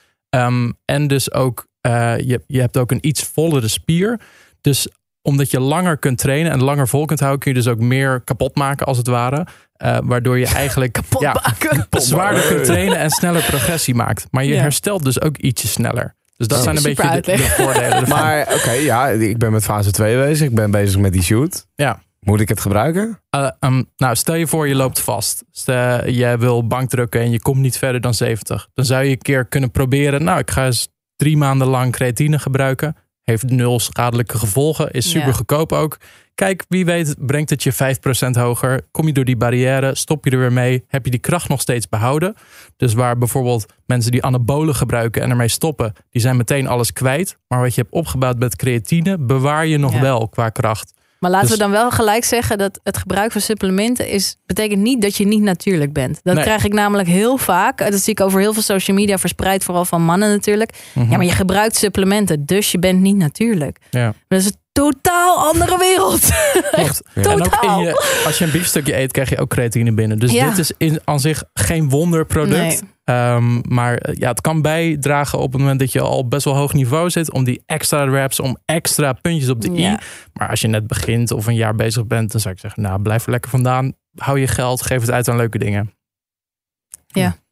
En 0.84 1.06
dus 1.06 1.32
ook, 1.32 1.66
eh, 1.80 2.18
je, 2.18 2.42
je 2.46 2.60
hebt 2.60 2.76
ook 2.76 2.90
een 2.90 3.06
iets 3.06 3.22
vollere 3.22 3.68
spier. 3.68 4.20
Dus 4.60 4.88
omdat 5.26 5.50
je 5.50 5.60
langer 5.60 5.98
kunt 5.98 6.18
trainen 6.18 6.52
en 6.52 6.62
langer 6.62 6.88
vol 6.88 7.04
kunt 7.04 7.20
houden, 7.20 7.40
kun 7.40 7.50
je 7.52 7.58
dus 7.58 7.68
ook 7.68 7.78
meer 7.78 8.20
kapot 8.20 8.54
maken 8.54 8.86
als 8.86 8.96
het 8.98 9.06
ware. 9.06 9.46
Eh, 9.76 9.98
waardoor 10.02 10.38
je 10.38 10.46
eigenlijk 10.62 10.92
Kapot 10.92 11.20
ja, 11.20 11.32
maken. 11.32 11.86
zwaarder 12.02 12.42
kunt 12.46 12.64
trainen 12.64 12.98
en 12.98 13.10
sneller 13.10 13.42
progressie 13.42 13.94
maakt. 13.94 14.26
Maar 14.30 14.44
je 14.44 14.54
Ja. 14.54 14.60
herstelt 14.60 15.04
dus 15.04 15.20
ook 15.20 15.36
ietsje 15.36 15.66
sneller. 15.68 16.14
Dus 16.36 16.46
dat 16.46 16.58
Oh. 16.58 16.64
zijn 16.64 16.76
een 16.76 16.82
beetje 16.82 17.20
de, 17.20 17.38
voordelen 17.62 17.92
ervan. 17.92 18.18
Maar 18.18 18.54
oké, 18.54 18.70
ja, 18.70 19.08
ik 19.08 19.38
ben 19.38 19.52
met 19.52 19.64
fase 19.64 19.90
2 19.90 20.16
bezig. 20.16 20.48
Ik 20.48 20.54
ben 20.54 20.70
bezig 20.70 21.00
met 21.00 21.12
die 21.12 21.22
shoot. 21.22 21.66
Ja. 21.74 22.04
Moet 22.20 22.40
ik 22.40 22.48
het 22.48 22.60
gebruiken? 22.60 23.20
Eh, 23.30 23.50
ehm, 23.60 23.82
nou, 23.96 24.16
stel 24.16 24.34
je 24.34 24.46
voor 24.46 24.68
je 24.68 24.74
loopt 24.74 25.00
vast. 25.00 25.44
Stel, 25.50 26.08
jij 26.10 26.38
wil 26.38 26.66
bankdrukken 26.66 27.20
en 27.20 27.30
je 27.30 27.40
komt 27.42 27.60
niet 27.60 27.78
verder 27.78 28.00
dan 28.00 28.14
70. 28.14 28.68
Dan 28.74 28.84
zou 28.84 29.04
je 29.04 29.10
een 29.10 29.18
keer 29.22 29.44
kunnen 29.46 29.70
proberen. 29.70 30.24
Nou, 30.24 30.38
ik 30.38 30.50
ga 30.50 30.64
eens 30.64 30.88
drie 31.16 31.36
maanden 31.36 31.68
lang 31.68 31.92
creatine 31.92 32.38
gebruiken. 32.38 32.96
Heeft 33.26 33.50
nul 33.50 33.80
schadelijke 33.80 34.38
gevolgen. 34.38 34.90
Is 34.90 35.10
super 35.10 35.26
Ja. 35.28 35.32
goedkoop 35.34 35.72
ook. 35.72 35.96
Kijk, 36.34 36.64
wie 36.68 36.84
weet 36.84 37.14
brengt 37.18 37.50
het 37.50 37.62
je 37.62 37.72
5% 37.72 38.36
hoger. 38.36 38.80
Kom 38.90 39.06
je 39.06 39.12
door 39.12 39.24
die 39.24 39.36
barrière, 39.36 39.94
stop 39.94 40.24
je 40.24 40.30
er 40.30 40.38
weer 40.38 40.52
mee. 40.52 40.84
Heb 40.88 41.04
je 41.04 41.10
die 41.10 41.20
kracht 41.20 41.48
nog 41.48 41.60
steeds 41.60 41.88
behouden. 41.88 42.34
Dus 42.76 42.94
waar 42.94 43.18
bijvoorbeeld 43.18 43.66
mensen 43.86 44.10
die 44.10 44.22
anabolen 44.22 44.74
gebruiken 44.74 45.22
en 45.22 45.30
ermee 45.30 45.48
stoppen. 45.48 45.92
Die 46.10 46.20
zijn 46.20 46.36
meteen 46.36 46.66
alles 46.66 46.92
kwijt. 46.92 47.36
Maar 47.48 47.60
wat 47.60 47.74
je 47.74 47.80
hebt 47.80 47.92
opgebouwd 47.94 48.38
met 48.38 48.56
creatine 48.56 49.18
bewaar 49.18 49.66
je 49.66 49.78
nog 49.78 49.92
Ja. 49.92 50.00
wel 50.00 50.28
qua 50.28 50.48
kracht. 50.48 50.92
Maar 51.18 51.30
laten 51.30 51.48
Dus- 51.48 51.56
we 51.56 51.62
dan 51.62 51.72
wel 51.72 51.90
gelijk 51.90 52.24
zeggen 52.24 52.58
dat 52.58 52.80
het 52.82 52.96
gebruik 52.96 53.32
van 53.32 53.40
supplementen 53.40 54.08
is, 54.08 54.36
betekent 54.46 54.82
niet 54.82 55.02
dat 55.02 55.16
je 55.16 55.26
niet 55.26 55.42
natuurlijk 55.42 55.92
bent. 55.92 56.20
Dat 56.22 56.34
Nee. 56.34 56.44
krijg 56.44 56.64
ik 56.64 56.72
namelijk 56.72 57.08
heel 57.08 57.36
vaak. 57.36 57.78
Dat 57.78 58.00
zie 58.00 58.12
ik 58.12 58.20
over 58.20 58.40
heel 58.40 58.52
veel 58.52 58.62
social 58.62 58.96
media 58.96 59.18
verspreid, 59.18 59.64
vooral 59.64 59.84
van 59.84 60.02
mannen 60.02 60.28
natuurlijk. 60.28 60.72
Mhm. 60.92 61.10
Ja, 61.10 61.16
maar 61.16 61.26
je 61.26 61.32
gebruikt 61.32 61.76
supplementen, 61.76 62.44
dus 62.46 62.72
je 62.72 62.78
bent 62.78 63.00
niet 63.00 63.16
natuurlijk. 63.16 63.78
Ja. 63.90 64.14
Dat 64.28 64.40
is 64.40 64.52
totaal 64.76 65.46
andere 65.46 65.78
wereld. 65.78 66.28
Ja. 66.76 66.82
En 67.14 67.38
in 67.38 67.42
Totaal. 67.42 67.80
je, 67.80 68.22
als 68.26 68.38
je 68.38 68.44
een 68.44 68.50
biefstukje 68.50 68.96
eet, 68.96 69.12
krijg 69.12 69.28
je 69.28 69.38
ook 69.38 69.48
creatine 69.50 69.92
binnen. 69.92 70.18
Dus 70.18 70.32
Ja. 70.32 70.48
dit 70.48 70.58
is 70.58 70.72
in, 70.78 71.00
aan 71.04 71.20
zich 71.20 71.44
geen 71.54 71.88
wonderproduct. 71.88 72.58
Nee. 72.58 72.80
Ehm, 73.04 73.60
maar 73.74 73.96
eh, 73.96 74.14
ja, 74.14 74.28
het 74.28 74.40
kan 74.40 74.62
bijdragen 74.62 75.38
op 75.38 75.52
het 75.52 75.60
moment 75.60 75.80
dat 75.80 75.92
je 75.92 76.00
al 76.00 76.28
best 76.28 76.44
wel 76.44 76.56
hoog 76.56 76.72
niveau 76.72 77.10
zit. 77.10 77.32
Om 77.32 77.44
die 77.44 77.62
extra 77.66 78.04
reps, 78.04 78.40
om 78.40 78.56
extra 78.64 79.12
puntjes 79.12 79.50
op 79.50 79.60
de 79.60 79.70
i. 79.70 79.80
Ja. 79.80 80.00
Maar 80.32 80.48
als 80.48 80.60
je 80.60 80.68
net 80.68 80.86
begint 80.86 81.30
of 81.30 81.46
een 81.46 81.54
jaar 81.54 81.74
bezig 81.74 82.06
bent, 82.06 82.32
dan 82.32 82.40
zou 82.40 82.54
ik 82.54 82.60
zeggen, 82.60 82.82
nou 82.82 83.02
blijf 83.02 83.24
er 83.24 83.30
lekker 83.30 83.50
vandaan. 83.50 83.92
Hou 84.14 84.40
je 84.40 84.46
geld, 84.46 84.82
geef 84.82 85.00
het 85.00 85.10
uit 85.10 85.28
aan 85.28 85.36
leuke 85.36 85.58
dingen. 85.58 85.94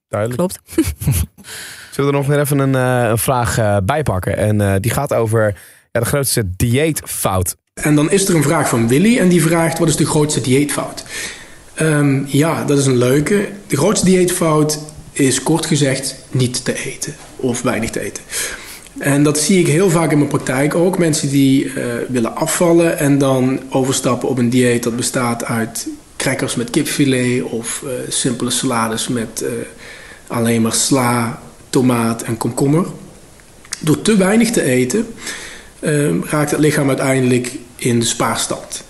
Duidelijk. 0.08 0.38
Klopt. 0.38 0.60
Zullen 1.92 2.10
we 2.10 2.16
er 2.16 2.22
nog 2.22 2.26
weer 2.26 2.40
even 2.40 2.58
een, 2.58 2.74
eh, 2.74 3.08
een 3.10 3.18
vraag 3.18 3.58
eh, 3.58 3.76
bijpakken? 3.84 4.36
En 4.36 4.60
eh, 4.60 4.74
die 4.80 4.90
gaat 4.90 5.14
over 5.14 5.54
ja, 5.94 6.00
de 6.00 6.06
grootste 6.06 6.44
dieetfout. 6.56 7.56
En 7.74 7.94
dan 7.94 8.10
is 8.10 8.28
er 8.28 8.34
een 8.34 8.42
vraag 8.42 8.68
van 8.68 8.88
Willy 8.88 9.18
en 9.18 9.28
die 9.28 9.42
vraagt: 9.42 9.78
wat 9.78 9.88
is 9.88 9.96
de 9.96 10.06
grootste 10.06 10.40
dieetfout? 10.40 11.04
Ehm, 11.74 12.22
ja, 12.26 12.64
dat 12.64 12.78
is 12.78 12.86
een 12.86 12.96
leuke. 12.96 13.48
De 13.66 13.76
grootste 13.76 14.06
dieetfout 14.06 14.78
is 15.12 15.42
kort 15.42 15.66
gezegd 15.66 16.16
niet 16.30 16.64
te 16.64 16.84
eten 16.84 17.14
of 17.36 17.62
weinig 17.62 17.90
te 17.90 18.00
eten. 18.00 18.22
En 18.98 19.22
dat 19.22 19.38
zie 19.38 19.60
ik 19.60 19.66
heel 19.66 19.90
vaak 19.90 20.10
in 20.10 20.18
mijn 20.18 20.30
praktijk 20.30 20.74
ook. 20.74 20.98
Mensen 20.98 21.28
die 21.28 21.72
eh, 21.72 21.84
willen 22.08 22.36
afvallen 22.36 22.98
en 22.98 23.18
dan 23.18 23.60
overstappen 23.70 24.28
op 24.28 24.38
een 24.38 24.50
dieet 24.50 24.82
dat 24.82 24.96
bestaat 24.96 25.44
uit 25.44 25.88
crackers 26.16 26.54
met 26.54 26.70
kipfilet 26.70 27.42
of 27.42 27.82
eh, 27.86 27.90
simpele 28.08 28.50
salades 28.50 29.08
met 29.08 29.42
eh, 29.42 29.50
alleen 30.26 30.62
maar 30.62 30.72
sla, 30.72 31.40
tomaat 31.70 32.22
en 32.22 32.36
komkommer. 32.36 32.86
Door 33.80 34.02
te 34.02 34.16
weinig 34.16 34.50
te 34.50 34.62
eten 34.62 35.06
raakt 36.22 36.50
het 36.50 36.60
lichaam 36.60 36.88
uiteindelijk 36.88 37.52
in 37.76 37.98
de 37.98 38.06
spaarstand. 38.06 38.84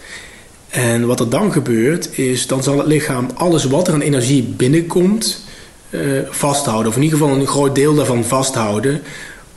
En 0.75 1.07
wat 1.07 1.21
er 1.21 1.29
dan 1.29 1.53
gebeurt, 1.53 2.19
is 2.19 2.47
dan 2.47 2.63
zal 2.63 2.79
het 2.79 2.87
lichaam 2.87 3.27
alles 3.35 3.65
wat 3.65 3.89
er 3.89 3.95
aan 3.95 4.01
energie 4.01 4.43
binnenkomt 4.43 5.45
eh, 5.91 6.01
vasthouden. 6.31 6.89
Of 6.89 6.97
in 6.97 7.03
ieder 7.03 7.19
geval 7.19 7.35
een 7.35 7.47
groot 7.47 7.75
deel 7.75 7.95
daarvan 7.95 8.25
vasthouden. 8.25 9.01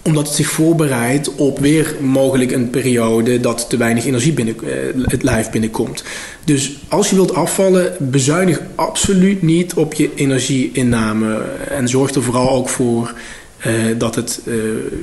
Omdat 0.02 0.28
het 0.28 0.36
zich 0.36 0.50
voorbereidt 0.50 1.36
op 1.36 1.60
weer 1.60 1.96
mogelijk 2.02 2.52
een 2.52 2.70
periode 2.70 3.40
dat 3.40 3.70
te 3.70 3.78
weinig 3.78 4.06
energie 4.06 4.34
binnen 4.34 4.56
eh, 4.64 4.72
het 5.04 5.24
lijf 5.24 5.50
binnenkomt. 5.50 6.04
Dus 6.44 6.78
als 6.88 7.10
je 7.10 7.16
wilt 7.16 7.34
afvallen, 7.34 7.96
bezuinig 8.00 8.62
absoluut 8.76 9.42
niet 9.42 9.74
op 9.74 9.94
je 9.94 10.10
energieinname. 10.16 11.42
En 11.70 11.88
zorg 11.88 12.12
er 12.12 12.24
vooral 12.24 12.50
ook 12.50 12.70
voor 12.70 13.14
eh, 13.58 13.74
dat 13.98 14.16
het 14.16 14.42
eh, 14.46 14.54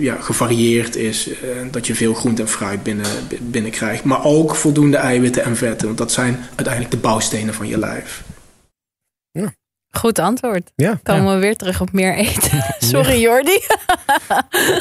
ja, 0.01 0.17
gevarieerd 0.21 0.97
is. 0.97 1.29
eh, 1.29 1.37
dat 1.71 1.87
je 1.87 1.95
veel 1.95 2.15
groente 2.15 2.43
en 2.43 2.49
fruit 2.49 2.83
binnen, 2.83 3.07
binnenkrijgt. 3.41 4.05
Maar 4.05 4.25
ook 4.25 4.55
voldoende 4.55 4.97
eiwitten 4.97 5.45
en 5.45 5.57
vetten. 5.57 5.87
Want 5.87 5.99
dat 5.99 6.13
zijn 6.13 6.39
uiteindelijk 6.47 6.91
de 6.91 7.01
bouwstenen 7.01 7.55
van 7.55 7.67
je 7.67 7.79
lijf. 7.79 8.23
Goed 9.97 10.19
antwoord. 10.19 10.73
Ja. 10.77 11.01
Komen 11.03 11.35
we 11.35 11.41
weer 11.41 11.57
terug 11.57 11.81
op 11.81 11.93
meer 11.93 12.15
eten. 12.15 12.65
Sorry 12.79 13.21
Jordi. 13.21 13.61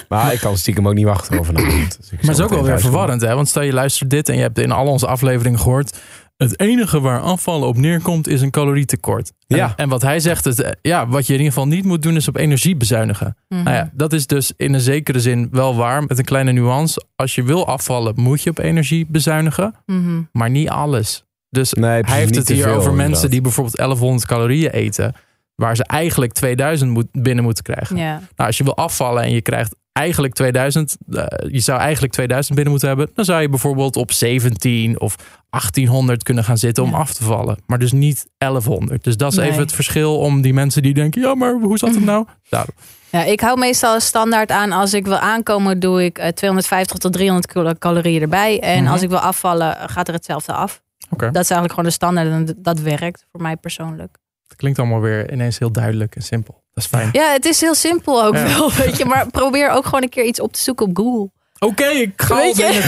Maar 0.09 0.33
ik 0.33 0.39
kan 0.39 0.57
stiekem 0.57 0.87
ook 0.87 0.93
niet 0.93 1.05
wachten 1.05 1.39
over 1.39 1.53
vanavond. 1.55 1.97
Dus 1.97 2.11
Maar 2.11 2.19
het 2.21 2.29
is 2.29 2.41
ook 2.41 2.49
wel 2.49 2.63
weer 2.63 2.79
verwarrend, 2.79 3.21
hè? 3.21 3.35
Want 3.35 3.47
stel 3.49 3.61
je 3.61 3.73
luistert 3.73 4.09
dit 4.09 4.29
en 4.29 4.35
je 4.35 4.41
hebt 4.41 4.59
in 4.59 4.71
al 4.71 4.87
onze 4.87 5.07
afleveringen 5.07 5.59
gehoord. 5.59 5.97
Het 6.43 6.59
enige 6.59 6.99
waar 7.01 7.19
afvallen 7.21 7.67
op 7.67 7.77
neerkomt 7.77 8.27
is 8.27 8.41
een 8.41 8.51
calorietekort. 8.51 9.31
En, 9.47 9.57
Ja. 9.57 9.73
en 9.75 9.89
wat 9.89 10.01
hij 10.01 10.19
zegt, 10.19 10.45
het, 10.45 10.61
eh, 10.61 10.71
ja, 10.81 11.07
wat 11.07 11.27
je 11.27 11.33
in 11.33 11.39
ieder 11.39 11.53
geval 11.53 11.67
niet 11.67 11.85
moet 11.85 12.01
doen 12.01 12.15
is 12.15 12.27
op 12.27 12.37
energie 12.37 12.75
bezuinigen. 12.75 13.37
Mhm. 13.47 13.63
Nou 13.63 13.75
ja, 13.75 13.89
dat 13.93 14.13
is 14.13 14.27
dus 14.27 14.53
in 14.57 14.73
een 14.73 14.79
zekere 14.81 15.19
zin 15.19 15.47
wel 15.51 15.75
waar, 15.75 16.03
met 16.03 16.17
een 16.17 16.23
kleine 16.25 16.51
nuance. 16.51 17.03
Als 17.15 17.35
je 17.35 17.43
wil 17.43 17.67
afvallen, 17.67 18.13
moet 18.15 18.41
je 18.41 18.49
op 18.49 18.59
energie 18.59 19.05
bezuinigen, 19.09 19.75
Mhm. 19.85 20.21
maar 20.31 20.49
niet 20.49 20.69
alles. 20.69 21.23
Dus 21.49 21.73
Nee, 21.73 22.01
hij 22.01 22.17
heeft 22.19 22.35
het 22.35 22.47
hier 22.47 22.63
veel, 22.63 22.73
over 22.73 22.89
mensen 22.93 23.05
inderdaad. 23.05 23.31
die 23.31 23.41
bijvoorbeeld 23.41 23.77
1100 23.77 24.25
calorieën 24.25 24.71
eten, 24.71 25.13
waar 25.55 25.75
ze 25.75 25.83
eigenlijk 25.83 26.33
2000 26.33 26.91
moet, 26.91 27.07
binnen 27.11 27.43
moeten 27.43 27.63
krijgen. 27.63 27.95
Ja. 27.97 28.11
Nou, 28.11 28.21
als 28.35 28.57
je 28.57 28.63
wil 28.63 28.75
afvallen 28.77 29.23
en 29.23 29.31
je 29.31 29.41
krijgt 29.41 29.75
eigenlijk 29.93 30.33
2000, 30.33 30.97
eh, 31.11 31.25
je 31.51 31.59
zou 31.59 31.79
eigenlijk 31.79 32.13
2000 32.13 32.53
binnen 32.55 32.71
moeten 32.73 32.89
hebben, 32.89 33.09
dan 33.15 33.25
zou 33.25 33.41
je 33.41 33.49
bijvoorbeeld 33.49 33.95
op 33.95 34.11
17 34.11 34.99
of 34.99 35.15
1800 35.49 36.23
kunnen 36.23 36.43
gaan 36.43 36.57
zitten 36.57 36.83
om 36.83 36.89
Ja. 36.91 36.97
af 36.97 37.13
te 37.13 37.23
vallen. 37.23 37.57
Maar 37.65 37.79
dus 37.79 37.91
niet 37.91 38.25
1100. 38.37 39.03
Dus 39.03 39.17
dat 39.17 39.31
is 39.31 39.37
Nee. 39.37 39.47
even 39.49 39.61
het 39.61 39.71
verschil 39.73 40.17
om 40.19 40.41
die 40.41 40.53
mensen 40.53 40.81
die 40.81 40.93
denken, 40.93 41.21
ja, 41.21 41.35
maar 41.35 41.53
hoe 41.53 41.77
zat 41.77 41.93
het 41.95 42.05
nou? 42.13 42.25
Daarom. 42.49 42.75
Ja, 43.09 43.23
ik 43.23 43.39
hou 43.39 43.59
meestal 43.59 43.99
standaard 43.99 44.51
aan 44.51 44.71
als 44.71 44.93
ik 44.93 45.05
wil 45.05 45.17
aankomen, 45.17 45.79
doe 45.79 46.03
ik 46.03 46.17
eh, 46.17 46.27
250 46.27 46.97
tot 46.97 47.13
300 47.13 47.47
kilo- 47.53 47.73
calorieën 47.73 48.21
erbij. 48.21 48.59
En 48.59 48.83
Mhm. 48.83 48.91
als 48.91 49.01
ik 49.01 49.09
wil 49.09 49.19
afvallen, 49.19 49.77
gaat 49.89 50.07
er 50.07 50.13
hetzelfde 50.13 50.53
af. 50.53 50.81
Dat 51.09 51.27
is 51.27 51.33
eigenlijk 51.35 51.69
gewoon 51.69 51.85
de 51.85 51.91
standaard 51.91 52.27
en 52.29 52.55
dat 52.57 52.79
werkt 52.79 53.25
voor 53.31 53.41
mij 53.41 53.55
persoonlijk. 53.57 54.17
Het 54.53 54.61
klinkt 54.61 54.79
allemaal 54.79 55.01
weer 55.01 55.31
ineens 55.31 55.59
heel 55.59 55.71
duidelijk 55.71 56.15
en 56.15 56.21
simpel. 56.21 56.53
Dat 56.73 56.83
is 56.83 56.89
fijn. 56.89 57.09
Ja, 57.11 57.31
het 57.31 57.45
is 57.45 57.61
heel 57.61 57.75
simpel 57.75 58.23
ook 58.23 58.35
Ja. 58.35 58.43
wel, 58.57 58.71
weet 58.71 58.97
je. 58.97 59.05
Maar 59.05 59.27
probeer 59.29 59.69
ook 59.69 59.85
gewoon 59.85 60.03
een 60.03 60.09
keer 60.09 60.23
iets 60.25 60.39
op 60.39 60.53
te 60.53 60.59
zoeken 60.61 60.85
op 60.85 60.97
Google. 60.97 61.29
Oké, 61.63 61.83
ik 61.85 62.11
ga 62.15 62.35
Weet 62.35 62.57
je? 62.57 62.63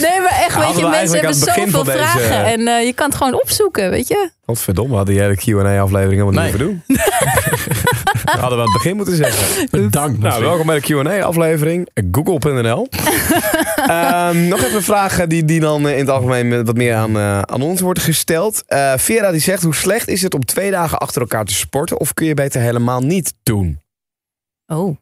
Nee, 0.00 0.20
maar 0.20 0.42
echt, 0.46 0.56
weet 0.58 0.76
je, 0.78 0.86
mensen 0.88 1.16
hebben 1.18 1.34
zoveel 1.34 1.84
deze- 1.84 1.96
vragen. 1.98 2.44
En 2.44 2.68
eh, 2.68 2.84
je 2.84 2.92
kan 2.92 3.06
het 3.08 3.16
gewoon 3.16 3.40
opzoeken, 3.42 3.90
weet 3.90 4.08
je. 4.08 4.30
Godverdomme, 4.46 4.96
hadden 4.96 5.14
jij 5.14 5.28
de 5.28 5.34
Q&A-aflevering 5.36 6.20
helemaal 6.20 6.42
niet 6.44 6.52
Nee. 6.58 6.66
hoeven 6.66 6.66
doen. 6.66 6.82
Dat 8.24 8.34
hadden 8.40 8.58
we 8.58 8.64
aan 8.64 8.70
het 8.72 8.82
begin 8.82 8.96
moeten 8.96 9.16
zeggen. 9.16 9.68
Bedankt. 9.70 10.18
Nou, 10.18 10.42
welkom 10.42 10.66
bij 10.66 10.80
de 10.80 11.02
Q&A-aflevering. 11.02 11.88
Google.nl. 12.12 12.88
Ehm, 13.86 14.48
nog 14.48 14.58
even 14.62 14.74
een 14.76 14.82
vraag 14.82 15.26
die, 15.26 15.44
die 15.44 15.60
dan 15.60 15.86
eh, 15.86 15.92
in 15.92 15.98
het 15.98 16.08
algemeen 16.10 16.64
wat 16.64 16.76
meer 16.76 16.94
aan, 16.94 17.16
eh, 17.16 17.40
aan 17.40 17.62
ons 17.62 17.80
wordt 17.80 18.00
gesteld. 18.00 18.62
Eh, 18.66 18.92
Vera 18.96 19.30
die 19.30 19.40
zegt, 19.40 19.62
hoe 19.62 19.74
slecht 19.74 20.08
is 20.08 20.22
het 20.22 20.34
om 20.34 20.44
twee 20.44 20.70
dagen 20.70 20.98
achter 20.98 21.20
elkaar 21.20 21.44
te 21.44 21.54
sporten? 21.54 22.00
Of 22.00 22.14
kun 22.14 22.26
je 22.26 22.34
beter 22.34 22.60
helemaal 22.60 23.00
niet 23.00 23.34
doen? 23.42 23.80
Oh, 24.66 24.96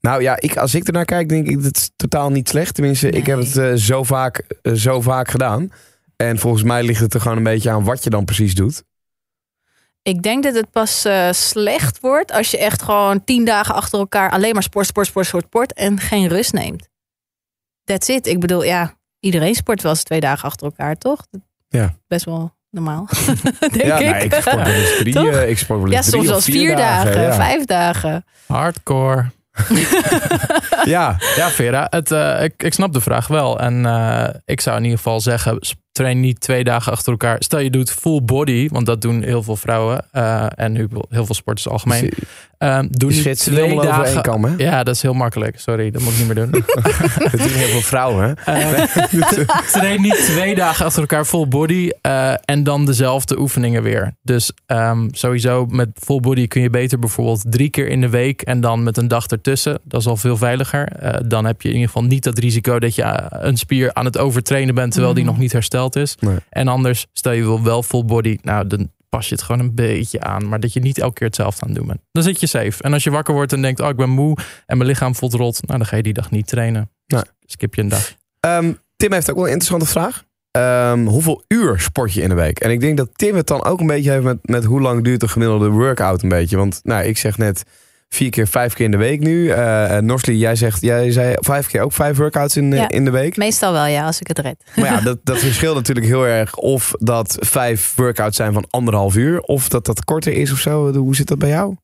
Nou 0.00 0.22
ja, 0.22 0.40
ik, 0.40 0.56
als 0.56 0.74
ik 0.74 0.86
ernaar 0.86 1.04
kijk, 1.04 1.28
denk 1.28 1.48
ik 1.48 1.62
dat 1.62 1.76
is 1.76 1.90
totaal 1.96 2.30
niet 2.30 2.48
slecht. 2.48 2.74
Tenminste, 2.74 3.10
ik 3.10 3.26
heb 3.26 3.38
het 3.38 3.56
eh, 3.56 3.72
zo, 3.74 4.02
vaak, 4.02 4.44
eh, 4.62 4.72
zo 4.72 5.00
vaak 5.00 5.28
gedaan. 5.28 5.70
En 6.16 6.38
volgens 6.38 6.62
mij 6.62 6.82
ligt 6.82 7.00
het 7.00 7.14
er 7.14 7.20
gewoon 7.20 7.36
een 7.36 7.42
beetje 7.42 7.70
aan 7.70 7.84
wat 7.84 8.04
je 8.04 8.10
dan 8.10 8.24
precies 8.24 8.54
doet. 8.54 8.82
ik 10.02 10.22
denk 10.22 10.42
dat 10.42 10.54
het 10.54 10.70
pas 10.70 11.04
eh, 11.04 11.32
slecht 11.32 12.00
wordt 12.00 12.32
als 12.32 12.50
je 12.50 12.58
echt 12.58 12.82
gewoon 12.82 13.24
tien 13.24 13.44
dagen 13.44 13.74
achter 13.74 13.98
elkaar 13.98 14.30
alleen 14.30 14.52
maar 14.52 14.62
sport, 14.62 14.86
sport, 14.86 15.06
sport, 15.06 15.26
sport, 15.26 15.44
sport 15.44 15.72
en 15.72 16.00
geen 16.00 16.28
rust 16.28 16.52
neemt. 16.52 16.88
That's 17.84 18.08
it. 18.08 18.26
Ik 18.26 18.40
bedoel, 18.40 18.64
ja, 18.64 18.94
iedereen 19.20 19.54
sport 19.54 19.82
wel 19.82 19.90
eens 19.90 20.02
twee 20.02 20.20
dagen 20.20 20.48
achter 20.48 20.66
elkaar, 20.66 20.96
toch? 20.96 21.26
Ja. 21.68 21.94
Best 22.06 22.24
wel 22.24 22.56
normaal, 22.70 23.08
denk 23.58 23.82
ja, 23.82 23.98
ik. 23.98 24.04
nee, 24.04 24.24
ik 24.24 24.32
sport 24.34 24.54
wel 24.54 24.64
eens 24.64 24.96
drie, 24.98 25.30
eh, 25.30 25.48
ik 25.50 25.58
sport 25.58 25.80
wel 25.80 25.92
eens 25.92 26.04
ja, 26.04 26.10
drie 26.10 26.24
soms 26.24 26.26
wel 26.26 26.40
vier 26.40 26.76
dagen, 26.76 27.22
ja. 27.22 27.34
vijf 27.34 27.64
dagen. 27.64 28.24
Hardcore. 28.46 29.30
Ja, 30.84 31.16
Ja, 31.36 31.48
Vera, 31.48 31.86
het, 31.90 32.10
eh, 32.10 32.44
ik, 32.44 32.62
ik 32.62 32.72
snap 32.72 32.92
de 32.92 33.00
vraag 33.00 33.26
wel. 33.26 33.60
En 33.60 33.86
eh, 33.86 34.28
ik 34.44 34.60
zou 34.60 34.76
in 34.76 34.82
ieder 34.82 34.98
geval 34.98 35.20
zeggen, 35.20 35.58
train 35.98 36.20
niet 36.20 36.40
twee 36.40 36.64
dagen 36.64 36.92
achter 36.92 37.10
elkaar. 37.12 37.36
Stel 37.38 37.58
je 37.58 37.70
doet 37.70 37.90
full 37.90 38.22
body, 38.22 38.68
want 38.72 38.86
dat 38.86 39.00
doen 39.02 39.22
heel 39.22 39.42
veel 39.42 39.56
vrouwen. 39.56 40.04
eh, 40.12 40.46
en 40.54 40.72
nu 40.72 40.88
heel 41.08 41.26
veel 41.26 41.34
sporters 41.34 41.68
algemeen. 41.68 42.12
Ehm 42.58 42.86
doe 42.90 43.14
je 43.14 43.22
niet 43.28 43.38
twee 43.38 43.62
allemaal 43.62 43.78
over 43.78 43.94
één 43.94 44.04
dagen. 44.04 44.22
kam, 44.22 44.44
hè? 44.44 44.54
Ja, 44.56 44.82
dat 44.82 44.94
is 44.94 45.02
heel 45.02 45.12
makkelijk. 45.12 45.60
Sorry, 45.60 45.90
dat 45.90 46.02
moet 46.02 46.12
ik 46.12 46.18
niet 46.18 46.26
meer 46.26 46.34
doen. 46.34 46.50
Dat 47.30 47.40
doen 47.40 47.48
heel 47.48 47.68
veel 47.68 47.80
vrouwen, 47.80 48.36
hè? 48.44 48.52
Eh, 48.54 48.82
train 49.72 50.00
niet 50.02 50.14
twee 50.16 50.54
dagen 50.54 50.84
achter 50.84 51.00
elkaar 51.00 51.24
full 51.24 51.48
body 51.48 51.90
eh, 52.00 52.32
en 52.44 52.62
dan 52.62 52.84
dezelfde 52.86 53.38
oefeningen 53.38 53.82
weer. 53.82 54.12
Dus 54.22 54.52
ehm, 54.66 55.08
sowieso 55.10 55.66
met 55.66 55.88
full 55.94 56.20
body 56.20 56.46
kun 56.48 56.62
je 56.62 56.70
beter 56.70 56.98
bijvoorbeeld 56.98 57.44
drie 57.48 57.68
keer 57.70 57.88
in 57.88 58.00
de 58.00 58.08
week 58.08 58.42
en 58.42 58.60
dan 58.60 58.82
met 58.82 58.96
een 58.96 59.08
dag 59.08 59.26
ertussen. 59.26 59.78
Dat 59.84 60.00
is 60.00 60.06
al 60.06 60.16
veel 60.16 60.36
veiliger. 60.36 60.86
Eh, 60.88 61.14
dan 61.26 61.44
heb 61.44 61.62
je 61.62 61.68
in 61.68 61.74
ieder 61.74 61.90
geval 61.90 62.08
niet 62.08 62.24
dat 62.24 62.38
risico 62.38 62.78
dat 62.78 62.94
je 62.94 63.22
een 63.30 63.56
spier 63.56 63.94
aan 63.94 64.04
het 64.04 64.18
overtrainen 64.18 64.74
bent 64.74 64.92
terwijl 64.92 65.14
die 65.14 65.22
Mhm. 65.22 65.32
nog 65.32 65.40
niet 65.42 65.52
is. 65.96 66.16
Nee. 66.20 66.36
En 66.50 66.68
anders, 66.68 67.06
stel 67.12 67.32
je 67.32 67.42
wil 67.42 67.62
wel 67.62 67.82
full 67.82 68.04
body, 68.04 68.38
nou 68.42 68.66
dan 68.66 68.90
pas 69.08 69.28
je 69.28 69.34
het 69.34 69.44
gewoon 69.44 69.60
een 69.60 69.74
beetje 69.74 70.20
aan. 70.20 70.48
Maar 70.48 70.60
dat 70.60 70.72
je 70.72 70.80
niet 70.80 70.98
elke 70.98 71.14
keer 71.14 71.26
hetzelfde 71.26 71.62
aan 71.62 71.68
het 71.68 71.78
doen 71.78 71.86
bent. 71.86 72.00
Dan 72.12 72.22
zit 72.22 72.40
je 72.40 72.46
safe. 72.46 72.82
En 72.82 72.92
als 72.92 73.04
je 73.04 73.10
wakker 73.10 73.34
wordt 73.34 73.52
en 73.52 73.62
denkt, 73.62 73.80
oh 73.80 73.88
ik 73.88 73.96
ben 73.96 74.10
moe 74.10 74.36
en 74.66 74.76
mijn 74.76 74.90
lichaam 74.90 75.14
voelt 75.14 75.34
rot. 75.34 75.66
Nou 75.66 75.78
dan 75.78 75.86
ga 75.86 75.96
je 75.96 76.02
die 76.02 76.12
dag 76.12 76.30
niet 76.30 76.46
trainen. 76.46 76.90
Nee. 77.06 77.22
Skip 77.46 77.74
je 77.74 77.80
een 77.80 77.88
dag. 77.88 78.14
Ehm, 78.40 78.72
Tim 78.96 79.12
heeft 79.12 79.30
ook 79.30 79.36
wel 79.36 79.44
een 79.44 79.52
interessante 79.52 79.90
vraag. 79.90 80.24
Ehm, 80.50 81.04
hoeveel 81.06 81.44
uur 81.48 81.80
sport 81.80 82.12
je 82.12 82.22
in 82.22 82.28
de 82.28 82.34
week? 82.34 82.60
En 82.60 82.70
ik 82.70 82.80
denk 82.80 82.96
dat 82.96 83.08
Tim 83.12 83.36
het 83.36 83.46
dan 83.46 83.64
ook 83.64 83.80
een 83.80 83.86
beetje 83.86 84.10
heeft 84.10 84.24
met, 84.24 84.38
met 84.42 84.64
hoe 84.64 84.80
lang 84.80 85.04
duurt 85.04 85.20
de 85.20 85.28
gemiddelde 85.28 85.68
workout 85.68 86.22
een 86.22 86.28
beetje. 86.28 86.56
Want 86.56 86.80
nou, 86.82 87.04
ik 87.04 87.18
zeg 87.18 87.38
net 87.38 87.64
vier 88.08 88.30
keer, 88.30 88.46
vijf 88.46 88.74
keer 88.74 88.84
in 88.84 88.90
de 88.90 88.96
week 88.96 89.20
nu. 89.20 89.44
Uh, 89.44 89.96
Norsli, 89.98 90.36
jij 90.38 90.56
zegt, 90.56 90.80
jij 90.80 91.10
zei 91.12 91.34
vijf 91.38 91.66
keer 91.66 91.80
ook 91.80 91.92
vijf 91.92 92.16
workouts 92.16 92.56
in, 92.56 92.72
eh, 92.72 92.78
Ja. 92.78 92.88
in 92.88 93.04
de 93.04 93.10
week. 93.10 93.36
Meestal 93.36 93.72
wel, 93.72 93.86
ja, 93.86 94.06
als 94.06 94.20
ik 94.20 94.26
het 94.26 94.38
red. 94.38 94.64
Maar 94.76 94.84
ja, 94.84 95.00
dat, 95.10 95.18
dat 95.24 95.38
verschilt 95.38 95.74
natuurlijk 95.74 96.06
heel 96.06 96.26
erg 96.26 96.56
of 96.56 96.92
dat 96.98 97.36
vijf 97.40 97.92
workouts 97.96 98.36
zijn 98.36 98.52
van 98.52 98.64
anderhalf 98.70 99.16
uur. 99.16 99.40
Of 99.40 99.68
dat 99.68 99.86
dat 99.86 100.04
korter 100.04 100.32
is 100.32 100.52
of 100.52 100.58
zo. 100.58 100.92
Hoe 100.94 101.16
zit 101.16 101.26
dat 101.26 101.38
bij 101.38 101.48
jou? 101.48 101.76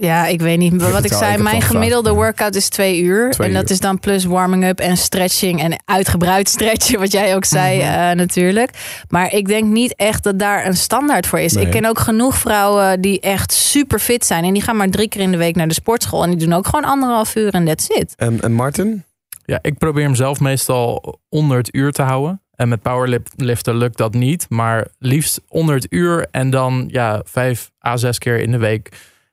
Ja, 0.00 0.26
ik 0.26 0.40
weet 0.40 0.58
niet. 0.58 0.90
Wat 0.90 1.04
ik 1.04 1.12
zei, 1.12 1.42
mijn 1.42 1.62
gemiddelde 1.62 2.12
workout 2.12 2.54
is 2.54 2.68
twee 2.68 3.00
uur. 3.00 3.30
Twee 3.30 3.48
en 3.48 3.54
dat 3.54 3.62
uur. 3.64 3.70
is 3.70 3.80
dan 3.80 3.98
plus 3.98 4.24
warming-up 4.24 4.80
en 4.80 4.96
stretching 4.96 5.62
en 5.62 5.82
uitgebreid 5.84 6.48
stretchen, 6.48 6.98
wat 6.98 7.12
jij 7.12 7.34
ook 7.34 7.44
zei 7.44 7.76
Mhm. 7.78 7.86
eh, 7.86 8.16
natuurlijk. 8.16 8.70
Maar 9.08 9.32
ik 9.34 9.46
denk 9.46 9.64
niet 9.64 9.94
echt 9.96 10.22
dat 10.22 10.38
daar 10.38 10.66
een 10.66 10.76
standaard 10.76 11.26
voor 11.26 11.38
is. 11.40 11.52
Nee. 11.52 11.64
Ik 11.64 11.70
ken 11.70 11.84
ook 11.84 11.98
genoeg 11.98 12.36
vrouwen 12.36 13.00
die 13.00 13.20
echt 13.20 13.52
super 13.52 13.98
fit 13.98 14.24
zijn. 14.26 14.44
En 14.44 14.52
die 14.52 14.62
gaan 14.62 14.76
maar 14.76 14.90
drie 14.90 15.08
keer 15.08 15.20
in 15.20 15.30
de 15.30 15.36
week 15.36 15.56
naar 15.56 15.68
de 15.68 15.74
sportschool. 15.74 16.22
En 16.22 16.30
die 16.30 16.38
doen 16.38 16.52
ook 16.52 16.66
gewoon 16.66 16.84
anderhalf 16.84 17.36
uur 17.36 17.54
en 17.54 17.64
that's 17.64 17.88
it. 17.88 18.12
En, 18.16 18.40
en 18.40 18.52
Martin? 18.52 19.04
Ja, 19.44 19.58
ik 19.62 19.78
probeer 19.78 20.04
hem 20.04 20.14
zelf 20.14 20.40
meestal 20.40 21.18
onder 21.28 21.56
het 21.56 21.74
uur 21.74 21.92
te 21.92 22.02
houden. 22.02 22.40
En 22.54 22.68
met 22.68 22.82
powerliften 22.82 23.76
lukt 23.76 23.96
dat 23.96 24.14
niet. 24.14 24.46
Maar 24.48 24.86
liefst 24.98 25.40
onder 25.48 25.74
het 25.74 25.86
uur 25.90 26.26
en 26.30 26.50
dan 26.50 26.84
ja, 26.90 27.20
vijf 27.24 27.70
à 27.86 27.96
zes 27.96 28.18
keer 28.18 28.40
in 28.40 28.50
de 28.50 28.58
week. 28.58 28.88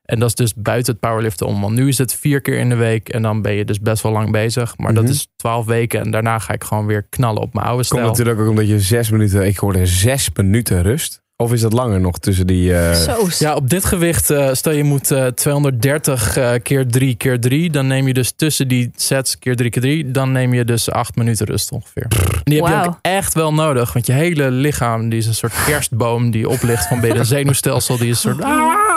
En 0.05 0.19
dat 0.19 0.29
is 0.29 0.35
dus 0.35 0.53
buiten 0.55 0.91
het 0.91 1.01
powerliften 1.01 1.47
om. 1.47 1.61
Want 1.61 1.73
nu 1.75 1.87
is 1.87 1.97
het 1.97 2.13
vier 2.13 2.41
keer 2.41 2.57
in 2.57 2.69
de 2.69 2.75
week 2.75 3.09
en 3.09 3.21
dan 3.21 3.41
ben 3.41 3.53
je 3.53 3.65
dus 3.65 3.79
best 3.79 4.03
wel 4.03 4.11
lang 4.11 4.31
bezig. 4.31 4.77
Maar 4.77 4.91
Mhm. 4.93 5.01
dat 5.01 5.09
is 5.09 5.27
twaalf 5.35 5.65
weken 5.65 6.01
en 6.01 6.11
daarna 6.11 6.39
ga 6.39 6.53
ik 6.53 6.63
gewoon 6.63 6.85
weer 6.85 7.05
knallen 7.09 7.41
op 7.41 7.53
mijn 7.53 7.65
oude 7.65 7.75
Komt 7.87 7.87
stijl. 7.87 8.07
natuurlijk 8.07 8.39
ook 8.39 8.49
omdat 8.49 8.67
je 8.67 8.79
zes 8.79 9.09
minuten, 9.09 9.45
ik 9.45 9.57
hoorde 9.57 9.85
zes 9.85 10.29
minuten 10.35 10.81
rust. 10.81 11.23
Of 11.37 11.53
is 11.53 11.61
dat 11.61 11.73
langer 11.73 11.99
nog 11.99 12.17
tussen 12.19 12.47
die... 12.47 12.75
eh, 12.77 12.93
Zo. 12.93 13.27
Ja, 13.39 13.55
op 13.55 13.69
dit 13.69 13.85
gewicht, 13.85 14.29
eh, 14.29 14.49
stel 14.53 14.71
je 14.73 14.83
moet 14.83 15.11
eh, 15.11 15.25
230 15.27 16.37
eh, 16.37 16.51
keer 16.63 16.87
3 16.87 17.15
keer 17.15 17.39
3. 17.39 17.69
Dan 17.69 17.87
neem 17.87 18.07
je 18.07 18.13
dus 18.13 18.31
tussen 18.35 18.67
die 18.67 18.91
sets 18.95 19.39
keer 19.39 19.55
3 19.55 19.69
keer 19.69 19.81
3. 19.81 20.11
Dan 20.11 20.31
neem 20.31 20.53
je 20.53 20.65
dus 20.65 20.89
8 20.91 21.15
minuten 21.15 21.45
rust 21.45 21.71
ongeveer. 21.71 22.05
En 22.09 22.41
die 22.43 22.63
heb 22.63 22.83
je 22.83 22.89
ook 22.89 22.99
echt 23.01 23.33
wel 23.33 23.53
nodig. 23.53 23.93
Want 23.93 24.05
je 24.05 24.11
hele 24.13 24.51
lichaam 24.51 25.09
die 25.09 25.19
is 25.19 25.25
een 25.27 25.35
soort 25.35 25.53
kerstboom 25.65 26.31
die 26.31 26.49
oplicht 26.49 26.87
van 26.87 26.99
binnen. 26.99 27.25
zenuwstelsel 27.25 27.97
die 27.97 28.09
is 28.09 28.23
een 28.23 28.33
soort... 28.33 28.43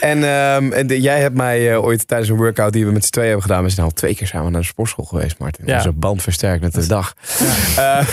En, 0.00 0.24
ehm, 0.24 0.72
en 0.72 0.86
de- 0.86 1.00
jij 1.00 1.20
hebt 1.20 1.36
mij 1.36 1.72
eh, 1.72 1.82
ooit 1.84 2.06
tijdens 2.08 2.30
een 2.30 2.36
workout 2.36 2.72
die 2.72 2.86
we 2.86 2.92
met 2.92 3.04
z'n 3.04 3.10
tweeën 3.10 3.28
hebben 3.28 3.46
gedaan. 3.46 3.64
We 3.64 3.70
zijn 3.70 3.86
al 3.86 3.92
twee 3.92 4.14
keer 4.14 4.26
samen 4.26 4.52
naar 4.52 4.60
de 4.60 4.66
sportschool 4.66 5.04
geweest, 5.04 5.38
Martin. 5.38 5.66
Ja. 5.66 5.76
Onze 5.76 5.92
band 5.92 6.22
versterkt 6.22 6.62
met 6.62 6.74
de 6.74 6.86
dag. 6.86 7.14
Eh, 7.76 7.98
eh, 7.98 8.04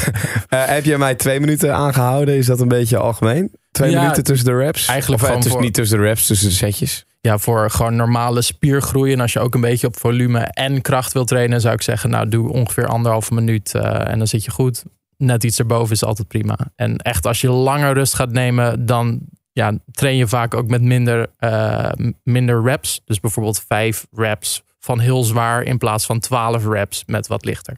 heb 0.49 0.85
jij 0.85 0.97
mij 0.97 1.15
twee 1.15 1.39
minuten 1.39 1.75
aangehouden? 1.75 2.35
Is 2.37 2.45
dat 2.45 2.59
een 2.59 2.67
beetje 2.67 2.97
algemeen? 2.97 3.51
Twee 3.71 3.91
Ja, 3.91 4.01
minuten 4.01 4.23
tussen 4.23 4.45
de 4.47 4.55
reps? 4.57 4.87
eigenlijk 4.87 5.23
of, 5.23 5.29
tussen, 5.31 5.51
voor- 5.51 5.61
niet 5.61 5.73
tussen 5.73 5.97
de 5.97 6.03
reps, 6.03 6.25
tussen 6.27 6.47
de 6.49 6.53
setjes. 6.55 7.05
Ja, 7.21 7.37
voor 7.37 7.69
gewoon 7.71 7.95
normale 7.95 8.41
spiergroei. 8.41 9.13
En 9.13 9.19
als 9.19 9.33
je 9.33 9.39
ook 9.39 9.55
een 9.55 9.61
beetje 9.61 9.87
op 9.87 9.99
volume 9.99 10.39
en 10.39 10.81
kracht 10.81 11.13
wil 11.13 11.25
trainen, 11.25 11.61
zou 11.61 11.73
ik 11.73 11.81
zeggen, 11.81 12.09
nou 12.09 12.29
doe 12.29 12.51
ongeveer 12.51 12.87
anderhalve 12.87 13.33
minuut 13.33 13.73
en 13.75 14.17
dan 14.17 14.27
zit 14.27 14.43
je 14.43 14.51
goed. 14.51 14.83
Net 15.17 15.43
iets 15.43 15.59
erboven 15.59 15.93
is 15.93 16.03
altijd 16.03 16.27
prima. 16.27 16.57
En 16.75 16.97
echt, 16.97 17.25
als 17.25 17.41
je 17.41 17.49
langer 17.49 17.93
rust 17.93 18.13
gaat 18.13 18.31
nemen, 18.31 18.85
dan 18.85 19.19
ja, 19.59 19.77
train 19.91 20.15
je 20.17 20.27
vaak 20.27 20.53
ook 20.53 20.67
met 20.67 20.81
minder, 20.81 21.27
eh, 21.37 21.91
m- 21.97 22.11
minder 22.23 22.61
reps. 22.63 23.01
Dus 23.05 23.19
bijvoorbeeld 23.19 23.63
vijf 23.67 24.07
reps 24.11 24.63
van 24.79 24.99
heel 24.99 25.23
zwaar 25.23 25.63
in 25.63 25.77
plaats 25.77 26.05
van 26.05 26.19
twaalf 26.19 26.65
reps 26.65 27.03
met 27.05 27.27
wat 27.27 27.45
lichter. 27.45 27.77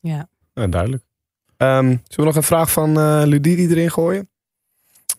Ja. 0.00 0.28
Ja, 0.54 0.66
duidelijk. 0.66 1.02
Ehm, 1.56 1.84
zullen 1.86 2.00
we 2.16 2.22
nog 2.22 2.36
een 2.36 2.42
vraag 2.42 2.70
van 2.72 2.98
eh 2.98 3.22
Ludidi 3.24 3.68
erin 3.68 3.90
gooien? 3.90 4.28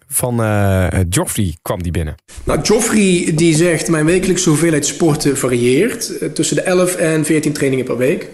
Van 0.07 0.43
eh 0.43 0.87
Joffrey 1.09 1.57
kwam 1.61 1.83
die 1.83 1.91
binnen. 1.91 2.15
Nou, 2.43 2.61
Joffrey 2.61 3.31
die 3.35 3.55
zegt: 3.55 3.87
Mijn 3.89 4.05
wekelijkse 4.05 4.49
hoeveelheid 4.49 4.85
sporten 4.85 5.37
varieert 5.37 6.35
tussen 6.35 6.55
de 6.55 6.61
11 6.61 6.95
en 6.95 7.25
14 7.25 7.53
trainingen 7.53 7.85
per 7.85 7.97
week. 7.97 8.29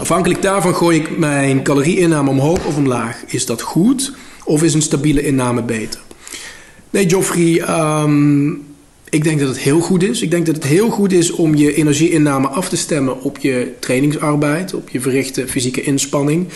Afhankelijk 0.00 0.42
daarvan 0.42 0.74
gooi 0.74 0.98
ik 1.00 1.18
mijn 1.18 1.62
calorieinname 1.62 2.30
omhoog 2.30 2.64
of 2.66 2.76
omlaag. 2.76 3.22
Is 3.26 3.46
dat 3.46 3.62
goed 3.62 4.12
of 4.44 4.62
is 4.62 4.74
een 4.74 4.82
stabiele 4.82 5.22
inname 5.22 5.62
beter? 5.62 6.00
Nee, 6.90 7.06
Joffrey, 7.06 7.60
ehm, 7.60 8.48
ik 9.08 9.24
denk 9.24 9.38
dat 9.38 9.48
het 9.48 9.58
heel 9.58 9.80
goed 9.80 10.02
is. 10.02 10.22
Ik 10.22 10.30
denk 10.30 10.46
dat 10.46 10.54
het 10.54 10.64
heel 10.64 10.90
goed 10.90 11.12
is 11.12 11.30
om 11.30 11.54
je 11.54 11.74
energieinname 11.74 12.46
af 12.46 12.68
te 12.68 12.76
stemmen 12.76 13.22
op 13.22 13.38
je 13.38 13.72
trainingsarbeid, 13.80 14.74
op 14.74 14.88
je 14.88 15.00
verrichte 15.00 15.48
fysieke 15.48 15.82
inspanning. 15.82 16.46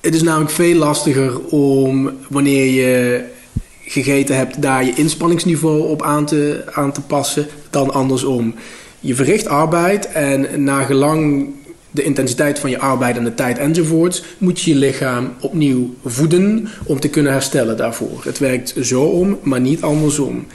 Het 0.00 0.14
is 0.14 0.22
namelijk 0.22 0.50
veel 0.50 0.74
lastiger 0.74 1.40
om 1.40 2.10
wanneer 2.28 2.64
je 2.64 3.24
gegeten 3.84 4.36
hebt, 4.36 4.62
daar 4.62 4.84
je 4.84 4.94
inspanningsniveau 4.94 5.88
op 5.88 6.02
aan 6.02 6.26
te, 6.26 6.62
aan 6.72 6.92
te 6.92 7.00
passen 7.00 7.46
dan 7.70 7.92
andersom. 7.92 8.54
Je 9.00 9.14
verricht 9.14 9.46
arbeid 9.46 10.08
en 10.12 10.64
nagelang 10.64 11.48
de 11.96 12.02
intensiteit 12.02 12.58
van 12.58 12.70
je 12.70 12.78
arbeid 12.78 13.16
en 13.16 13.24
de 13.24 13.34
tijd 13.34 13.58
enzovoorts, 13.58 14.22
moet 14.38 14.60
je 14.60 14.70
je 14.70 14.76
lichaam 14.76 15.34
opnieuw 15.40 15.94
voeden 16.04 16.68
om 16.84 17.00
te 17.00 17.08
kunnen 17.08 17.32
herstellen 17.32 17.76
daarvoor. 17.76 18.24
Het 18.24 18.38
werkt 18.38 18.74
zo 18.82 19.02
om, 19.04 19.38
maar 19.42 19.60
niet 19.60 19.82
andersom. 19.82 20.46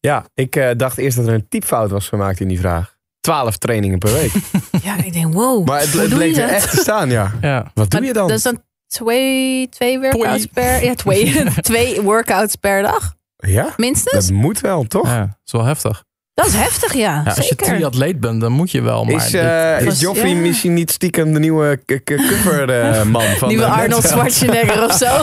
Ja, 0.00 0.24
ik 0.34 0.56
eh, 0.56 0.70
dacht 0.76 0.98
eerst 0.98 1.16
dat 1.16 1.26
er 1.26 1.32
een 1.34 1.48
typfout 1.48 1.90
was 1.90 2.08
gemaakt 2.08 2.40
in 2.40 2.48
die 2.48 2.58
vraag. 2.58 2.96
Twaalf 3.20 3.56
trainingen 3.56 3.98
per 3.98 4.12
week. 4.12 4.32
Ja, 4.82 5.04
ik 5.04 5.12
denk, 5.12 5.32
wow. 5.34 5.66
Maar 5.66 5.80
het, 5.80 5.92
het 5.92 6.14
bleek 6.14 6.36
er 6.36 6.42
dat? 6.42 6.50
echt 6.50 6.70
te 6.70 6.76
staan, 6.76 7.10
ja. 7.10 7.32
Ja. 7.40 7.70
Wat 7.74 7.90
doe 7.90 8.04
je 8.04 8.12
dan? 8.12 8.28
Dat 8.28 8.36
is 8.36 8.42
dan 8.42 8.62
twee, 8.86 9.68
twee 9.68 9.98
workouts 10.00 10.46
per... 10.46 10.84
Ja, 10.84 10.94
twee, 10.94 11.44
twee 11.60 12.02
workouts 12.02 12.56
per 12.56 12.82
dag, 12.82 13.14
Ja, 13.36 13.72
minstens. 13.76 14.26
dat 14.26 14.36
moet 14.36 14.60
wel, 14.60 14.84
toch? 14.84 15.06
ja, 15.06 15.20
dat 15.20 15.36
is 15.44 15.52
wel 15.52 15.64
heftig. 15.64 16.04
Dat 16.38 16.46
is 16.46 16.54
heftig, 16.54 16.92
ja. 16.94 17.22
Ja, 17.24 17.32
als 17.36 17.48
je 17.48 17.56
triatleet 17.56 18.20
bent, 18.20 18.40
dan 18.40 18.52
moet 18.52 18.70
je 18.70 18.80
wel. 18.82 19.04
Maar 19.04 19.14
Is, 19.14 19.30
dit- 19.30 19.40
eh, 19.40 19.78
dit- 19.78 19.92
is 19.92 20.00
Joffrey 20.00 20.30
Ja. 20.30 20.36
misschien 20.36 20.74
niet 20.74 20.90
stiekem 20.90 21.32
de 21.32 21.38
nieuwe 21.38 21.76
k- 21.84 22.00
k- 22.04 22.16
coverman 22.16 23.22
van 23.38 23.48
Nieuwe 23.48 23.64
eh, 23.64 23.78
Arnold? 23.78 24.04
Schwarzenegger 24.04 24.84
of 24.84 24.92
zo. 24.92 25.06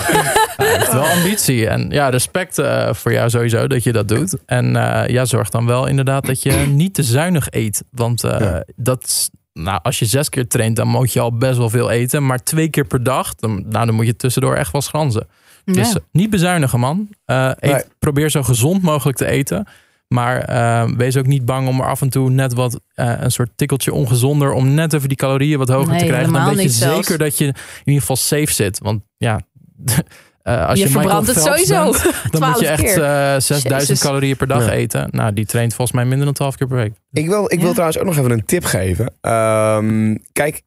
Hij 0.57 0.75
heeft 0.77 0.91
wel 0.93 1.03
ambitie. 1.07 1.67
En 1.67 1.89
ja, 1.89 2.09
respect 2.09 2.57
eh, 2.57 2.93
voor 2.93 3.11
jou 3.11 3.29
sowieso 3.29 3.67
dat 3.67 3.83
je 3.83 3.91
dat 3.91 4.07
doet. 4.07 4.35
En 4.45 4.75
eh, 4.75 5.07
ja, 5.09 5.25
zorg 5.25 5.49
dan 5.49 5.65
wel 5.65 5.85
inderdaad 5.87 6.25
dat 6.25 6.43
je 6.43 6.51
niet 6.81 6.93
te 6.93 7.03
zuinig 7.03 7.47
eet. 7.49 7.83
Want 7.91 8.23
eh, 8.23 8.39
Ja. 8.39 8.63
dat 8.75 9.29
nou, 9.53 9.79
als 9.83 9.99
je 9.99 10.05
zes 10.05 10.29
keer 10.29 10.47
traint, 10.47 10.75
dan 10.75 10.87
moet 10.87 11.13
je 11.13 11.19
al 11.19 11.37
best 11.37 11.57
wel 11.57 11.69
veel 11.69 11.91
eten. 11.91 12.25
Maar 12.25 12.43
twee 12.43 12.69
keer 12.69 12.85
per 12.85 13.03
dag, 13.03 13.35
dan, 13.35 13.63
nou, 13.69 13.85
dan 13.85 13.95
moet 13.95 14.05
je 14.05 14.15
tussendoor 14.15 14.55
echt 14.55 14.71
wel 14.71 14.81
schranzen. 14.81 15.27
Dus 15.65 15.75
Ja. 15.87 15.93
eh, 15.95 16.01
niet 16.11 16.29
bezuinigen, 16.29 16.79
man. 16.79 17.09
Eh, 17.25 17.51
eet, 17.59 17.71
Nee. 17.71 17.81
Probeer 17.99 18.29
zo 18.29 18.43
gezond 18.43 18.81
mogelijk 18.81 19.17
te 19.17 19.25
eten. 19.25 19.67
Maar 20.15 20.41
eh, 20.41 20.89
wees 20.97 21.17
ook 21.17 21.25
niet 21.27 21.45
bang 21.45 21.67
om 21.67 21.79
er 21.79 21.85
af 21.87 22.01
en 22.01 22.09
toe 22.09 22.29
net 22.29 22.53
wat 22.53 22.79
eh, 22.93 23.13
een 23.19 23.31
soort 23.31 23.49
tikkeltje 23.55 23.93
ongezonder. 23.93 24.51
om 24.51 24.73
net 24.73 24.93
even 24.93 25.07
die 25.07 25.17
calorieën 25.17 25.57
wat 25.57 25.69
hoger 25.69 25.89
Nee, 25.91 25.99
te 25.99 26.05
krijgen. 26.05 26.33
Dan 26.33 26.45
weet 26.55 26.61
je 26.63 26.69
zelfs. 26.69 27.07
zeker 27.07 27.23
dat 27.23 27.37
je 27.37 27.45
in 27.45 27.53
ieder 27.83 27.99
geval 28.01 28.15
safe 28.15 28.51
zit. 28.53 28.79
Want 28.79 29.01
ja. 29.17 29.39
eh, 30.41 30.67
als 30.67 30.79
je 30.79 30.85
je, 30.85 30.91
verbrandt 30.91 31.27
het 31.27 31.37
sowieso. 31.41 31.91
bent, 31.91 32.03
dan 32.31 32.49
moet 32.49 32.59
je 32.59 32.65
12 32.65 32.79
echt 32.79 32.81
keer. 32.83 33.03
eh 33.03 33.39
6000 33.39 33.63
Jezus. 33.87 33.99
calorieën 33.99 34.37
per 34.37 34.47
dag 34.47 34.65
Ja. 34.65 34.71
eten. 34.71 35.07
Nou, 35.11 35.33
die 35.33 35.45
traint 35.45 35.73
volgens 35.73 35.97
mij 35.97 36.05
minder 36.05 36.25
dan 36.25 36.33
12 36.33 36.55
keer 36.55 36.67
per 36.67 36.77
week. 36.77 36.93
Ik 37.11 37.27
wil, 37.27 37.51
ik 37.51 37.59
wil 37.61 37.71
trouwens 37.71 37.97
ook 37.99 38.05
nog 38.05 38.17
even 38.17 38.31
een 38.31 38.45
tip 38.45 38.63
geven. 38.65 39.13
Ehm, 39.21 40.15
kijk, 40.33 40.61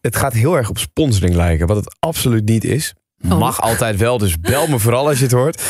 het 0.00 0.16
gaat 0.16 0.32
heel 0.32 0.56
erg 0.56 0.68
op 0.68 0.78
sponsoring 0.78 1.34
lijken, 1.34 1.66
wat 1.66 1.76
het 1.76 1.96
absoluut 1.98 2.44
niet 2.44 2.64
is. 2.64 2.94
Oh. 3.30 3.38
Mag 3.38 3.60
altijd 3.60 3.96
wel, 3.96 4.18
dus 4.18 4.40
bel 4.40 4.66
me 4.66 4.78
vooral 4.78 5.08
als 5.08 5.18
je 5.18 5.24
het 5.24 5.32
hoort. 5.32 5.62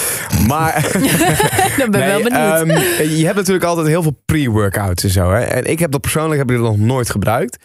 Maar 0.46 0.90
Dan 1.78 1.90
ben 1.90 2.06
wel 2.06 2.22
benieuwd. 2.22 2.32
ehm, 2.68 3.08
je 3.16 3.24
hebt 3.24 3.36
natuurlijk 3.36 3.64
altijd 3.64 3.86
heel 3.86 4.02
veel 4.02 4.20
pre-workouts 4.24 5.04
en 5.04 5.10
zo. 5.10 5.30
Hè? 5.30 5.40
En 5.40 5.64
ik 5.64 5.78
heb 5.78 5.90
dat 5.90 6.00
persoonlijk 6.00 6.38
heb 6.40 6.50
ik 6.50 6.56
dat 6.56 6.66
nog 6.66 6.78
nooit 6.78 7.10
gebruikt. 7.10 7.56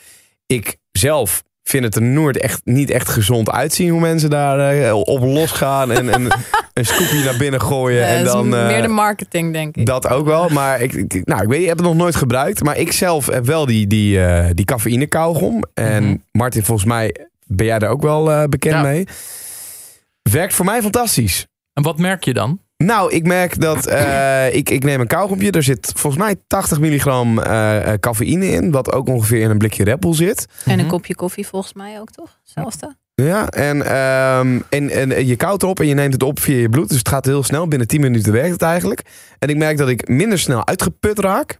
Ik 0.46 0.76
zelf 0.92 1.44
vind 1.64 1.84
het 1.84 1.96
er 1.96 2.02
nooit 2.02 2.38
echt, 2.38 2.62
niet 2.64 2.90
echt 2.90 3.10
gezond 3.10 3.50
uitzien 3.52 3.90
hoe 3.90 4.00
mensen 4.00 4.30
daar 4.30 4.60
eh, 4.82 4.94
op 4.96 5.20
losgaan 5.24 5.92
en, 5.92 6.10
en 6.10 6.24
een 6.74 6.86
scoopje 6.86 7.24
naar 7.24 7.38
binnen 7.38 7.62
gooien. 7.62 8.00
Ja, 8.00 8.06
en 8.08 8.24
dat 8.24 8.34
dan, 8.34 8.48
is 8.48 8.54
eh, 8.54 8.68
meer 8.68 8.82
de 8.82 8.88
marketing, 8.88 9.54
denk 9.54 9.76
ik. 9.76 9.86
dat 9.86 10.08
ook 10.10 10.26
wel, 10.26 10.50
maar 10.50 10.82
ik, 10.82 10.94
ik- 10.94 11.26
nou, 11.26 11.42
ik 11.42 11.48
weet, 11.48 11.62
ik 11.62 11.68
heb 11.68 11.78
het 11.78 11.86
nog 11.86 11.96
nooit 11.96 12.16
gebruikt. 12.16 12.64
Maar 12.64 12.78
ik 12.78 12.92
zelf 12.92 13.26
heb 13.26 13.46
wel 13.46 13.66
die, 13.66 13.88
die, 13.88 14.24
eh, 14.26 14.50
die 14.54 14.66
cafeïne 14.66 15.06
kauwgom. 15.08 15.64
En 15.74 16.04
Mhm. 16.04 16.16
Martin, 16.32 16.64
volgens 16.64 16.88
mij 16.88 17.16
ben 17.48 17.66
jij 17.66 17.80
daar 17.80 17.90
ook 17.90 18.02
wel 18.02 18.48
bekend 18.50 18.74
Ja. 18.76 18.82
mee. 18.82 19.08
Werkt 20.32 20.54
voor 20.54 20.66
mij 20.66 20.82
fantastisch. 20.82 21.48
En 21.74 21.84
wat 21.84 21.98
merk 21.98 22.24
je 22.24 22.34
dan? 22.34 22.62
Nou, 22.78 23.12
ik 23.12 23.26
merk 23.26 23.60
dat 23.62 23.86
eh, 23.86 24.54
ik, 24.60 24.70
ik 24.70 24.84
neem 24.84 25.00
een 25.00 25.08
kauwgompje. 25.08 25.52
Er 25.52 25.64
zit 25.64 25.92
volgens 25.96 26.24
mij 26.24 26.36
80 26.48 26.80
milligram 26.80 27.40
eh, 27.40 27.92
eh, 27.94 28.00
cafeïne 28.00 28.46
in. 28.48 28.72
Wat 28.72 28.92
ook 28.92 29.08
ongeveer 29.08 29.42
in 29.42 29.50
een 29.50 29.58
blikje 29.58 29.84
Red 29.84 30.00
Bull 30.00 30.14
zit. 30.14 30.46
En 30.66 30.72
een 30.72 30.78
Mhm. 30.80 30.88
kopje 30.88 31.16
koffie 31.16 31.48
volgens 31.48 31.74
mij 31.74 32.00
ook, 32.00 32.12
toch? 32.12 32.40
Hetzelfde. 32.44 32.96
Ja, 33.16 33.50
en, 33.50 33.86
ehm, 33.86 34.60
en, 34.70 34.90
en 34.90 35.26
je 35.28 35.36
koudt 35.36 35.64
erop 35.64 35.80
en 35.80 35.88
je 35.88 35.94
neemt 35.94 36.14
het 36.14 36.24
op 36.24 36.40
via 36.40 36.56
je 36.58 36.70
bloed. 36.70 36.90
Dus 36.90 36.98
het 36.98 37.08
gaat 37.10 37.26
heel 37.26 37.44
snel. 37.44 37.68
Binnen 37.68 37.88
10 37.88 38.02
minuten 38.02 38.32
werkt 38.34 38.52
het 38.52 38.62
eigenlijk. 38.62 39.02
En 39.40 39.50
ik 39.50 39.58
merk 39.58 39.78
dat 39.78 39.90
ik 39.90 40.08
minder 40.08 40.40
snel 40.40 40.68
uitgeput 40.68 41.20
raak. 41.20 41.58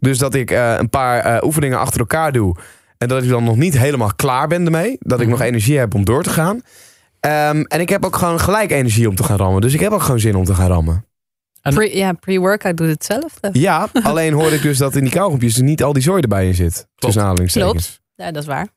Dus 0.00 0.18
dat 0.18 0.34
ik 0.34 0.50
eh, 0.50 0.74
een 0.78 0.90
paar 0.90 1.18
eh, 1.20 1.42
oefeningen 1.46 1.78
achter 1.78 2.00
elkaar 2.00 2.32
doe. 2.32 2.56
En 2.98 3.08
dat 3.08 3.22
ik 3.22 3.28
dan 3.28 3.44
nog 3.44 3.56
niet 3.56 3.78
helemaal 3.78 4.14
klaar 4.16 4.48
ben 4.48 4.64
ermee. 4.64 4.96
Dat 5.00 5.18
ik 5.20 5.26
Mhm. 5.26 5.36
nog 5.36 5.46
energie 5.46 5.78
heb 5.78 5.94
om 5.94 6.04
door 6.04 6.22
te 6.22 6.30
gaan. 6.30 6.60
Ehm, 7.20 7.60
en 7.60 7.80
ik 7.80 7.88
heb 7.88 8.04
ook 8.04 8.16
gewoon 8.16 8.40
gelijk 8.40 8.70
energie 8.70 9.08
om 9.08 9.14
te 9.14 9.22
gaan 9.22 9.36
rammen. 9.36 9.60
Dus 9.60 9.74
ik 9.74 9.80
heb 9.80 9.92
ook 9.92 10.02
gewoon 10.02 10.20
zin 10.20 10.34
om 10.34 10.44
te 10.44 10.54
gaan 10.54 10.68
rammen. 10.68 11.06
Pre, 11.62 11.96
ja, 11.96 12.12
pre-workout 12.12 12.76
doet 12.76 12.88
hetzelfde. 12.88 13.50
Ja, 13.52 13.88
alleen 14.02 14.32
hoorde 14.32 14.56
ik 14.56 14.62
dus 14.62 14.78
dat 14.78 14.96
in 14.96 15.02
die 15.02 15.12
kauwgompjes 15.12 15.56
er 15.56 15.62
niet 15.62 15.82
al 15.82 15.92
die 15.92 16.02
zooi 16.02 16.22
erbij 16.22 16.46
in 16.46 16.54
zit. 16.54 16.86
Tussen 16.94 17.22
aanhalingstekens. 17.22 17.72
Klopt. 17.72 18.00
Ja, 18.14 18.30
dat 18.32 18.42
is 18.42 18.48
waar. 18.48 18.68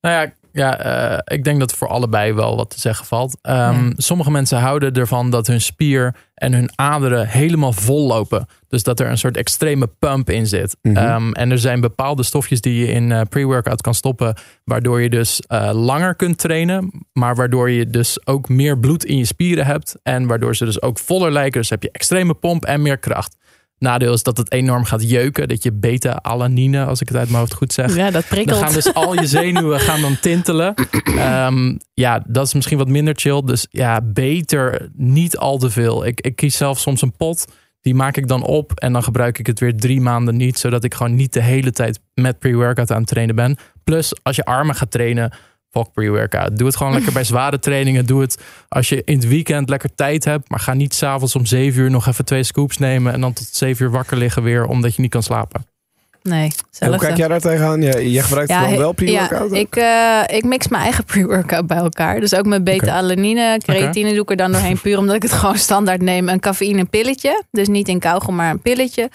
Nou 0.00 0.14
ja, 0.14 0.32
ja 0.54 0.78
eh, 0.78 1.36
ik 1.36 1.44
denk 1.44 1.58
dat 1.58 1.74
voor 1.74 1.88
allebei 1.88 2.32
wel 2.32 2.56
wat 2.56 2.70
te 2.70 2.80
zeggen 2.80 3.06
valt. 3.06 3.38
Ehm, 3.42 3.84
Ja. 3.84 3.92
Sommige 3.96 4.30
mensen 4.30 4.58
houden 4.58 4.92
ervan 4.92 5.30
dat 5.30 5.46
hun 5.46 5.60
spier 5.60 6.14
en 6.34 6.52
hun 6.52 6.70
aderen 6.74 7.28
helemaal 7.28 7.72
vol 7.72 8.06
lopen. 8.06 8.46
Dus 8.68 8.82
dat 8.82 9.00
er 9.00 9.10
een 9.10 9.18
soort 9.18 9.36
extreme 9.36 9.86
pump 9.98 10.30
in 10.30 10.46
zit. 10.46 10.76
Mhm. 10.82 10.96
Ehm, 10.96 11.32
en 11.32 11.50
er 11.50 11.58
zijn 11.58 11.80
bepaalde 11.80 12.22
stofjes 12.22 12.60
die 12.60 12.78
je 12.78 12.92
in 12.92 13.12
eh, 13.12 13.20
pre-workout 13.28 13.80
kan 13.80 13.94
stoppen. 13.94 14.34
Waardoor 14.64 15.00
je 15.00 15.10
dus 15.10 15.40
eh, 15.40 15.70
langer 15.72 16.14
kunt 16.14 16.38
trainen. 16.38 17.04
Maar 17.12 17.34
waardoor 17.34 17.70
je 17.70 17.90
dus 17.90 18.26
ook 18.26 18.48
meer 18.48 18.78
bloed 18.78 19.04
in 19.04 19.18
je 19.18 19.24
spieren 19.24 19.66
hebt. 19.66 19.96
En 20.02 20.26
waardoor 20.26 20.56
ze 20.56 20.64
dus 20.64 20.82
ook 20.82 20.98
voller 20.98 21.32
lijken. 21.32 21.60
Dus 21.60 21.70
heb 21.70 21.82
je 21.82 21.90
extreme 21.92 22.34
pomp 22.34 22.64
en 22.64 22.82
meer 22.82 22.98
kracht. 22.98 23.36
Nadeel 23.78 24.12
is 24.12 24.22
dat 24.22 24.36
het 24.36 24.52
enorm 24.52 24.84
gaat 24.84 25.10
jeuken. 25.10 25.48
Dat 25.48 25.62
je 25.62 25.72
beta-alanine, 25.72 26.84
als 26.84 27.00
ik 27.00 27.08
het 27.08 27.16
uit 27.16 27.26
mijn 27.28 27.38
hoofd 27.40 27.54
goed 27.54 27.72
zeg. 27.72 27.96
Ja, 27.96 28.04
dat 28.04 28.12
Dan 28.12 28.22
prikkelt. 28.28 28.58
gaan 28.58 28.72
dus 28.72 28.94
al 28.94 29.14
je 29.14 29.26
zenuwen 29.26 29.80
gaan 29.80 30.00
dan 30.00 30.20
tintelen. 30.20 30.74
Ehm, 31.04 31.76
ja, 31.94 32.24
dat 32.26 32.46
is 32.46 32.54
misschien 32.54 32.78
wat 32.78 32.88
minder 32.88 33.14
chill. 33.16 33.42
Dus 33.44 33.66
ja, 33.70 34.00
beter 34.04 34.88
niet 34.96 35.36
al 35.36 35.58
te 35.58 35.70
veel. 35.70 36.06
Ik, 36.06 36.20
ik 36.20 36.36
kies 36.36 36.56
zelf 36.56 36.78
soms 36.78 37.02
een 37.02 37.16
pot. 37.16 37.44
Die 37.80 37.94
maak 37.94 38.16
ik 38.16 38.28
dan 38.28 38.42
op. 38.42 38.72
En 38.74 38.92
dan 38.92 39.02
gebruik 39.02 39.38
ik 39.38 39.46
het 39.46 39.60
weer 39.60 39.76
drie 39.76 40.00
maanden 40.00 40.36
niet. 40.36 40.58
Zodat 40.58 40.84
ik 40.84 40.94
gewoon 40.94 41.14
niet 41.14 41.32
de 41.32 41.42
hele 41.42 41.70
tijd 41.70 42.00
met 42.14 42.38
pre-workout 42.38 42.90
aan 42.90 42.98
het 43.00 43.08
trainen 43.08 43.34
ben. 43.34 43.56
Plus, 43.84 44.12
als 44.22 44.36
je 44.36 44.44
armen 44.44 44.74
gaat 44.74 44.90
trainen. 44.90 45.32
Fuck 45.74 45.92
pre-workout. 45.92 46.56
Doe 46.58 46.66
het 46.66 46.76
gewoon 46.76 46.92
lekker 46.92 47.12
bij 47.12 47.24
zware 47.24 47.58
trainingen. 47.58 48.06
Doe 48.06 48.20
het 48.20 48.42
als 48.68 48.88
je 48.88 49.02
in 49.04 49.16
het 49.16 49.28
weekend 49.28 49.68
lekker 49.68 49.94
tijd 49.94 50.24
hebt. 50.24 50.48
Maar 50.48 50.60
ga 50.60 50.74
niet 50.74 50.94
s'avonds 50.94 51.36
om 51.36 51.46
zeven 51.46 51.82
uur 51.82 51.90
nog 51.90 52.06
even 52.06 52.24
twee 52.24 52.42
scoops 52.42 52.78
nemen. 52.78 53.12
En 53.12 53.20
dan 53.20 53.32
tot 53.32 53.48
zeven 53.52 53.84
uur 53.84 53.90
wakker 53.90 54.16
liggen 54.16 54.42
weer. 54.42 54.66
Omdat 54.66 54.94
je 54.94 55.02
niet 55.02 55.10
kan 55.10 55.22
slapen. 55.22 55.73
Nee, 56.28 56.52
hoe 56.78 56.98
kijk 56.98 57.16
jij 57.16 57.28
daar 57.28 57.40
tegenaan? 57.40 57.82
Je, 57.82 58.10
jij 58.10 58.22
gebruikt 58.22 58.50
Ja, 58.50 58.60
dan 58.60 58.70
he- 58.70 58.76
wel 58.76 58.92
pre-workout? 58.92 59.50
Ja, 59.50 59.58
ik, 59.58 59.76
eh, 59.76 60.36
ik 60.36 60.44
mix 60.44 60.68
mijn 60.68 60.82
eigen 60.82 61.04
pre-workout 61.12 61.66
bij 61.66 61.76
elkaar. 61.76 62.20
Dus 62.20 62.34
ook 62.34 62.46
met 62.46 62.64
beta-alanine, 62.64 63.60
creatine 63.66 64.10
doe 64.12 64.22
ik 64.22 64.30
er 64.30 64.36
dan 64.36 64.52
doorheen. 64.52 64.80
Puur 64.80 64.98
omdat 64.98 65.14
ik 65.14 65.22
het 65.22 65.32
gewoon 65.42 65.58
standaard 65.58 66.02
neem. 66.02 66.28
Een 66.28 66.40
cafeïne 66.40 66.78
een 66.78 66.88
pilletje. 66.88 67.42
Dus 67.50 67.68
niet 67.68 67.88
in 67.88 67.98
kauwgom, 67.98 68.34
maar 68.34 68.50
een 68.50 68.60
pilletje. 68.60 69.08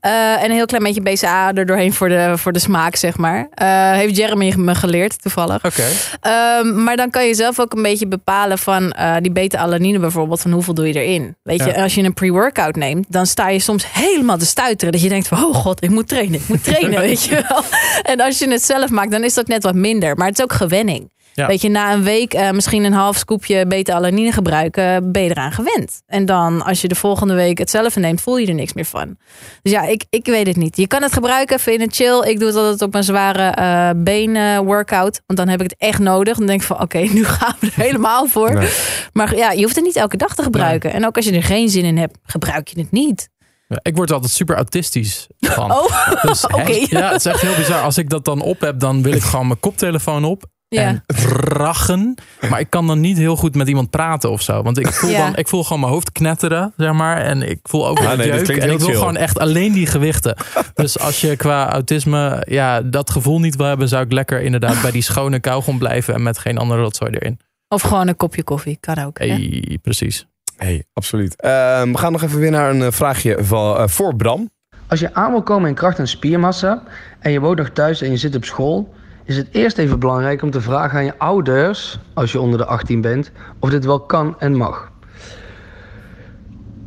Eh, 0.00 0.42
en 0.42 0.44
een 0.44 0.50
heel 0.56 0.66
klein 0.66 0.82
beetje 0.82 1.00
BCA 1.02 1.52
er 1.54 1.66
doorheen 1.66 1.92
voor 1.92 2.08
de, 2.08 2.32
voor 2.36 2.52
de 2.52 2.58
smaak, 2.58 2.96
zeg 2.96 3.16
maar. 3.16 3.48
Eh, 3.54 3.92
heeft 3.92 4.16
Jeremy 4.16 4.54
me 4.56 4.74
geleerd, 4.74 5.22
toevallig. 5.22 5.64
Oké. 5.64 5.84
Ehm, 6.20 6.82
maar 6.82 6.96
dan 6.96 7.10
kan 7.10 7.26
je 7.26 7.34
zelf 7.34 7.60
ook 7.60 7.72
een 7.74 7.82
beetje 7.82 8.06
bepalen 8.06 8.58
van 8.58 8.92
eh, 8.92 9.16
die 9.20 9.32
beta-alanine 9.32 9.98
bijvoorbeeld, 9.98 10.40
van 10.40 10.50
hoeveel 10.52 10.74
doe 10.74 10.86
je 10.86 11.02
erin. 11.04 11.36
Weet 11.42 11.64
je, 11.64 11.82
als 11.82 11.94
je 11.94 12.02
een 12.02 12.14
pre-workout 12.14 12.76
neemt, 12.76 13.06
dan 13.08 13.26
sta 13.26 13.48
je 13.48 13.58
soms 13.58 13.92
helemaal 13.92 14.38
te 14.38 14.46
stuiteren. 14.46 14.92
Dat 14.92 15.02
je 15.02 15.08
denkt 15.08 15.28
van, 15.28 15.44
oh 15.44 15.54
god, 15.54 15.82
ik 15.82 15.90
moet 15.90 16.08
trainen, 16.08 16.40
moet 16.52 16.64
trainen, 16.64 17.00
weet 17.00 17.22
je 17.22 17.44
wel. 17.48 17.62
En 18.02 18.20
als 18.20 18.38
je 18.38 18.50
het 18.50 18.64
zelf 18.64 18.90
maakt, 18.90 19.10
dan 19.10 19.24
is 19.24 19.34
dat 19.34 19.46
net 19.46 19.62
wat 19.62 19.74
minder. 19.74 20.16
Maar 20.16 20.26
het 20.26 20.38
is 20.38 20.44
ook 20.44 20.52
gewenning. 20.52 21.10
Ja. 21.38 21.46
Weet 21.46 21.62
je, 21.62 21.68
na 21.68 21.92
een 21.92 22.02
week 22.02 22.34
eh, 22.34 22.50
misschien 22.50 22.84
een 22.84 22.92
half 22.92 23.16
scoopje 23.16 23.66
beta-alanine 23.66 24.32
gebruiken, 24.32 25.12
ben 25.12 25.22
je 25.22 25.30
eraan 25.30 25.52
gewend. 25.52 26.02
En 26.06 26.26
dan, 26.26 26.62
als 26.62 26.80
je 26.80 26.88
de 26.88 26.94
volgende 26.94 27.34
week 27.34 27.58
hetzelfde 27.58 28.00
neemt, 28.00 28.20
voel 28.20 28.36
je 28.36 28.46
er 28.46 28.54
niks 28.54 28.72
meer 28.72 28.84
van. 28.84 29.16
Dus 29.62 29.72
ja, 29.72 29.82
ik, 29.82 30.04
ik 30.10 30.26
weet 30.26 30.46
het 30.46 30.56
niet. 30.56 30.76
Je 30.76 30.86
kan 30.86 31.02
het 31.02 31.12
gebruiken, 31.12 31.60
vind 31.60 31.80
je 31.80 31.84
het 31.86 31.94
chill. 31.94 32.30
Ik 32.30 32.38
doe 32.38 32.48
het 32.48 32.56
altijd 32.56 32.82
op 32.82 32.94
een 32.94 33.04
zware 33.04 33.42
eh 33.42 33.90
been 33.96 34.64
workout. 34.64 35.20
Want 35.26 35.38
dan 35.38 35.48
heb 35.48 35.62
ik 35.62 35.70
het 35.70 35.78
echt 35.78 35.98
nodig. 35.98 36.36
Dan 36.36 36.46
denk 36.46 36.60
ik 36.60 36.66
van, 36.66 36.80
oké, 36.80 36.98
nu 37.18 37.24
gaan 37.24 37.54
we 37.60 37.66
er 37.66 37.82
helemaal 37.82 38.26
voor. 38.26 38.54
Nee. 38.54 38.68
Maar 39.12 39.36
ja, 39.36 39.50
je 39.52 39.62
hoeft 39.62 39.76
het 39.76 39.84
niet 39.84 39.96
elke 39.96 40.16
dag 40.16 40.34
te 40.34 40.42
gebruiken. 40.42 40.92
En 40.92 41.06
ook 41.06 41.16
als 41.16 41.24
je 41.24 41.32
er 41.32 41.42
geen 41.42 41.68
zin 41.68 41.84
in 41.84 41.96
hebt, 41.96 42.18
gebruik 42.22 42.68
je 42.68 42.80
het 42.80 42.90
niet. 42.90 43.28
Ja, 43.68 43.78
Ik 43.82 43.96
word 43.96 44.08
er 44.08 44.14
altijd 44.14 44.32
super 44.32 44.56
autistisch 44.56 45.26
van. 45.38 45.70
Oh, 45.78 46.22
Dus, 46.22 46.46
oké. 46.46 46.72
Ja, 46.88 47.10
het 47.12 47.26
is 47.26 47.26
echt 47.32 47.40
heel 47.40 47.56
bizar. 47.56 47.82
Als 47.82 47.98
ik 47.98 48.08
dat 48.10 48.24
dan 48.24 48.40
op 48.40 48.60
heb, 48.60 48.78
dan 48.80 49.02
wil 49.02 49.12
ik 49.12 49.22
gewoon 49.22 49.46
mijn 49.46 49.60
koptelefoon 49.60 50.24
op. 50.24 50.44
Ja. 50.70 50.82
En 50.82 51.02
rachen. 51.36 52.14
Maar 52.50 52.60
ik 52.60 52.70
kan 52.70 52.86
dan 52.86 53.00
niet 53.00 53.16
heel 53.16 53.36
goed 53.36 53.54
met 53.54 53.68
iemand 53.68 53.90
praten 53.90 54.30
of 54.30 54.42
zo. 54.42 54.62
Want 54.62 54.78
ik 54.78 54.86
voel, 54.92 55.10
Ja. 55.10 55.18
dan, 55.24 55.36
ik 55.36 55.48
voel 55.48 55.62
gewoon 55.64 55.80
mijn 55.80 55.92
hoofd 55.92 56.12
knetteren, 56.12 56.72
zeg 56.76 56.92
maar. 56.92 57.16
En 57.16 57.42
ik 57.50 57.58
voel 57.62 57.88
ook 57.88 57.98
Ah, 57.98 58.16
nee, 58.16 58.26
jeuk. 58.26 58.48
En 58.48 58.70
ik 58.70 58.78
wil 58.78 58.88
chill. 58.88 58.96
gewoon 58.98 59.16
echt 59.16 59.38
alleen 59.38 59.72
die 59.72 59.86
gewichten. 59.86 60.36
Dus 60.74 60.98
als 60.98 61.20
je 61.20 61.36
qua 61.36 61.70
autisme 61.72 62.42
ja, 62.48 62.80
dat 62.82 63.10
gevoel 63.10 63.40
niet 63.40 63.56
wil 63.56 63.66
hebben... 63.66 63.88
zou 63.88 64.04
ik 64.04 64.12
lekker 64.12 64.40
inderdaad 64.42 64.82
bij 64.82 64.90
die 64.90 65.02
schone 65.02 65.40
kauwgom 65.40 65.78
blijven... 65.78 66.14
en 66.14 66.22
met 66.22 66.38
geen 66.38 66.58
andere 66.58 66.80
rotzooi 66.80 67.10
erin. 67.12 67.40
Of 67.68 67.82
gewoon 67.82 68.08
een 68.08 68.16
kopje 68.16 68.42
koffie, 68.42 68.76
kan 68.80 69.04
ook. 69.04 69.18
Hey, 69.18 69.78
precies. 69.82 70.26
Hey, 70.58 70.84
absoluut. 70.92 71.36
Ehm, 71.36 71.92
we 71.92 71.98
gaan 71.98 72.12
nog 72.12 72.22
even 72.22 72.38
weer 72.38 72.50
naar 72.50 72.70
een 72.70 72.82
eh, 72.82 72.90
vraagje 72.90 73.36
van, 73.44 73.76
eh, 73.76 73.86
voor 73.86 74.16
Bram. 74.16 74.50
Als 74.86 75.00
je 75.00 75.14
aan 75.14 75.30
wil 75.30 75.42
komen 75.42 75.68
in 75.68 75.74
kracht 75.74 75.98
en 75.98 76.08
spiermassa 76.08 76.82
en 77.18 77.32
je 77.32 77.40
woont 77.40 77.58
nog 77.58 77.68
thuis 77.68 78.02
en 78.02 78.10
je 78.10 78.16
zit 78.16 78.36
op 78.36 78.44
school, 78.44 78.94
is 79.24 79.36
het 79.36 79.48
eerst 79.52 79.78
even 79.78 79.98
belangrijk 79.98 80.42
om 80.42 80.50
te 80.50 80.60
vragen 80.60 80.98
aan 80.98 81.04
je 81.04 81.18
ouders, 81.18 81.98
als 82.14 82.32
je 82.32 82.40
onder 82.40 82.58
de 82.58 82.64
18 82.64 83.00
bent, 83.00 83.30
of 83.58 83.70
dit 83.70 83.84
wel 83.84 84.00
kan 84.00 84.34
en 84.38 84.56
mag. 84.56 84.90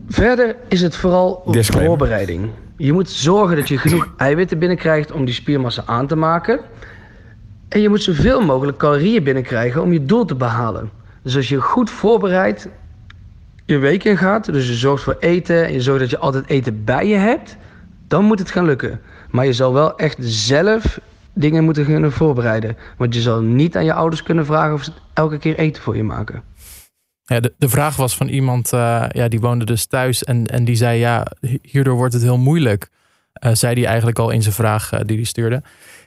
Verder 0.08 0.56
is 0.68 0.82
het 0.82 0.96
vooral 0.96 1.44
Disclaimer. 1.52 1.90
voorbereiding. 1.90 2.50
Je 2.78 2.94
moet 2.94 3.10
zorgen 3.10 3.56
dat 3.56 3.68
je 3.68 3.78
genoeg 3.78 4.14
eiwitten 4.18 4.60
binnenkrijgt 4.60 5.12
om 5.12 5.26
die 5.26 5.34
spiermassa 5.34 5.84
aan 5.86 6.08
te 6.08 6.16
maken. 6.16 6.60
En 7.70 7.82
je 7.82 7.90
moet 7.90 8.04
zoveel 8.04 8.42
mogelijk 8.42 8.78
calorieën 8.78 9.24
binnenkrijgen 9.24 9.82
om 9.82 9.94
je 9.94 10.06
doel 10.06 10.26
te 10.26 10.36
behalen. 10.36 10.90
Dus 11.24 11.36
als 11.36 11.50
je 11.50 11.62
goed 11.62 11.90
voorbereid 11.90 12.70
je 13.72 13.78
week 13.78 14.04
in 14.04 14.18
gaat, 14.18 14.46
dus 14.46 14.68
je 14.68 14.74
zorgt 14.74 15.04
voor 15.04 15.18
eten 15.20 15.66
en 15.66 15.74
je 15.74 15.82
zorgt 15.82 16.00
dat 16.00 16.10
je 16.10 16.18
altijd 16.18 16.48
eten 16.48 16.84
bij 16.84 17.08
je 17.08 17.16
hebt, 17.16 17.58
Dan 18.08 18.26
moet 18.26 18.40
het 18.40 18.52
gaan 18.52 18.66
lukken. 18.66 19.02
Maar 19.30 19.46
je 19.46 19.54
zal 19.54 19.74
wel 19.74 19.98
echt 19.98 20.18
zelf 20.20 21.00
dingen 21.34 21.64
moeten 21.64 21.86
kunnen 21.86 22.12
voorbereiden. 22.12 22.78
Want 22.98 23.14
je 23.14 23.22
zal 23.22 23.42
niet 23.42 23.76
aan 23.78 23.86
je 23.86 23.94
ouders 23.94 24.24
kunnen 24.24 24.46
vragen 24.46 24.74
of 24.74 24.84
ze 24.84 24.92
elke 25.14 25.38
keer 25.38 25.58
eten 25.58 25.82
voor 25.82 25.96
je 25.96 26.04
maken. 26.04 26.44
Ja, 27.24 27.40
de, 27.40 27.54
de 27.58 27.70
vraag 27.70 27.96
was 27.96 28.16
van 28.16 28.28
iemand, 28.28 28.74
uh, 28.74 29.06
ja, 29.10 29.28
die 29.28 29.40
woonde 29.40 29.66
dus 29.66 29.86
thuis 29.86 30.24
en, 30.24 30.46
en 30.46 30.66
die 30.66 30.76
zei, 30.76 31.00
ja, 31.00 31.28
hierdoor 31.62 31.96
wordt 31.96 32.14
het 32.14 32.24
heel 32.24 32.38
moeilijk. 32.38 32.90
Uh, 33.46 33.54
zei 33.54 33.76
die 33.76 33.86
eigenlijk 33.86 34.20
al 34.20 34.30
in 34.30 34.42
zijn 34.42 34.56
vraag 34.56 34.94
uh, 34.94 35.00
die 35.06 35.16
hij 35.16 35.26
stuurde. 35.26 35.64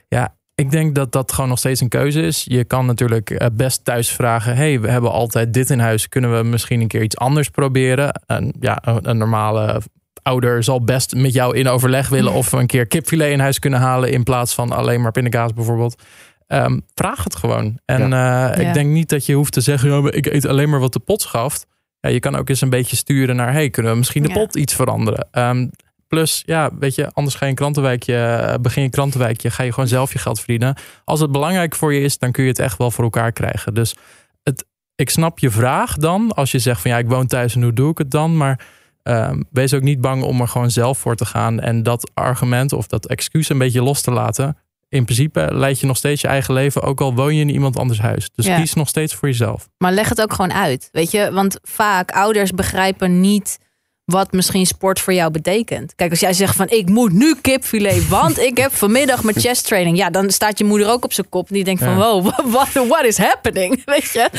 Ja, 0.07 0.35
ik 0.55 0.71
denk 0.71 0.95
dat 0.95 1.11
dat 1.11 1.31
gewoon 1.31 1.49
nog 1.49 1.59
steeds 1.59 1.81
een 1.81 1.89
keuze 1.89 2.21
is. 2.21 2.43
Je 2.47 2.63
kan 2.63 2.85
natuurlijk 2.85 3.49
best 3.53 3.85
thuis 3.85 4.09
vragen, 4.09 4.55
hey, 4.55 4.79
we 4.79 4.89
hebben 4.89 5.11
altijd 5.11 5.53
dit 5.53 5.69
in 5.69 5.79
huis. 5.79 6.09
Kunnen 6.09 6.37
we 6.37 6.43
misschien 6.43 6.81
een 6.81 6.87
keer 6.87 7.03
iets 7.03 7.17
anders 7.17 7.49
proberen? 7.49 8.21
En, 8.25 8.53
ja, 8.59 8.81
een, 8.83 9.17
normale 9.17 9.81
ouder 10.21 10.63
zal 10.63 10.83
best 10.83 11.15
met 11.15 11.33
jou 11.33 11.57
in 11.57 11.67
overleg 11.67 12.09
willen 12.09 12.33
of 12.33 12.51
we 12.51 12.57
een 12.57 12.67
keer 12.67 12.87
kipfilet 12.87 13.31
in 13.31 13.39
huis 13.39 13.59
kunnen 13.59 13.79
halen 13.79 14.11
in 14.11 14.23
plaats 14.23 14.53
van 14.53 14.71
alleen 14.71 15.01
maar 15.01 15.11
pindakaas 15.11 15.53
bijvoorbeeld. 15.53 16.01
Um, 16.47 16.81
vraag 16.93 17.23
het 17.23 17.35
gewoon. 17.35 17.79
En 17.85 18.09
ja. 18.09 18.51
uh, 18.53 18.57
ik 18.59 18.65
Ja. 18.65 18.73
denk 18.73 18.89
niet 18.89 19.09
dat 19.09 19.25
je 19.25 19.33
hoeft 19.33 19.53
te 19.53 19.61
zeggen, 19.61 19.89
ja, 19.89 20.11
ik 20.11 20.25
eet 20.25 20.45
alleen 20.47 20.69
maar 20.69 20.79
wat 20.79 20.93
de 20.93 20.99
pot 20.99 21.21
schaft. 21.21 21.65
Ja, 21.99 22.09
je 22.09 22.19
kan 22.19 22.35
ook 22.35 22.49
eens 22.49 22.61
een 22.61 22.69
beetje 22.69 22.95
sturen 22.95 23.35
naar, 23.35 23.51
hey, 23.51 23.69
kunnen 23.69 23.91
we 23.91 23.97
misschien 23.97 24.23
de 24.23 24.29
Ja. 24.29 24.35
pot 24.35 24.55
iets 24.55 24.73
veranderen? 24.73 25.27
Um, 25.31 25.71
plus, 26.15 26.43
ja, 26.45 26.69
weet 26.79 26.95
je, 26.95 27.11
anders 27.13 27.35
ga 27.35 27.45
je 27.45 27.51
een 27.51 27.57
krantenwijkje, 27.57 28.15
eh, 28.15 28.53
begin 28.61 28.81
je 28.81 28.87
een 28.87 28.93
krantenwijkje, 28.93 29.49
ga 29.51 29.63
je 29.63 29.73
gewoon 29.73 29.89
zelf 29.89 30.13
je 30.13 30.19
geld 30.19 30.37
verdienen. 30.37 30.75
Als 31.03 31.19
het 31.19 31.31
belangrijk 31.31 31.75
voor 31.75 31.93
je 31.93 32.01
is, 32.01 32.17
dan 32.17 32.31
kun 32.31 32.43
je 32.43 32.49
het 32.49 32.59
echt 32.59 32.77
wel 32.77 32.91
voor 32.91 33.03
elkaar 33.03 33.31
krijgen. 33.31 33.73
Dus 33.73 33.95
het, 34.43 34.65
ik 34.95 35.09
snap 35.09 35.39
je 35.39 35.49
vraag 35.49 35.95
dan, 35.95 36.31
als 36.31 36.51
je 36.51 36.59
zegt 36.59 36.81
van 36.81 36.91
ja, 36.91 36.97
ik 36.97 37.07
woon 37.07 37.27
thuis 37.27 37.55
en 37.55 37.63
hoe 37.63 37.73
doe 37.73 37.91
ik 37.91 37.97
het 37.97 38.11
dan? 38.11 38.37
Maar 38.37 38.59
um, 39.03 39.45
wees 39.51 39.73
ook 39.73 39.81
niet 39.81 40.01
bang 40.01 40.23
om 40.23 40.41
er 40.41 40.47
gewoon 40.47 40.71
zelf 40.71 40.97
voor 40.97 41.15
te 41.15 41.25
gaan 41.25 41.59
en 41.59 41.83
dat 41.83 42.11
argument 42.13 42.73
of 42.73 42.87
dat 42.87 43.07
excuus 43.07 43.49
een 43.49 43.57
beetje 43.57 43.83
los 43.83 44.01
te 44.01 44.11
laten. 44.11 44.57
In 44.89 45.03
principe 45.03 45.49
leid 45.51 45.79
je 45.79 45.85
nog 45.85 45.97
steeds 45.97 46.21
je 46.21 46.27
eigen 46.27 46.53
leven, 46.53 46.81
ook 46.81 47.01
al 47.01 47.13
woon 47.15 47.35
je 47.35 47.41
in 47.41 47.49
iemand 47.49 47.77
anders 47.77 47.99
huis. 47.99 48.29
Dus 48.35 48.45
Ja. 48.45 48.59
kies 48.59 48.73
nog 48.73 48.87
steeds 48.87 49.13
voor 49.13 49.27
jezelf. 49.27 49.69
Maar 49.77 49.91
leg 49.91 50.09
het 50.09 50.21
ook 50.21 50.33
gewoon 50.33 50.53
uit. 50.53 50.89
Weet 50.91 51.11
je, 51.11 51.31
want 51.31 51.59
vaak 51.61 52.11
ouders 52.11 52.51
begrijpen 52.51 53.19
niet 53.19 53.57
wat 54.05 54.31
misschien 54.31 54.65
sport 54.65 54.99
voor 54.99 55.13
jou 55.13 55.31
betekent. 55.31 55.95
Kijk, 55.95 56.09
als 56.09 56.19
jij 56.19 56.33
zegt 56.33 56.55
van 56.55 56.69
ik 56.69 56.89
moet 56.89 57.13
nu 57.13 57.35
kipfilet, 57.41 58.07
want 58.07 58.39
ik 58.39 58.57
heb 58.57 58.75
vanmiddag 58.75 59.23
mijn 59.23 59.39
chest 59.39 59.67
training. 59.67 59.97
Ja, 59.97 60.09
dan 60.09 60.29
staat 60.29 60.57
je 60.57 60.63
moeder 60.63 60.89
ook 60.89 61.03
op 61.03 61.13
zijn 61.13 61.29
kop. 61.29 61.47
En 61.47 61.53
die 61.53 61.63
denkt 61.63 61.83
van 61.83 61.91
Ja. 61.91 61.97
wow, 61.97 62.31
what, 62.53 62.73
what 62.73 63.03
is 63.03 63.17
happening? 63.17 63.81
Weet 63.85 64.11
je? 64.11 64.29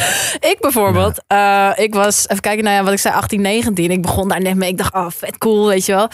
Ik 0.40 0.56
bijvoorbeeld, 0.60 1.22
eh, 1.26 1.70
ik 1.74 1.94
was, 1.94 2.28
even 2.28 2.42
kijken 2.42 2.64
naar 2.64 2.74
ja, 2.74 2.82
wat 2.82 2.92
ik 2.92 2.98
zei, 2.98 3.14
18, 3.14 3.40
19. 3.40 3.90
Ik 3.90 4.02
begon 4.02 4.28
daar 4.28 4.40
net 4.40 4.54
mee. 4.54 4.70
Ik 4.70 4.78
dacht, 4.78 4.94
oh 4.94 5.10
vet 5.10 5.38
cool, 5.38 5.66
weet 5.66 5.86
je 5.86 5.94
wel. 5.94 6.08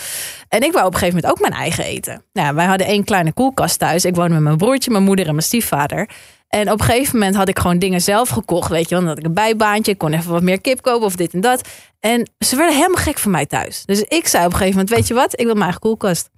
En 0.48 0.62
ik 0.62 0.72
wou 0.72 0.86
op 0.86 0.92
een 0.92 0.98
gegeven 0.98 1.20
moment 1.20 1.32
ook 1.32 1.48
mijn 1.48 1.60
eigen 1.60 1.84
eten. 1.84 2.24
Nou, 2.32 2.54
wij 2.54 2.66
hadden 2.66 2.86
één 2.86 3.04
kleine 3.04 3.32
koelkast 3.32 3.78
thuis. 3.78 4.04
Ik 4.04 4.14
woonde 4.14 4.34
met 4.34 4.42
mijn 4.42 4.56
broertje, 4.56 4.90
mijn 4.90 5.04
moeder 5.04 5.26
en 5.26 5.32
mijn 5.32 5.46
stiefvader. 5.46 6.08
En 6.54 6.70
op 6.70 6.80
een 6.80 6.86
gegeven 6.86 7.18
moment 7.18 7.36
had 7.36 7.48
ik 7.48 7.58
gewoon 7.58 7.78
dingen 7.78 8.00
zelf 8.00 8.28
gekocht. 8.28 8.70
Weet 8.70 8.88
je, 8.88 8.94
dan 8.94 9.06
had 9.06 9.18
ik 9.18 9.24
een 9.24 9.34
bijbaantje. 9.34 9.92
Ik 9.92 9.98
kon 9.98 10.12
even 10.12 10.32
wat 10.32 10.42
meer 10.42 10.60
kip 10.60 10.82
kopen 10.82 11.06
of 11.06 11.16
dit 11.16 11.32
en 11.32 11.40
dat. 11.40 11.68
En 12.00 12.30
ze 12.38 12.56
werden 12.56 12.76
helemaal 12.76 13.02
gek 13.02 13.18
van 13.18 13.30
mij 13.30 13.46
thuis. 13.46 13.84
Dus 13.84 14.02
ik 14.02 14.26
zei 14.26 14.44
op 14.44 14.52
een 14.52 14.58
gegeven 14.58 14.78
moment, 14.78 14.96
weet 14.96 15.08
je 15.08 15.14
wat? 15.14 15.32
Ik 15.32 15.44
wil 15.44 15.52
mijn 15.52 15.62
eigen 15.62 15.80
koelkast. 15.80 16.30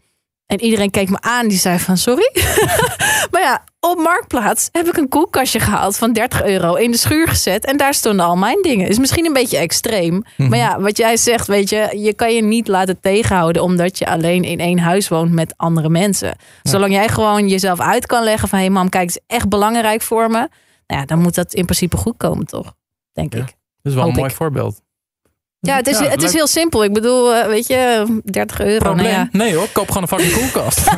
En 0.46 0.60
iedereen 0.60 0.90
keek 0.90 1.10
me 1.10 1.20
aan. 1.20 1.48
Die 1.48 1.58
zei 1.58 1.78
van, 1.78 1.96
sorry? 1.96 2.30
maar 3.30 3.40
ja, 3.40 3.64
op 3.80 3.98
Marktplaats 3.98 4.68
heb 4.72 4.86
ik 4.86 4.96
een 4.96 5.08
koelkastje 5.08 5.60
gehaald 5.60 5.96
van 5.96 6.12
30 6.12 6.44
euro. 6.44 6.74
In 6.74 6.90
de 6.90 6.96
schuur 6.96 7.28
gezet. 7.28 7.64
En 7.64 7.76
daar 7.76 7.94
stonden 7.94 8.24
al 8.26 8.36
mijn 8.36 8.62
dingen. 8.62 8.88
Is 8.88 8.98
misschien 8.98 9.26
een 9.26 9.32
beetje 9.32 9.56
extreem. 9.58 10.22
Maar 10.36 10.58
ja, 10.58 10.80
wat 10.80 10.96
jij 10.96 11.16
zegt, 11.16 11.46
weet 11.46 11.68
je. 11.68 11.98
Je 11.98 12.14
kan 12.14 12.34
je 12.34 12.42
niet 12.42 12.68
laten 12.68 13.00
tegenhouden. 13.00 13.62
Omdat 13.62 13.98
je 13.98 14.06
alleen 14.06 14.42
in 14.44 14.60
één 14.60 14.78
huis 14.78 15.08
woont 15.08 15.32
met 15.32 15.54
andere 15.56 15.88
mensen. 15.88 16.36
Zolang 16.62 16.92
jij 16.92 17.08
gewoon 17.08 17.48
jezelf 17.48 17.80
uit 17.80 18.06
kan 18.06 18.24
leggen 18.24 18.48
van... 18.48 18.58
Hé 18.58 18.64
hey 18.64 18.74
mam, 18.74 18.88
kijk, 18.88 19.06
het 19.08 19.16
is 19.16 19.36
echt 19.36 19.48
belangrijk 19.48 20.02
voor 20.02 20.30
me. 20.30 20.48
Nou 20.86 21.00
ja, 21.00 21.04
dan 21.04 21.18
moet 21.18 21.34
dat 21.34 21.54
in 21.54 21.64
principe 21.64 21.96
goed 21.96 22.16
komen, 22.16 22.46
toch? 22.46 22.74
Denk 23.12 23.32
Ja. 23.34 23.38
ik. 23.40 23.46
Dat 23.46 23.92
is 23.92 23.94
wel 23.94 24.02
Hoop 24.02 24.12
een 24.12 24.18
mooi 24.18 24.30
ik. 24.30 24.36
voorbeeld. 24.36 24.80
Ja, 25.66 25.76
het 25.76 25.86
is, 25.86 25.98
Ja, 25.98 26.08
het 26.08 26.22
is 26.22 26.32
heel 26.32 26.46
simpel. 26.46 26.84
Ik 26.84 26.92
bedoel, 26.92 27.34
eh, 27.34 27.46
weet 27.46 27.66
je, 27.66 28.06
30 28.24 28.60
euro. 28.60 28.78
Probleem? 28.78 29.06
Nou 29.06 29.16
ja. 29.18 29.28
Nee 29.32 29.54
hoor, 29.54 29.68
koop 29.72 29.86
gewoon 29.90 30.02
een 30.02 30.08
fucking 30.18 30.32
koelkast. 30.32 30.80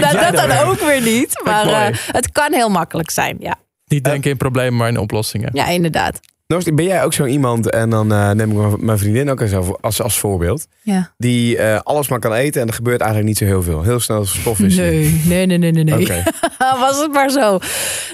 Nou, 0.00 0.18
dat 0.32 0.48
dan 0.48 0.58
ook 0.68 0.80
weer 0.80 1.00
niet. 1.00 1.40
Maar 1.44 1.66
eh, 1.66 1.96
het 2.12 2.32
kan 2.32 2.52
heel 2.52 2.68
makkelijk 2.68 3.10
zijn. 3.10 3.36
Ja, 3.40 3.54
Niet 3.86 4.04
denken 4.04 4.30
in 4.30 4.36
problemen, 4.36 4.76
maar 4.76 4.88
in 4.88 4.98
oplossingen. 4.98 5.50
ja 5.52 5.66
inderdaad. 5.66 6.20
Ben 6.54 6.84
jij 6.84 7.04
ook 7.04 7.12
zo 7.12 7.24
iemand, 7.24 7.70
en 7.70 7.90
dan 7.90 8.12
eh, 8.12 8.30
neem 8.30 8.60
ik 8.70 8.80
mijn- 8.80 8.98
vriendin 8.98 9.30
ook 9.30 9.40
eens 9.40 9.54
als, 9.80 10.02
als 10.02 10.18
voorbeeld, 10.18 10.66
Ja. 10.82 11.10
die 11.18 11.56
eh, 11.58 11.80
alles 11.82 12.08
maar 12.08 12.18
kan 12.18 12.32
eten 12.32 12.60
en 12.60 12.66
er 12.68 12.74
gebeurt 12.74 13.00
eigenlijk 13.00 13.28
niet 13.28 13.38
zo 13.38 13.44
heel 13.44 13.62
veel. 13.62 13.82
Heel 13.82 14.00
snel 14.00 14.24
stofwisseling. 14.26 15.24
Nee, 15.24 15.46
nee, 15.46 15.58
nee, 15.58 15.72
nee, 15.72 15.84
nee. 15.84 15.94
nee. 15.94 16.02
Oké. 16.02 16.22
Was 16.80 17.00
het 17.00 17.12
maar 17.12 17.30
zo. 17.30 17.58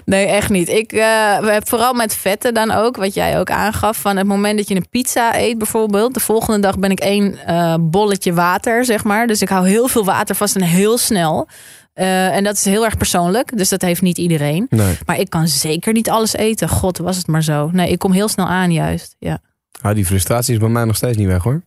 Nee, 0.04 0.26
echt 0.26 0.50
niet. 0.50 0.68
Ik 0.68 0.92
eh, 0.92 0.98
we 1.38 1.50
hebben 1.50 1.66
vooral 1.66 1.92
met 1.92 2.14
vetten 2.14 2.54
dan 2.54 2.70
ook, 2.70 2.96
wat 2.96 3.14
jij 3.14 3.38
ook 3.38 3.50
aangaf. 3.50 3.96
Van 3.96 4.16
het 4.16 4.26
moment 4.26 4.56
dat 4.58 4.68
je 4.68 4.74
een 4.74 4.88
pizza 4.90 5.38
eet 5.38 5.58
bijvoorbeeld. 5.58 6.14
De 6.14 6.20
volgende 6.20 6.60
dag 6.60 6.78
ben 6.78 6.90
ik 6.90 7.00
één 7.00 7.46
eh, 7.46 7.74
bolletje 7.80 8.32
water, 8.32 8.84
zeg 8.84 9.04
maar. 9.04 9.26
Dus 9.26 9.42
ik 9.42 9.48
hou 9.48 9.68
heel 9.68 9.88
veel 9.88 10.04
water 10.04 10.34
vast 10.34 10.56
en 10.56 10.62
heel 10.62 10.98
snel. 10.98 11.48
Eh, 11.94 12.36
en 12.36 12.44
dat 12.44 12.56
is 12.56 12.64
heel 12.64 12.84
erg 12.84 12.96
persoonlijk. 12.96 13.56
Dus 13.56 13.68
dat 13.68 13.82
heeft 13.82 14.02
niet 14.02 14.18
iedereen. 14.18 14.66
Nee. 14.70 14.98
Maar 15.06 15.18
ik 15.18 15.30
kan 15.30 15.48
zeker 15.48 15.92
niet 15.92 16.10
alles 16.10 16.34
eten. 16.34 16.68
God, 16.68 16.98
was 16.98 17.16
het 17.16 17.26
maar 17.26 17.42
zo. 17.42 17.70
Nee, 17.72 17.90
ik 17.90 17.98
kom 17.98 18.12
heel 18.12 18.28
snel 18.28 18.46
aan 18.46 18.72
juist. 18.72 19.16
Ja. 19.18 19.38
Ah, 19.80 19.94
die 19.94 20.06
frustratie 20.06 20.54
is 20.54 20.60
bij 20.60 20.68
mij 20.68 20.84
nog 20.84 20.96
steeds 20.96 21.16
niet 21.16 21.26
weg 21.26 21.42
hoor. 21.42 21.62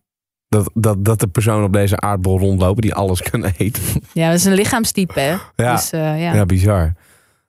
Dat, 0.50 0.70
dat, 0.74 1.06
dat 1.06 1.20
de 1.20 1.28
persoon 1.28 1.64
op 1.64 1.74
deze 1.74 2.00
aardbol 2.00 2.40
rondlopen 2.40 2.82
die 2.82 2.94
alles 2.94 3.22
kan 3.22 3.46
eten. 3.58 3.84
Ja, 4.14 4.30
dat 4.30 4.38
is 4.38 4.46
een 4.46 4.54
lichaamstype, 4.54 5.20
hè? 5.20 5.36
Ja. 5.56 5.76
Dus, 5.76 5.92
eh, 5.92 6.22
ja. 6.22 6.34
Ja, 6.34 6.46
bizar. 6.46 6.94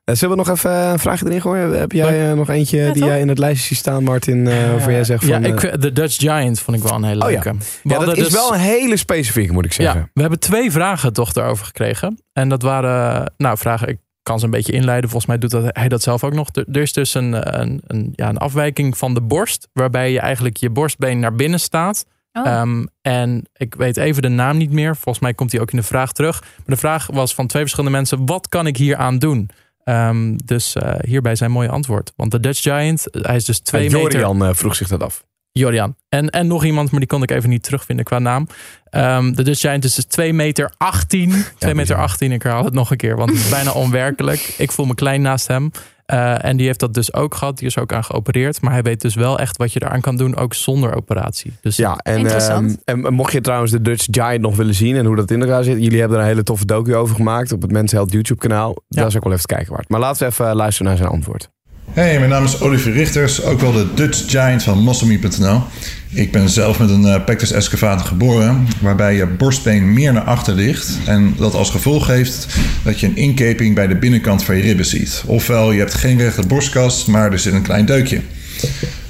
Eh, 0.08 0.14
zullen 0.14 0.36
we 0.36 0.42
nog 0.42 0.56
even 0.56 0.72
een 0.72 0.98
vraag 0.98 1.24
erin 1.24 1.40
gooien? 1.40 1.78
Heb 1.78 1.92
jij 1.92 2.30
eh, 2.30 2.36
nog 2.36 2.48
eentje 2.48 2.84
die 2.84 3.00
toch? 3.00 3.08
jij 3.08 3.20
in 3.20 3.28
het 3.28 3.38
lijstje 3.38 3.66
ziet 3.66 3.76
staan, 3.78 4.04
Martin? 4.04 4.46
eh 4.46 4.70
waarvan 4.70 4.92
jij 4.92 5.04
zegt 5.04 5.24
van... 5.24 5.42
ja, 5.42 5.48
eh, 5.48 5.52
ik, 5.52 5.80
de 5.80 5.92
Dutch 5.92 6.16
Giant 6.16 6.60
vond 6.60 6.76
ik 6.76 6.82
wel 6.82 6.92
een 6.92 7.04
hele 7.04 7.24
Oh 7.24 7.30
leuke. 7.30 7.54
Ja, 7.82 7.98
dat 7.98 8.16
is 8.16 8.24
dus- 8.24 8.32
wel 8.32 8.54
een 8.54 8.60
hele 8.60 8.96
specifieke, 8.96 9.52
moet 9.52 9.64
ik 9.64 9.72
zeggen. 9.72 10.00
Ja, 10.00 10.10
we 10.14 10.20
hebben 10.20 10.38
twee 10.38 10.70
vragen 10.70 11.12
toch 11.12 11.32
daarover 11.32 11.66
gekregen. 11.66 12.18
En 12.32 12.48
dat 12.48 12.62
waren, 12.62 13.32
nou, 13.36 13.58
vragen, 13.58 13.88
ik 13.88 13.98
kan 14.22 14.38
ze 14.38 14.44
een 14.44 14.50
beetje 14.50 14.72
inleiden. 14.72 15.10
Volgens 15.10 15.30
mij 15.30 15.40
doet 15.40 15.50
dat, 15.50 15.76
hij 15.76 15.88
dat 15.88 16.02
zelf 16.02 16.24
ook 16.24 16.34
nog. 16.34 16.48
Er 16.52 16.76
is 16.76 16.92
dus 16.92 17.14
een, 17.14 17.60
een, 17.60 17.80
een, 17.86 18.12
ja, 18.14 18.28
een 18.28 18.38
afwijking 18.38 18.98
van 18.98 19.14
de 19.14 19.22
borst, 19.22 19.68
waarbij 19.72 20.12
je 20.12 20.20
eigenlijk 20.20 20.56
je 20.56 20.70
borstbeen 20.70 21.18
naar 21.18 21.34
binnen 21.34 21.60
staat. 21.60 22.04
Oh. 22.32 22.46
Ehm, 22.46 22.84
en 23.02 23.48
ik 23.56 23.74
weet 23.74 23.96
even 23.96 24.22
de 24.22 24.28
naam 24.28 24.56
niet 24.56 24.72
meer. 24.72 24.94
Volgens 24.94 25.18
mij 25.18 25.34
komt 25.34 25.50
die 25.50 25.60
ook 25.60 25.70
in 25.70 25.78
de 25.78 25.84
vraag 25.84 26.12
terug. 26.12 26.40
Maar 26.40 26.64
de 26.66 26.76
vraag 26.76 27.06
was 27.06 27.34
van 27.34 27.46
twee 27.46 27.62
verschillende 27.62 27.96
mensen: 27.96 28.26
wat 28.26 28.48
kan 28.48 28.66
ik 28.66 28.76
hier 28.76 28.96
aan 28.96 29.18
doen? 29.18 29.50
Ehm, 29.88 30.36
dus 30.44 30.74
eh, 30.74 30.92
hierbij 31.00 31.36
zijn 31.36 31.50
mooie 31.50 31.68
antwoord. 31.68 32.12
Want 32.16 32.30
de 32.30 32.40
Dutch 32.40 32.62
Giant, 32.62 33.04
hij 33.10 33.36
is 33.36 33.44
dus 33.44 33.58
twee 33.58 33.86
Eh, 33.86 33.92
meter. 33.92 34.12
Jorian 34.12 34.44
eh, 34.44 34.54
vroeg 34.54 34.74
zich 34.74 34.88
dat 34.88 35.02
af. 35.02 35.24
Jorian. 35.52 35.96
En, 36.08 36.30
en 36.30 36.46
nog 36.46 36.64
iemand, 36.64 36.90
maar 36.90 37.00
die 37.00 37.08
kon 37.08 37.22
ik 37.22 37.30
even 37.30 37.48
niet 37.48 37.62
terugvinden 37.62 38.04
qua 38.04 38.18
naam. 38.18 38.46
Ehm, 38.90 39.32
de 39.32 39.42
Dutch 39.42 39.60
Giant 39.60 39.84
is 39.84 39.94
dus 39.94 40.04
2 40.04 40.32
meter 40.32 40.72
18. 40.76 41.30
2 41.30 41.74
meter 41.74 41.74
bizar. 41.74 41.96
18, 41.96 42.32
ik 42.32 42.42
herhaal 42.42 42.64
het 42.64 42.74
nog 42.74 42.90
een 42.90 42.96
keer, 42.96 43.16
want 43.16 43.30
het 43.30 43.38
is 43.38 43.48
bijna 43.48 43.72
onwerkelijk. 43.72 44.54
Ik 44.58 44.72
voel 44.72 44.86
me 44.86 44.94
klein 44.94 45.22
naast 45.22 45.46
hem. 45.46 45.70
Eh, 46.08 46.44
en 46.44 46.56
die 46.56 46.66
heeft 46.66 46.80
dat 46.80 46.94
dus 46.94 47.14
ook 47.14 47.34
gehad. 47.34 47.58
Die 47.58 47.66
is 47.66 47.78
ook 47.78 47.92
aan 47.92 48.04
geopereerd. 48.04 48.60
Maar 48.60 48.72
hij 48.72 48.82
weet 48.82 49.00
dus 49.00 49.14
wel 49.14 49.38
echt 49.38 49.56
wat 49.56 49.72
je 49.72 49.82
eraan 49.82 50.00
kan 50.00 50.16
doen, 50.16 50.36
ook 50.36 50.54
zonder 50.54 50.94
operatie. 50.94 51.52
Dus 51.60 51.76
Ja, 51.76 51.96
en, 51.96 52.18
Interessant. 52.18 52.78
ehm, 52.84 53.06
en 53.06 53.12
mocht 53.14 53.32
je 53.32 53.40
trouwens 53.40 53.72
de 53.72 53.82
Dutch 53.82 54.06
Giant 54.10 54.40
nog 54.40 54.56
willen 54.56 54.74
zien 54.74 54.96
en 54.96 55.04
hoe 55.06 55.16
dat 55.16 55.30
in 55.30 55.40
elkaar 55.40 55.64
zit. 55.64 55.82
Jullie 55.82 56.00
hebben 56.00 56.16
er 56.18 56.22
een 56.24 56.28
hele 56.30 56.42
toffe 56.42 56.64
docu 56.66 56.94
over 56.94 57.16
gemaakt 57.16 57.52
op 57.52 57.62
het 57.62 57.72
Men's 57.72 57.92
Health 57.92 58.12
YouTube 58.12 58.40
kanaal. 58.40 58.76
Ja. 58.88 59.00
Dat 59.00 59.10
is 59.10 59.16
ook 59.16 59.24
wel 59.24 59.32
even 59.32 59.46
te 59.46 59.54
kijken 59.54 59.72
waard. 59.72 59.88
Maar 59.88 60.00
laten 60.00 60.26
we 60.26 60.32
even 60.32 60.54
luisteren 60.56 60.88
naar 60.88 60.96
zijn 60.96 61.08
antwoord. 61.08 61.50
Hey, 61.92 62.18
mijn 62.18 62.30
naam 62.30 62.44
is 62.44 62.60
Olivier 62.60 62.92
Richters, 62.92 63.42
ook 63.42 63.60
wel 63.60 63.72
de 63.72 63.86
Dutch 63.94 64.30
Giant 64.30 64.62
van 64.62 64.78
Mossemy.nl. 64.78 65.62
Ik 66.10 66.32
ben 66.32 66.48
zelf 66.48 66.78
met 66.78 66.90
een 66.90 67.02
uh, 67.02 67.24
pectus 67.24 67.52
excavator 67.52 68.06
geboren, 68.06 68.66
waarbij 68.80 69.14
je 69.14 69.26
borstbeen 69.26 69.92
meer 69.92 70.12
naar 70.12 70.22
achter 70.22 70.54
ligt. 70.54 70.98
En 71.06 71.34
dat 71.36 71.54
als 71.54 71.70
gevolg 71.70 72.06
heeft 72.06 72.46
dat 72.84 73.00
je 73.00 73.06
een 73.06 73.16
inkeping 73.16 73.74
bij 73.74 73.86
de 73.86 73.96
binnenkant 73.96 74.44
van 74.44 74.56
je 74.56 74.62
ribben 74.62 74.86
ziet. 74.86 75.22
Ofwel, 75.26 75.72
je 75.72 75.78
hebt 75.78 75.94
geen 75.94 76.18
rechte 76.18 76.46
borstkas, 76.46 77.04
maar 77.04 77.32
er 77.32 77.38
zit 77.38 77.52
een 77.52 77.62
klein 77.62 77.86
deukje. 77.86 78.20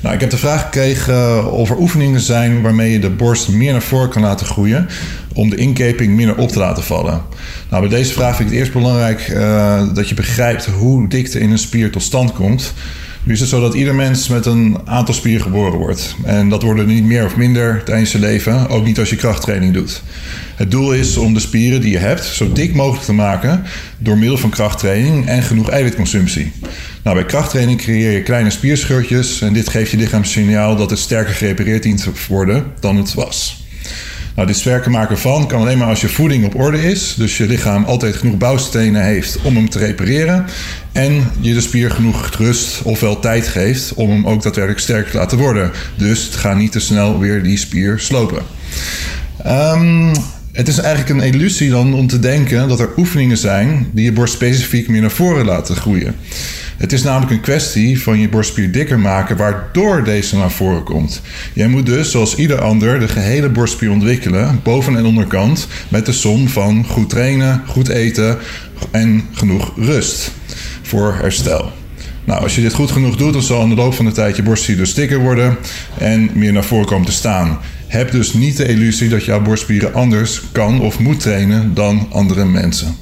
Nou, 0.01 0.15
ik 0.15 0.21
heb 0.21 0.31
de 0.31 0.37
vraag 0.37 0.63
gekregen 0.63 1.53
of 1.53 1.71
er 1.71 1.79
oefeningen 1.79 2.21
zijn 2.21 2.63
waarmee 2.63 2.93
je 2.93 2.99
de 2.99 3.11
borst 3.11 3.49
meer 3.49 3.73
naar 3.73 3.83
voren 3.83 4.09
kan 4.09 4.23
laten 4.23 4.47
groeien. 4.47 4.89
Om 5.35 5.51
de 5.51 5.57
inkeping 5.57 6.15
minder 6.15 6.37
op 6.37 6.49
te 6.49 6.59
laten 6.59 6.83
vallen. 6.83 7.23
Nou, 7.71 7.89
bij 7.89 7.99
deze 7.99 8.13
vraag 8.13 8.37
vind 8.37 8.49
ik 8.49 8.55
het 8.55 8.65
eerst 8.65 8.79
belangrijk 8.79 9.29
uh, 9.29 9.95
dat 9.95 10.09
je 10.09 10.15
begrijpt 10.15 10.67
hoe 10.67 11.09
dikte 11.09 11.41
in 11.41 11.51
een 11.51 11.59
spier 11.59 11.91
tot 11.91 12.03
stand 12.03 12.33
komt. 12.33 12.73
Nu 13.29 13.35
is 13.35 13.41
het 13.41 13.49
zo 13.49 13.61
dat 13.61 13.75
ieder 13.75 13.95
mens 13.95 14.29
met 14.29 14.47
een 14.47 14.79
aantal 14.85 15.15
spieren 15.15 15.43
geboren 15.43 15.79
wordt. 15.79 16.17
En 16.25 16.49
dat 16.49 16.63
worden 16.63 16.87
niet 16.87 17.05
meer 17.05 17.25
of 17.25 17.37
minder 17.37 17.85
tijdens 17.85 18.13
je 18.13 18.19
leven, 18.19 18.69
ook 18.69 18.85
niet 18.85 18.99
als 18.99 19.11
je 19.11 19.17
krachttraining 19.17 19.73
doet. 19.73 20.03
Het 20.55 20.71
doel 20.71 20.93
is 20.93 21.17
om 21.17 21.35
de 21.35 21.41
spieren 21.41 21.81
die 21.81 21.91
je 21.91 21.99
hebt 21.99 22.25
zo 22.25 22.53
dik 22.53 22.75
mogelijk 22.75 23.05
te 23.05 23.13
maken 23.13 23.65
door 23.99 24.19
middel 24.19 24.39
van 24.39 24.51
krachttraining 24.51 25.27
en 25.27 25.43
genoeg 25.43 25.71
eiwitconsumptie. 25.71 26.53
Nou, 27.03 27.17
bij 27.17 27.27
krachttraining 27.27 27.79
creëer 27.79 28.13
je 28.13 28.23
kleine 28.23 28.51
spierscheurtjes 28.51 29.41
en 29.41 29.53
dit 29.53 29.69
geeft 29.69 29.91
je 29.91 29.97
lichaam 29.97 30.25
signaal 30.25 30.77
dat 30.77 30.91
het 30.91 30.99
sterker 30.99 31.35
gerepareerd 31.35 31.83
dient 31.83 32.03
te 32.03 32.11
worden 32.29 32.65
dan 32.81 32.97
het 32.97 33.15
was. 33.15 33.68
Nou, 34.39 34.51
dit 34.51 34.59
sterker 34.59 34.91
maken 34.91 35.19
van 35.19 35.47
kan 35.47 35.61
alleen 35.61 35.79
maar 35.79 35.89
als 35.89 36.01
je 36.01 36.09
voeding 36.09 36.45
op 36.45 36.55
orde 36.55 36.83
is. 36.83 37.15
Dus 37.15 37.37
je 37.37 37.47
lichaam 37.47 37.85
altijd 37.85 38.17
genoeg 38.17 38.37
bouwstenen 38.37 39.03
heeft 39.03 39.39
om 39.43 39.57
hem 39.57 39.69
te 39.69 39.79
repareren. 39.79 40.47
En 40.93 41.31
je 41.41 41.55
de 41.55 41.61
spier 41.61 41.91
genoeg 41.91 42.31
rust 42.37 42.83
ofwel 42.83 43.21
tijd 43.21 43.49
geeft 43.49 43.95
om 43.95 44.11
hem 44.11 44.27
ook 44.27 44.43
daadwerkelijk 44.43 44.83
sterker 44.83 45.11
te 45.11 45.17
laten 45.17 45.39
worden. 45.39 45.71
Dus 45.97 46.29
ga 46.33 46.55
niet 46.55 46.73
te 46.73 46.81
snel 46.81 47.19
weer 47.19 47.43
die 47.43 47.57
spier 47.57 47.99
slopen. 47.99 48.43
Ehm, 49.43 50.15
het 50.59 50.69
is 50.69 50.79
eigenlijk 50.79 51.21
een 51.21 51.33
illusie 51.33 51.71
dan 51.71 51.95
om 51.95 52.07
te 52.07 52.19
denken 52.19 52.69
dat 52.69 52.81
er 52.81 52.91
oefeningen 52.97 53.37
zijn 53.37 53.87
die 53.93 54.05
je 54.05 54.13
borst 54.13 54.35
specifiek 54.35 54.89
meer 54.89 55.01
naar 55.01 55.11
voren 55.11 55.45
laten 55.45 55.77
groeien. 55.77 56.15
Het 56.77 56.93
is 56.93 57.03
namelijk 57.03 57.31
een 57.31 57.41
kwestie 57.41 58.03
van 58.03 58.19
je 58.19 58.29
borstspier 58.29 58.73
dikker 58.73 58.99
maken, 58.99 59.37
waardoor 59.37 60.05
deze 60.05 60.37
naar 60.37 60.51
voren 60.51 60.83
komt. 60.83 61.23
Jij 61.53 61.69
moet 61.69 61.87
dus, 61.87 62.11
zoals 62.11 62.37
ieder 62.37 62.61
ander, 62.61 63.01
de 63.01 63.09
gehele 63.09 63.49
borstspier 63.49 63.91
ontwikkelen, 63.91 64.61
boven- 64.63 64.97
en 64.97 65.05
onderkant, 65.05 65.69
met 65.89 66.07
de 66.07 66.13
som 66.13 66.49
van 66.49 66.85
goed 66.85 67.11
trainen, 67.11 67.63
goed 67.67 67.89
eten 67.89 68.39
en 68.91 69.23
genoeg 69.33 69.73
rust 69.77 70.31
voor 70.83 71.15
herstel. 71.21 71.73
Nou, 72.25 72.43
als 72.43 72.55
je 72.55 72.61
dit 72.61 72.75
goed 72.75 72.91
genoeg 72.91 73.17
doet, 73.17 73.33
dan 73.33 73.43
zal 73.43 73.63
in 73.63 73.69
de 73.69 73.75
loop 73.75 73.95
van 73.95 74.05
de 74.05 74.13
tijd 74.13 74.37
je 74.37 74.43
borstspier 74.43 74.77
dus 74.77 74.95
dikker 74.95 75.19
worden 75.19 75.57
en 75.99 76.31
meer 76.35 76.53
naar 76.53 76.65
voren 76.65 76.87
komen 76.87 77.07
te 77.07 77.13
staan. 77.13 77.59
Heb 77.89 78.11
dus 78.11 78.33
niet 78.33 78.57
de 78.57 78.69
illusie 78.69 79.09
dat 79.09 79.25
jouw 79.25 79.43
borstspieren 79.43 79.95
anders 79.95 80.43
kan 80.53 80.81
of 80.81 80.99
moet 80.99 81.21
trainen 81.21 81.75
dan 81.75 82.07
andere 82.13 82.45
mensen. 82.45 82.97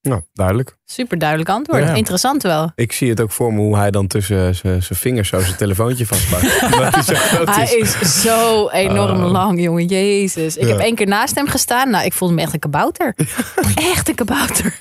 Nou, 0.00 0.22
duidelijk. 0.32 0.76
Super 0.84 1.18
duidelijk 1.18 1.48
antwoord. 1.50 1.82
Ja. 1.82 1.94
Interessant 1.94 2.42
wel. 2.42 2.72
Ik 2.74 2.92
zie 2.92 3.08
het 3.10 3.20
ook 3.20 3.30
voor 3.32 3.52
me 3.54 3.60
hoe 3.60 3.76
hij 3.76 3.90
dan 3.90 4.06
tussen 4.06 4.54
zijn 4.54 4.82
zijn 4.82 4.98
vingers 4.98 5.28
zo 5.28 5.40
zijn 5.40 5.56
telefoontje 5.56 6.06
vastpakt. 6.06 6.60
Hij 7.56 7.74
is 7.76 8.22
zo 8.22 8.68
enorm 8.68 9.24
Oh. 9.24 9.30
lang, 9.30 9.62
jongen. 9.62 9.86
Jezus. 9.86 10.56
Ik 10.56 10.62
Ja. 10.62 10.68
heb 10.68 10.78
één 10.78 10.94
keer 10.94 11.06
naast 11.06 11.34
hem 11.34 11.48
gestaan. 11.48 11.90
Nou, 11.90 12.04
ik 12.04 12.12
voelde 12.12 12.34
me 12.34 12.40
echt 12.40 12.52
een 12.52 12.58
kabouter. 12.58 13.14
echt 13.92 14.08
een 14.08 14.14
kabouter. 14.14 14.78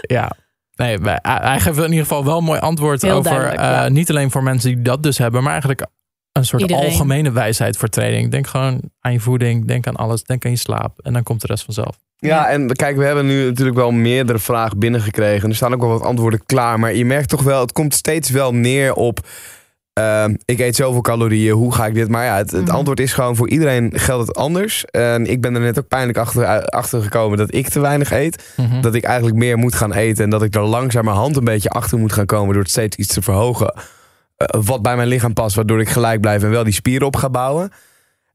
Ja. 0.00 0.32
Nee, 0.76 0.98
hij 1.22 1.60
geeft 1.60 1.76
in 1.78 1.82
ieder 1.84 1.98
geval 1.98 2.24
wel 2.24 2.38
een 2.38 2.44
mooi 2.44 2.60
antwoord 2.60 3.02
Heel 3.02 3.16
over. 3.16 3.44
eh, 3.46 3.54
ja. 3.54 3.88
Niet 3.88 4.10
alleen 4.10 4.30
voor 4.30 4.42
mensen 4.42 4.74
die 4.74 4.82
dat 4.82 5.02
dus 5.02 5.18
hebben, 5.18 5.42
maar 5.42 5.52
eigenlijk 5.52 5.86
een 6.32 6.44
soort 6.44 6.62
Iedereen. 6.62 6.84
algemene 6.84 7.32
wijsheid 7.32 7.76
voor 7.76 7.88
training. 7.88 8.30
Denk 8.30 8.46
gewoon 8.46 8.80
aan 9.00 9.12
je 9.12 9.20
voeding, 9.20 9.66
denk 9.66 9.86
aan 9.86 9.96
alles, 9.96 10.22
denk 10.22 10.44
aan 10.44 10.50
je 10.50 10.56
slaap. 10.56 10.98
En 11.02 11.12
dan 11.12 11.22
komt 11.22 11.40
de 11.40 11.46
rest 11.46 11.64
vanzelf. 11.64 11.96
Ja, 12.16 12.48
en 12.48 12.72
kijk, 12.72 12.96
we 12.96 13.04
hebben 13.04 13.26
nu 13.26 13.44
natuurlijk 13.44 13.76
wel 13.76 13.90
meerdere 13.90 14.38
vragen 14.38 14.78
binnengekregen. 14.78 15.48
Er 15.48 15.54
staan 15.56 15.74
ook 15.74 15.80
wel 15.80 15.88
wat 15.90 16.02
antwoorden 16.02 16.42
klaar. 16.46 16.78
Maar 16.78 16.94
je 16.94 17.04
merkt 17.04 17.28
toch 17.28 17.42
wel, 17.42 17.60
het 17.60 17.72
komt 17.72 17.94
steeds 17.94 18.30
wel 18.30 18.54
neer 18.54 18.94
op... 18.94 19.20
ehm, 19.92 20.34
ik 20.44 20.58
eet 20.58 20.76
zoveel 20.76 21.00
calorieën, 21.00 21.52
hoe 21.54 21.74
ga 21.74 21.86
ik 21.86 21.94
dit? 21.94 22.08
Maar 22.08 22.24
ja, 22.24 22.36
het, 22.36 22.50
het 22.50 22.64
Mhm. 22.66 22.74
antwoord 22.76 23.00
is 23.00 23.12
gewoon 23.12 23.36
voor 23.36 23.48
iedereen 23.48 23.92
geldt 23.94 24.26
het 24.26 24.36
anders. 24.36 24.84
En 24.84 25.26
ik 25.26 25.40
ben 25.40 25.54
er 25.54 25.60
net 25.60 25.78
ook 25.78 25.88
pijnlijk 25.88 26.18
achter, 26.18 26.64
achter 26.68 27.02
gekomen 27.02 27.38
dat 27.38 27.54
ik 27.54 27.68
te 27.68 27.80
weinig 27.80 28.12
eet. 28.12 28.52
Mhm. 28.56 28.80
Dat 28.80 28.94
ik 28.94 29.04
eigenlijk 29.04 29.36
meer 29.36 29.58
moet 29.58 29.74
gaan 29.74 29.92
eten. 29.92 30.24
En 30.24 30.30
dat 30.30 30.42
ik 30.42 30.54
er 30.54 30.62
langzamerhand 30.62 31.36
een 31.36 31.44
beetje 31.44 31.70
achter 31.70 31.98
moet 31.98 32.12
gaan 32.12 32.26
komen 32.26 32.52
door 32.52 32.62
het 32.62 32.70
steeds 32.70 32.96
iets 32.96 33.14
te 33.14 33.22
verhogen. 33.22 33.74
Eh, 34.44 34.60
wat 34.64 34.82
bij 34.82 34.96
mijn 34.96 35.08
lichaam 35.08 35.32
past, 35.32 35.56
waardoor 35.56 35.80
ik 35.80 35.88
gelijk 35.88 36.20
blijf 36.20 36.42
en 36.42 36.50
wel 36.50 36.64
die 36.64 36.72
spieren 36.72 37.06
op 37.06 37.16
ga 37.16 37.30
bouwen. 37.30 37.72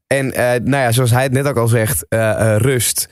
En 0.06 0.32
eh, 0.32 0.60
nou 0.60 0.82
ja, 0.82 0.92
zoals 0.92 1.10
hij 1.10 1.22
het 1.22 1.32
net 1.32 1.46
ook 1.46 1.56
al 1.56 1.68
zegt, 1.68 2.08
eh, 2.08 2.56
rust, 2.56 3.08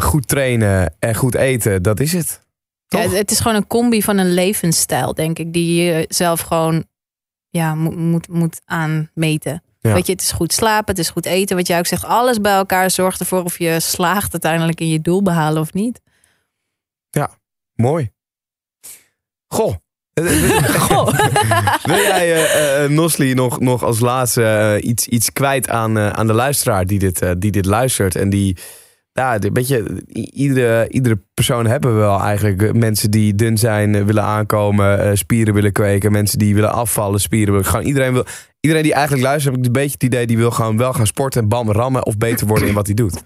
goed 0.00 0.28
trainen 0.28 0.94
en 0.98 1.14
goed 1.14 1.34
eten, 1.34 1.82
dat 1.82 2.00
is 2.00 2.12
het. 2.12 2.40
Ja, 2.86 3.00
het 3.00 3.30
is 3.30 3.40
gewoon 3.40 3.56
een 3.56 3.66
combi 3.66 4.02
van 4.02 4.18
een 4.18 4.34
levensstijl, 4.34 5.14
denk 5.14 5.38
ik. 5.38 5.52
Die 5.52 5.82
je 5.82 6.04
zelf 6.08 6.40
gewoon 6.40 6.84
ja, 7.48 7.74
moet, 7.74 7.96
moet, 7.96 8.28
moet 8.28 8.60
aanmeten. 8.64 9.62
Ja. 9.78 9.92
Weet 9.92 10.06
je, 10.06 10.12
het 10.12 10.20
is 10.20 10.32
goed 10.32 10.52
slapen, 10.52 10.94
het 10.94 10.98
is 10.98 11.10
goed 11.10 11.26
eten. 11.26 11.56
Wat 11.56 11.66
jij 11.66 11.78
ook 11.78 11.86
zegt, 11.86 12.04
alles 12.04 12.40
bij 12.40 12.52
elkaar 12.52 12.90
zorgt 12.90 13.20
ervoor 13.20 13.44
of 13.44 13.58
je 13.58 13.80
slaagt 13.80 14.32
uiteindelijk 14.32 14.80
in 14.80 14.88
je 14.88 15.00
doel 15.00 15.22
behalen 15.22 15.60
of 15.60 15.72
niet. 15.72 16.00
Mooi. 17.80 18.12
Goh. 19.46 19.74
Goh. 20.88 21.06
Wil 21.82 21.96
jij, 21.96 22.44
eh, 22.44 22.88
Nosli, 22.90 23.34
nog, 23.34 23.60
nog 23.60 23.84
als 23.84 24.00
laatste 24.00 24.78
iets, 24.82 25.06
iets 25.06 25.32
kwijt 25.32 25.68
aan, 25.68 25.98
aan 25.98 26.26
de 26.26 26.32
luisteraar 26.32 26.86
die 26.86 26.98
dit, 26.98 27.22
die 27.38 27.50
dit 27.50 27.64
luistert? 27.66 28.16
En 28.16 28.30
die, 28.30 28.56
ja, 29.12 29.42
een 29.42 29.52
beetje, 29.52 29.84
i- 30.16 30.30
iedere, 30.32 30.88
iedere 30.88 31.18
persoon 31.34 31.66
hebben 31.66 31.92
we 31.94 31.98
wel 31.98 32.20
eigenlijk. 32.20 32.74
Mensen 32.74 33.10
die 33.10 33.34
dun 33.34 33.58
zijn, 33.58 34.06
willen 34.06 34.22
aankomen, 34.24 35.18
spieren 35.18 35.54
willen 35.54 35.72
kweken. 35.72 36.12
Mensen 36.12 36.38
die 36.38 36.54
willen 36.54 36.72
afvallen, 36.72 37.20
spieren 37.20 37.52
willen. 37.54 37.68
Gewoon 37.68 37.86
iedereen, 37.86 38.12
wil, 38.12 38.24
iedereen 38.60 38.84
die 38.84 38.94
eigenlijk 38.94 39.24
luistert, 39.24 39.54
heb 39.54 39.60
ik 39.64 39.66
een 39.66 39.80
beetje 39.80 39.94
het 39.94 40.02
idee, 40.02 40.26
die 40.26 40.36
wil 40.36 40.50
gewoon 40.50 40.76
wel 40.76 40.92
gaan 40.92 41.06
sporten 41.06 41.42
en 41.42 41.48
bam, 41.48 41.70
rammen 41.72 42.06
of 42.06 42.16
beter 42.16 42.46
worden 42.46 42.68
in 42.68 42.74
wat 42.74 42.86
hij 42.86 42.94
doet. 42.94 43.22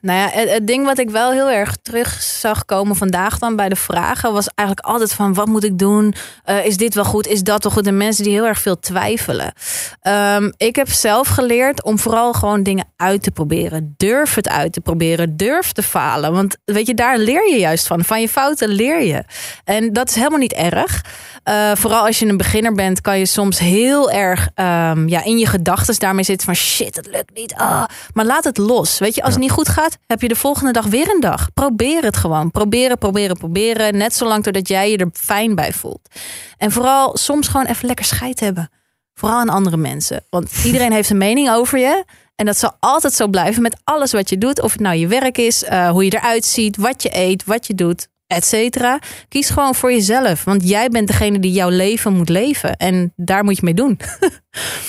Nou 0.00 0.18
ja, 0.18 0.28
het, 0.48 0.66
ding 0.66 0.84
wat 0.84 0.98
ik 0.98 1.10
wel 1.10 1.32
heel 1.32 1.50
erg 1.50 1.76
terug 1.82 2.22
zag 2.22 2.64
komen 2.64 2.96
vandaag 2.96 3.38
dan 3.38 3.56
bij 3.56 3.68
de 3.68 3.76
vragen 3.76 4.32
was 4.32 4.48
eigenlijk 4.54 4.88
altijd 4.88 5.12
van 5.12 5.34
wat 5.34 5.46
moet 5.46 5.64
ik 5.64 5.78
doen? 5.78 6.14
Eh, 6.44 6.64
is 6.64 6.76
dit 6.76 6.94
wel 6.94 7.04
goed? 7.04 7.26
Is 7.26 7.42
dat 7.42 7.62
wel 7.62 7.72
goed? 7.72 7.86
En 7.86 7.96
mensen 7.96 8.24
die 8.24 8.32
heel 8.32 8.46
erg 8.46 8.58
veel 8.58 8.78
twijfelen. 8.78 9.52
Ehm, 10.00 10.50
ik 10.56 10.76
heb 10.76 10.88
zelf 10.88 11.28
geleerd 11.28 11.84
om 11.84 11.98
vooral 11.98 12.32
gewoon 12.32 12.62
dingen 12.62 12.84
uit 12.96 13.22
te 13.22 13.30
proberen. 13.30 13.94
Durf 13.96 14.34
het 14.34 14.48
uit 14.48 14.72
te 14.72 14.80
proberen. 14.80 15.36
Durf 15.36 15.72
te 15.72 15.82
falen. 15.82 16.32
Want 16.32 16.56
weet 16.64 16.86
je, 16.86 16.94
daar 16.94 17.18
leer 17.18 17.50
je 17.50 17.58
juist 17.58 17.86
van. 17.86 18.04
Van 18.04 18.20
je 18.20 18.28
fouten 18.28 18.68
leer 18.68 19.02
je. 19.02 19.24
En 19.64 19.92
dat 19.92 20.08
is 20.08 20.14
helemaal 20.14 20.38
niet 20.38 20.52
erg. 20.52 21.04
Eh, 21.48 21.70
vooral 21.74 22.06
als 22.06 22.18
je 22.18 22.26
een 22.26 22.36
beginner 22.36 22.72
bent, 22.72 23.00
kan 23.00 23.18
je 23.18 23.26
soms 23.26 23.58
heel 23.58 24.10
erg 24.10 24.48
ehm, 24.54 25.08
ja, 25.08 25.24
in 25.24 25.38
je 25.38 25.46
gedachten 25.46 25.98
daarmee 25.98 26.24
zitten 26.24 26.46
van 26.46 26.54
shit, 26.54 26.96
het 26.96 27.06
lukt 27.06 27.34
niet. 27.34 27.54
Ah. 27.54 27.84
Maar 28.12 28.24
laat 28.24 28.44
het 28.44 28.58
los. 28.58 28.98
Weet 28.98 29.14
je, 29.14 29.22
als 29.22 29.32
het 29.32 29.42
niet 29.42 29.50
goed 29.50 29.68
gaat, 29.68 29.98
heb 30.06 30.20
je 30.20 30.28
de 30.28 30.36
volgende 30.36 30.72
dag 30.72 30.86
weer 30.86 31.14
een 31.14 31.20
dag. 31.20 31.52
Probeer 31.54 32.02
het 32.02 32.16
gewoon. 32.16 32.50
Proberen, 32.50 32.98
proberen, 32.98 33.36
proberen. 33.36 33.96
Net 33.96 34.14
zolang 34.14 34.42
totdat 34.42 34.68
jij 34.68 34.90
je 34.90 34.96
er 34.96 35.10
fijn 35.12 35.54
bij 35.54 35.72
voelt. 35.72 36.08
En 36.56 36.72
vooral 36.72 37.16
soms 37.16 37.48
gewoon 37.48 37.66
even 37.66 37.86
lekker 37.86 38.04
scheid 38.04 38.40
hebben. 38.40 38.70
Vooral 39.14 39.38
aan 39.38 39.48
andere 39.48 39.76
mensen. 39.76 40.24
Want 40.30 40.52
iedereen 40.64 40.92
heeft 40.92 41.10
een 41.10 41.18
mening 41.18 41.50
over 41.50 41.78
je. 41.78 42.04
En 42.36 42.46
dat 42.46 42.58
zal 42.58 42.76
altijd 42.80 43.12
zo 43.12 43.28
blijven 43.28 43.62
met 43.62 43.76
alles 43.84 44.12
wat 44.12 44.28
je 44.28 44.38
doet. 44.38 44.60
Of 44.60 44.72
het 44.72 44.80
nou 44.80 44.96
je 44.96 45.06
werk 45.06 45.38
is, 45.38 45.64
eh, 45.64 45.90
hoe 45.90 46.04
je 46.04 46.14
eruit 46.14 46.44
ziet, 46.44 46.76
wat 46.76 47.02
je 47.02 47.16
eet, 47.16 47.44
wat 47.44 47.66
je 47.66 47.74
doet, 47.74 48.08
et 48.28 48.44
cetera. 48.46 48.98
Kies 49.28 49.50
gewoon 49.50 49.74
voor 49.74 49.92
jezelf. 49.92 50.44
Want 50.44 50.68
jij 50.68 50.88
bent 50.88 51.06
degene 51.06 51.38
die 51.38 51.52
jouw 51.52 51.68
leven 51.68 52.12
moet 52.12 52.28
leven. 52.28 52.76
En 52.76 53.12
daar 53.16 53.44
moet 53.44 53.56
je 53.56 53.64
mee 53.64 53.74
doen. 53.74 54.00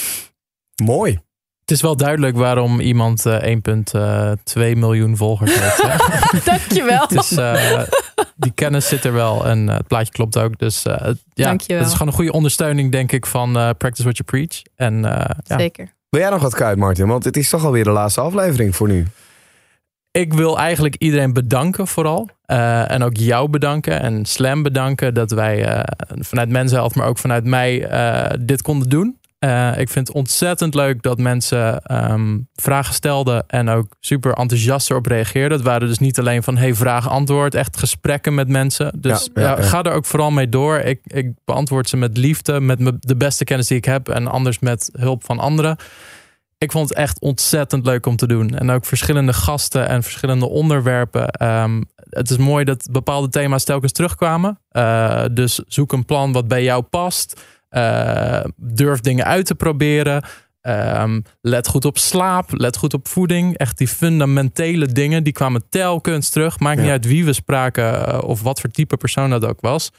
Mooi. 0.83 1.19
Het 1.61 1.77
is 1.77 1.83
wel 1.83 1.95
duidelijk 1.97 2.37
waarom 2.37 2.79
iemand 2.79 3.25
eh 3.25 3.55
1,2 3.55 4.59
miljoen 4.77 5.17
volgers 5.17 5.59
heeft. 5.59 5.83
Dankjewel. 6.45 7.01
het 7.01 7.11
is, 7.11 7.31
eh, 7.31 7.81
die 8.35 8.51
kennis 8.55 8.87
zit 8.87 9.03
er 9.05 9.13
wel 9.13 9.45
en 9.45 9.69
eh, 9.69 9.77
het 9.77 9.87
plaatje 9.87 10.11
klopt 10.11 10.37
ook. 10.37 10.59
Dus 10.59 10.83
eh, 10.85 10.97
het- 11.01 11.23
ja, 11.33 11.45
Dankjewel. 11.45 11.77
het 11.77 11.87
is 11.87 11.93
gewoon 11.93 12.07
een 12.07 12.13
goede 12.17 12.31
ondersteuning, 12.31 12.91
denk 12.91 13.11
ik, 13.11 13.25
van 13.25 13.57
eh, 13.57 13.69
Practice 13.77 14.03
What 14.03 14.17
You 14.17 14.23
Preach. 14.23 14.61
En 14.75 15.05
eh, 15.05 15.35
ja, 15.43 15.57
Zeker. 15.57 15.93
Wil 16.09 16.21
jij 16.21 16.29
nog 16.29 16.41
wat 16.41 16.55
kwijt, 16.55 16.77
Martin? 16.77 17.07
Want 17.07 17.23
het 17.23 17.37
is 17.37 17.49
toch 17.49 17.65
alweer 17.65 17.83
de 17.83 17.89
laatste 17.89 18.21
aflevering 18.21 18.75
voor 18.75 18.87
nu. 18.87 19.05
Ik 20.19 20.33
wil 20.33 20.57
eigenlijk 20.57 20.95
iedereen 20.95 21.33
bedanken 21.33 21.87
vooral. 21.87 22.29
Eh, 22.45 22.91
en 22.91 23.03
ook 23.03 23.17
jou 23.17 23.49
bedanken 23.49 24.01
en 24.01 24.25
Slam 24.25 24.63
bedanken 24.63 25.13
dat 25.13 25.31
wij 25.31 25.65
eh, 25.65 25.83
vanuit 26.19 26.49
Men's 26.49 26.71
Health, 26.71 26.95
maar 26.95 27.07
ook 27.07 27.17
vanuit 27.17 27.45
mij 27.45 27.83
eh, 27.87 28.37
dit 28.41 28.61
konden 28.61 28.89
doen. 28.89 29.17
Ik 29.77 29.89
vind 29.89 30.07
het 30.07 30.11
ontzettend 30.11 30.73
leuk 30.73 31.01
dat 31.01 31.17
mensen 31.17 31.81
ehm, 31.81 32.37
vragen 32.55 32.93
stelden 32.93 33.43
en 33.47 33.69
ook 33.69 33.95
super 33.99 34.33
enthousiast 34.33 34.89
erop 34.89 35.05
reageerden. 35.05 35.57
Het 35.57 35.67
waren 35.67 35.87
dus 35.87 35.99
niet 35.99 36.19
alleen 36.19 36.43
van 36.43 36.57
hey, 36.57 36.73
vraag-antwoord, 36.73 37.55
echt 37.55 37.77
gesprekken 37.77 38.33
met 38.35 38.47
mensen. 38.47 38.91
Dus 39.01 39.29
Ja, 39.33 39.41
ja, 39.41 39.49
ja, 39.49 39.57
ja. 39.57 39.63
ga 39.63 39.83
er 39.83 39.91
ook 39.91 40.05
vooral 40.05 40.31
mee 40.31 40.49
door. 40.49 40.77
Ik, 40.77 40.99
ik 41.03 41.31
beantwoord 41.45 41.89
ze 41.89 41.97
met 41.97 42.17
liefde, 42.17 42.59
met 42.59 42.79
me- 42.79 42.97
de 42.99 43.15
beste 43.15 43.43
kennis 43.43 43.67
die 43.67 43.77
ik 43.77 43.85
heb 43.85 44.09
en 44.09 44.27
anders 44.27 44.59
met 44.59 44.89
hulp 44.97 45.23
van 45.25 45.39
anderen. 45.39 45.77
Ik 46.59 46.71
vond 46.71 46.89
het 46.89 46.97
echt 46.97 47.19
ontzettend 47.19 47.85
leuk 47.85 48.05
om 48.05 48.15
te 48.15 48.27
doen. 48.27 48.57
En 48.57 48.69
ook 48.69 48.85
verschillende 48.85 49.33
gasten 49.33 49.87
en 49.87 50.03
verschillende 50.03 50.49
onderwerpen. 50.49 51.27
Ehm, 51.29 51.81
het 52.09 52.29
is 52.29 52.37
mooi 52.37 52.63
dat 52.65 52.87
bepaalde 52.91 53.29
thema's 53.29 53.63
telkens 53.63 53.91
terugkwamen. 53.91 54.59
Eh, 54.69 55.23
dus 55.31 55.61
zoek 55.67 55.91
een 55.93 56.05
plan 56.05 56.31
wat 56.31 56.47
bij 56.47 56.63
jou 56.63 56.83
past. 56.83 57.41
Eh, 57.69 58.43
durf 58.55 58.99
dingen 58.99 59.25
uit 59.25 59.45
te 59.45 59.55
proberen. 59.55 60.23
Ehm, 60.61 61.21
let 61.41 61.67
goed 61.67 61.85
op 61.85 61.97
slaap. 61.97 62.49
Let 62.51 62.77
goed 62.77 62.93
op 62.93 63.07
voeding. 63.07 63.57
Echt 63.57 63.77
die 63.77 63.87
fundamentele 63.87 64.85
dingen. 64.85 65.23
Die 65.23 65.33
kwamen 65.33 65.63
telkens 65.69 66.29
terug. 66.29 66.59
Maakt 66.59 66.81
niet 66.81 66.89
uit 66.89 67.05
wie 67.05 67.25
we 67.25 67.33
spraken. 67.33 68.07
eh, 68.07 68.23
of 68.23 68.41
wat 68.41 68.59
voor 68.59 68.69
type 68.69 68.97
persoon 68.97 69.29
dat 69.29 69.45
ook 69.45 69.61
was. 69.61 69.91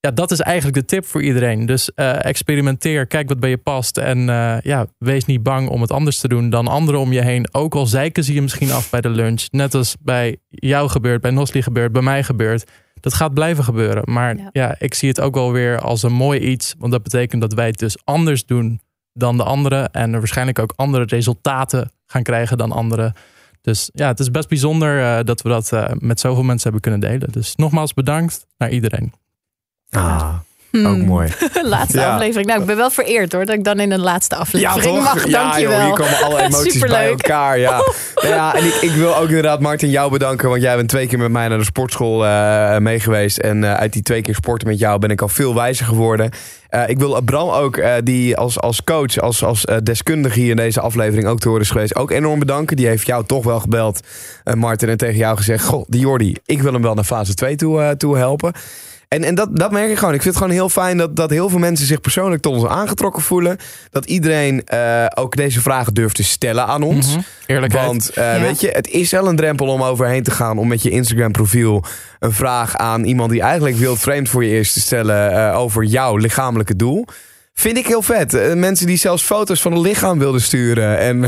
Ja, 0.00 0.10
dat 0.10 0.30
is 0.30 0.40
eigenlijk 0.40 0.76
de 0.76 0.84
tip 0.84 1.04
voor 1.04 1.22
iedereen. 1.22 1.66
Dus 1.66 1.94
eh, 1.94 2.24
experimenteer, 2.24 3.06
kijk 3.06 3.28
wat 3.28 3.40
bij 3.40 3.50
je 3.50 3.58
past. 3.58 3.96
En 3.96 4.28
eh, 4.28 4.60
ja, 4.60 4.86
wees 4.98 5.24
niet 5.24 5.42
bang 5.42 5.68
om 5.68 5.80
het 5.80 5.90
anders 5.90 6.18
te 6.18 6.28
doen 6.28 6.50
dan 6.50 6.68
anderen 6.68 7.00
om 7.00 7.12
je 7.12 7.22
heen. 7.22 7.54
Ook 7.54 7.74
al 7.74 7.86
zeiken 7.86 8.24
ze 8.24 8.34
je 8.34 8.42
misschien 8.42 8.72
af 8.72 8.90
bij 8.90 9.00
de 9.00 9.08
lunch. 9.08 9.44
Net 9.50 9.74
als 9.74 9.96
bij 10.00 10.36
jou 10.48 10.88
gebeurt, 10.88 11.20
bij 11.20 11.30
Nosli 11.30 11.62
gebeurt, 11.62 11.92
bij 11.92 12.02
mij 12.02 12.22
gebeurt. 12.22 12.70
Dat 13.00 13.14
gaat 13.14 13.34
blijven 13.34 13.64
gebeuren. 13.64 14.02
Maar 14.04 14.36
Ja. 14.36 14.48
ja. 14.52 14.74
ik 14.78 14.94
zie 14.94 15.08
het 15.08 15.20
ook 15.20 15.34
wel 15.34 15.52
weer 15.52 15.80
als 15.80 16.02
een 16.02 16.12
mooi 16.12 16.40
iets. 16.40 16.74
Want 16.78 16.92
dat 16.92 17.02
betekent 17.02 17.40
dat 17.40 17.52
wij 17.52 17.66
het 17.66 17.78
dus 17.78 17.96
anders 18.04 18.46
doen 18.46 18.80
dan 19.12 19.36
de 19.36 19.44
andere. 19.44 19.88
En 19.92 20.12
er 20.12 20.18
waarschijnlijk 20.18 20.58
ook 20.58 20.72
andere 20.76 21.04
resultaten 21.04 21.92
gaan 22.06 22.22
krijgen 22.22 22.58
dan 22.58 22.72
anderen. 22.72 23.12
Dus 23.60 23.90
ja, 23.92 24.08
het 24.08 24.20
is 24.20 24.30
best 24.30 24.48
bijzonder 24.48 24.98
uh, 24.98 25.18
dat 25.24 25.42
we 25.42 25.48
dat 25.48 25.72
met 25.98 26.20
zoveel 26.20 26.42
mensen 26.42 26.62
hebben 26.62 26.80
kunnen 26.80 27.10
delen. 27.10 27.32
Dus 27.32 27.56
nogmaals 27.56 27.94
bedankt 27.94 28.46
naar 28.58 28.70
iedereen. 28.70 29.12
Ah. 29.90 30.34
Ook 30.72 30.96
mooi. 30.96 31.28
laatste 31.62 31.98
Ja. 31.98 32.12
aflevering. 32.14 32.46
Nou, 32.48 32.60
ik 32.60 32.66
ben 32.66 32.76
wel 32.76 32.90
vereerd 32.90 33.32
hoor 33.32 33.44
dat 33.44 33.54
ik 33.54 33.64
dan 33.64 33.80
in 33.80 33.92
een 33.92 34.00
laatste 34.00 34.36
aflevering 34.36 35.02
mag. 35.02 35.26
Ja, 35.28 35.42
Dankjewel. 35.42 35.76
joh, 35.76 35.84
hier 35.84 35.94
komen 35.94 36.22
alle 36.22 36.42
emoties 36.46 36.78
bij 36.78 37.08
elkaar. 37.08 37.58
Ja. 37.58 37.80
Ja, 38.22 38.54
en 38.54 38.64
ik, 38.64 38.74
ik 38.74 38.90
wil 38.90 39.16
ook 39.16 39.28
inderdaad 39.28 39.60
Martin 39.60 39.90
jou 39.90 40.10
bedanken. 40.10 40.48
Want 40.48 40.62
jij 40.62 40.76
bent 40.76 40.88
twee 40.88 41.06
keer 41.06 41.18
met 41.18 41.30
mij 41.30 41.48
naar 41.48 41.58
de 41.58 41.64
sportschool 41.64 42.26
eh 42.26 42.76
mee 42.78 43.00
geweest. 43.00 43.38
En 43.38 43.64
eh, 43.64 43.74
uit 43.74 43.92
die 43.92 44.02
twee 44.02 44.22
keer 44.22 44.34
sporten 44.34 44.68
met 44.68 44.78
jou 44.78 44.98
ben 44.98 45.10
ik 45.10 45.20
al 45.22 45.28
veel 45.28 45.54
wijzer 45.54 45.86
geworden. 45.86 46.30
Eh, 46.68 46.88
ik 46.88 46.98
wil 46.98 47.20
Bram 47.22 47.48
ook, 47.50 47.76
eh, 47.76 47.94
die 48.04 48.36
als, 48.36 48.60
als 48.60 48.84
coach, 48.84 49.18
als, 49.18 49.44
als 49.44 49.64
eh, 49.64 49.76
deskundige 49.82 50.40
hier 50.40 50.50
in 50.50 50.56
deze 50.56 50.80
aflevering 50.80 51.28
ook 51.28 51.38
te 51.38 51.48
horen 51.48 51.62
is 51.62 51.70
geweest, 51.70 51.96
ook 51.96 52.10
enorm 52.10 52.38
bedanken. 52.38 52.76
Die 52.76 52.86
heeft 52.86 53.06
jou 53.06 53.24
toch 53.26 53.44
wel 53.44 53.60
gebeld, 53.60 54.00
eh, 54.44 54.54
Martin, 54.54 54.88
en 54.88 54.96
tegen 54.96 55.16
jou 55.16 55.36
gezegd: 55.36 55.64
Goh, 55.64 55.84
die 55.86 56.00
Jordi, 56.00 56.36
ik 56.46 56.62
wil 56.62 56.72
hem 56.72 56.82
wel 56.82 56.94
naar 56.94 57.04
fase 57.04 57.34
2 57.34 57.56
toe, 57.56 57.82
eh, 57.82 57.90
toe 57.90 58.16
helpen. 58.16 58.52
En, 59.08 59.24
en 59.24 59.34
dat, 59.34 59.56
dat 59.56 59.70
merk 59.70 59.90
ik 59.90 59.98
gewoon. 59.98 60.14
Ik 60.14 60.22
vind 60.22 60.34
het 60.34 60.42
gewoon 60.42 60.58
heel 60.58 60.68
fijn 60.68 60.96
dat, 60.96 61.16
dat 61.16 61.30
heel 61.30 61.48
veel 61.48 61.58
mensen 61.58 61.86
zich 61.86 62.00
persoonlijk 62.00 62.42
tot 62.42 62.54
ons 62.54 62.66
aangetrokken 62.66 63.22
voelen. 63.22 63.56
Dat 63.90 64.04
iedereen 64.04 64.64
eh, 64.64 65.06
ook 65.14 65.36
deze 65.36 65.60
vragen 65.60 65.94
durft 65.94 66.14
te 66.14 66.24
stellen 66.24 66.66
aan 66.66 66.82
ons. 66.82 67.10
Mhm. 67.10 67.20
Eerlijkheid. 67.46 67.86
Want 67.86 68.10
eh, 68.10 68.34
Ja. 68.34 68.40
weet 68.40 68.60
je, 68.60 68.68
het 68.68 68.88
is 68.88 69.10
wel 69.10 69.28
een 69.28 69.36
drempel 69.36 69.66
om 69.66 69.82
overheen 69.82 70.22
te 70.22 70.30
gaan 70.30 70.58
om 70.58 70.68
met 70.68 70.82
je 70.82 70.90
Instagram 70.90 71.32
profiel 71.32 71.84
een 72.18 72.32
vraag 72.32 72.76
aan 72.76 73.04
iemand 73.04 73.30
die 73.30 73.40
eigenlijk 73.40 73.76
wild 73.76 73.98
vreemd 73.98 74.28
voor 74.28 74.44
je 74.44 74.58
is 74.58 74.72
te 74.72 74.80
stellen 74.80 75.32
eh, 75.32 75.58
over 75.58 75.84
jouw 75.84 76.16
lichamelijke 76.16 76.76
doel. 76.76 77.04
Vind 77.58 77.76
ik 77.76 77.86
heel 77.86 78.02
vet. 78.02 78.34
Eh, 78.34 78.54
mensen 78.54 78.86
die 78.86 78.96
zelfs 78.96 79.22
foto's 79.22 79.62
van 79.62 79.72
een 79.72 79.80
lichaam 79.80 80.18
wilden 80.18 80.40
sturen. 80.40 80.98
En 80.98 81.24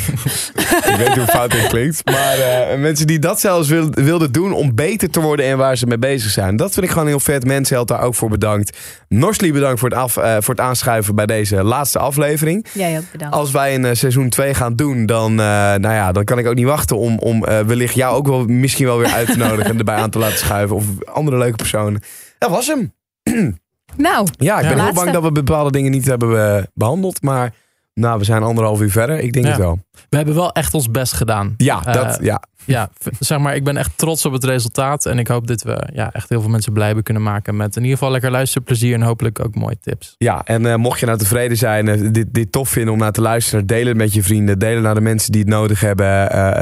ik 0.90 0.94
weet 0.96 1.16
hoe 1.16 1.26
fout 1.26 1.50
dit 1.50 1.66
klinkt. 1.66 2.04
Maar 2.04 2.38
eh, 2.38 2.78
mensen 2.78 3.06
die 3.06 3.18
dat 3.18 3.40
zelfs 3.40 3.68
wil- 3.68 3.90
wilden 3.90 4.32
doen 4.32 4.52
om 4.52 4.74
beter 4.74 5.10
te 5.10 5.20
worden 5.20 5.46
en 5.46 5.56
waar 5.56 5.76
ze 5.76 5.86
mee 5.86 5.98
bezig 5.98 6.30
zijn. 6.30 6.56
Dat 6.56 6.72
vind 6.72 6.84
ik 6.86 6.92
gewoon 6.92 7.06
heel 7.06 7.20
vet. 7.20 7.44
Mensen 7.44 7.74
helpt 7.74 7.90
daar 7.90 8.00
ook 8.00 8.14
voor 8.14 8.28
bedankt. 8.28 8.78
Norsli 9.08 9.52
bedankt 9.52 9.80
voor 9.80 9.88
het, 9.88 9.98
af, 9.98 10.16
eh, 10.16 10.36
voor 10.40 10.54
het 10.54 10.60
aanschuiven 10.64 11.14
bij 11.14 11.26
deze 11.26 11.62
laatste 11.62 11.98
aflevering. 11.98 12.66
Jij 12.72 12.98
ook 12.98 13.04
bedankt. 13.12 13.34
Als 13.34 13.50
wij 13.50 13.74
een 13.74 13.84
eh, 13.84 13.94
seizoen 13.94 14.28
2 14.28 14.54
gaan 14.54 14.74
doen, 14.76 15.06
dan, 15.06 15.30
eh, 15.30 15.46
nou 15.46 15.80
ja, 15.94 16.12
dan 16.12 16.24
kan 16.24 16.38
ik 16.38 16.46
ook 16.46 16.54
niet 16.54 16.66
wachten 16.66 16.96
om, 16.98 17.18
om 17.18 17.44
eh, 17.44 17.60
wellicht 17.60 17.94
jou 17.94 18.16
ook 18.16 18.26
wel 18.26 18.44
misschien 18.44 18.86
wel 18.86 18.98
weer 18.98 19.12
uit 19.12 19.30
te 19.30 19.36
nodigen 19.38 19.64
en 19.70 19.78
erbij 19.78 19.96
aan 19.96 20.10
te 20.10 20.18
laten 20.18 20.38
schuiven. 20.38 20.76
Of 20.76 20.84
andere 21.04 21.38
leuke 21.38 21.56
personen. 21.56 22.02
Dat 22.38 22.50
was 22.50 22.66
hem. 22.66 22.92
Nou, 23.96 24.28
Ja, 24.38 24.60
ik 24.60 24.68
ben 24.74 24.84
heel 24.84 24.92
bang 24.92 25.10
dat 25.10 25.22
we 25.22 25.32
bepaalde 25.32 25.70
dingen 25.70 25.90
niet 25.90 26.04
hebben 26.06 26.56
eh, 26.56 26.62
behandeld. 26.74 27.22
Maar 27.22 27.54
nou, 27.94 28.18
we 28.18 28.24
zijn 28.24 28.42
anderhalf 28.42 28.80
uur 28.80 28.90
verder. 28.90 29.18
Ik 29.18 29.32
denk 29.32 29.44
Ja. 29.44 29.50
het 29.50 29.60
wel. 29.60 29.78
We 30.08 30.16
hebben 30.16 30.34
wel 30.34 30.52
echt 30.52 30.74
ons 30.74 30.90
best 30.90 31.12
gedaan. 31.12 31.54
Ja, 31.56 31.84
Eh, 31.84 31.92
dat, 31.94 32.18
ja. 32.22 32.42
Ja, 32.66 32.90
zeg 33.18 33.38
maar, 33.38 33.54
ik 33.54 33.64
ben 33.64 33.76
echt 33.76 33.98
trots 33.98 34.24
op 34.26 34.32
het 34.32 34.44
resultaat. 34.44 35.06
En 35.06 35.18
ik 35.18 35.28
hoop 35.28 35.46
dat 35.46 35.62
we 35.62 35.88
ja, 35.92 36.12
echt 36.12 36.28
heel 36.28 36.40
veel 36.40 36.50
mensen 36.50 36.72
blij 36.72 36.86
hebben 36.86 37.04
kunnen 37.04 37.22
maken. 37.22 37.56
Met 37.56 37.76
in 37.76 37.82
ieder 37.82 37.98
geval 37.98 38.12
lekker 38.12 38.30
luisterplezier 38.30 38.94
en 38.94 39.02
hopelijk 39.02 39.44
ook 39.44 39.54
mooie 39.54 39.78
tips. 39.80 40.14
Ja, 40.18 40.42
en 40.44 40.66
eh, 40.66 40.74
mocht 40.74 41.00
je 41.00 41.06
nou 41.06 41.18
tevreden 41.18 41.56
zijn, 41.56 42.12
dit, 42.12 42.26
dit 42.34 42.52
tof 42.52 42.68
vinden 42.68 42.92
om 42.92 42.98
naar 42.98 43.12
te 43.12 43.20
luisteren, 43.20 43.66
deel 43.66 43.86
het 43.86 43.96
met 43.96 44.12
je 44.14 44.22
vrienden, 44.22 44.58
deel 44.58 44.74
het 44.74 44.82
naar 44.82 44.94
de 44.94 45.00
mensen 45.00 45.32
die 45.32 45.40
het 45.40 45.50
nodig 45.50 45.80
hebben. 45.80 46.06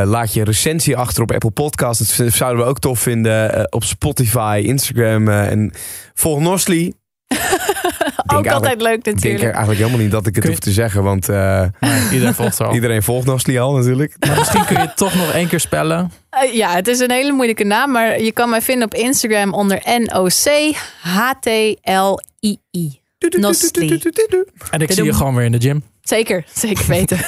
Laat 0.07 0.33
je 0.35 0.41
een 0.41 0.47
recensie 0.47 0.97
achter 0.97 1.23
op 1.23 1.33
Apple 1.33 1.51
Podcasts. 1.51 2.17
Dat 2.17 2.33
zouden 2.33 2.65
we 2.65 2.71
ook 2.71 2.79
tof 2.79 2.99
vinden. 3.01 3.73
Op 3.73 3.85
Spotify, 3.85 4.63
Instagram 4.65 5.29
en 5.29 5.73
volg 6.15 6.41
Nosli. 6.41 6.93
Ook 8.27 8.47
altijd 8.49 8.81
leuk 8.81 8.97
Ik 8.97 9.05
denk 9.05 9.17
natuurlijk. 9.17 9.43
eigenlijk 9.45 9.79
helemaal 9.79 10.01
niet 10.01 10.11
dat 10.11 10.27
ik 10.27 10.35
het 10.35 10.45
je- 10.45 10.51
hoef 10.51 10.59
te 10.59 10.71
zeggen, 10.71 11.03
want 11.03 11.29
eh, 11.29 11.65
Nee, 11.81 12.03
iedereen 12.13 12.35
volgt 12.35 12.61
al. 12.61 12.75
iedereen 12.79 13.03
volgt 13.03 13.27
Nosli 13.27 13.59
al 13.59 13.73
natuurlijk. 13.75 14.17
Maar 14.27 14.39
misschien 14.39 14.65
kun 14.65 14.77
je 14.77 14.83
het 14.83 14.97
toch 14.97 15.15
nog 15.15 15.33
één 15.33 15.49
keer 15.49 15.61
spellen. 15.61 16.13
Eh, 16.31 16.55
ja, 16.55 16.75
het 16.75 16.89
is 16.89 16.99
een 16.99 17.11
hele 17.11 17.33
moeilijke 17.33 17.65
naam, 17.65 17.91
maar 17.91 18.21
je 18.23 18.33
kan 18.33 18.51
mij 18.51 18.63
vinden 18.63 18.85
op 18.85 18.95
Instagram 18.95 19.53
onder 19.55 19.81
N-O-C-H-T-L-I-I. 19.85 20.81
En 24.71 24.81
ik 24.81 24.93
zie 24.93 25.05
je 25.05 25.13
gewoon 25.13 25.35
weer 25.35 25.45
in 25.45 25.53
de 25.53 25.61
gym. 25.61 25.83
Zeker, 26.03 26.45
zeker 26.55 26.87
weten. 26.87 27.19